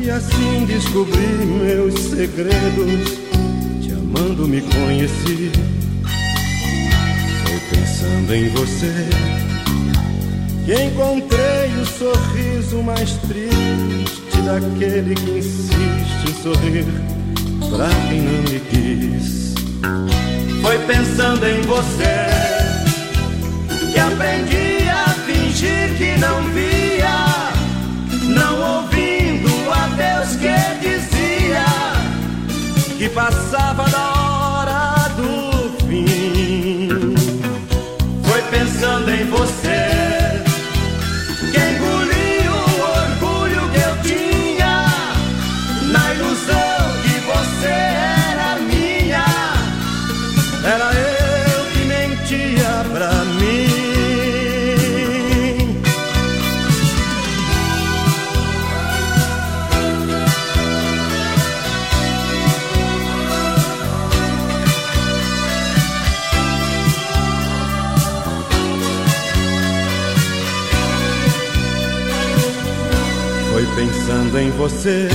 e 0.04 0.10
assim 0.10 0.64
descobri 0.66 1.26
meus 1.64 1.94
segredos. 1.94 3.18
Te 3.82 3.92
amando 3.92 4.46
me 4.46 4.60
conheci. 4.60 5.50
Foi 7.44 7.60
pensando 7.70 8.34
em 8.34 8.48
você 8.50 9.08
que 10.64 10.74
encontrei 10.84 11.51
o 11.80 11.86
sorriso 11.86 12.82
mais 12.82 13.12
triste 13.28 14.40
daquele 14.44 15.14
que 15.14 15.38
insiste 15.38 16.28
em 16.28 16.42
sorrir 16.42 16.84
pra 17.70 17.88
quem 18.08 18.20
não 18.20 18.42
me 18.42 18.60
quis. 18.70 19.54
Foi 20.60 20.78
pensando 20.86 21.46
em 21.46 21.60
você 21.62 22.26
que 23.92 23.98
aprendi 23.98 24.88
a 24.88 25.08
fingir 25.26 25.96
que 25.96 26.18
não 26.18 26.42
via, 26.52 27.52
não 28.28 28.82
ouvindo 28.82 29.50
a 29.70 29.86
Deus 29.96 30.36
que 30.36 30.54
dizia 30.80 31.64
que 32.98 33.08
passava 33.08 33.88
da 33.88 34.12
hora 34.20 35.08
do 35.16 35.86
fim. 35.86 36.88
Foi 38.24 38.42
pensando 38.50 39.10
em 39.10 39.24
você 39.26 39.91
você 74.62 75.08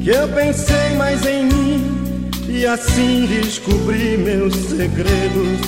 que 0.00 0.10
eu 0.10 0.28
pensei 0.28 0.94
mais 0.96 1.26
em 1.26 1.46
mim 1.46 2.30
e 2.48 2.64
assim 2.64 3.26
descobri 3.26 4.16
meus 4.16 4.54
segredos. 4.54 5.58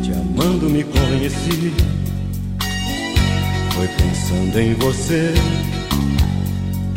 Te 0.00 0.12
amando 0.12 0.70
me 0.70 0.84
conheci. 0.84 1.74
Foi 3.74 3.88
pensando 3.88 4.60
em 4.60 4.74
você 4.74 5.34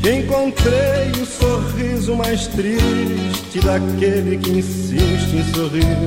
que 0.03 0.11
encontrei 0.11 1.19
o 1.19 1.25
sorriso 1.25 2.15
mais 2.15 2.45
triste 2.45 3.59
daquele 3.65 4.37
que 4.37 4.51
insiste 4.51 5.35
em 5.35 5.51
sorrir 5.51 5.97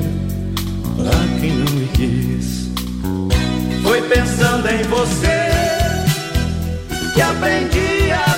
pra 0.97 1.41
quem 1.41 1.51
não 1.51 1.73
me 1.73 1.89
quis. 1.89 2.71
Foi 3.83 4.01
pensando 4.03 4.69
em 4.69 4.85
você 4.85 5.51
que 7.13 7.21
aprendi 7.21 8.11
a 8.13 8.32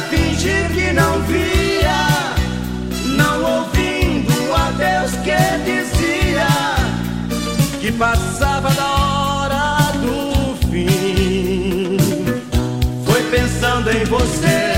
que 0.45 0.93
não 0.93 1.21
via, 1.23 2.35
não 3.17 3.61
ouvindo 3.61 4.33
a 4.55 4.71
Deus 4.73 5.13
que 5.23 5.35
dizia 5.65 6.47
que 7.81 7.91
passava 7.93 8.71
da 8.71 8.85
hora 8.85 9.93
do 10.03 10.55
fim. 10.69 11.97
Foi 13.07 13.23
pensando 13.31 13.91
em 13.91 14.05
você 14.05 14.74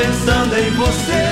pensando 0.00 0.56
em 0.56 0.70
você 0.70 1.28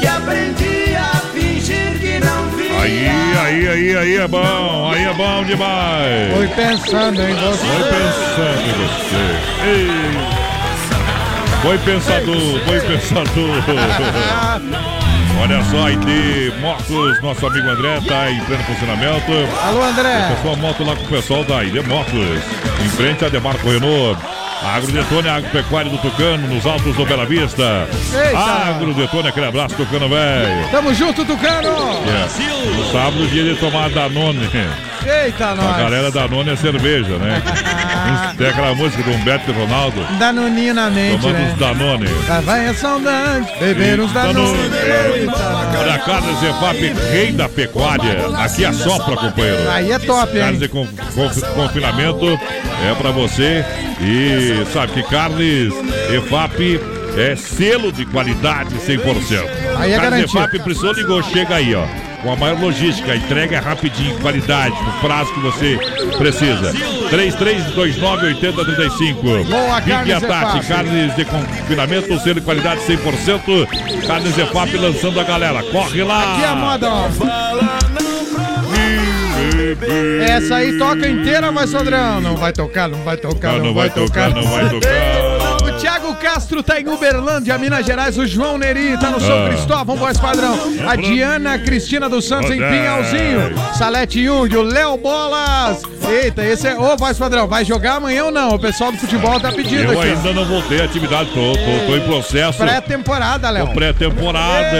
que 0.00 0.06
aprendi 0.06 0.96
a 0.96 1.16
fingir 1.32 1.98
que 2.00 2.18
não 2.18 2.50
via. 2.50 2.80
Aí, 2.80 3.08
aí, 3.38 3.68
aí, 3.68 3.96
aí 3.96 4.16
é 4.16 4.26
bom, 4.26 4.90
aí 4.92 5.04
é 5.04 5.14
bom 5.14 5.44
demais. 5.44 6.34
Foi 6.34 6.48
pensando 6.48 7.22
em 7.22 7.34
você. 7.34 7.66
Foi 7.66 7.82
pensando 7.84 8.64
em 8.66 8.72
você. 8.82 9.24
Ei. 9.64 10.48
Foi 11.62 11.78
pensador, 11.78 12.60
foi 12.66 12.80
pensador. 12.80 13.62
Olha 15.40 15.62
só, 15.70 15.88
ID 15.88 16.52
Motos, 16.60 17.22
nosso 17.22 17.46
amigo 17.46 17.68
André 17.68 18.00
tá 18.08 18.28
em 18.28 18.40
pleno 18.40 18.64
funcionamento. 18.64 19.32
Alô, 19.62 19.84
André. 19.84 20.30
O 20.30 20.34
pessoal 20.34 20.56
moto 20.56 20.84
lá 20.84 20.96
com 20.96 21.04
o 21.04 21.08
pessoal 21.08 21.44
da 21.44 21.62
ID 21.62 21.86
Motos. 21.86 22.42
Em 22.84 22.88
frente 22.88 23.24
a 23.24 23.28
Demarco 23.28 23.70
Renault. 23.70 24.18
Agrodetone 24.62 25.28
Agropecuário 25.28 25.90
do 25.90 25.98
Tucano, 25.98 26.48
nos 26.48 26.66
altos 26.66 26.94
do 26.96 27.04
Bela 27.06 27.24
Vista. 27.26 27.88
Agrodetone, 28.68 29.28
aquele 29.28 29.46
abraço, 29.46 29.74
Tucano, 29.76 30.08
velho. 30.08 30.68
Tamo 30.70 30.92
junto, 30.94 31.24
Tucano. 31.24 31.68
É. 31.68 32.76
No 32.76 32.92
sábado, 32.92 33.26
dia 33.28 33.44
de 33.44 33.56
tomar 33.60 33.88
Danone. 33.90 34.48
Eita, 35.06 35.46
A 35.50 35.54
nós. 35.54 35.76
galera 35.78 36.10
Danone 36.10 36.50
é 36.50 36.56
cerveja, 36.56 37.16
né? 37.18 37.40
Tem 38.36 38.48
aquela 38.48 38.74
música 38.74 39.02
do 39.02 39.10
Humberto 39.12 39.50
e 39.50 39.54
Ronaldo. 39.54 40.04
Danoninho 40.18 40.74
na 40.74 40.90
mente, 40.90 41.20
Tomando 41.22 41.38
né? 41.38 41.50
uns 41.52 41.58
Danone. 41.58 42.06
Vai 42.44 42.66
a 42.66 42.74
saudade, 42.74 43.46
beber 43.60 44.00
uns 44.00 44.12
Danone. 44.12 44.58
Olha, 45.78 45.98
Carlos 46.00 46.38
Zefap, 46.40 46.92
rei 47.10 47.32
da 47.32 47.48
pecuária. 47.48 48.26
Aqui 48.38 48.64
assopra, 48.64 49.16
companheiro. 49.16 49.70
Aí 49.70 49.92
é 49.92 49.98
top, 49.98 50.32
hein? 50.36 50.42
Carnes 50.42 50.60
de 50.60 50.68
con- 50.68 50.86
con- 51.14 51.40
confinamento 51.54 52.38
é 52.84 52.94
pra 52.94 53.10
você. 53.10 53.64
E 54.00 54.64
sabe 54.72 54.92
que 54.92 55.02
Carnes 55.04 55.72
EFAP 56.10 56.80
é 57.16 57.34
selo 57.34 57.90
de 57.90 58.04
qualidade 58.06 58.74
100%. 58.76 59.44
Aí 59.76 59.92
é 59.92 59.98
Carnes. 59.98 60.24
EFAP 60.24 60.60
precisou, 60.60 60.92
ligou, 60.92 61.20
chega 61.22 61.56
aí, 61.56 61.74
ó. 61.74 61.84
Com 62.22 62.32
a 62.32 62.36
maior 62.36 62.60
logística, 62.60 63.14
entrega 63.14 63.56
é 63.56 63.60
rapidinho, 63.60 64.18
qualidade, 64.18 64.74
no 64.82 64.92
prazo 65.00 65.32
que 65.34 65.40
você 65.40 65.78
precisa. 66.16 66.72
3329-8035. 67.10 69.46
Boa, 69.48 69.80
Fique 69.80 70.66
Carnes 70.66 71.14
de 71.14 71.24
confinamento, 71.24 72.18
selo 72.20 72.34
de 72.34 72.40
qualidade 72.40 72.80
100%. 72.80 73.68
Carnes 74.06 74.36
EFAP 74.36 74.76
lançando 74.76 75.20
a 75.20 75.24
galera. 75.24 75.62
Corre 75.62 76.02
lá! 76.02 76.34
Aqui 76.34 76.42
é 76.42 76.48
a 76.48 76.56
moda, 76.56 76.90
ó. 76.90 77.08
Essa 80.26 80.56
aí 80.56 80.78
toca 80.78 81.08
inteira, 81.08 81.50
mas 81.52 81.70
Sandrão. 81.70 82.20
Não 82.20 82.36
vai 82.36 82.52
tocar, 82.52 82.88
não 82.88 83.02
vai 83.02 83.16
tocar, 83.16 83.52
não, 83.54 83.66
Não 83.66 83.74
vai, 83.74 83.88
vai 83.88 84.06
tocar, 84.06 84.30
não 84.30 84.42
vai 84.42 84.68
tocar. 84.68 85.58
O 85.68 85.72
Thiago 85.80 86.14
Castro 86.16 86.62
tá 86.62 86.80
em 86.80 86.88
Uberlândia, 86.88 87.56
Minas 87.58 87.84
Gerais. 87.86 88.16
O 88.18 88.26
João 88.26 88.58
Neri 88.58 88.96
tá 88.98 89.10
no 89.10 89.20
São 89.20 89.46
Ah. 89.46 89.48
Cristóvão, 89.50 89.96
voz 89.96 90.18
padrão. 90.18 90.58
A 90.88 90.96
Diana 90.96 91.58
Cristina 91.58 92.08
dos 92.08 92.26
Santos 92.26 92.50
em. 92.50 92.56
Pinhalzinho. 92.58 93.54
Salete 93.76 94.24
Jung, 94.24 94.56
o 94.56 94.62
Léo 94.62 94.96
Bolas. 94.96 95.82
Eita, 96.10 96.44
esse 96.44 96.66
é. 96.66 96.78
Ô, 96.78 96.96
voz 96.96 97.18
padrão, 97.18 97.46
vai 97.46 97.64
jogar 97.64 97.94
amanhã 97.96 98.24
ou 98.26 98.30
não? 98.30 98.50
O 98.54 98.58
pessoal 98.58 98.90
do 98.92 98.98
futebol 98.98 99.38
tá 99.40 99.52
pedindo 99.52 99.92
Eu 99.92 100.00
aqui. 100.00 100.10
ainda 100.10 100.32
não 100.32 100.44
voltei 100.44 100.80
à 100.80 100.84
atividade, 100.84 101.30
tô, 101.30 101.52
tô, 101.52 101.86
tô 101.86 101.96
em 101.96 102.00
processo. 102.00 102.58
Pré-temporada, 102.58 103.50
Léo. 103.50 103.66
Tô 103.66 103.72
pré-temporada. 103.74 104.76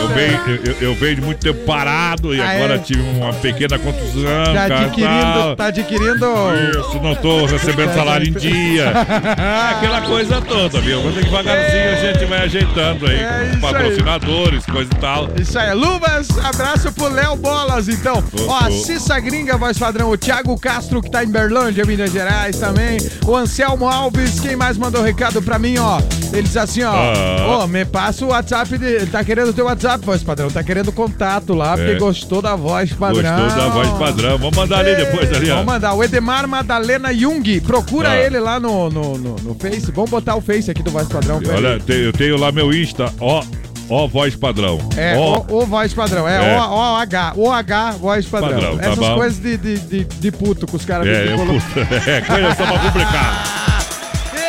Eu 0.00 0.08
venho, 0.08 0.40
eu, 0.64 0.88
eu- 0.88 0.94
venho 0.94 1.16
de 1.16 1.20
muito 1.22 1.38
tempo 1.38 1.64
parado 1.64 2.34
e 2.34 2.40
Ah, 2.40 2.50
agora 2.50 2.74
é? 2.74 2.78
tive 2.78 3.00
uma 3.02 3.32
pequena 3.34 3.78
contusão. 3.78 4.44
Tá 4.46 4.52
cara, 4.68 4.80
adquirindo, 4.82 5.32
tal. 5.34 5.56
tá 5.56 5.64
adquirindo. 5.66 6.26
Isso, 6.70 7.00
não 7.02 7.14
tô 7.16 7.46
recebendo 7.46 7.94
salário 7.94 8.28
em 8.28 8.32
dia. 8.32 8.92
É 8.92 9.70
aquela 9.76 10.00
coisa 10.02 10.40
toda, 10.42 10.80
viu? 10.80 11.02
Mas 11.02 11.14
devagarzinho 11.14 11.90
a 11.92 11.96
gente 12.12 12.24
vai 12.26 12.42
ajeitando 12.44 13.06
aí, 13.06 13.16
É 13.18 13.26
com 13.28 13.44
isso 13.44 13.54
aí. 13.54 13.60
patrocinadores, 13.72 14.66
coisa 14.66 14.90
e 14.92 14.96
tal. 15.00 15.28
Isso 15.40 15.58
aí, 15.58 15.74
Luvas, 15.74 16.28
abraço 16.44 16.92
pro 16.92 17.08
Léo 17.08 17.36
Bolas, 17.36 17.88
então. 17.88 18.18
Ô, 18.18 18.48
Ó, 18.50 18.58
a 18.64 18.68
ô. 18.68 18.72
Cissa 18.72 19.18
Gringa, 19.20 19.56
voz 19.56 19.78
padrão, 19.78 20.10
o 20.10 20.16
Thiago 20.16 20.53
Castro, 20.58 21.00
que 21.02 21.10
tá 21.10 21.22
em 21.24 21.28
Berlândia, 21.28 21.84
Minas 21.84 22.10
Gerais 22.12 22.58
também. 22.58 22.98
O 23.26 23.34
Anselmo 23.36 23.88
Alves, 23.88 24.40
quem 24.40 24.56
mais 24.56 24.76
mandou 24.76 25.02
recado 25.02 25.40
pra 25.42 25.58
mim, 25.58 25.78
ó. 25.78 26.00
Ele 26.32 26.42
diz 26.42 26.56
assim, 26.56 26.82
ó. 26.82 26.92
Ah. 26.92 27.62
Ô, 27.64 27.66
me 27.66 27.84
passa 27.84 28.24
o 28.24 28.28
WhatsApp, 28.28 28.76
de... 28.78 28.84
ele 28.84 29.06
tá 29.06 29.22
querendo 29.24 29.48
o 29.48 29.52
teu 29.52 29.66
WhatsApp, 29.66 30.04
voz 30.04 30.22
padrão. 30.22 30.50
Tá 30.50 30.62
querendo 30.62 30.90
contato 30.92 31.54
lá, 31.54 31.76
porque 31.76 31.92
É. 31.92 31.98
gostou 31.98 32.42
da 32.42 32.54
voz 32.56 32.92
padrão. 32.92 33.44
Gostou 33.44 33.62
da 33.62 33.68
voz 33.68 33.88
padrão. 33.90 34.38
Vamos 34.38 34.56
mandar 34.56 34.78
ali 34.80 34.94
depois 34.96 35.32
ali, 35.32 35.50
ó. 35.50 35.56
Vamos 35.56 35.72
mandar. 35.72 35.94
O 35.94 36.02
Edemar 36.02 36.46
Madalena 36.48 37.12
Jung. 37.14 37.60
Procura 37.60 38.10
Ah. 38.10 38.16
ele 38.16 38.38
lá 38.40 38.58
no, 38.58 38.90
no, 38.90 39.18
no, 39.18 39.36
no 39.36 39.54
Face. 39.54 39.90
Vamos 39.92 40.10
botar 40.10 40.34
o 40.34 40.40
Face 40.40 40.70
aqui 40.70 40.82
do 40.82 40.90
voz 40.90 41.06
padrão. 41.08 41.40
pra 41.40 41.54
Olha, 41.54 41.78
eu 41.88 42.12
tenho 42.12 42.36
lá 42.36 42.50
meu 42.50 42.72
Insta, 42.72 43.12
ó, 43.20 43.42
ó, 43.88 44.06
voz 44.06 44.34
padrão. 44.36 44.78
É, 44.96 45.16
ó, 45.16 45.42
o, 45.48 45.62
o 45.62 45.66
voz 45.66 45.92
padrão. 45.94 46.28
É, 46.28 46.54
É. 46.54 46.58
O, 46.60 46.74
o, 46.74 46.96
H. 46.96 47.32
O 47.36 47.50
H, 47.50 47.90
voz 47.92 48.26
padrão. 48.26 48.50
Padrão, 48.52 48.78
tá 48.78 48.84
Essas 48.84 48.98
bom. 48.98 49.14
coisas 49.14 49.38
de, 49.42 49.56
de, 49.56 49.78
de, 49.78 50.04
de 50.04 50.32
puto 50.32 50.66
que 50.66 50.76
os 50.76 50.84
caras 50.84 51.06
É, 51.06 51.34
colocando. 51.36 51.60
puto. 51.60 51.80
É, 52.10 52.20
coisa 52.20 52.54
só 52.54 52.66
pra 52.66 52.78
complicar. 52.78 53.60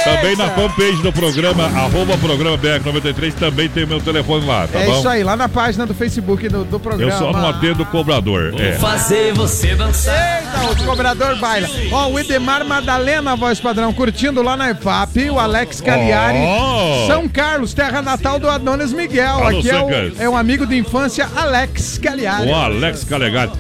Também 0.06 0.36
na 0.36 0.50
fanpage 0.50 1.02
do 1.02 1.12
programa, 1.12 1.66
arroba 1.66 2.18
programa 2.18 2.58
BR93, 2.58 3.34
também 3.34 3.68
tem 3.68 3.86
meu 3.86 4.00
telefone 4.00 4.46
lá, 4.46 4.68
tá 4.68 4.80
é 4.80 4.86
bom? 4.86 5.00
isso 5.00 5.08
aí, 5.10 5.24
lá 5.24 5.36
na 5.36 5.50
página 5.50 5.86
do 5.86 5.94
Facebook 5.94 6.48
do, 6.48 6.64
do 6.64 6.80
programa. 6.80 7.12
Eu 7.12 7.18
só 7.18 7.32
não 7.32 7.48
atendo 7.50 7.84
o 7.84 7.86
cobrador. 7.88 8.54
É. 8.60 8.74
Fazer 8.74 9.34
você 9.34 9.76
dançar. 9.76 10.16
Eita, 10.42 10.72
o 10.72 10.86
cobrador 10.86 11.36
baila. 11.38 11.68
Ó, 11.92 12.10
o 12.10 12.20
Edemar 12.20 12.64
Madalena, 12.66 13.36
voz 13.36 13.60
padrão, 13.60 13.92
curtindo 13.94 14.42
lá 14.42 14.56
na 14.56 14.72
EFAP. 14.72 15.30
O 15.30 15.40
Alex 15.40 15.82
Cagliari. 15.82 16.38
Oh. 16.40 17.08
São 17.08 17.28
Carlos, 17.28 17.74
terra 17.74 18.02
natal 18.02 18.40
do 18.40 18.50
Adonis 18.50 18.94
Miguel. 18.94 19.44
Alô, 19.44 19.60
Aqui 19.60 19.70
é 19.70 19.82
o, 19.82 19.90
é 20.24 20.30
um 20.30 20.38
amigo 20.38 20.66
de 20.66 20.78
infância, 20.78 21.28
Alex 21.36 21.98
Cagliari. 21.98 22.50
O 22.50 22.56
Alex 22.56 23.04
Calegari. 23.04 23.52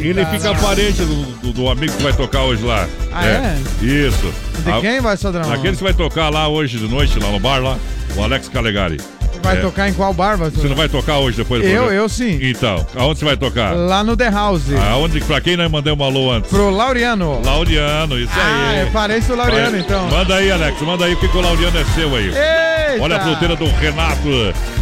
Ele 0.00 0.24
fica 0.26 0.54
parente 0.54 1.02
do, 1.02 1.24
do- 1.40 1.52
do 1.52 1.68
amigo 1.70 1.92
que 1.96 2.02
vai 2.02 2.12
tocar 2.12 2.42
hoje 2.42 2.62
lá. 2.64 2.86
Ah, 3.12 3.26
é? 3.26 3.58
Isso. 3.82 4.30
De 4.64 4.70
A- 4.70 4.80
quem, 4.80 5.00
voz 5.00 5.22
padrão? 5.22 5.50
Aqueles 5.52 5.78
que 5.78 5.84
vai 5.86 5.94
tocar 5.94 6.30
lá 6.30 6.48
hoje 6.48 6.78
de 6.78 6.88
noite, 6.88 7.16
lá 7.20 7.30
no 7.30 7.38
bar, 7.38 7.62
lá. 7.62 7.78
O 8.16 8.22
Alex 8.22 8.48
Calegari. 8.48 8.96
Vai 9.42 9.58
É. 9.58 9.60
tocar 9.60 9.88
em 9.88 9.92
qual 9.92 10.12
bar, 10.12 10.36
Você 10.36 10.66
não 10.66 10.74
vai 10.74 10.88
tocar 10.88 11.18
hoje 11.18 11.36
depois 11.36 11.62
do 11.62 11.68
Eu, 11.68 11.74
programa? 11.82 11.94
eu 12.02 12.08
sim. 12.08 12.38
Então, 12.42 12.84
aonde 12.96 13.20
você 13.20 13.24
vai 13.24 13.36
tocar? 13.36 13.72
Lá 13.76 14.02
no 14.02 14.16
The 14.16 14.28
House. 14.30 14.62
Aonde, 14.90 15.20
pra 15.20 15.40
quem 15.40 15.56
nós 15.56 15.70
mandamos 15.70 16.04
um 16.04 16.08
alô 16.08 16.32
antes? 16.32 16.50
Pro 16.50 16.70
Laureano. 16.70 17.40
Laureano, 17.44 18.18
isso 18.18 18.32
Ah, 18.34 18.70
aí. 18.70 18.78
é 18.80 18.86
parente 18.86 19.26
do 19.26 19.36
Laureano, 19.36 19.78
então. 19.78 20.08
Manda 20.08 20.34
aí, 20.34 20.50
Alex, 20.50 20.80
manda 20.82 21.04
aí 21.04 21.12
o 21.14 21.16
que 21.18 21.28
que 21.28 21.36
o 21.36 21.40
Laureano 21.40 21.78
é 21.78 21.84
seu 21.94 22.16
aí. 22.16 22.26
Eita! 22.26 23.02
Olha 23.04 23.16
a 23.18 23.20
fruteira 23.20 23.54
do 23.54 23.66
Renato, 23.66 24.28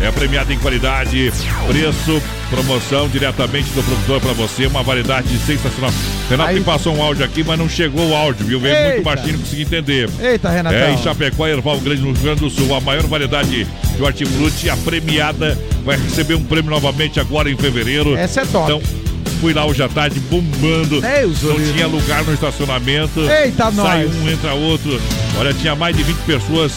é 0.00 0.10
premiada 0.12 0.50
em 0.52 0.58
qualidade, 0.58 1.30
preço, 1.66 2.22
promoção 2.54 3.08
diretamente 3.08 3.68
do 3.70 3.82
produtor 3.82 4.20
para 4.20 4.32
você, 4.32 4.66
uma 4.66 4.82
variedade 4.82 5.28
sensacional. 5.38 5.92
Renato 6.30 6.50
Aí- 6.50 6.58
me 6.58 6.64
passou 6.64 6.94
um 6.96 7.02
áudio 7.02 7.24
aqui, 7.24 7.42
mas 7.42 7.58
não 7.58 7.68
chegou 7.68 8.08
o 8.10 8.14
áudio, 8.14 8.46
viu? 8.46 8.60
Veio 8.60 8.74
muito 8.76 8.90
Eita. 8.98 9.02
baixinho, 9.02 9.32
não 9.34 9.40
consegui 9.40 9.62
entender. 9.62 10.08
Eita, 10.20 10.48
Renatão. 10.50 10.78
É, 10.78 10.92
em 10.92 10.98
Chapecó, 10.98 11.46
Erval 11.48 11.78
Grande, 11.80 12.02
no 12.02 12.12
Rio 12.12 12.22
Grande 12.22 12.40
do 12.40 12.50
Sul, 12.50 12.74
a 12.74 12.80
maior 12.80 13.02
variedade 13.06 13.64
de 13.96 14.02
hortifruti, 14.02 14.70
a 14.70 14.76
premiada, 14.76 15.58
vai 15.84 15.96
receber 15.98 16.34
um 16.34 16.44
prêmio 16.44 16.70
novamente 16.70 17.18
agora 17.18 17.50
em 17.50 17.56
fevereiro. 17.56 18.16
Essa 18.16 18.42
é 18.42 18.44
top. 18.46 18.64
Então, 18.72 18.82
fui 19.40 19.52
lá 19.52 19.64
hoje 19.66 19.82
à 19.82 19.88
tarde 19.88 20.20
bombando. 20.30 21.00
Deus, 21.00 21.42
não 21.42 21.54
Olívio. 21.56 21.72
tinha 21.74 21.86
lugar 21.88 22.22
no 22.24 22.32
estacionamento. 22.32 23.20
Eita, 23.20 23.70
Sai 23.72 24.04
nós. 24.04 24.14
um, 24.16 24.30
entra 24.30 24.54
outro. 24.54 25.00
Olha, 25.38 25.52
tinha 25.52 25.74
mais 25.74 25.96
de 25.96 26.02
20 26.04 26.16
pessoas. 26.18 26.72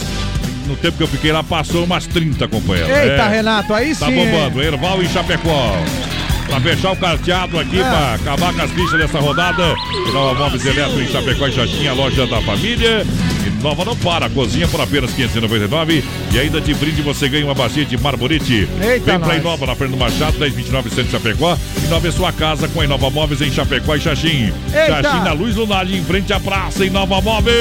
No 0.68 0.76
tempo 0.76 0.98
que 0.98 1.02
eu 1.02 1.08
fiquei 1.08 1.32
lá, 1.32 1.42
passou 1.42 1.84
umas 1.84 2.06
30, 2.06 2.46
companheiro. 2.46 2.90
Eita, 2.90 3.22
É. 3.22 3.28
Renato, 3.28 3.72
aí 3.72 3.94
Tá 3.96 4.06
sim. 4.06 4.14
bombando, 4.14 4.62
Erval 4.62 5.02
e 5.02 5.08
Chapecó. 5.08 5.72
Pra 6.48 6.60
fechar 6.60 6.92
o 6.92 6.96
carteado 6.96 7.58
aqui, 7.58 7.76
pra 7.78 8.14
acabar 8.14 8.52
com 8.54 8.62
as 8.62 8.70
fichas 8.70 8.98
dessa 8.98 9.20
rodada. 9.20 9.74
E 10.08 10.12
Nova 10.12 10.34
Móveis 10.38 10.64
Eletro 10.64 11.00
em 11.02 11.06
Chapecó 11.06 11.46
e 11.46 11.52
Xaxim, 11.52 11.86
a 11.86 11.92
loja 11.92 12.26
da 12.26 12.40
família. 12.40 13.06
E 13.46 13.62
Nova 13.62 13.84
não 13.84 13.94
para, 13.96 14.28
cozinha 14.30 14.66
por 14.66 14.80
apenas 14.80 15.10
599. 15.12 16.02
E 16.32 16.38
ainda 16.38 16.60
de 16.60 16.72
brinde 16.74 17.02
você 17.02 17.28
ganha 17.28 17.44
uma 17.44 17.54
bacia 17.54 17.84
de 17.84 17.96
marborite. 17.98 18.66
Eita, 18.80 19.04
Vem 19.04 19.18
pra 19.18 19.18
nós. 19.18 19.36
Inova, 19.38 19.66
na 19.66 19.74
frente 19.74 19.90
do 19.90 19.96
Machado, 19.98 20.38
1029 20.38 20.88
Centro 20.88 21.04
de 21.04 21.10
Chapecó. 21.10 21.56
Inova 21.84 22.08
é 22.08 22.10
sua 22.12 22.32
casa 22.32 22.66
com 22.68 22.80
a 22.80 22.84
Inova 22.84 23.10
Móveis 23.10 23.40
em 23.42 23.50
Chapecó 23.52 23.94
e 23.94 24.00
Xaxim. 24.00 24.52
Eita. 24.72 25.02
Xaxim 25.02 25.20
na 25.24 25.32
Luz 25.32 25.54
Lunardi, 25.54 25.96
em 25.98 26.04
frente 26.04 26.32
à 26.32 26.40
praça, 26.40 26.84
Inova 26.84 27.20
Móveis. 27.20 27.56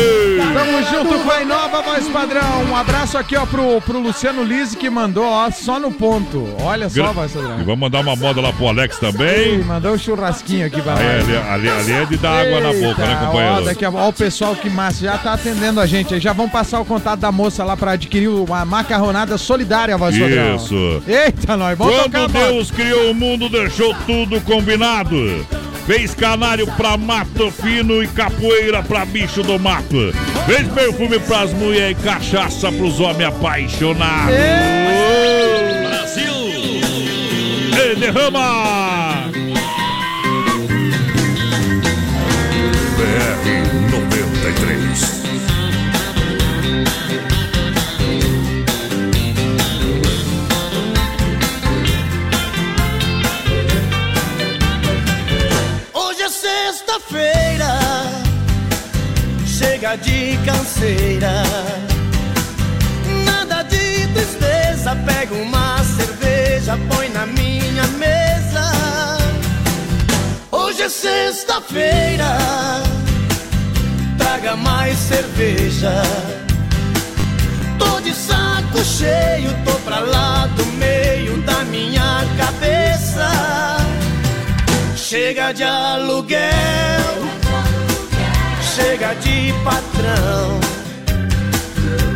Tamo 0.53 0.83
junto 0.89 1.23
com 1.25 1.31
a 1.31 1.41
Inova 1.41 1.81
Voz 1.81 2.07
Padrão. 2.07 2.63
Um 2.69 2.75
abraço 2.75 3.17
aqui, 3.17 3.35
ó, 3.35 3.45
pro, 3.45 3.81
pro 3.81 3.99
Luciano 3.99 4.43
Lise, 4.43 4.77
que 4.77 4.89
mandou, 4.89 5.25
ó, 5.25 5.51
só 5.51 5.77
no 5.79 5.91
ponto. 5.91 6.47
Olha 6.61 6.89
só, 6.89 6.95
Gra- 6.95 7.11
Voz 7.11 7.31
E 7.31 7.37
Padrão. 7.37 7.57
vamos 7.65 7.79
mandar 7.79 7.99
uma 8.01 8.15
moda 8.15 8.39
lá 8.41 8.53
pro 8.53 8.67
Alex 8.67 8.76
Ih, 8.85 8.99
também. 8.99 9.59
mandou 9.63 9.93
um 9.93 9.97
churrasquinho 9.97 10.65
aqui 10.65 10.81
pra 10.81 10.93
nós. 10.93 11.01
ali, 11.01 11.37
ali, 11.37 11.69
ali 11.69 11.91
é 11.91 12.05
de 12.05 12.17
dar 12.17 12.41
água 12.41 12.61
na 12.61 12.73
boca, 12.73 13.05
né, 13.05 13.15
companheiro? 13.25 13.55
Ó, 13.55 13.61
daqui 13.61 13.85
a, 13.85 13.89
ó, 13.89 14.09
o 14.09 14.13
pessoal 14.13 14.55
que 14.55 14.69
massa 14.69 15.03
já 15.05 15.17
tá 15.17 15.33
atendendo 15.33 15.79
a 15.79 15.85
gente. 15.85 16.13
aí. 16.13 16.19
Já 16.19 16.33
vão 16.33 16.49
passar 16.49 16.79
o 16.79 16.85
contato 16.85 17.19
da 17.19 17.31
moça 17.31 17.63
lá 17.63 17.75
pra 17.75 17.91
adquirir 17.91 18.27
uma 18.27 18.65
macarronada 18.65 19.37
solidária, 19.37 19.97
voz. 19.97 20.15
Isso. 20.15 21.01
Eita, 21.07 21.55
nós 21.55 21.77
vamos 21.77 21.95
Quando. 21.95 22.27
Deus 22.27 22.71
criou 22.71 23.11
o 23.11 23.15
mundo, 23.15 23.49
deixou 23.49 23.93
tudo 24.05 24.39
combinado. 24.41 25.45
Fez 25.85 26.13
canário 26.13 26.67
pra 26.75 26.97
mato 26.97 27.49
fino 27.49 28.03
e 28.03 28.07
capoeira 28.07 28.83
pra 28.83 29.05
bicho 29.05 29.41
do 29.41 29.57
mato. 29.57 30.13
Fez 30.45 30.67
perfume 30.67 31.17
pras 31.19 31.53
mulheres 31.53 31.97
e 31.97 32.03
cachaça 32.03 32.69
pros 32.71 32.99
homens 32.99 33.29
apaixonados 33.29 34.35
derrama! 37.99 39.29
BR 42.97 43.43
93 43.91 45.21
Hoje 55.93 56.21
é 56.21 56.29
sexta-feira, 56.29 57.79
chega 59.45 59.95
de 59.97 60.37
canseira 60.45 61.86
tristeza, 64.87 64.95
pega 65.05 65.35
uma 65.35 65.83
cerveja, 65.83 66.77
põe 66.89 67.09
na 67.09 67.25
minha 67.25 67.87
mesa. 67.97 68.71
Hoje 70.51 70.83
é 70.83 70.89
sexta-feira, 70.89 72.37
traga 74.17 74.55
mais 74.55 74.97
cerveja. 74.97 75.91
Tô 77.77 77.99
de 78.01 78.13
saco 78.13 78.83
cheio, 78.83 79.53
tô 79.65 79.73
pra 79.79 79.99
lá 79.99 80.47
do 80.55 80.65
meio 80.77 81.41
da 81.41 81.63
minha 81.65 82.23
cabeça. 82.37 83.27
Chega 84.95 85.51
de 85.53 85.63
aluguel, 85.63 86.49
chega 88.75 89.13
de 89.15 89.53
patrão. 89.63 90.59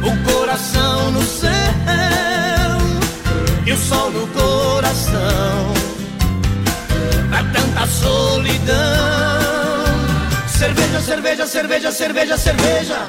O 0.04 0.32
coração 0.32 1.12
no 1.12 1.22
céu 1.22 1.72
e 3.66 3.72
o 3.72 3.78
sol 3.78 4.12
no 4.12 4.28
coração. 4.28 5.74
Pra 7.30 7.44
tanta 7.44 7.88
solidão. 7.88 8.76
Cerveja, 10.48 11.02
cerveja, 11.02 11.48
cerveja, 11.48 11.92
cerveja, 11.92 12.38
cerveja, 12.38 13.08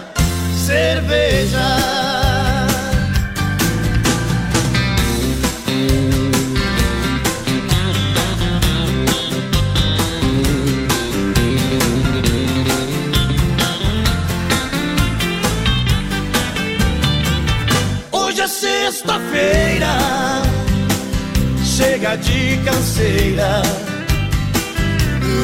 cerveja. 0.66 2.21
Sexta-feira, 18.92 20.42
chega 21.64 22.14
de 22.16 22.58
canseira. 22.58 23.62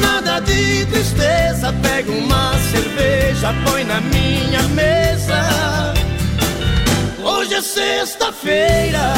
Nada 0.01 0.39
de 0.39 0.85
tristeza, 0.85 1.73
pega 1.81 2.11
uma 2.11 2.53
cerveja, 2.71 3.51
põe 3.65 3.83
na 3.85 4.01
minha 4.01 4.61
mesa. 4.69 5.93
Hoje 7.23 7.55
é 7.55 7.61
sexta-feira, 7.61 9.13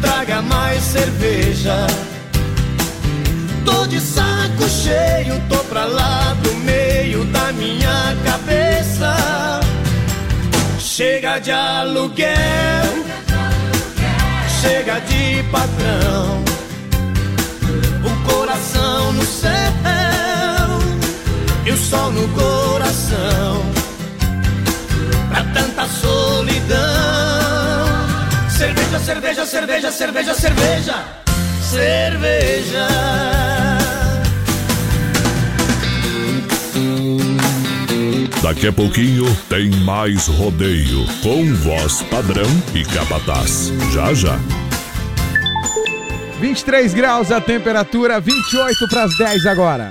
traga 0.00 0.42
mais 0.42 0.82
cerveja. 0.82 1.86
Tô 3.64 3.86
de 3.86 4.00
saco 4.00 4.68
cheio, 4.68 5.40
tô 5.48 5.58
pra 5.70 5.84
lá 5.84 6.34
do 6.42 6.52
meio 6.56 7.24
da 7.26 7.52
minha 7.52 8.16
cabeça. 8.24 9.67
Chega 10.98 11.38
de 11.38 11.52
aluguel, 11.52 12.34
chega 14.60 14.98
de 15.02 15.44
patrão. 15.44 16.42
O 18.04 18.28
coração 18.28 19.12
no 19.12 19.22
céu 19.22 19.52
e 21.64 21.70
o 21.70 21.76
sol 21.76 22.10
no 22.10 22.26
coração. 22.30 23.62
Pra 25.28 25.44
tanta 25.54 25.86
solidão. 25.86 26.78
Cerveja, 28.50 28.98
cerveja, 28.98 29.46
cerveja, 29.46 29.92
cerveja, 29.92 30.34
cerveja, 30.34 31.04
cerveja. 31.62 33.57
Daqui 38.42 38.68
a 38.68 38.72
pouquinho 38.72 39.24
tem 39.48 39.68
mais 39.84 40.28
rodeio 40.28 41.04
com 41.22 41.52
voz 41.54 42.02
padrão 42.02 42.48
e 42.72 42.84
capataz. 42.84 43.72
Já 43.92 44.14
já. 44.14 44.38
23 46.38 46.94
graus 46.94 47.32
a 47.32 47.40
temperatura, 47.40 48.20
28 48.20 48.88
para 48.88 49.02
as 49.02 49.18
10 49.18 49.46
agora. 49.46 49.90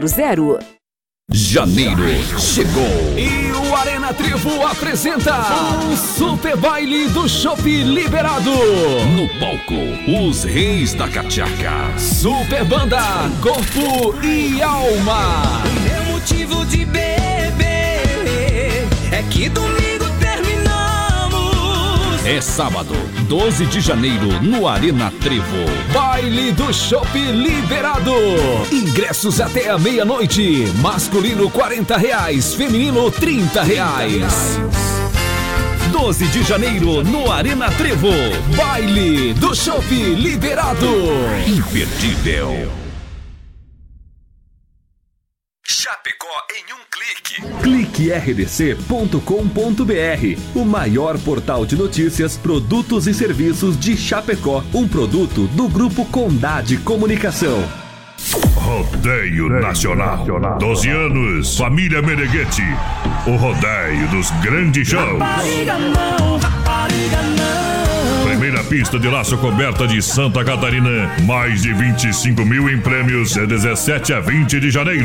3328-3100. 0.00 0.74
Janeiro 1.30 2.02
chegou 2.38 2.84
e 3.16 3.50
o 3.52 3.74
Arena 3.74 4.12
Trevo 4.12 4.66
apresenta 4.66 5.32
o 5.90 5.96
Super 5.96 6.54
Baile 6.56 7.08
do 7.08 7.26
Shopping 7.26 7.94
Liberado. 7.94 8.50
No 8.50 9.26
palco, 9.40 10.20
os 10.28 10.44
reis 10.44 10.92
da 10.92 11.08
cachaca, 11.08 11.98
Super 11.98 12.64
Banda, 12.64 13.00
Corpo 13.40 14.14
e 14.22 14.62
Alma. 14.62 15.62
Meu 15.82 16.12
motivo 16.12 16.64
de 16.66 16.84
beber 16.84 17.54
é 19.10 19.22
que 19.30 19.48
domingo. 19.48 19.83
É 22.26 22.40
sábado, 22.40 22.94
12 23.28 23.66
de 23.66 23.82
janeiro, 23.82 24.40
no 24.42 24.66
Arena 24.66 25.12
Trevo. 25.20 25.44
Baile 25.92 26.52
do 26.52 26.72
Shopping 26.72 27.32
Liberado. 27.32 28.14
Ingressos 28.72 29.42
até 29.42 29.68
a 29.68 29.78
meia-noite. 29.78 30.64
Masculino 30.80 31.50
40 31.50 31.98
reais, 31.98 32.54
feminino 32.54 33.10
30 33.10 33.62
reais. 33.62 34.58
12 35.92 36.26
de 36.28 36.42
janeiro, 36.42 37.04
no 37.04 37.30
Arena 37.30 37.70
Trevo. 37.72 38.08
Baile 38.56 39.34
do 39.34 39.54
Shopping 39.54 40.14
Liberado. 40.14 40.88
Imperdível. 41.46 42.83
Em 46.54 46.72
um 46.72 46.78
clique. 46.88 47.42
Clique 47.62 48.12
rdc.com.br, 48.12 49.18
o 50.54 50.64
maior 50.64 51.18
portal 51.18 51.66
de 51.66 51.74
notícias, 51.74 52.36
produtos 52.36 53.08
e 53.08 53.14
serviços 53.14 53.76
de 53.76 53.96
Chapecó, 53.96 54.62
um 54.72 54.86
produto 54.86 55.48
do 55.48 55.68
grupo 55.68 56.04
Condade 56.06 56.76
Comunicação. 56.76 57.68
Rodeio 58.54 59.48
Nacional. 59.48 60.24
12 60.60 60.88
anos, 60.88 61.56
família 61.56 62.00
Meneghete. 62.00 62.62
O 63.26 63.34
rodeio 63.34 64.08
dos 64.10 64.30
grandes 64.40 64.86
shows. 64.86 65.18
Rapariga 65.18 65.76
não, 65.78 66.38
rapariga 66.38 67.22
não. 67.22 67.63
Pista 68.68 68.98
de 68.98 69.08
laço 69.08 69.36
coberta 69.38 69.86
de 69.86 70.00
Santa 70.00 70.42
Catarina. 70.44 71.10
Mais 71.22 71.62
de 71.62 71.72
25 71.72 72.44
mil 72.44 72.68
em 72.70 72.80
prêmios. 72.80 73.34
De 73.34 73.46
17 73.46 74.14
a 74.14 74.20
20 74.20 74.58
de 74.58 74.70
janeiro. 74.70 75.04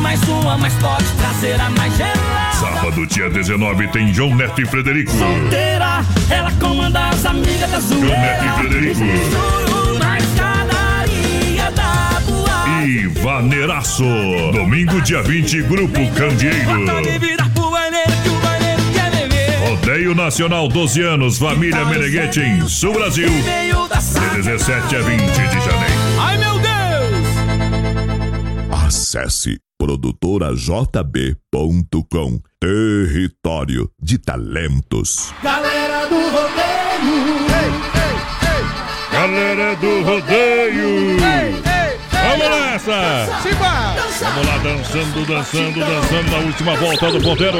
Mais 0.00 0.22
uma, 0.28 0.56
mas 0.56 0.72
pode 0.74 1.04
trazer 1.18 1.60
a 1.60 1.68
mais 1.70 1.96
gelada. 1.96 2.52
Sábado, 2.52 3.06
dia 3.06 3.28
19, 3.28 3.88
tem 3.88 4.12
João 4.14 4.34
Neto 4.34 4.60
e 4.62 4.66
Frederico. 4.66 5.10
Solteira, 5.10 6.04
ela 6.30 6.52
comanda 6.60 7.08
as 7.08 7.26
amigas 7.26 7.70
da 7.70 7.80
João 7.80 8.00
Neto 8.00 8.44
e 8.44 8.48
zoeira. 8.48 8.54
Frederico. 8.54 9.00
E 12.86 13.06
Vaneiraço. 13.20 14.04
Domingo, 14.52 15.00
dia 15.02 15.22
20, 15.22 15.62
Grupo 15.62 16.10
Candeeiro. 16.12 17.55
Rodeio 19.86 20.16
Nacional 20.16 20.66
12 20.66 21.00
anos, 21.00 21.38
família 21.38 21.84
Meneghete 21.84 22.40
em 22.40 22.66
Sul 22.66 22.92
Brasil. 22.92 23.30
Meio 23.30 23.86
da 23.86 24.00
sala. 24.00 24.30
De 24.30 24.42
17 24.42 24.96
a 24.96 25.00
20 25.00 25.22
de 25.22 25.60
janeiro. 25.60 25.94
Ai 26.18 26.36
meu 26.38 26.58
Deus! 26.58 26.72
Acesse 28.84 29.60
produtorajb.com. 29.78 32.40
Território 32.58 33.88
de 34.02 34.18
talentos. 34.18 35.32
Galera 35.40 36.08
do 36.08 36.16
rodeio, 36.16 37.46
Galera 39.12 39.76
do 39.76 40.02
rodeio! 40.02 41.25
Vamos 42.38 42.56
nessa! 42.56 43.26
Vamos 44.20 44.46
lá, 44.46 44.58
dançando, 44.58 45.26
dançando, 45.26 45.80
dançando 45.80 46.30
na 46.30 46.38
última 46.38 46.76
volta 46.76 47.10
do 47.10 47.20
ponteiro. 47.20 47.58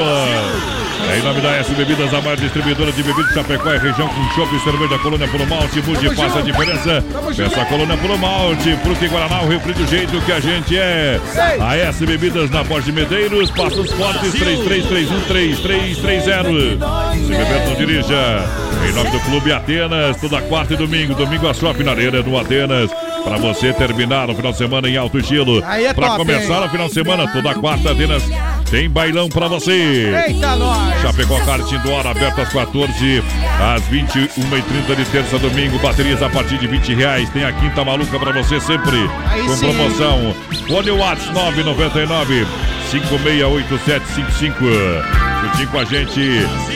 É 1.09 1.19
em 1.19 1.21
nome 1.21 1.39
da 1.41 1.51
S 1.57 1.71
Bebidas, 1.73 2.13
a 2.13 2.21
maior 2.21 2.37
distribuidora 2.37 2.91
de 2.91 3.01
bebidas 3.01 3.33
Chapecó 3.33 3.73
e 3.73 3.77
região 3.77 4.07
com 4.07 4.29
chopp 4.35 4.55
e 4.55 4.59
cerveja 4.59 4.99
Colônia 4.99 5.27
Puro 5.27 5.47
Malte. 5.47 5.81
Mude 5.81 6.15
faça 6.15 6.39
a 6.39 6.41
diferença. 6.41 7.03
Peça 7.35 7.61
a 7.61 7.65
Colônia 7.65 7.97
Puro 7.97 8.17
Malte, 8.17 8.75
Fruta 8.83 9.05
e 9.05 9.07
Guaraná, 9.07 9.41
o 9.41 9.47
refri 9.47 9.73
do 9.73 9.87
jeito 9.87 10.19
que 10.21 10.31
a 10.31 10.39
gente 10.39 10.77
é. 10.77 11.19
A 11.61 11.75
S 11.77 12.05
Bebidas 12.05 12.49
na 12.49 12.63
Borges 12.63 12.93
Medeiros, 12.93 13.51
Passos 13.51 13.91
Fortes, 13.91 14.33
33313330. 14.33 16.77
Se 17.13 17.27
beber, 17.29 17.67
não 17.67 17.75
dirija. 17.75 18.43
Em 18.87 18.91
nome 18.93 19.09
do 19.09 19.19
Clube 19.21 19.51
Atenas, 19.51 20.17
toda 20.17 20.39
quarta 20.41 20.73
e 20.73 20.77
domingo. 20.77 21.13
Domingo 21.15 21.47
a 21.47 21.53
Shopping 21.53 21.83
na 21.83 21.91
Areia 21.91 22.21
do 22.23 22.37
Atenas. 22.37 22.89
Para 23.27 23.37
você 23.39 23.73
terminar 23.73 24.27
no 24.27 24.33
final 24.33 24.53
de 24.53 24.57
semana 24.57 24.89
em 24.89 24.95
alto 24.95 25.19
estilo. 25.19 25.61
É 25.65 25.93
Para 25.93 26.15
começar 26.15 26.61
no 26.61 26.69
final 26.69 26.87
de 26.87 26.93
semana, 26.93 27.27
toda 27.27 27.53
quarta, 27.55 27.91
Atenas 27.91 28.23
tem 28.71 28.89
bailão 28.89 29.27
para 29.27 29.49
você. 29.49 30.13
Eita, 30.27 30.55
nós! 30.55 31.01
Chapecó 31.01 31.37
Karting 31.41 31.77
do 31.79 31.91
Hora, 31.91 32.11
aberto 32.11 32.39
às 32.39 32.53
14, 32.53 33.21
às 33.59 33.83
21h30 33.83 34.95
de 34.95 35.03
terça 35.05 35.35
a 35.35 35.39
domingo. 35.39 35.77
Baterias 35.79 36.23
a 36.23 36.29
partir 36.29 36.57
de 36.57 36.67
20 36.67 36.93
reais. 36.93 37.29
Tem 37.29 37.43
a 37.43 37.51
quinta 37.51 37.83
maluca 37.83 38.17
para 38.17 38.31
você 38.31 38.61
sempre. 38.61 38.97
Aí 39.29 39.43
com 39.43 39.55
sim. 39.55 39.73
promoção. 39.73 40.33
Fone 40.67 40.91
Whats 40.91 41.25
999 41.33 42.47
568755. 42.91 45.26
Juntinho 45.41 45.67
com 45.69 45.79
a 45.79 45.85
gente 45.85 46.21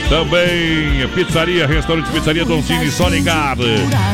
também 0.08 1.06
pizzaria, 1.14 1.66
restaurante 1.66 2.10
Pizzaria 2.10 2.44
Doncini 2.44 2.90
Solingar. 2.90 3.56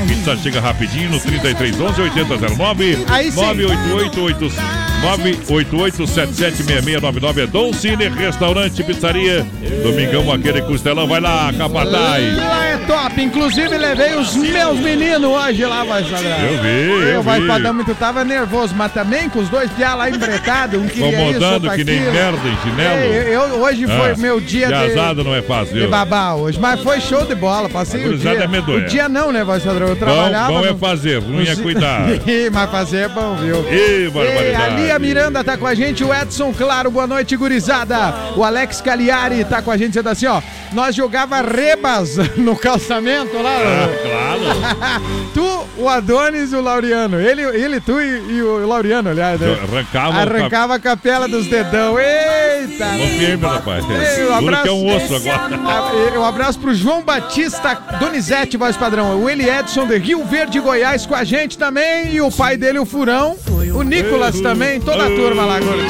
Pizza 0.07 0.37
chega 0.37 0.61
rapidinho 0.61 1.11
no 1.11 1.21
3311 1.21 2.03
8009 2.03 3.05
Aí 3.09 3.31
sim. 3.31 3.37
988 3.37 4.53
988776699 4.99 7.39
é 7.43 7.47
Dom 7.47 7.73
Cine, 7.73 8.09
restaurante, 8.09 8.83
pizzaria. 8.83 9.47
Domingão, 9.83 10.31
aquele 10.33 10.61
costelão, 10.63 11.07
vai 11.07 11.21
lá, 11.21 11.53
capataz. 11.57 12.37
Lá 12.37 12.65
é 12.67 12.77
top. 12.79 13.23
Inclusive, 13.23 13.77
levei 13.77 14.17
os 14.17 14.35
meus 14.35 14.79
meninos 14.81 15.31
hoje 15.31 15.65
lá, 15.65 15.85
vai 15.85 16.03
Sadrão. 16.03 16.39
Eu 16.41 16.61
vi, 16.63 17.11
eu 17.11 17.23
vai 17.23 17.41
padrão 17.43 17.75
muito 17.75 17.95
tava 17.95 18.25
nervoso, 18.25 18.75
mas 18.77 18.91
também 18.93 19.29
com 19.29 19.39
os 19.39 19.49
dois 19.49 19.71
piá 19.71 19.95
lá 19.95 20.11
embretados, 20.11 20.81
um 20.81 20.89
queria 20.89 21.07
isso, 21.09 21.15
Incomodando 21.21 21.65
outro 21.65 21.71
que 21.79 21.85
nem 21.85 21.99
aquilo. 21.99 22.13
merda 22.13 22.49
em 22.49 22.57
chinelo. 22.63 22.99
Ei, 22.99 23.37
eu, 23.37 23.43
hoje 23.61 23.87
foi 23.87 24.11
Ah, 24.11 24.15
meu 24.39 24.47
dia 24.47 24.67
de, 24.67 24.73
piazada 24.73 25.25
não 25.25 25.35
é 25.35 25.43
fácil, 25.43 25.75
de 25.75 25.87
babá 25.87 26.35
hoje, 26.35 26.59
mas 26.61 26.81
foi 26.83 27.01
show 27.01 27.25
de 27.25 27.35
bola, 27.35 27.69
passei 27.69 28.01
o 28.03 28.05
gurizada 28.09 28.37
dia. 28.37 28.45
é 28.45 28.49
medonha. 28.49 28.85
o 28.85 28.89
dia 28.89 29.09
não, 29.09 29.33
né, 29.33 29.45
voz 29.45 29.63
padrão? 29.63 29.89
Eu 29.89 29.95
Bom, 29.95 30.01
trabalhava. 30.01 30.53
bom 30.53 30.65
é 30.67 30.71
no- 30.73 30.79
fazer, 30.79 31.19
ruim 31.19 31.47
é 31.49 31.57
cuidar. 31.57 32.03
Mas 32.53 32.71
fazer 32.71 32.97
é 32.99 33.09
bom, 33.09 33.37
viu? 33.37 33.57
Ih, 33.71 34.11
barbaridade. 34.11 34.47
Ei, 34.49 34.55
a 34.55 34.69
Lia 34.69 34.99
Miranda 34.99 35.43
tá 35.45 35.57
com 35.57 35.67
a 35.67 35.75
gente, 35.75 36.03
o 36.05 36.13
Edson 36.15 36.53
Claro, 36.53 36.91
boa 36.91 37.07
noite, 37.07 37.37
gurizada. 37.37 38.15
O 38.37 38.45
Alex 38.45 38.81
Cagliari 38.81 39.45
tá 39.45 39.61
com 39.63 39.71
a 39.71 39.77
gente, 39.77 39.89
dizendo 39.89 40.09
assim, 40.09 40.27
ó, 40.27 40.41
nós 40.73 40.95
jogava 40.95 41.41
rebas 41.41 42.17
no 42.37 42.57
calçamento 42.57 43.37
lá. 43.41 43.59
Ah, 43.59 43.89
claro. 44.03 45.03
tu, 45.35 45.67
o 45.77 45.89
Adonis 45.89 46.53
e 46.53 46.57
o 46.57 46.61
Laureano. 46.63 47.21
Ele, 47.21 47.43
ele 47.43 47.81
tu 47.81 48.01
e, 48.01 48.37
e 48.37 48.43
o 48.43 48.67
Laureano, 48.67 49.11
aliás. 49.11 49.41
né? 49.41 49.59
Arrancava 49.63 50.17
o 50.17 50.21
Arrancava 50.21 50.75
a 50.75 50.79
capela 50.79 51.29
dos 51.29 51.47
dedão. 51.47 51.99
Eita! 51.99 52.87
Não 52.87 53.07
firme, 53.19 53.47
rapaz. 53.47 53.85
Ei, 53.89 54.27
um 54.27 54.35
abraço. 54.35 54.63
que 54.63 54.69
é 54.69 54.73
um 54.73 54.97
osso 54.97 55.15
agora. 55.17 55.61
Ah, 55.67 56.19
Um 56.19 56.25
abraço 56.25 56.59
pro 56.59 56.75
João 56.75 57.03
Batista 57.03 57.75
Donizete, 57.99 58.57
voz 58.57 58.77
padrão. 58.77 59.21
O 59.23 59.29
Eli 59.29 59.49
Edson 59.49 59.87
de 59.87 59.99
Rio 59.99 60.25
Verde, 60.25 60.61
Goiás, 60.61 61.07
com 61.07 61.15
a 61.15 61.25
gente 61.25 61.57
também. 61.59 62.13
E 62.15 62.21
o 62.21 62.31
pai 62.31 62.57
dele, 62.57 62.79
o 62.79 62.87
Furão. 62.87 63.37
O 63.75 63.83
Nicolas 63.83 64.41
também, 64.41 64.81
toda 64.81 65.05
a 65.07 65.11
turma 65.11 65.45
lá, 65.45 65.61
gordinho. 65.61 65.89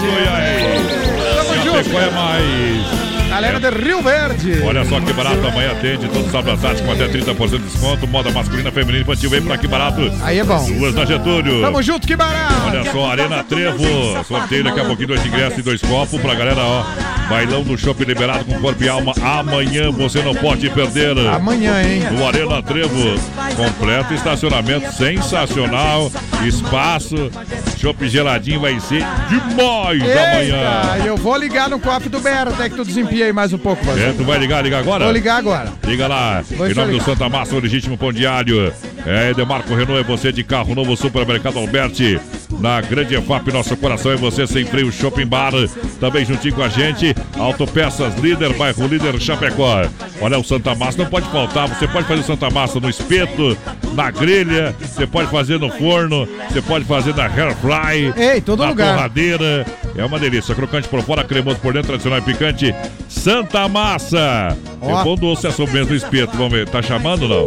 Tamo 1.36 1.54
junto. 1.64 1.98
É 1.98 2.10
mais. 2.10 2.97
Galera 3.38 3.60
de 3.60 3.70
Rio 3.70 4.02
Verde. 4.02 4.62
Olha 4.64 4.84
só 4.84 5.00
que 5.00 5.12
barato, 5.12 5.46
amanhã 5.46 5.70
atende 5.70 6.08
todo 6.08 6.28
sábado 6.28 6.50
à 6.50 6.56
tarde 6.56 6.82
com 6.82 6.90
até 6.90 7.06
30% 7.06 7.50
de 7.50 7.58
desconto. 7.58 8.04
Moda 8.08 8.32
masculina, 8.32 8.72
feminina, 8.72 9.02
infantil, 9.02 9.30
vem 9.30 9.40
pra 9.40 9.56
que 9.56 9.68
barato. 9.68 10.12
Aí 10.22 10.40
é 10.40 10.44
bom. 10.44 10.66
Duas 10.72 10.92
da 10.92 11.04
Getúlio. 11.04 11.60
Tamo 11.60 11.80
junto, 11.80 12.04
que 12.04 12.16
barato. 12.16 12.54
Olha 12.66 12.90
só, 12.90 13.12
Arena 13.12 13.44
Trevo. 13.44 14.24
Sorteio 14.24 14.64
daqui 14.64 14.80
a 14.80 14.84
pouquinho, 14.84 15.06
dois 15.06 15.24
ingressos 15.24 15.56
e 15.56 15.62
dois 15.62 15.80
copos 15.80 16.20
pra 16.20 16.34
galera, 16.34 16.60
ó. 16.60 16.84
Bailão 17.30 17.62
do 17.62 17.78
Shopping 17.78 18.06
liberado 18.06 18.44
com 18.44 18.58
corpo 18.60 18.82
e 18.82 18.88
alma. 18.88 19.12
Amanhã 19.22 19.92
você 19.92 20.20
não 20.20 20.34
pode 20.34 20.68
perder. 20.70 21.16
Amanhã, 21.28 21.80
hein? 21.80 22.02
No 22.10 22.26
Arena 22.26 22.60
Trevo. 22.60 23.14
Completo 23.54 24.14
estacionamento 24.14 24.92
sensacional. 24.94 26.10
Espaço. 26.44 27.30
Shopping 27.78 28.08
geladinho 28.08 28.60
vai 28.60 28.78
ser 28.80 29.04
demais 29.28 30.02
amanhã. 30.02 30.92
Eita, 30.94 31.06
eu 31.06 31.16
vou 31.16 31.36
ligar 31.36 31.70
no 31.70 31.78
cofre 31.78 32.08
do 32.08 32.18
BR 32.20 32.48
até 32.48 32.68
que 32.68 32.76
tu 32.76 32.84
desempia 32.84 33.26
aí 33.26 33.32
mais 33.32 33.52
um 33.52 33.58
pouco. 33.58 33.84
voz. 33.84 33.98
É, 34.00 34.12
tu 34.12 34.24
vai 34.24 34.38
ligar, 34.38 34.62
ligar 34.62 34.80
agora? 34.80 35.04
Vou 35.04 35.12
ligar 35.12 35.36
agora. 35.36 35.72
Liga 35.86 36.06
lá, 36.06 36.42
Vou 36.50 36.66
em 36.68 36.74
nome 36.74 36.88
do 36.88 36.92
ligar. 36.94 37.04
Santa 37.04 37.28
Massa, 37.28 37.54
o 37.54 37.60
legítimo 37.60 37.96
pão 37.96 38.12
diário. 38.12 38.72
É, 39.06 39.32
Demarco 39.32 39.74
Renault 39.74 40.00
é 40.00 40.02
você 40.02 40.32
de 40.32 40.42
carro 40.42 40.74
novo, 40.74 40.96
Supermercado 40.96 41.58
Alberti. 41.58 42.20
Na 42.58 42.80
Grande 42.80 43.14
EFAP, 43.14 43.52
nosso 43.52 43.76
coração 43.76 44.10
é 44.10 44.16
você 44.16 44.44
sem 44.46 44.64
freio, 44.64 44.90
Shopping 44.90 45.26
Bar. 45.26 45.52
Também 46.00 46.24
juntinho 46.24 46.54
com 46.54 46.62
a 46.62 46.68
gente, 46.68 47.14
Autopeças 47.38 48.16
Líder, 48.16 48.52
bairro 48.54 48.86
Líder 48.88 49.20
Chapecó. 49.20 49.84
Olha, 50.20 50.38
o 50.38 50.44
Santa 50.44 50.74
Massa 50.74 50.98
não 50.98 51.06
pode 51.06 51.28
faltar. 51.30 51.68
Você 51.68 51.86
pode 51.86 52.08
fazer 52.08 52.20
o 52.20 52.24
Santa 52.24 52.50
Massa 52.50 52.80
no 52.80 52.90
espeto, 52.90 53.56
na 53.94 54.10
grelha, 54.10 54.74
você 54.80 55.06
pode 55.06 55.30
fazer 55.30 55.58
no 55.60 55.70
forno, 55.70 56.26
você 56.50 56.60
pode 56.60 56.84
fazer 56.84 57.14
na 57.14 57.24
air 57.26 57.54
fry. 57.56 58.12
Ei, 58.20 58.40
todo 58.40 58.64
na 58.64 58.70
lugar. 58.70 58.94
torradeira. 58.94 59.64
É 59.96 60.04
uma 60.04 60.18
delícia. 60.18 60.54
Crocante 60.54 60.88
por 60.88 61.00
fora, 61.02 61.22
cremoso 61.22 61.58
por 61.58 61.72
dentro, 61.72 61.88
tradicional 61.88 62.18
e 62.18 62.22
picante. 62.22 62.74
Santa 63.08 63.68
Massa. 63.68 64.56
Ó. 64.80 65.00
É 65.00 65.04
bom 65.04 65.14
doce 65.14 65.46
a 65.46 65.52
sobremesa 65.52 65.90
do 65.90 65.94
espeto. 65.94 66.36
Vamos 66.36 66.52
ver. 66.52 66.68
Tá 66.68 66.82
chamando 66.82 67.22
ou 67.22 67.28
não? 67.28 67.46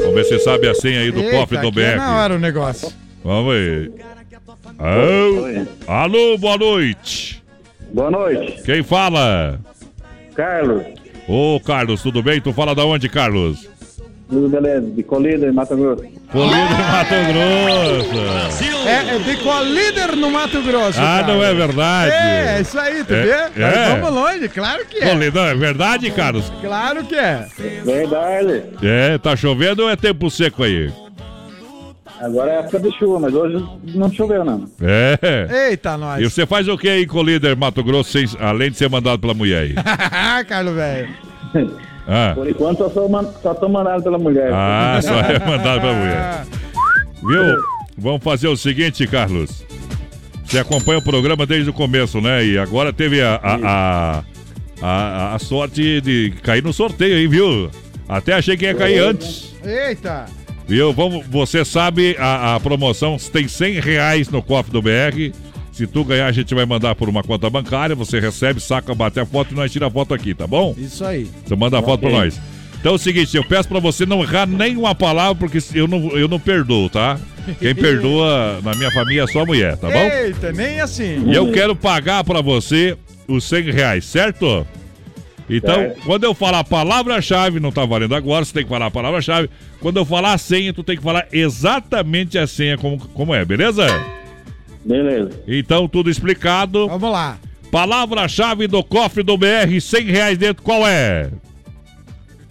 Vamos 0.00 0.14
ver 0.14 0.24
se 0.24 0.38
sabe 0.38 0.68
a 0.68 0.74
senha 0.74 1.00
aí 1.00 1.10
do 1.10 1.20
Eita, 1.20 1.36
cofre 1.36 1.58
do 1.58 1.68
aqui 1.68 1.80
é 1.80 1.94
BR. 1.94 1.98
na 1.98 2.16
hora 2.16 2.34
o 2.34 2.38
negócio. 2.38 3.05
Vamos 3.26 3.52
ver. 3.54 3.90
Alô, 4.78 5.66
Alô, 5.88 6.38
boa 6.38 6.56
noite. 6.56 7.42
Boa 7.92 8.08
noite. 8.08 8.62
Quem 8.62 8.84
fala? 8.84 9.58
Carlos, 10.36 10.84
Ô, 11.26 11.58
Carlos, 11.58 12.00
tudo 12.02 12.22
bem? 12.22 12.40
Tu 12.40 12.52
fala 12.52 12.72
da 12.72 12.84
onde, 12.84 13.08
Carlos? 13.08 13.68
tudo 14.30 14.48
beleza? 14.48 14.88
De 14.90 15.02
Colíder, 15.02 15.52
Mato 15.52 15.76
Grosso. 15.76 16.04
Colíder, 16.30 16.78
Mato 16.92 17.14
Grosso. 17.32 18.88
É, 18.88 19.16
é 19.16 19.18
de 19.18 19.72
líder 19.74 20.16
no 20.16 20.30
Mato 20.30 20.62
Grosso. 20.62 21.00
Ah, 21.00 21.20
cara. 21.20 21.26
não 21.26 21.42
é 21.42 21.52
verdade? 21.52 22.12
É, 22.12 22.60
isso 22.60 22.78
aí, 22.78 23.02
tu 23.02 23.12
É, 23.12 23.22
vê? 23.22 23.60
Nós 23.60 23.74
é. 23.76 23.98
Vamos 23.98 24.14
longe, 24.14 24.48
claro 24.50 24.86
que 24.86 24.98
é. 24.98 25.10
Colíder, 25.10 25.42
é 25.42 25.54
verdade, 25.56 26.10
Carlos? 26.12 26.52
Claro 26.60 27.02
que 27.04 27.16
é. 27.16 27.48
Verdade. 27.84 28.62
É, 28.84 29.18
tá 29.18 29.34
chovendo 29.34 29.82
ou 29.82 29.90
é 29.90 29.96
tempo 29.96 30.30
seco 30.30 30.62
aí? 30.62 30.92
Agora 32.20 32.50
é 32.50 32.58
época 32.60 32.80
de 32.80 32.90
chuva, 32.98 33.20
mas 33.20 33.34
hoje 33.34 33.64
não 33.94 34.10
choveu, 34.12 34.44
não. 34.44 34.64
É. 34.80 35.68
Eita, 35.70 35.96
nós. 35.98 36.20
E 36.20 36.24
você 36.30 36.46
faz 36.46 36.66
o 36.68 36.76
que 36.78 36.88
aí, 36.88 37.06
Colíder, 37.06 37.56
Mato 37.56 37.82
Grosso, 37.84 38.10
sem- 38.12 38.26
além 38.40 38.70
de 38.70 38.76
ser 38.76 38.88
mandado 38.88 39.18
pela 39.18 39.34
mulher 39.34 39.62
aí? 39.62 39.74
Carlos, 40.46 40.74
velho. 40.74 41.08
Ah, 42.08 42.34
Por 42.36 42.48
enquanto 42.48 42.78
só, 42.78 42.88
sou 42.90 43.08
man- 43.08 43.28
só 43.42 43.52
tô 43.52 43.68
mandado 43.68 44.00
pela 44.00 44.16
mulher. 44.16 44.52
ah 44.54 45.00
só 45.02 45.18
é 45.18 45.40
mandado 45.40 45.80
pela 45.80 45.92
mulher. 45.92 46.44
Viu? 47.20 47.56
Vamos 47.98 48.22
fazer 48.22 48.46
o 48.46 48.56
seguinte, 48.56 49.04
Carlos. 49.08 49.64
Você 50.44 50.60
acompanha 50.60 51.00
o 51.00 51.02
programa 51.02 51.44
desde 51.44 51.68
o 51.68 51.72
começo, 51.72 52.20
né? 52.20 52.44
E 52.46 52.56
agora 52.58 52.92
teve 52.92 53.20
a, 53.20 53.34
a, 53.42 53.56
a, 53.56 54.22
a- 54.80 55.34
a 55.34 55.38
sorte 55.40 56.00
de 56.00 56.32
cair 56.44 56.62
no 56.62 56.72
sorteio 56.72 57.16
aí, 57.16 57.26
viu? 57.26 57.68
Até 58.08 58.34
achei 58.34 58.56
que 58.56 58.66
ia 58.66 58.74
cair 58.76 59.00
antes. 59.00 59.52
Eita. 59.64 60.26
Viu? 60.66 60.92
Vamos, 60.92 61.24
você 61.26 61.64
sabe, 61.64 62.16
a, 62.18 62.56
a 62.56 62.60
promoção 62.60 63.16
tem 63.32 63.46
100 63.46 63.80
reais 63.80 64.28
no 64.28 64.42
cofre 64.42 64.72
do 64.72 64.82
BR. 64.82 65.32
Se 65.72 65.86
tu 65.86 66.02
ganhar, 66.04 66.26
a 66.26 66.32
gente 66.32 66.54
vai 66.54 66.64
mandar 66.64 66.94
por 66.94 67.08
uma 67.08 67.22
conta 67.22 67.48
bancária. 67.50 67.94
Você 67.94 68.18
recebe, 68.18 68.60
saca, 68.60 68.94
bate 68.94 69.20
a 69.20 69.26
foto 69.26 69.52
e 69.52 69.54
nós 69.54 69.70
tira 69.70 69.86
a 69.86 69.90
foto 69.90 70.14
aqui, 70.14 70.34
tá 70.34 70.46
bom? 70.46 70.74
Isso 70.76 71.04
aí. 71.04 71.28
Você 71.44 71.54
manda 71.54 71.78
a 71.78 71.82
foto 71.82 72.00
pra 72.00 72.10
nós. 72.10 72.40
Então 72.80 72.92
é 72.92 72.94
o 72.94 72.98
seguinte, 72.98 73.36
eu 73.36 73.44
peço 73.44 73.68
pra 73.68 73.80
você 73.80 74.06
não 74.06 74.22
errar 74.22 74.46
nenhuma 74.46 74.94
palavra, 74.94 75.34
porque 75.34 75.58
eu 75.74 75.86
não, 75.86 76.16
eu 76.16 76.28
não 76.28 76.38
perdoo, 76.38 76.88
tá? 76.88 77.18
Quem 77.58 77.74
perdoa 77.76 78.60
na 78.62 78.74
minha 78.74 78.90
família 78.90 79.22
é 79.22 79.26
só 79.26 79.42
a 79.42 79.46
mulher, 79.46 79.76
tá 79.76 79.88
bom? 79.88 79.98
Eita, 79.98 80.52
nem 80.52 80.80
assim. 80.80 81.24
E 81.26 81.34
eu 81.34 81.50
quero 81.52 81.74
pagar 81.76 82.22
pra 82.24 82.40
você 82.40 82.96
os 83.28 83.44
100 83.44 83.70
reais, 83.70 84.04
certo? 84.04 84.66
Então, 85.48 85.74
Certo. 85.74 86.02
quando 86.04 86.24
eu 86.24 86.34
falar 86.34 86.60
a 86.60 86.64
palavra-chave, 86.64 87.60
não 87.60 87.70
tá 87.70 87.84
valendo 87.84 88.14
agora, 88.14 88.44
você 88.44 88.52
tem 88.52 88.64
que 88.64 88.68
falar 88.68 88.86
a 88.86 88.90
palavra-chave. 88.90 89.48
Quando 89.80 89.96
eu 89.98 90.04
falar 90.04 90.32
a 90.32 90.38
senha, 90.38 90.72
tu 90.72 90.82
tem 90.82 90.96
que 90.96 91.02
falar 91.02 91.26
exatamente 91.32 92.36
a 92.36 92.46
senha 92.46 92.76
como, 92.76 92.98
como 92.98 93.34
é, 93.34 93.44
beleza? 93.44 93.86
Beleza. 94.84 95.30
Então, 95.46 95.86
tudo 95.88 96.10
explicado. 96.10 96.88
Vamos 96.88 97.10
lá. 97.10 97.38
Palavra-chave 97.70 98.66
do 98.66 98.82
cofre 98.82 99.22
do 99.22 99.36
BR, 99.36 99.80
100 99.80 100.04
reais 100.06 100.38
dentro, 100.38 100.62
qual 100.62 100.86
é? 100.86 101.30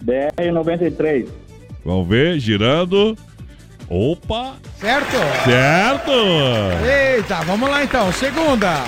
BR 0.00 0.50
93. 0.52 1.28
Vamos 1.84 2.08
ver, 2.08 2.38
girando. 2.38 3.16
Opa, 3.88 4.54
Certo? 4.80 5.16
Certo! 5.44 6.10
Eita, 6.84 7.36
vamos 7.44 7.68
lá 7.70 7.84
então. 7.84 8.10
Segunda. 8.12 8.82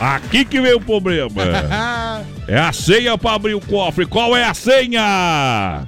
Aqui 0.00 0.44
que 0.44 0.60
veio 0.60 0.76
o 0.76 0.80
problema. 0.80 1.28
É 2.48 2.58
a 2.58 2.72
senha 2.72 3.16
para 3.18 3.34
abrir 3.34 3.54
o 3.54 3.60
cofre. 3.60 4.06
Qual 4.06 4.34
é 4.36 4.42
a 4.44 4.54
senha? 4.54 5.86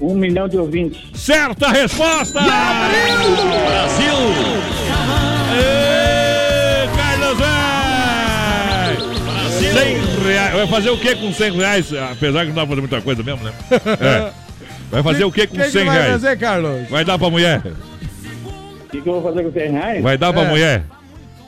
Um 0.00 0.14
milhão 0.14 0.46
de 0.46 0.56
ouvintes. 0.58 1.00
Certa 1.18 1.68
resposta! 1.70 2.38
Brasil! 2.40 4.14
Ê, 5.58 6.86
Carlos 6.96 7.38
Zé! 7.38 8.96
100 9.72 9.96
reais. 10.26 10.52
Vai 10.54 10.66
fazer 10.68 10.90
o 10.90 10.98
que 10.98 11.14
com 11.16 11.32
100 11.32 11.52
reais? 11.56 11.92
Apesar 11.94 12.42
que 12.42 12.48
não 12.48 12.54
dá 12.54 12.60
pra 12.60 12.68
fazer 12.68 12.80
muita 12.82 13.00
coisa 13.00 13.22
mesmo, 13.22 13.42
né? 13.42 13.52
É. 14.00 14.30
Vai 14.90 15.02
fazer 15.02 15.24
o 15.24 15.32
que 15.32 15.46
com 15.46 15.56
que 15.56 15.62
que 15.64 15.70
100 15.70 15.84
vai 15.86 15.96
reais? 15.96 16.12
fazer, 16.12 16.38
Carlos? 16.38 16.88
Vai 16.90 17.04
dar 17.04 17.18
pra 17.18 17.30
mulher? 17.30 17.62
O 17.66 18.88
que, 18.90 19.00
que 19.00 19.08
eu 19.08 19.20
vou 19.20 19.22
fazer 19.22 19.42
com 19.44 19.52
100 19.52 19.70
reais? 19.72 20.02
Vai 20.02 20.18
dar 20.18 20.32
pra 20.32 20.42
É. 20.42 20.48
mulher? 20.48 20.82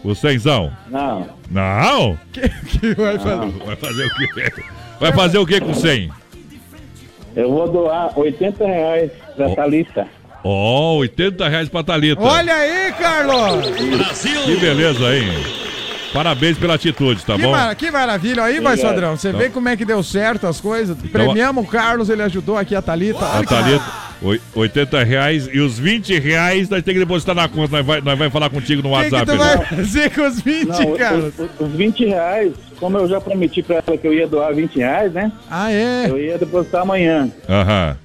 O 0.03 0.15
cenzão? 0.15 0.73
Não. 0.89 1.29
Não? 1.51 2.19
Que, 2.33 2.49
que 2.49 2.95
vai 2.95 3.19
fazer? 3.19 3.53
Vai 3.67 3.77
fazer 3.77 4.05
o 4.07 4.15
quê? 4.15 4.53
Vai 4.99 5.13
fazer 5.13 5.39
o 5.39 5.47
que 5.47 5.61
com 5.61 5.75
100? 5.75 6.11
Eu 7.37 7.51
vou 7.53 7.71
doar 7.71 8.19
80 8.19 8.65
reais 8.67 9.11
pra 9.37 9.55
Thalita. 9.55 10.07
Ó, 10.43 10.97
80 10.97 11.49
reais 11.49 11.69
pra 11.69 11.83
Thalita. 11.85 12.21
Olha 12.23 12.55
aí, 12.55 12.93
Carlos! 12.93 13.67
Que 14.47 14.57
beleza, 14.57 15.15
hein? 15.17 15.29
Parabéns 16.13 16.59
pela 16.59 16.75
atitude, 16.75 17.25
tá 17.25 17.37
que, 17.37 17.43
bom? 17.43 17.53
mara- 17.53 17.75
que 17.75 17.89
maravilha. 17.91 18.43
Aí, 18.43 18.59
vai. 18.59 18.77
Sodrão. 18.77 19.17
Você 19.17 19.29
Então- 19.29 19.39
vê 19.41 19.49
como 19.49 19.69
é 19.69 19.77
que 19.77 19.85
deu 19.85 20.03
certo 20.03 20.47
as 20.47 20.61
coisas. 20.61 20.97
Premiamos 21.13 21.65
o 21.65 21.69
Carlos, 21.69 22.09
ele 22.09 22.23
ajudou 22.23 22.57
aqui 22.59 22.75
a 22.75 22.83
Thalita. 22.83 23.25
A 23.25 23.45
Thalita, 23.45 23.85
80 24.55 25.03
reais 25.05 25.49
e 25.53 25.61
os 25.61 25.79
20 25.79 26.19
reais 26.19 26.69
nós 26.69 26.83
temos 26.83 27.01
que 27.01 27.07
depositar 27.07 27.35
na 27.35 27.49
conta. 27.49 27.77
Nós 27.79 27.87
vai, 27.87 28.01
nós 28.01 28.19
vai 28.19 28.31
falar 28.31 28.51
contigo 28.51 28.83
no 28.83 28.93
O 28.95 29.01
que, 29.03 29.09
que 29.09 29.15
WhatsApp. 29.15 29.33
tu 29.33 29.39
vai 29.39 29.57
né? 29.59 29.65
fazer 29.65 30.11
com 30.11 30.23
os 30.29 30.41
20, 30.41 30.67
Não, 30.69 30.97
Carlos? 30.97 31.33
os, 31.39 31.67
os 31.67 31.73
20 31.73 32.05
reais, 32.07 32.53
como 32.79 32.99
eu 32.99 33.09
já 33.09 33.21
prometi 33.21 33.63
pra 33.63 33.83
ela 33.87 33.97
que 33.97 34.07
eu 34.07 34.13
ia 34.13 34.27
doar 34.27 34.55
20 34.55 34.77
reais, 34.77 35.13
né? 35.13 35.33
Ah, 35.51 35.73
é? 35.73 36.07
Eu 36.09 36.19
ia 36.19 36.37
depositar 36.39 36.83
amanhã. 36.83 37.31
Aham. 37.49 37.97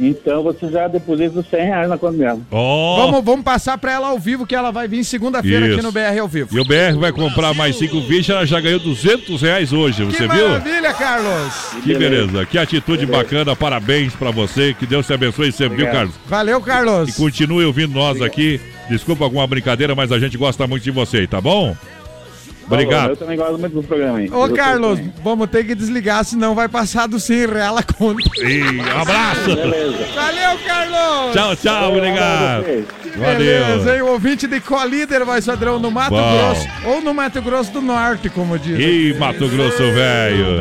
Então 0.00 0.42
você 0.42 0.68
já 0.70 0.86
deposita 0.86 1.40
os 1.40 1.48
100 1.48 1.60
reais 1.64 1.88
na 1.88 1.98
conta 1.98 2.18
dela. 2.18 2.40
Ó. 2.52 2.96
Vamos, 3.06 3.24
vamos 3.24 3.44
passar 3.44 3.76
pra 3.78 3.92
ela 3.92 4.08
ao 4.08 4.18
vivo, 4.18 4.46
que 4.46 4.54
ela 4.54 4.70
vai 4.70 4.86
vir 4.86 5.02
segunda-feira 5.04 5.72
aqui 5.72 5.82
no 5.82 5.90
BR 5.90 6.18
ao 6.20 6.28
vivo. 6.28 6.56
E 6.56 6.60
o 6.60 6.64
BR 6.64 6.98
vai 6.98 7.10
comprar 7.12 7.52
mais 7.54 7.76
5 7.76 8.00
bichos, 8.02 8.30
ela 8.30 8.46
já 8.46 8.60
ganhou 8.60 8.78
200 8.78 9.42
reais 9.42 9.72
hoje, 9.72 10.06
Que 10.06 10.12
você 10.12 10.28
viu? 10.28 10.48
maravilha, 10.48 10.94
Carlos! 10.94 11.54
Que 11.82 11.94
beleza, 11.94 12.46
que 12.46 12.58
atitude 12.58 13.06
bacana, 13.06 13.56
parabéns 13.56 14.14
pra 14.14 14.30
você, 14.30 14.72
que 14.72 14.86
Deus 14.86 15.06
te 15.06 15.12
abençoe 15.12 15.50
sempre, 15.50 15.76
viu, 15.76 15.86
Obrigado. 15.86 15.94
Carlos? 15.94 16.14
Valeu, 16.26 16.60
Carlos. 16.60 17.08
E 17.08 17.12
continue 17.12 17.64
ouvindo 17.64 17.94
nós 17.94 18.22
aqui. 18.22 18.60
Desculpa 18.88 19.24
alguma 19.24 19.46
brincadeira, 19.46 19.94
mas 19.94 20.10
a 20.12 20.18
gente 20.18 20.38
gosta 20.38 20.66
muito 20.66 20.82
de 20.82 20.90
você, 20.90 21.26
tá 21.26 21.40
bom? 21.40 21.76
Eu 22.70 22.74
Obrigado. 22.74 23.16
também 23.16 23.36
gosto 23.36 23.58
muito 23.58 23.72
do 23.72 23.82
programa 23.82 24.18
aí. 24.18 24.30
Ô, 24.30 24.46
Eu 24.46 24.54
Carlos, 24.54 25.00
vamos 25.24 25.48
ter 25.48 25.64
que 25.64 25.74
desligar, 25.74 26.22
senão 26.24 26.54
vai 26.54 26.68
passar 26.68 27.08
do 27.08 27.18
100 27.18 27.46
reais 27.46 27.76
a 27.78 27.82
conta. 27.82 28.20
Ih, 28.42 28.80
abraço. 29.00 29.56
Valeu, 30.14 30.58
Carlos! 30.66 31.32
Tchau, 31.34 31.56
tchau, 31.56 31.96
obrigado. 31.96 32.64
Beleza, 33.16 33.78
Valeu. 33.78 33.94
hein? 33.96 34.02
O 34.02 34.12
ouvinte 34.12 34.46
de 34.46 34.60
Colíder 34.60 35.24
vai 35.24 35.40
Sodrão 35.42 35.78
no 35.78 35.90
Mato 35.90 36.10
Bom. 36.10 36.36
Grosso 36.36 36.68
ou 36.84 37.00
no 37.00 37.12
Mato 37.14 37.40
Grosso 37.42 37.72
do 37.72 37.80
Norte, 37.80 38.28
como 38.28 38.58
diz. 38.58 38.78
Ih, 38.78 39.14
Mato 39.18 39.48
Grosso, 39.48 39.78
velho. 39.78 40.60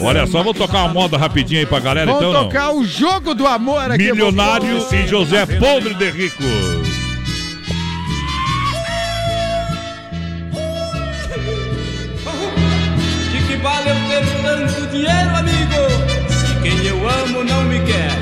Olha 0.00 0.26
só, 0.26 0.42
vou 0.42 0.54
tocar 0.54 0.84
uma 0.84 0.88
moda 0.94 1.16
rapidinho 1.16 1.60
aí 1.60 1.66
pra 1.66 1.80
galera, 1.80 2.06
Vamos 2.12 2.20
então 2.28 2.32
não. 2.32 2.48
tocar 2.48 2.70
o 2.72 2.84
jogo 2.84 3.34
do 3.34 3.46
amor 3.46 3.90
aqui. 3.90 4.04
Milionário 4.12 4.84
e 4.92 5.06
José 5.06 5.46
Podre 5.46 5.94
de 5.94 6.10
Rico. 6.10 6.42
Amo 17.24 17.42
não 17.42 17.64
me 17.64 17.80
quer. 17.80 18.12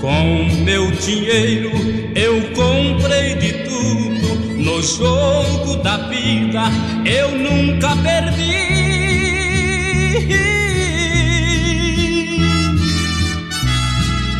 Com 0.00 0.64
meu 0.64 0.90
dinheiro 0.92 1.70
eu 2.14 2.42
comprei 2.54 3.34
de 3.36 3.52
tudo. 3.64 4.36
No 4.62 4.82
jogo 4.82 5.76
da 5.82 5.96
vida 6.08 6.64
eu 7.04 7.30
nunca 7.32 7.96
perdi. 7.96 8.46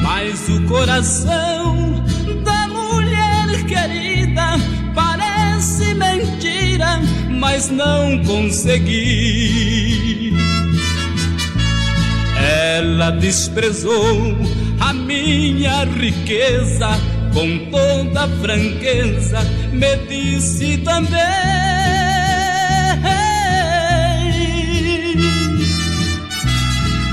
Mas 0.03 0.49
o 0.49 0.63
coração 0.63 1.56
mas 7.47 7.71
não 7.71 8.19
consegui. 8.25 10.35
Ela 12.75 13.11
desprezou 13.11 14.37
a 14.81 14.93
minha 14.93 15.85
riqueza 15.85 16.89
com 17.33 17.71
toda 17.71 18.27
franqueza, 18.41 19.39
me 19.73 19.97
disse 20.09 20.79
também 20.79 21.21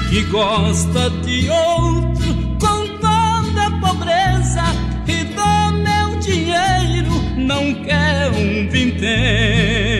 que 0.09 0.23
gosta 0.31 1.11
de 1.11 1.47
outro 1.51 2.33
com 2.59 2.87
toda 2.97 3.69
pobreza 3.79 4.63
e 5.07 5.25
do 5.25 5.73
meu 5.77 6.17
dinheiro 6.19 7.13
não 7.37 7.75
quer 7.83 8.31
um 8.31 8.67
vintém. 8.67 9.92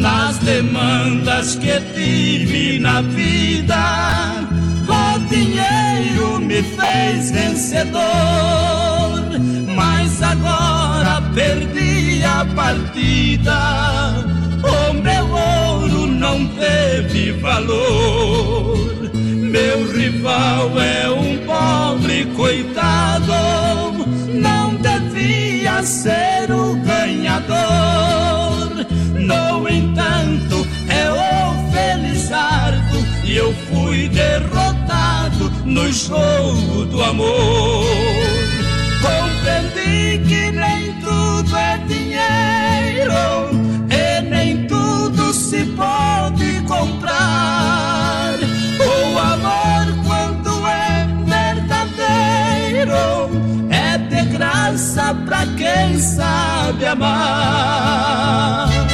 Nas 0.00 0.38
demandas 0.38 1.56
que 1.56 1.78
tive 1.94 2.78
na 2.78 3.02
vida, 3.02 4.46
o 4.88 5.18
dinheiro 5.28 6.40
me 6.40 6.62
fez 6.62 7.30
vencedor. 7.30 8.00
Mas 9.76 10.22
agora 10.22 11.20
perdi 11.34 12.24
a 12.24 12.46
partida, 12.56 14.24
o 14.64 14.94
meu 14.94 15.26
ouro 15.28 16.06
não 16.06 16.46
teve 16.46 17.32
valor. 17.32 19.10
Meu 19.12 19.86
rival 19.92 20.80
é 20.80 21.10
um 21.10 21.36
pobre 21.44 22.24
coitado, 22.36 23.34
não 24.32 24.76
devia 24.76 25.82
ser 25.82 26.50
o 26.50 26.74
ganhador. 26.76 28.49
No 29.30 29.68
entanto, 29.68 30.66
é 30.88 31.08
o 31.08 31.54
Felizardo 31.70 32.98
e 33.24 33.36
eu 33.36 33.54
fui 33.68 34.08
derrotado 34.08 35.52
no 35.64 35.88
jogo 35.92 36.84
do 36.86 37.00
amor. 37.00 37.84
Compreendi 39.00 40.18
que 40.26 40.50
nem 40.50 40.92
tudo 41.00 41.56
é 41.56 41.78
dinheiro 41.86 43.50
e 43.88 44.20
nem 44.22 44.66
tudo 44.66 45.32
se 45.32 45.64
pode 45.76 46.60
comprar. 46.66 48.34
O 48.80 49.16
amor, 49.16 49.94
quando 50.04 50.66
é 50.66 51.06
verdadeiro, 52.74 53.30
é 53.70 53.96
de 53.96 54.22
graça 54.36 55.14
pra 55.24 55.46
quem 55.56 56.00
sabe 56.00 56.84
amar. 56.84 58.89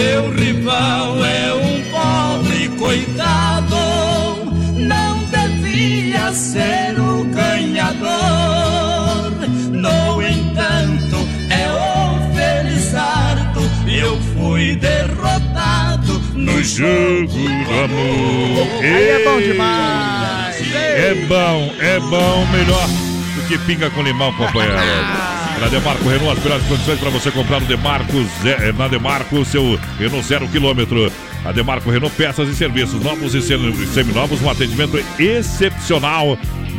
Meu 0.00 0.30
rival 0.30 1.24
é 1.24 1.52
um 1.54 1.82
pobre 1.90 2.68
coitado, 2.78 3.76
não 4.76 5.18
devia 5.24 6.32
ser 6.32 7.00
o 7.00 7.24
ganhador. 7.24 8.08
No 9.72 10.22
entanto, 10.22 11.16
é 11.50 11.68
o 11.68 12.32
Felizardo 12.32 13.60
e 13.88 13.98
eu 13.98 14.16
fui 14.36 14.76
derrotado 14.76 16.20
no 16.32 16.62
jogo 16.62 17.26
do 17.26 17.84
amor. 17.84 18.68
Aí 18.80 19.08
é 19.08 19.24
bom 19.24 19.40
demais. 19.40 20.56
É 20.74 21.26
bom, 21.26 21.72
é 21.80 21.98
bom, 21.98 22.46
melhor 22.52 22.88
do 23.34 23.42
que 23.48 23.58
pinga 23.58 23.90
com 23.90 24.02
limão, 24.02 24.32
companheiro. 24.34 24.76
Na 25.60 25.66
Demarco 25.68 26.08
Renault, 26.08 26.30
as 26.38 26.44
melhores 26.44 26.66
condições 26.66 26.98
para 27.00 27.10
você 27.10 27.30
comprar 27.32 27.60
no 27.60 27.66
Demarco, 27.66 28.12
Zé- 28.42 28.72
na 28.72 28.86
Demarco, 28.86 29.44
seu 29.44 29.78
Renault 29.98 30.24
zero 30.26 30.46
quilômetro. 30.48 31.10
A 31.44 31.52
Demarco 31.52 31.90
Renault, 31.90 32.14
peças 32.16 32.48
e 32.48 32.54
serviços 32.54 33.02
novos 33.02 33.34
e 33.34 33.42
semi- 33.42 33.74
seminovos, 33.88 34.40
um 34.40 34.48
atendimento 34.50 34.98
excepcional, 35.18 36.38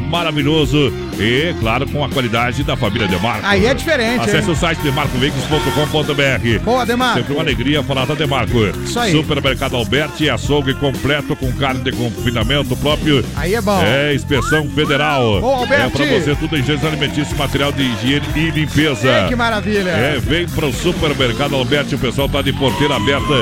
maravilhoso 0.09 0.91
e, 1.19 1.53
claro, 1.59 1.87
com 1.89 2.03
a 2.03 2.09
qualidade 2.09 2.63
da 2.63 2.75
família 2.75 3.07
Demarco. 3.07 3.45
Aí 3.45 3.65
é 3.65 3.73
diferente, 3.73 4.21
Acesse 4.21 4.47
hein? 4.47 4.53
o 4.53 4.55
site 4.55 4.79
demarcoveículos.com.br. 4.79 6.63
Boa, 6.63 6.85
Demarco. 6.85 7.19
Sempre 7.19 7.33
uma 7.33 7.41
alegria 7.41 7.83
falar 7.83 8.05
da 8.05 8.13
Demarco. 8.15 8.57
Isso 8.83 8.99
aí. 8.99 9.11
Supermercado 9.11 9.75
Alberti, 9.75 10.29
açougue 10.29 10.73
completo 10.73 11.35
com 11.35 11.51
carne 11.53 11.81
de 11.81 11.91
confinamento 11.91 12.75
próprio. 12.77 13.23
Aí 13.35 13.55
é 13.55 13.61
bom. 13.61 13.81
É, 13.83 14.13
inspeção 14.13 14.67
federal. 14.69 15.39
Boa, 15.41 15.57
Alberti. 15.57 16.01
É 16.01 16.07
pra 16.07 16.19
você 16.19 16.35
tudo 16.35 16.57
em 16.57 16.63
gêneros 16.63 16.85
alimentícios, 16.85 17.37
material 17.37 17.71
de 17.71 17.83
higiene 17.83 18.25
e 18.35 18.49
limpeza. 18.51 19.21
Ei, 19.21 19.27
que 19.27 19.35
maravilha. 19.35 19.89
É, 19.89 20.19
vem 20.19 20.47
pro 20.47 20.71
Supermercado 20.73 21.55
Alberti, 21.55 21.95
o 21.95 21.99
pessoal 21.99 22.27
tá 22.27 22.41
de 22.41 22.53
porteira 22.53 22.95
aberta, 22.95 23.33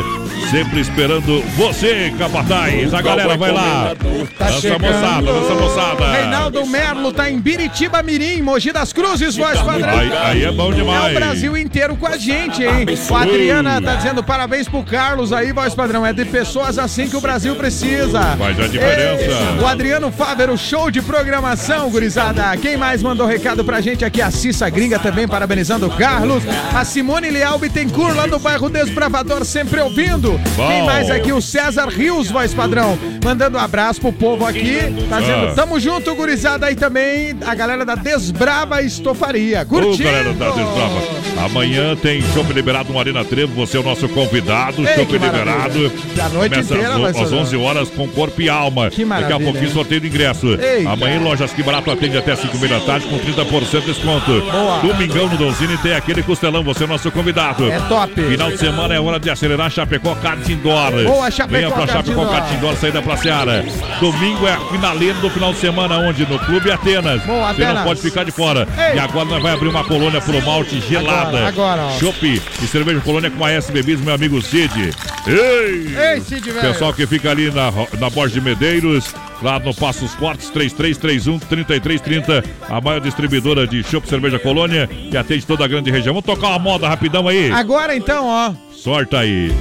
sempre 0.50 0.80
esperando 0.80 1.42
você, 1.56 2.14
capataz. 2.18 2.94
A 2.94 3.02
galera 3.02 3.36
vai 3.38 3.52
lá. 3.52 3.94
Tá 4.38 4.52
chegando. 4.52 4.82
moçada, 4.82 5.32
lança 5.32 5.52
a 5.52 5.56
moçada. 5.56 6.12
Reinaldo 6.12 6.66
Merlo 6.66 7.12
tá 7.12 7.30
em 7.30 7.40
Biritiba 7.40 8.02
Mirim, 8.02 8.42
Mogi 8.42 8.72
das 8.72 8.94
Cruzes, 8.94 9.36
voz 9.36 9.60
padrão. 9.62 9.90
Aí, 9.90 10.12
aí 10.12 10.44
é 10.46 10.52
bom 10.52 10.72
demais. 10.72 11.14
É 11.14 11.18
o 11.18 11.20
Brasil 11.20 11.58
inteiro 11.58 11.96
com 11.96 12.08
a 12.08 12.18
gente, 12.18 12.64
hein? 12.64 12.86
O 13.10 13.16
Adriana 13.16 13.82
tá 13.82 13.96
dizendo 13.96 14.24
parabéns 14.24 14.68
pro 14.68 14.84
Carlos 14.84 15.34
aí, 15.34 15.52
voz 15.52 15.74
padrão. 15.76 16.06
É 16.06 16.14
de 16.14 16.26
pessoas 16.26 16.78
assim 16.78 17.10
que 17.10 17.16
o 17.16 17.22
Brasil 17.22 17.56
precisa. 17.56 18.22
Faz 18.38 18.60
a 18.60 18.68
diferença. 18.68 19.24
Ei, 19.24 19.60
o 19.62 19.68
Adriano 19.68 20.12
Fávero, 20.12 20.58
show 20.58 20.90
de 20.90 21.02
programação, 21.02 21.90
gurizada. 21.90 22.56
Quem 22.58 22.78
mais 22.78 23.02
mandou 23.04 23.28
recado 23.28 23.64
pra 23.64 23.82
gente 23.82 24.06
aqui? 24.06 24.22
A 24.22 24.32
Cissa 24.32 24.70
Gringa 24.70 25.00
também, 25.00 25.28
parabenizando 25.28 25.88
o 25.88 25.90
Carlos. 25.90 26.44
A 26.74 26.84
Simone 26.86 27.30
Leal 27.30 27.58
Bittencourt, 27.60 28.16
lá 28.16 28.28
do 28.28 28.40
bairro 28.40 28.70
Desbravador, 28.70 29.44
sempre 29.46 29.80
ouvindo. 29.82 30.27
Bom. 30.56 30.68
Quem 30.68 30.84
mais 30.84 31.10
aqui? 31.10 31.32
O 31.32 31.42
César 31.42 31.88
Rios, 31.88 32.30
voz 32.30 32.54
padrão. 32.54 32.98
Mandando 33.24 33.58
um 33.58 33.62
abraço 33.62 34.02
pro 34.02 34.12
povo 34.12 34.46
aqui. 34.46 34.78
Tá 35.10 35.20
dizendo, 35.20 35.48
Ah. 35.48 35.54
tamo 35.56 35.80
junto, 35.80 36.14
gurizada. 36.16 36.66
Aí 36.66 36.76
também 36.76 37.36
a 37.46 37.54
galera 37.56 37.86
da 37.86 37.96
Desbrava 37.96 38.82
Estofaria. 38.82 39.62
Ô, 39.62 39.66
Curtindo. 39.66 40.04
galera 40.04 40.34
da 40.34 40.46
Desbrava. 40.50 41.18
Amanhã 41.46 41.96
tem 41.96 42.22
chopp 42.34 42.52
liberado 42.52 42.92
no 42.92 43.00
Arena 43.00 43.24
Trevo. 43.24 43.54
Você 43.56 43.78
é 43.78 43.80
o 43.80 43.84
nosso 43.84 44.08
convidado. 44.10 44.82
Ei, 44.88 45.06
que 45.06 45.20
maravilha. 45.20 45.28
liberado. 45.28 45.92
A 46.26 46.30
noite 46.30 46.52
Começa 46.52 46.74
inteira 46.74 46.96
às, 47.10 47.16
às 47.22 47.30
ser- 47.30 47.36
11 47.36 47.56
horas 47.58 47.90
com 47.90 48.08
corpo 48.08 48.42
e 48.42 48.50
alma. 48.50 48.86
Daqui 48.86 49.04
a 49.04 49.06
maravilha, 49.06 49.40
pouquinho 49.40 49.72
sorteio 49.72 50.02
de 50.02 50.08
ingresso. 50.08 50.48
Eita. 50.60 50.90
Amanhã 50.90 51.16
em 51.18 51.24
Lojas 51.24 51.52
Que 51.54 51.62
Barato 51.64 51.92
atende 51.92 52.18
até 52.18 52.36
5 52.36 52.58
mil 52.58 52.70
da 52.70 52.80
tarde 52.80 53.06
com 53.08 53.18
30% 53.20 53.82
de 53.86 53.94
desconto. 53.94 54.42
Boa. 54.42 54.80
Domingão 54.82 55.28
no 55.30 55.38
Donzini 55.38 55.78
tem 55.78 55.94
aquele 55.94 56.24
costelão. 56.24 56.64
Você 56.64 56.84
é 56.84 56.86
o 56.86 56.90
nosso 56.90 57.12
convidado. 57.12 57.70
É 57.72 57.80
top. 57.82 58.14
Final 58.22 58.52
de 58.52 58.58
semana 58.58 58.94
é 58.96 59.00
hora 59.00 59.20
de 59.20 59.30
acelerar 59.30 59.70
Chapecó 59.72 60.16
Kart 60.22 60.48
Indoor. 60.50 60.92
Boa, 61.04 61.30
Venha 61.48 61.70
pra 61.72 61.86
Kart 61.88 62.06
Chapecó 62.06 62.54
Indoor. 62.56 62.76
Saída 62.76 63.02
pra 63.02 63.18
Seara. 63.18 63.66
Domingo 64.00 64.48
é 64.48 64.54
a 64.54 64.60
finaleira 64.60 65.14
do 65.16 65.30
final 65.30 65.54
de 65.54 65.60
semana, 65.60 65.98
onde? 65.98 66.26
No 66.26 66.38
Clube 66.40 66.72
Atenas. 66.72 67.22
Boa, 67.24 67.54
Você 67.54 67.62
não 67.62 67.68
Atenas. 67.72 67.84
pode 67.84 68.02
ficar 68.02 68.24
de 68.24 68.32
fora. 68.32 68.68
Ei. 68.90 68.96
E 68.96 69.00
agora 69.00 69.26
nós 69.26 69.42
vai 69.42 69.54
abrir 69.54 69.68
uma 69.70 69.84
colônia 69.84 70.20
pro 70.22 70.42
malte 70.44 70.80
gelada. 70.82 71.48
Agora, 71.48 71.48
agora, 71.48 71.82
ó. 71.84 72.00
Chopp 72.00 72.24
e 72.62 72.68
cerveja 72.68 73.00
colônia 73.02 73.30
com 73.32 73.44
a 73.46 73.52
S 73.52 73.72
Bebidas, 73.72 74.04
meu 74.04 74.14
amigo 74.14 74.42
Cid. 74.42 74.92
Ei! 75.28 75.96
Ei, 76.14 76.22
Cid, 76.22 76.50
velho. 76.52 76.62
Pessoal 76.74 76.94
que 76.94 77.06
fica 77.08 77.32
ali 77.32 77.52
na, 77.52 77.72
na 78.00 78.10
Borges 78.10 78.34
de 78.34 78.42
Medeiros, 78.42 79.14
lá 79.42 79.60
no 79.60 79.74
Passos 79.74 80.14
Fortes, 80.16 80.52
3331-3330, 80.52 82.44
a 82.70 82.82
maior 82.82 83.00
distribuidora 83.02 83.68
de 83.68 83.84
chopp 83.84 84.08
cerveja 84.08 84.40
colônia, 84.40 84.88
que 84.88 85.18
atende 85.18 85.46
toda 85.46 85.66
a 85.66 85.68
grande 85.68 85.92
região. 85.92 86.14
Vamos 86.14 86.26
tocar 86.26 86.50
uma 86.50 86.60
moda 86.60 86.88
rapidão 86.88 87.28
aí. 87.28 87.52
Agora 87.52 87.96
então, 87.96 88.26
ó. 88.28 88.54
Sorta 88.72 89.20
aí. 89.20 89.52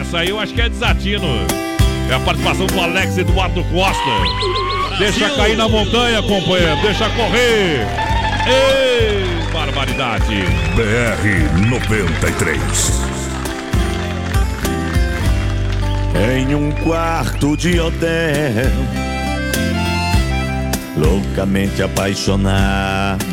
Essa 0.00 0.18
aí 0.18 0.30
eu 0.30 0.38
acho 0.38 0.54
que 0.54 0.60
é 0.60 0.68
desatino. 0.68 1.26
É 2.10 2.14
a 2.14 2.20
participação 2.20 2.66
do 2.66 2.80
Alex 2.80 3.18
Eduardo 3.18 3.62
Costa. 3.64 4.10
Deixa 4.98 5.30
cair 5.30 5.56
na 5.56 5.68
montanha, 5.68 6.22
companheiro. 6.22 6.76
Deixa 6.82 7.08
correr. 7.10 7.86
Ei, 8.46 9.52
barbaridade. 9.52 10.44
BR 10.74 11.68
93. 11.68 13.10
Em 16.12 16.54
um 16.54 16.70
quarto 16.72 17.56
de 17.56 17.80
hotel, 17.80 18.70
loucamente 20.96 21.82
apaixonado. 21.82 23.24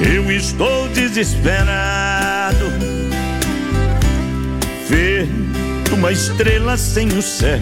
Eu 0.00 0.30
estou 0.32 0.88
desesperado, 0.88 2.33
feito 4.86 5.94
uma 5.94 6.12
estrela 6.12 6.76
sem 6.76 7.08
o 7.08 7.22
céu. 7.22 7.60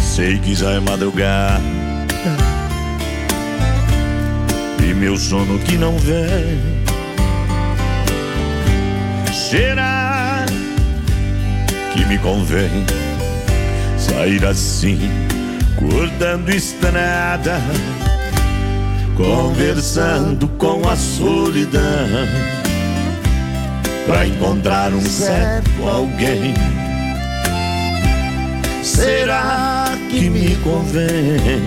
Sei 0.00 0.38
que 0.38 0.54
já 0.54 0.72
é 0.72 0.80
madrugada 0.80 1.62
e 4.82 4.94
meu 4.94 5.16
sono 5.16 5.58
que 5.60 5.76
não 5.76 5.96
vem. 5.98 6.78
Será 9.32 10.44
que 11.92 12.04
me 12.04 12.18
convém 12.18 12.84
sair 13.96 14.44
assim, 14.44 14.98
cortando 15.76 16.50
estrada, 16.50 17.60
conversando 19.16 20.48
com 20.48 20.88
a 20.88 20.96
solidão, 20.96 22.26
pra 24.08 24.26
encontrar 24.26 24.92
um 24.94 25.02
certo 25.02 25.86
alguém? 25.86 26.54
Será 28.82 29.90
que 30.08 30.30
me 30.30 30.56
convém? 30.56 31.62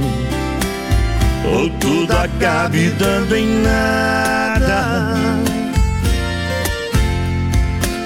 Ou 1.46 1.70
tudo 1.80 2.12
acabe 2.12 2.90
dando 2.98 3.36
em 3.36 3.62
nada? 3.62 5.16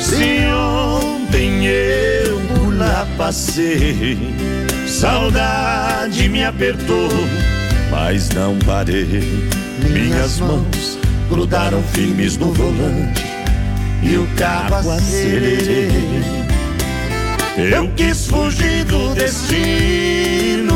Se 0.02 0.46
ontem 0.54 1.66
eu 1.66 2.42
por 2.42 2.78
lá 2.78 3.08
passei, 3.18 4.18
saudade 4.86 6.28
me 6.28 6.44
apertou, 6.44 7.10
mas 7.90 8.30
não 8.32 8.60
parei. 8.60 9.50
Minhas 9.90 10.40
mãos 10.40 11.00
grudaram 11.30 11.82
firmes 11.84 12.38
no 12.38 12.52
volante 12.52 13.35
e 14.06 14.18
o 14.18 14.28
acelerei. 14.92 15.90
Eu 17.58 17.90
quis 17.96 18.28
fugir 18.28 18.84
do 18.86 19.16
destino, 19.16 20.76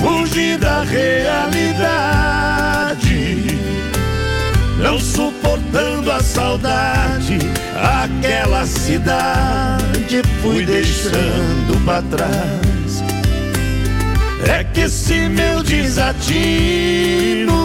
fugir 0.00 0.58
da 0.58 0.82
realidade. 0.82 1.46
Não 4.78 5.00
suportando 5.00 6.12
a 6.12 6.20
saudade, 6.20 7.38
aquela 7.74 8.66
cidade 8.66 10.22
fui 10.42 10.66
deixando 10.66 11.82
pra 11.84 12.02
trás. 12.02 13.02
É 14.46 14.62
que 14.64 14.82
esse 14.82 15.28
meu 15.30 15.62
desatino 15.62 17.56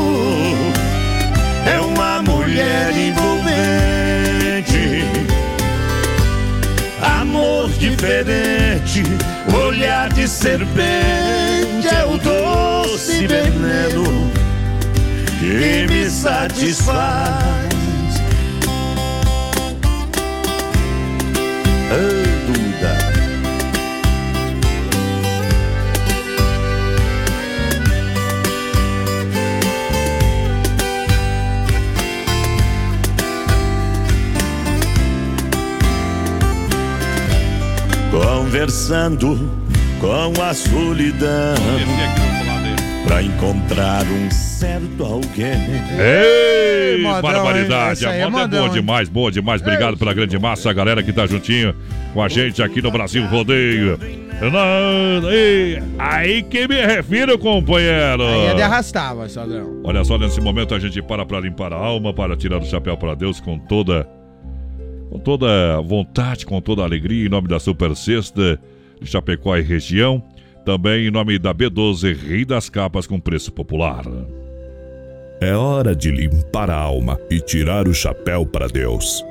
é 1.66 1.80
uma 1.80 2.22
mulher 2.22 2.92
envolvente, 2.96 3.54
amor 7.02 7.70
diferente, 7.72 9.04
olhar 9.54 10.10
de 10.10 10.28
serpente 10.28 11.88
é 11.88 12.06
o 12.06 12.18
doce 12.18 13.28
veneno 13.28 14.32
que 15.40 15.88
me 15.88 16.10
satisfaz. 16.10 17.72
Conversando 38.52 39.50
com 40.02 40.42
a 40.44 40.54
solidão 40.54 41.56
pra 43.08 43.24
encontrar 43.24 44.04
um 44.04 44.30
certo 44.30 45.06
alguém. 45.06 45.54
Ei, 45.98 47.02
modão, 47.02 47.16
hein? 47.16 47.22
barbaridade. 47.22 48.06
Aí 48.06 48.20
é 48.20 48.24
A 48.24 48.30
moda 48.30 48.44
é 48.44 48.48
modão, 48.48 48.60
boa 48.60 48.68
hein? 48.68 48.74
demais, 48.74 49.08
boa 49.08 49.32
demais. 49.32 49.62
Obrigado 49.62 49.96
pela 49.96 50.14
grande 50.14 50.38
massa, 50.38 50.70
a 50.70 50.74
galera 50.74 51.02
que 51.02 51.14
tá 51.14 51.26
juntinho 51.26 51.74
com 52.14 52.22
a 52.22 52.28
gente 52.28 52.62
aqui 52.62 52.82
no 52.82 52.92
Brasil 52.92 53.26
Rodeio. 53.26 53.98
Não, 54.42 55.32
ei, 55.32 55.82
Aí 55.98 56.44
que 56.44 56.68
me 56.68 56.86
refiro, 56.86 57.40
companheiro. 57.40 58.24
Aí 58.24 58.48
é 58.48 58.54
de 58.54 58.62
arrastar, 58.64 59.16
vai, 59.16 59.30
Sadrão. 59.30 59.80
Olha 59.82 60.04
só, 60.04 60.18
nesse 60.18 60.42
momento 60.42 60.76
a 60.76 60.80
gente 60.80 61.02
para 61.02 61.26
para 61.26 61.40
limpar 61.40 61.72
a 61.72 61.78
alma, 61.78 62.14
para 62.14 62.36
tirar 62.36 62.58
o 62.58 62.66
chapéu 62.66 62.98
para 62.98 63.16
Deus 63.16 63.40
com 63.40 63.58
toda 63.58 64.06
com 65.12 65.20
toda 65.20 65.82
vontade, 65.82 66.46
com 66.46 66.62
toda 66.62 66.84
alegria, 66.84 67.26
em 67.26 67.30
nome 67.30 67.50
da 67.50 67.60
Super 67.60 67.94
Sexta 67.98 68.58
de 69.02 69.10
Chapecó 69.10 69.58
e 69.58 69.62
região, 69.62 70.24
também 70.66 71.08
em 71.08 71.12
nome 71.12 71.38
da 71.38 71.54
B12 71.54 72.16
Rei 72.16 72.46
das 72.46 72.70
Capas 72.70 73.06
com 73.06 73.20
preço 73.20 73.52
popular. 73.52 74.06
É 75.42 75.54
hora 75.54 75.94
de 75.94 76.12
limpar 76.12 76.70
a 76.70 76.78
alma 76.78 77.20
e 77.30 77.42
tirar 77.42 77.90
o 77.90 77.94
chapéu 77.94 78.46
para 78.46 78.68
Deus. 78.68 79.26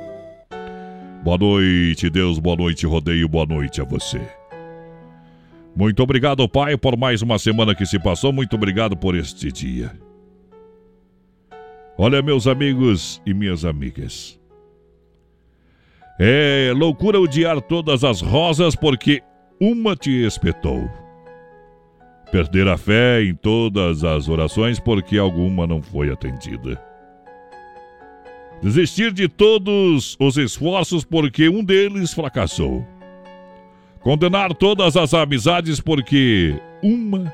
Boa 1.23 1.37
noite, 1.39 2.11
Deus, 2.11 2.37
boa 2.37 2.57
noite, 2.57 2.85
rodeio, 2.85 3.27
boa 3.27 3.47
noite 3.47 3.81
a 3.81 3.83
você. 3.83 4.21
Muito 5.75 6.03
obrigado, 6.03 6.47
Pai, 6.47 6.77
por 6.77 6.95
mais 6.95 7.23
uma 7.23 7.39
semana 7.39 7.73
que 7.73 7.87
se 7.87 7.97
passou, 7.97 8.31
muito 8.31 8.55
obrigado 8.55 8.95
por 8.95 9.15
este 9.15 9.51
dia. 9.51 9.91
Olha, 11.97 12.21
meus 12.21 12.45
amigos 12.45 13.19
e 13.25 13.33
minhas 13.33 13.65
amigas. 13.65 14.40
É 16.23 16.71
loucura 16.75 17.19
odiar 17.19 17.59
todas 17.59 18.03
as 18.03 18.21
rosas 18.21 18.75
porque 18.75 19.23
uma 19.59 19.95
te 19.95 20.23
espetou. 20.23 20.87
Perder 22.31 22.67
a 22.67 22.77
fé 22.77 23.23
em 23.23 23.33
todas 23.33 24.03
as 24.03 24.29
orações 24.29 24.79
porque 24.79 25.17
alguma 25.17 25.65
não 25.65 25.81
foi 25.81 26.11
atendida. 26.11 26.79
Desistir 28.61 29.11
de 29.11 29.27
todos 29.27 30.15
os 30.19 30.37
esforços 30.37 31.03
porque 31.03 31.49
um 31.49 31.63
deles 31.63 32.13
fracassou. 32.13 32.85
Condenar 34.01 34.53
todas 34.53 34.95
as 34.95 35.15
amizades 35.15 35.79
porque 35.79 36.53
uma 36.83 37.33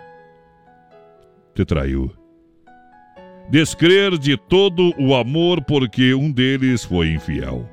te 1.53 1.65
traiu. 1.65 2.09
Descrer 3.49 4.17
de 4.17 4.37
todo 4.37 4.93
o 4.97 5.13
amor 5.13 5.61
porque 5.61 6.13
um 6.13 6.31
deles 6.31 6.85
foi 6.85 7.11
infiel. 7.11 7.69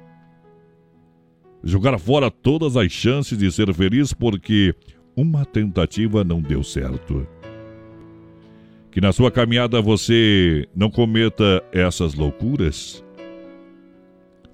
Jogar 1.66 1.98
fora 1.98 2.30
todas 2.30 2.76
as 2.76 2.92
chances 2.92 3.38
de 3.38 3.50
ser 3.50 3.72
feliz 3.72 4.12
porque 4.12 4.74
uma 5.16 5.46
tentativa 5.46 6.22
não 6.22 6.42
deu 6.42 6.62
certo. 6.62 7.26
Que 8.90 9.00
na 9.00 9.12
sua 9.14 9.30
caminhada 9.30 9.80
você 9.80 10.68
não 10.76 10.90
cometa 10.90 11.64
essas 11.72 12.12
loucuras. 12.12 13.02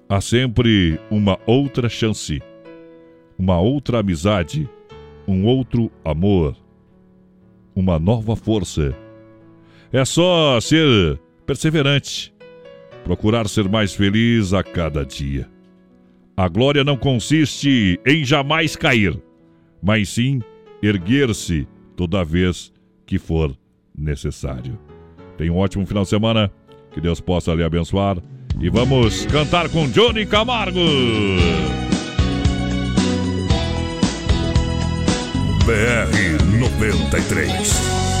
Há 0.07 0.21
sempre 0.21 0.97
uma 1.11 1.37
outra 1.45 1.89
chance, 1.89 2.41
uma 3.37 3.59
outra 3.59 3.99
amizade, 3.99 4.69
um 5.27 5.45
outro 5.45 5.91
amor, 6.05 6.55
uma 7.75 7.99
nova 7.99 8.37
força. 8.37 8.95
É 9.91 10.05
só 10.05 10.61
ser 10.61 11.19
perseverante, 11.45 12.33
procurar 13.03 13.49
ser 13.49 13.67
mais 13.67 13.93
feliz 13.93 14.53
a 14.53 14.63
cada 14.63 15.05
dia. 15.05 15.49
A 16.35 16.47
glória 16.47 16.83
não 16.83 16.97
consiste 16.97 17.99
em 18.05 18.23
jamais 18.23 18.75
cair, 18.75 19.21
mas 19.81 20.09
sim 20.09 20.41
erguer-se 20.81 21.67
toda 21.95 22.23
vez 22.23 22.71
que 23.05 23.19
for 23.19 23.55
necessário. 23.95 24.79
Tenha 25.37 25.51
um 25.51 25.57
ótimo 25.57 25.85
final 25.85 26.03
de 26.03 26.09
semana, 26.09 26.51
que 26.91 27.01
Deus 27.01 27.19
possa 27.19 27.53
lhe 27.53 27.63
abençoar 27.63 28.17
e 28.59 28.69
vamos 28.69 29.25
cantar 29.25 29.69
com 29.69 29.87
Johnny 29.89 30.25
Camargo. 30.25 30.79
BR 35.65 36.59
93. 36.59 38.20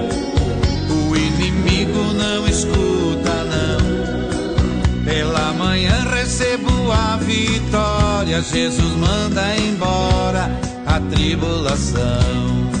Vitória. 8.31 8.41
Jesus 8.41 8.95
manda 8.95 9.55
embora 9.57 10.49
a 10.85 10.99
tribulação. 11.13 12.80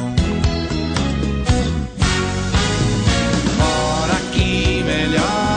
Que 5.11 5.50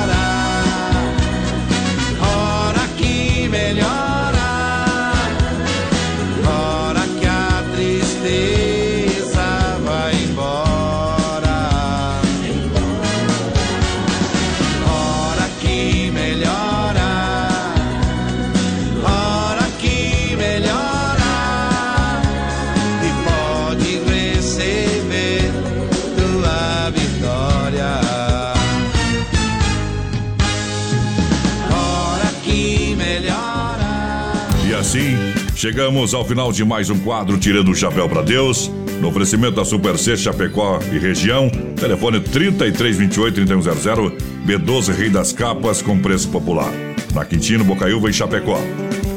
chegamos 35.65 36.13
ao 36.13 36.27
final 36.27 36.53
de 36.53 36.63
mais 36.63 36.91
um 36.91 36.99
quadro 36.99 37.39
Tirando 37.39 37.71
o 37.71 37.75
Chapéu 37.75 38.07
para 38.07 38.21
Deus. 38.21 38.71
No 39.01 39.09
oferecimento 39.09 39.57
da 39.57 39.65
Super 39.65 39.97
C 39.97 40.15
Chapecó 40.15 40.79
e 40.93 40.99
região. 40.99 41.49
Telefone 41.75 42.21
3328-3100. 42.21 44.13
B12 44.47 44.95
Rei 44.95 45.09
das 45.09 45.33
Capas 45.33 45.81
com 45.81 45.99
preço 45.99 46.29
popular. 46.29 46.71
Na 47.15 47.25
Quintino, 47.25 47.65
Bocaiúva 47.65 48.11
e 48.11 48.13
Chapecó. 48.13 48.61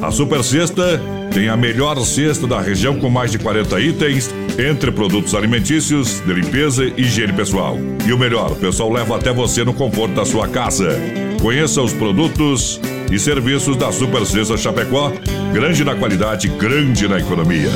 A 0.02 0.10
Super 0.10 0.42
Sexta 0.42 1.02
tem 1.34 1.50
a 1.50 1.58
melhor 1.58 2.00
cesta 2.06 2.48
da 2.48 2.62
região 2.62 2.98
com 2.98 3.10
mais 3.10 3.30
de 3.30 3.40
40 3.40 3.82
itens, 3.82 4.34
entre 4.58 4.90
produtos 4.90 5.36
alimentícios, 5.36 6.22
de 6.26 6.34
limpeza 6.34 6.86
e 6.86 7.02
higiene 7.02 7.34
pessoal. 7.34 7.78
E 8.08 8.14
o 8.14 8.18
melhor, 8.18 8.54
o 8.54 8.56
pessoal 8.56 8.90
leva 8.90 9.18
até 9.18 9.34
você 9.34 9.66
no 9.66 9.74
conforto 9.74 10.14
da 10.14 10.24
sua 10.24 10.48
casa. 10.48 10.98
Conheça 11.42 11.82
os 11.82 11.92
produtos 11.92 12.80
e 13.12 13.20
serviços 13.20 13.76
da 13.76 13.92
Super 13.92 14.26
Cesta 14.26 14.58
Chapecó, 14.58 15.12
grande 15.54 15.84
na 15.84 15.96
qualidade, 15.96 16.48
grande 16.50 17.08
na 17.08 17.20
economia. 17.20 17.70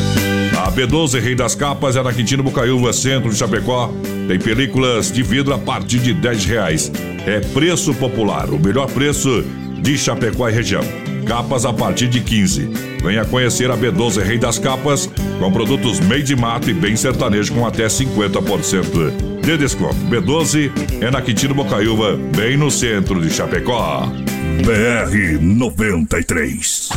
A 0.58 0.72
B12 0.72 1.20
Rei 1.20 1.36
das 1.36 1.56
Capas 1.56 1.96
é 1.96 2.04
na 2.04 2.14
Quintino 2.14 2.44
Bocaiúva, 2.44 2.94
centro 2.94 3.30
de 3.30 3.36
Chapecó. 3.36 3.92
Tem 4.28 4.38
películas 4.38 5.12
de 5.12 5.24
vidro 5.24 5.54
a 5.54 5.58
partir 5.58 6.00
de 6.00 6.14
10 6.14 6.46
reais. 6.46 6.92
É 7.26 7.40
preço 7.40 7.94
popular, 7.94 8.50
o 8.50 8.60
melhor 8.60 8.88
preço 8.88 9.44
de 9.82 9.98
Chapecó 9.98 10.48
e 10.50 10.52
região. 10.52 10.84
Capas 11.26 11.66
a 11.66 11.74
partir 11.74 12.08
de 12.08 12.20
15. 12.20 12.70
Venha 13.04 13.26
conhecer 13.26 13.72
a 13.72 13.78
B12 13.78 14.22
Rei 14.22 14.38
das 14.38 14.60
Capas, 14.60 15.10
com 15.40 15.52
produtos 15.52 16.00
meio 16.00 16.24
de 16.24 16.36
mato 16.36 16.70
e 16.70 16.74
bem 16.74 16.96
sertanejo 16.96 17.54
com 17.54 17.66
até 17.66 17.88
50% 17.88 19.42
de 19.42 19.58
desconto. 19.58 19.96
B12 20.10 20.72
é 21.02 21.10
na 21.10 21.22
Quintino 21.22 21.56
Bocaiúva, 21.56 22.18
bem 22.36 22.58
no 22.58 22.70
centro 22.70 23.20
de 23.20 23.32
Chapecó. 23.32 24.08
BR 24.64 25.40
93. 25.42 26.90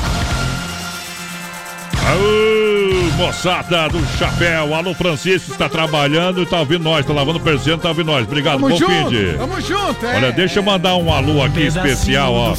Aô, 2.06 3.10
moçada 3.16 3.88
do 3.88 4.04
chapéu. 4.18 4.74
Alô, 4.74 4.92
Francisco 4.94 5.50
está 5.52 5.68
trabalhando 5.68 6.42
e 6.42 6.46
tá 6.46 6.60
ouvindo 6.60 6.84
nós, 6.84 7.06
tá 7.06 7.12
lavando 7.14 7.40
persiana, 7.40 7.80
tá 7.80 7.88
ouvindo 7.88 8.06
nós. 8.08 8.24
Obrigado, 8.26 8.60
Tamo 8.60 8.68
bom 8.68 8.76
junto, 8.76 8.92
fim 8.92 9.08
de. 9.08 9.32
tamo 9.38 9.60
junto, 9.62 10.06
é. 10.06 10.16
Olha, 10.16 10.32
deixa 10.32 10.58
eu 10.58 10.62
mandar 10.62 10.96
um 10.96 11.10
alô 11.12 11.42
aqui 11.42 11.62
especial, 11.62 12.34
ó. 12.34 12.54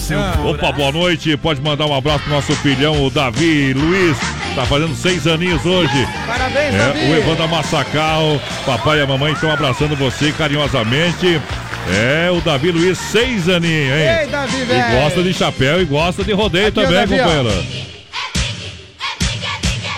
Opa, 0.49 0.71
boa 0.71 0.91
noite. 0.91 1.37
Pode 1.37 1.61
mandar 1.61 1.85
um 1.85 1.93
abraço 1.95 2.23
pro 2.23 2.33
nosso 2.33 2.53
filhão, 2.55 3.05
o 3.05 3.09
Davi 3.11 3.73
Luiz. 3.73 4.17
Tá 4.55 4.65
fazendo 4.65 4.95
seis 4.95 5.27
aninhos 5.27 5.63
hoje. 5.65 6.07
Parabéns, 6.25 6.73
É, 6.73 6.77
Davi. 6.79 6.99
o 7.11 7.15
Evandro 7.17 7.47
Massacal, 7.49 8.41
papai 8.65 8.99
e 8.99 9.01
a 9.01 9.05
mamãe 9.07 9.33
estão 9.33 9.51
abraçando 9.51 9.95
você 9.95 10.31
carinhosamente. 10.31 11.39
É, 11.87 12.31
o 12.31 12.41
Davi 12.41 12.71
Luiz, 12.71 12.97
seis 12.97 13.47
aninhos, 13.47 13.95
hein? 13.97 14.19
Ei, 14.21 14.27
Davi, 14.27 14.57
E 14.61 14.65
velho. 14.65 15.01
gosta 15.01 15.21
de 15.23 15.33
chapéu 15.33 15.81
e 15.81 15.85
gosta 15.85 16.23
de 16.23 16.31
rodeio 16.33 16.67
Aqui, 16.67 16.75
também, 16.81 16.93
Davi, 16.95 17.17
companheiro. 17.17 17.65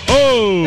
Ô! 0.09 0.65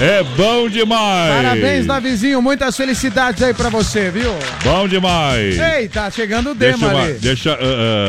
É 0.00 0.22
bom 0.36 0.68
demais! 0.68 1.34
Parabéns, 1.42 1.86
Davizinho. 1.86 2.42
Muitas 2.42 2.76
felicidades 2.76 3.42
aí 3.42 3.54
pra 3.54 3.68
você, 3.68 4.10
viu? 4.10 4.30
Bom 4.64 4.88
demais! 4.88 5.56
Ei, 5.58 5.88
tá 5.88 6.10
chegando 6.10 6.50
o 6.50 6.54
Deixa, 6.54 6.78
Dema 6.78 6.92
ma- 6.92 7.02
ali. 7.04 7.12
deixa, 7.14 7.52
ah, 7.52 7.58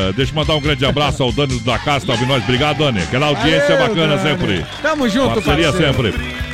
ah, 0.08 0.12
deixa 0.16 0.32
eu 0.32 0.36
mandar 0.36 0.54
um 0.56 0.60
grande 0.60 0.84
abraço 0.84 1.22
ao 1.22 1.30
Dani 1.32 1.58
da 1.60 1.78
Casa, 1.78 2.04
tá 2.06 2.12
ouvindo 2.12 2.28
nós? 2.28 2.42
Obrigado, 2.42 2.78
Dani. 2.78 3.00
Aquela 3.02 3.26
audiência 3.26 3.76
Valeu, 3.76 3.88
bacana 3.94 4.16
Dani. 4.16 4.28
sempre. 4.28 4.66
Tamo 4.82 5.08
junto, 5.08 5.40
Parceria 5.40 5.72
parceiro. 5.72 5.94
sempre. 6.12 6.45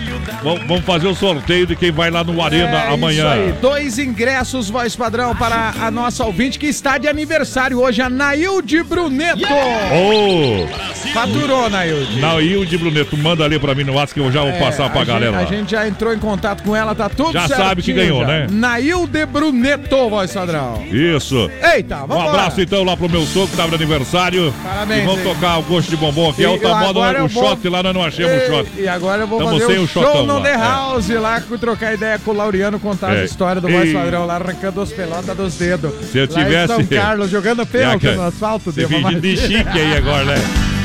Vamos 0.42 0.84
fazer 0.84 1.06
o 1.06 1.14
sorteio 1.14 1.66
de 1.66 1.76
quem 1.76 1.90
vai 1.92 2.10
lá 2.10 2.24
no 2.24 2.42
Arena 2.42 2.84
É 2.84 2.92
amanhã. 2.92 3.24
Isso 3.24 3.42
aí, 3.44 3.52
dois 3.60 3.98
ingressos, 3.98 4.68
voz 4.68 4.96
padrão, 4.96 5.34
para 5.36 5.72
a 5.80 5.90
nossa 5.90 6.24
ouvinte 6.24 6.58
que 6.58 6.66
está 6.66 6.98
de 6.98 7.06
aniversário 7.06 7.80
hoje, 7.80 8.02
a 8.02 8.10
Nailde 8.10 8.82
Bruneto. 8.82 9.42
Ô! 9.44 10.66
Faturou, 11.12 11.68
Nailde. 11.70 12.20
Nailde 12.20 12.78
Bruneto, 12.78 13.16
manda 13.16 13.44
ali 13.44 13.58
pra 13.58 13.74
mim 13.74 13.84
no 13.84 13.92
WhatsApp 13.94 14.14
que 14.14 14.20
eu 14.20 14.32
já 14.32 14.40
vou 14.40 14.50
É, 14.50 14.58
passar 14.58 14.90
pra 14.90 15.02
a 15.02 15.04
galera 15.04 15.38
gente. 15.40 15.52
A 15.54 15.56
gente 15.56 15.70
já 15.70 15.86
entrou 15.88 16.12
em 16.14 16.18
contato 16.18 16.62
com 16.62 16.74
ela, 16.74 16.94
tá 16.94 17.08
tudo 17.08 17.32
Já 17.32 17.46
certinho. 17.46 17.68
sabe 17.68 17.82
que 17.82 17.92
ganhou, 17.92 18.20
já. 18.22 18.26
né? 18.26 18.46
Nailde 18.50 19.24
Bruneto, 19.26 20.08
voz 20.10 20.32
padrão. 20.32 20.82
Isso. 20.90 21.50
Eita, 21.74 22.02
Um 22.04 22.06
vamos 22.08 22.28
abraço 22.28 22.60
então 22.60 22.82
lá 22.82 22.96
pro 22.96 23.08
meu 23.08 23.22
sogro 23.26 23.48
que 23.48 23.56
tava 23.56 23.68
de 23.70 23.74
aniversário. 23.76 24.52
Parabéns, 24.62 25.02
E 25.02 25.06
vamos 25.06 25.24
hein? 25.24 25.32
tocar 25.34 25.58
o 25.58 25.62
gosto 25.62 25.88
de 25.90 25.96
bombom 25.96 26.30
aqui. 26.30 26.42
E 26.42 26.44
A 26.46 26.50
outra 26.50 26.74
moda, 26.76 27.24
o 27.24 27.28
vou- 27.28 27.44
shot 27.50 27.68
lá 27.68 27.82
nós 27.82 27.94
não 27.94 28.02
achamos 28.04 28.42
o 28.42 28.46
shot. 28.46 28.68
E 28.78 28.88
agora 28.88 29.22
eu 29.22 29.26
vou 29.26 29.38
Tamo 29.38 29.52
fazer 29.52 29.66
sem 29.66 29.78
o 29.78 29.86
shotão 29.86 30.12
no 30.32 30.38
lá, 30.38 30.42
The 30.44 30.50
é. 30.50 30.56
House 30.56 31.08
lá, 31.08 31.40
com- 31.40 31.58
trocar 31.58 31.94
ideia 31.94 32.18
com 32.18 32.30
o 32.30 32.34
Laureano, 32.34 32.78
contar 32.80 33.14
É. 33.14 33.20
a 33.22 33.24
história 33.24 33.60
do 33.60 33.68
voz 33.68 33.92
padrão 33.92 34.26
lá, 34.26 34.36
arrancando 34.36 34.80
as 34.80 34.90
pelotas 34.90 35.36
dos 35.36 35.54
dedos. 35.54 35.92
Se 36.10 36.18
eu 36.18 36.28
Lá 36.30 36.40
em 36.40 36.44
tivesse- 36.44 36.66
São 36.74 36.84
Carlos, 36.86 37.30
jogando 37.30 37.66
pênalti 37.66 38.06
no 38.06 38.22
asfalto. 38.26 38.72
Você 38.72 38.86
deu 38.86 38.98
uma 38.98 39.10
finge 39.10 39.20
de 39.20 39.36
chique 39.36 39.78
aí 39.80 39.96
agora, 39.96 40.24
né? 40.24 40.34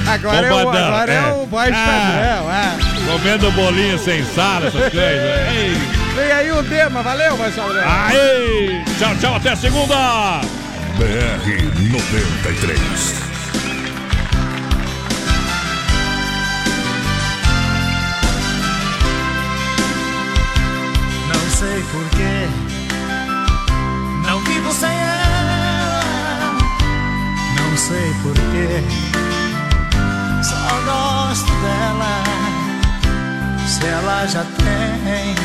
Agora, 0.08 0.48
é 0.48 0.54
o, 0.54 0.70
agora 0.70 1.12
é. 1.12 1.16
é. 1.16 1.34
o 1.34 1.46
voz 1.48 1.70
Ah. 1.74 1.86
padrão, 1.86 2.52
é. 2.54 3.12
Comendo 3.12 3.52
bolinho 3.52 4.00
sem 4.00 4.24
sal, 4.24 4.60
essas 4.64 4.72
coisas. 4.92 4.94
Ei. 5.02 5.78
Vem 6.16 6.32
aí 6.32 6.52
o 6.52 6.62
Dema, 6.64 7.04
valeu, 7.04 7.36
voz 7.36 7.54
padrão. 7.54 7.84
Aê! 7.86 8.82
Tchau, 8.98 9.16
tchau, 9.20 9.36
até 9.36 9.56
segunda! 9.56 10.42
BR 10.98 11.90
93. 11.92 13.37
Sei 27.88 28.14
porquê, 28.22 28.84
só 30.44 30.56
gosto 30.84 31.52
dela. 31.62 32.24
Se 33.66 33.86
ela 33.86 34.26
já 34.28 34.44
tem 34.44 35.36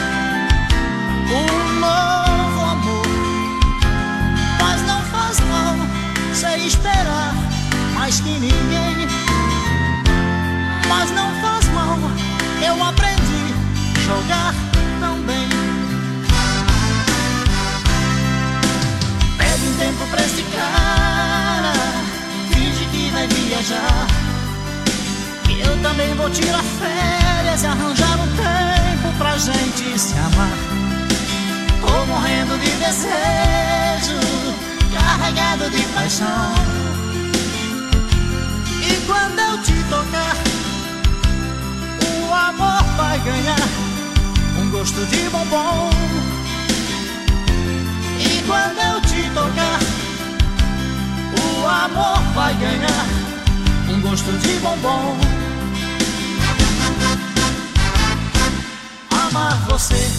um 1.31 1.79
novo 1.79 2.61
amor, 2.61 3.07
mas 4.61 4.83
não 4.89 5.01
faz 5.03 5.39
mal, 5.41 5.77
sei 6.35 6.67
esperar 6.67 7.33
mais 7.95 8.21
que 8.21 8.31
ninguém. 8.31 9.07
Mas 10.89 11.11
não 11.13 11.31
faz 11.41 11.69
mal, 11.69 11.97
eu 12.67 12.85
aprendi 12.85 13.55
a 13.97 14.01
jogar 14.01 14.55
tão 15.01 15.17
bem. 15.23 15.49
Pede 19.39 19.65
um 19.65 19.75
tempo 19.79 20.07
pra 20.11 20.23
que 20.23 21.02
vai 23.23 23.29
viajar. 23.29 24.07
Que 25.45 25.61
eu 25.61 25.77
também 25.83 26.15
vou 26.15 26.31
tirar 26.31 26.63
férias 26.63 27.63
e 27.63 27.67
arranjar 27.67 28.19
um 28.19 28.29
tempo 28.37 29.19
pra 29.19 29.37
gente 29.39 29.99
se 29.99 30.15
amar. 30.19 30.59
Tô 31.81 32.07
morrendo 32.07 32.59
de 32.59 32.71
desejo, 32.71 34.19
carregado 34.93 35.71
de 35.71 35.83
paixão. 35.95 36.55
E 38.81 39.07
quando 39.07 39.39
eu 39.39 39.63
te 39.63 39.75
tocar, 39.85 40.37
o 42.09 42.35
amor 42.35 42.83
vai 42.97 43.19
ganhar 43.21 43.69
um 44.59 44.71
gosto 44.71 45.05
de 45.07 45.29
bombom. 45.31 45.91
E 48.19 48.43
quando 48.47 48.79
eu 48.79 49.01
te 49.03 49.31
tocar, 49.31 49.79
o 51.63 51.69
amor 51.69 52.21
vai 52.35 52.55
ganhar 52.55 53.07
um 53.89 54.01
gosto 54.01 54.33
de 54.39 54.59
bombom. 54.59 55.17
Amar 59.11 59.57
você 59.69 60.11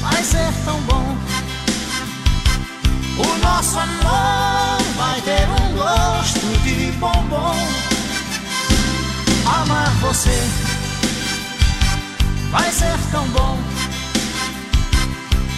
vai 0.00 0.22
ser 0.22 0.52
tão 0.64 0.80
bom. 0.82 1.16
O 3.18 3.38
nosso 3.44 3.78
amor 3.78 4.82
vai 4.96 5.20
ter 5.22 5.48
um 5.48 5.76
gosto 5.76 6.46
de 6.62 6.92
bombom. 6.92 7.56
Amar 9.46 9.90
você 10.00 10.38
vai 12.52 12.70
ser 12.70 12.96
tão 13.10 13.26
bom. 13.28 13.58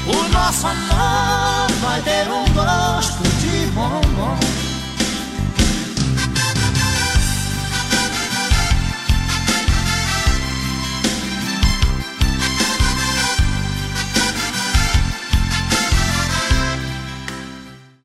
O 0.07 0.29
nosso 0.33 0.67
amor 0.67 1.71
vai 1.81 2.03
ter 2.03 2.29
want. 3.77 4.02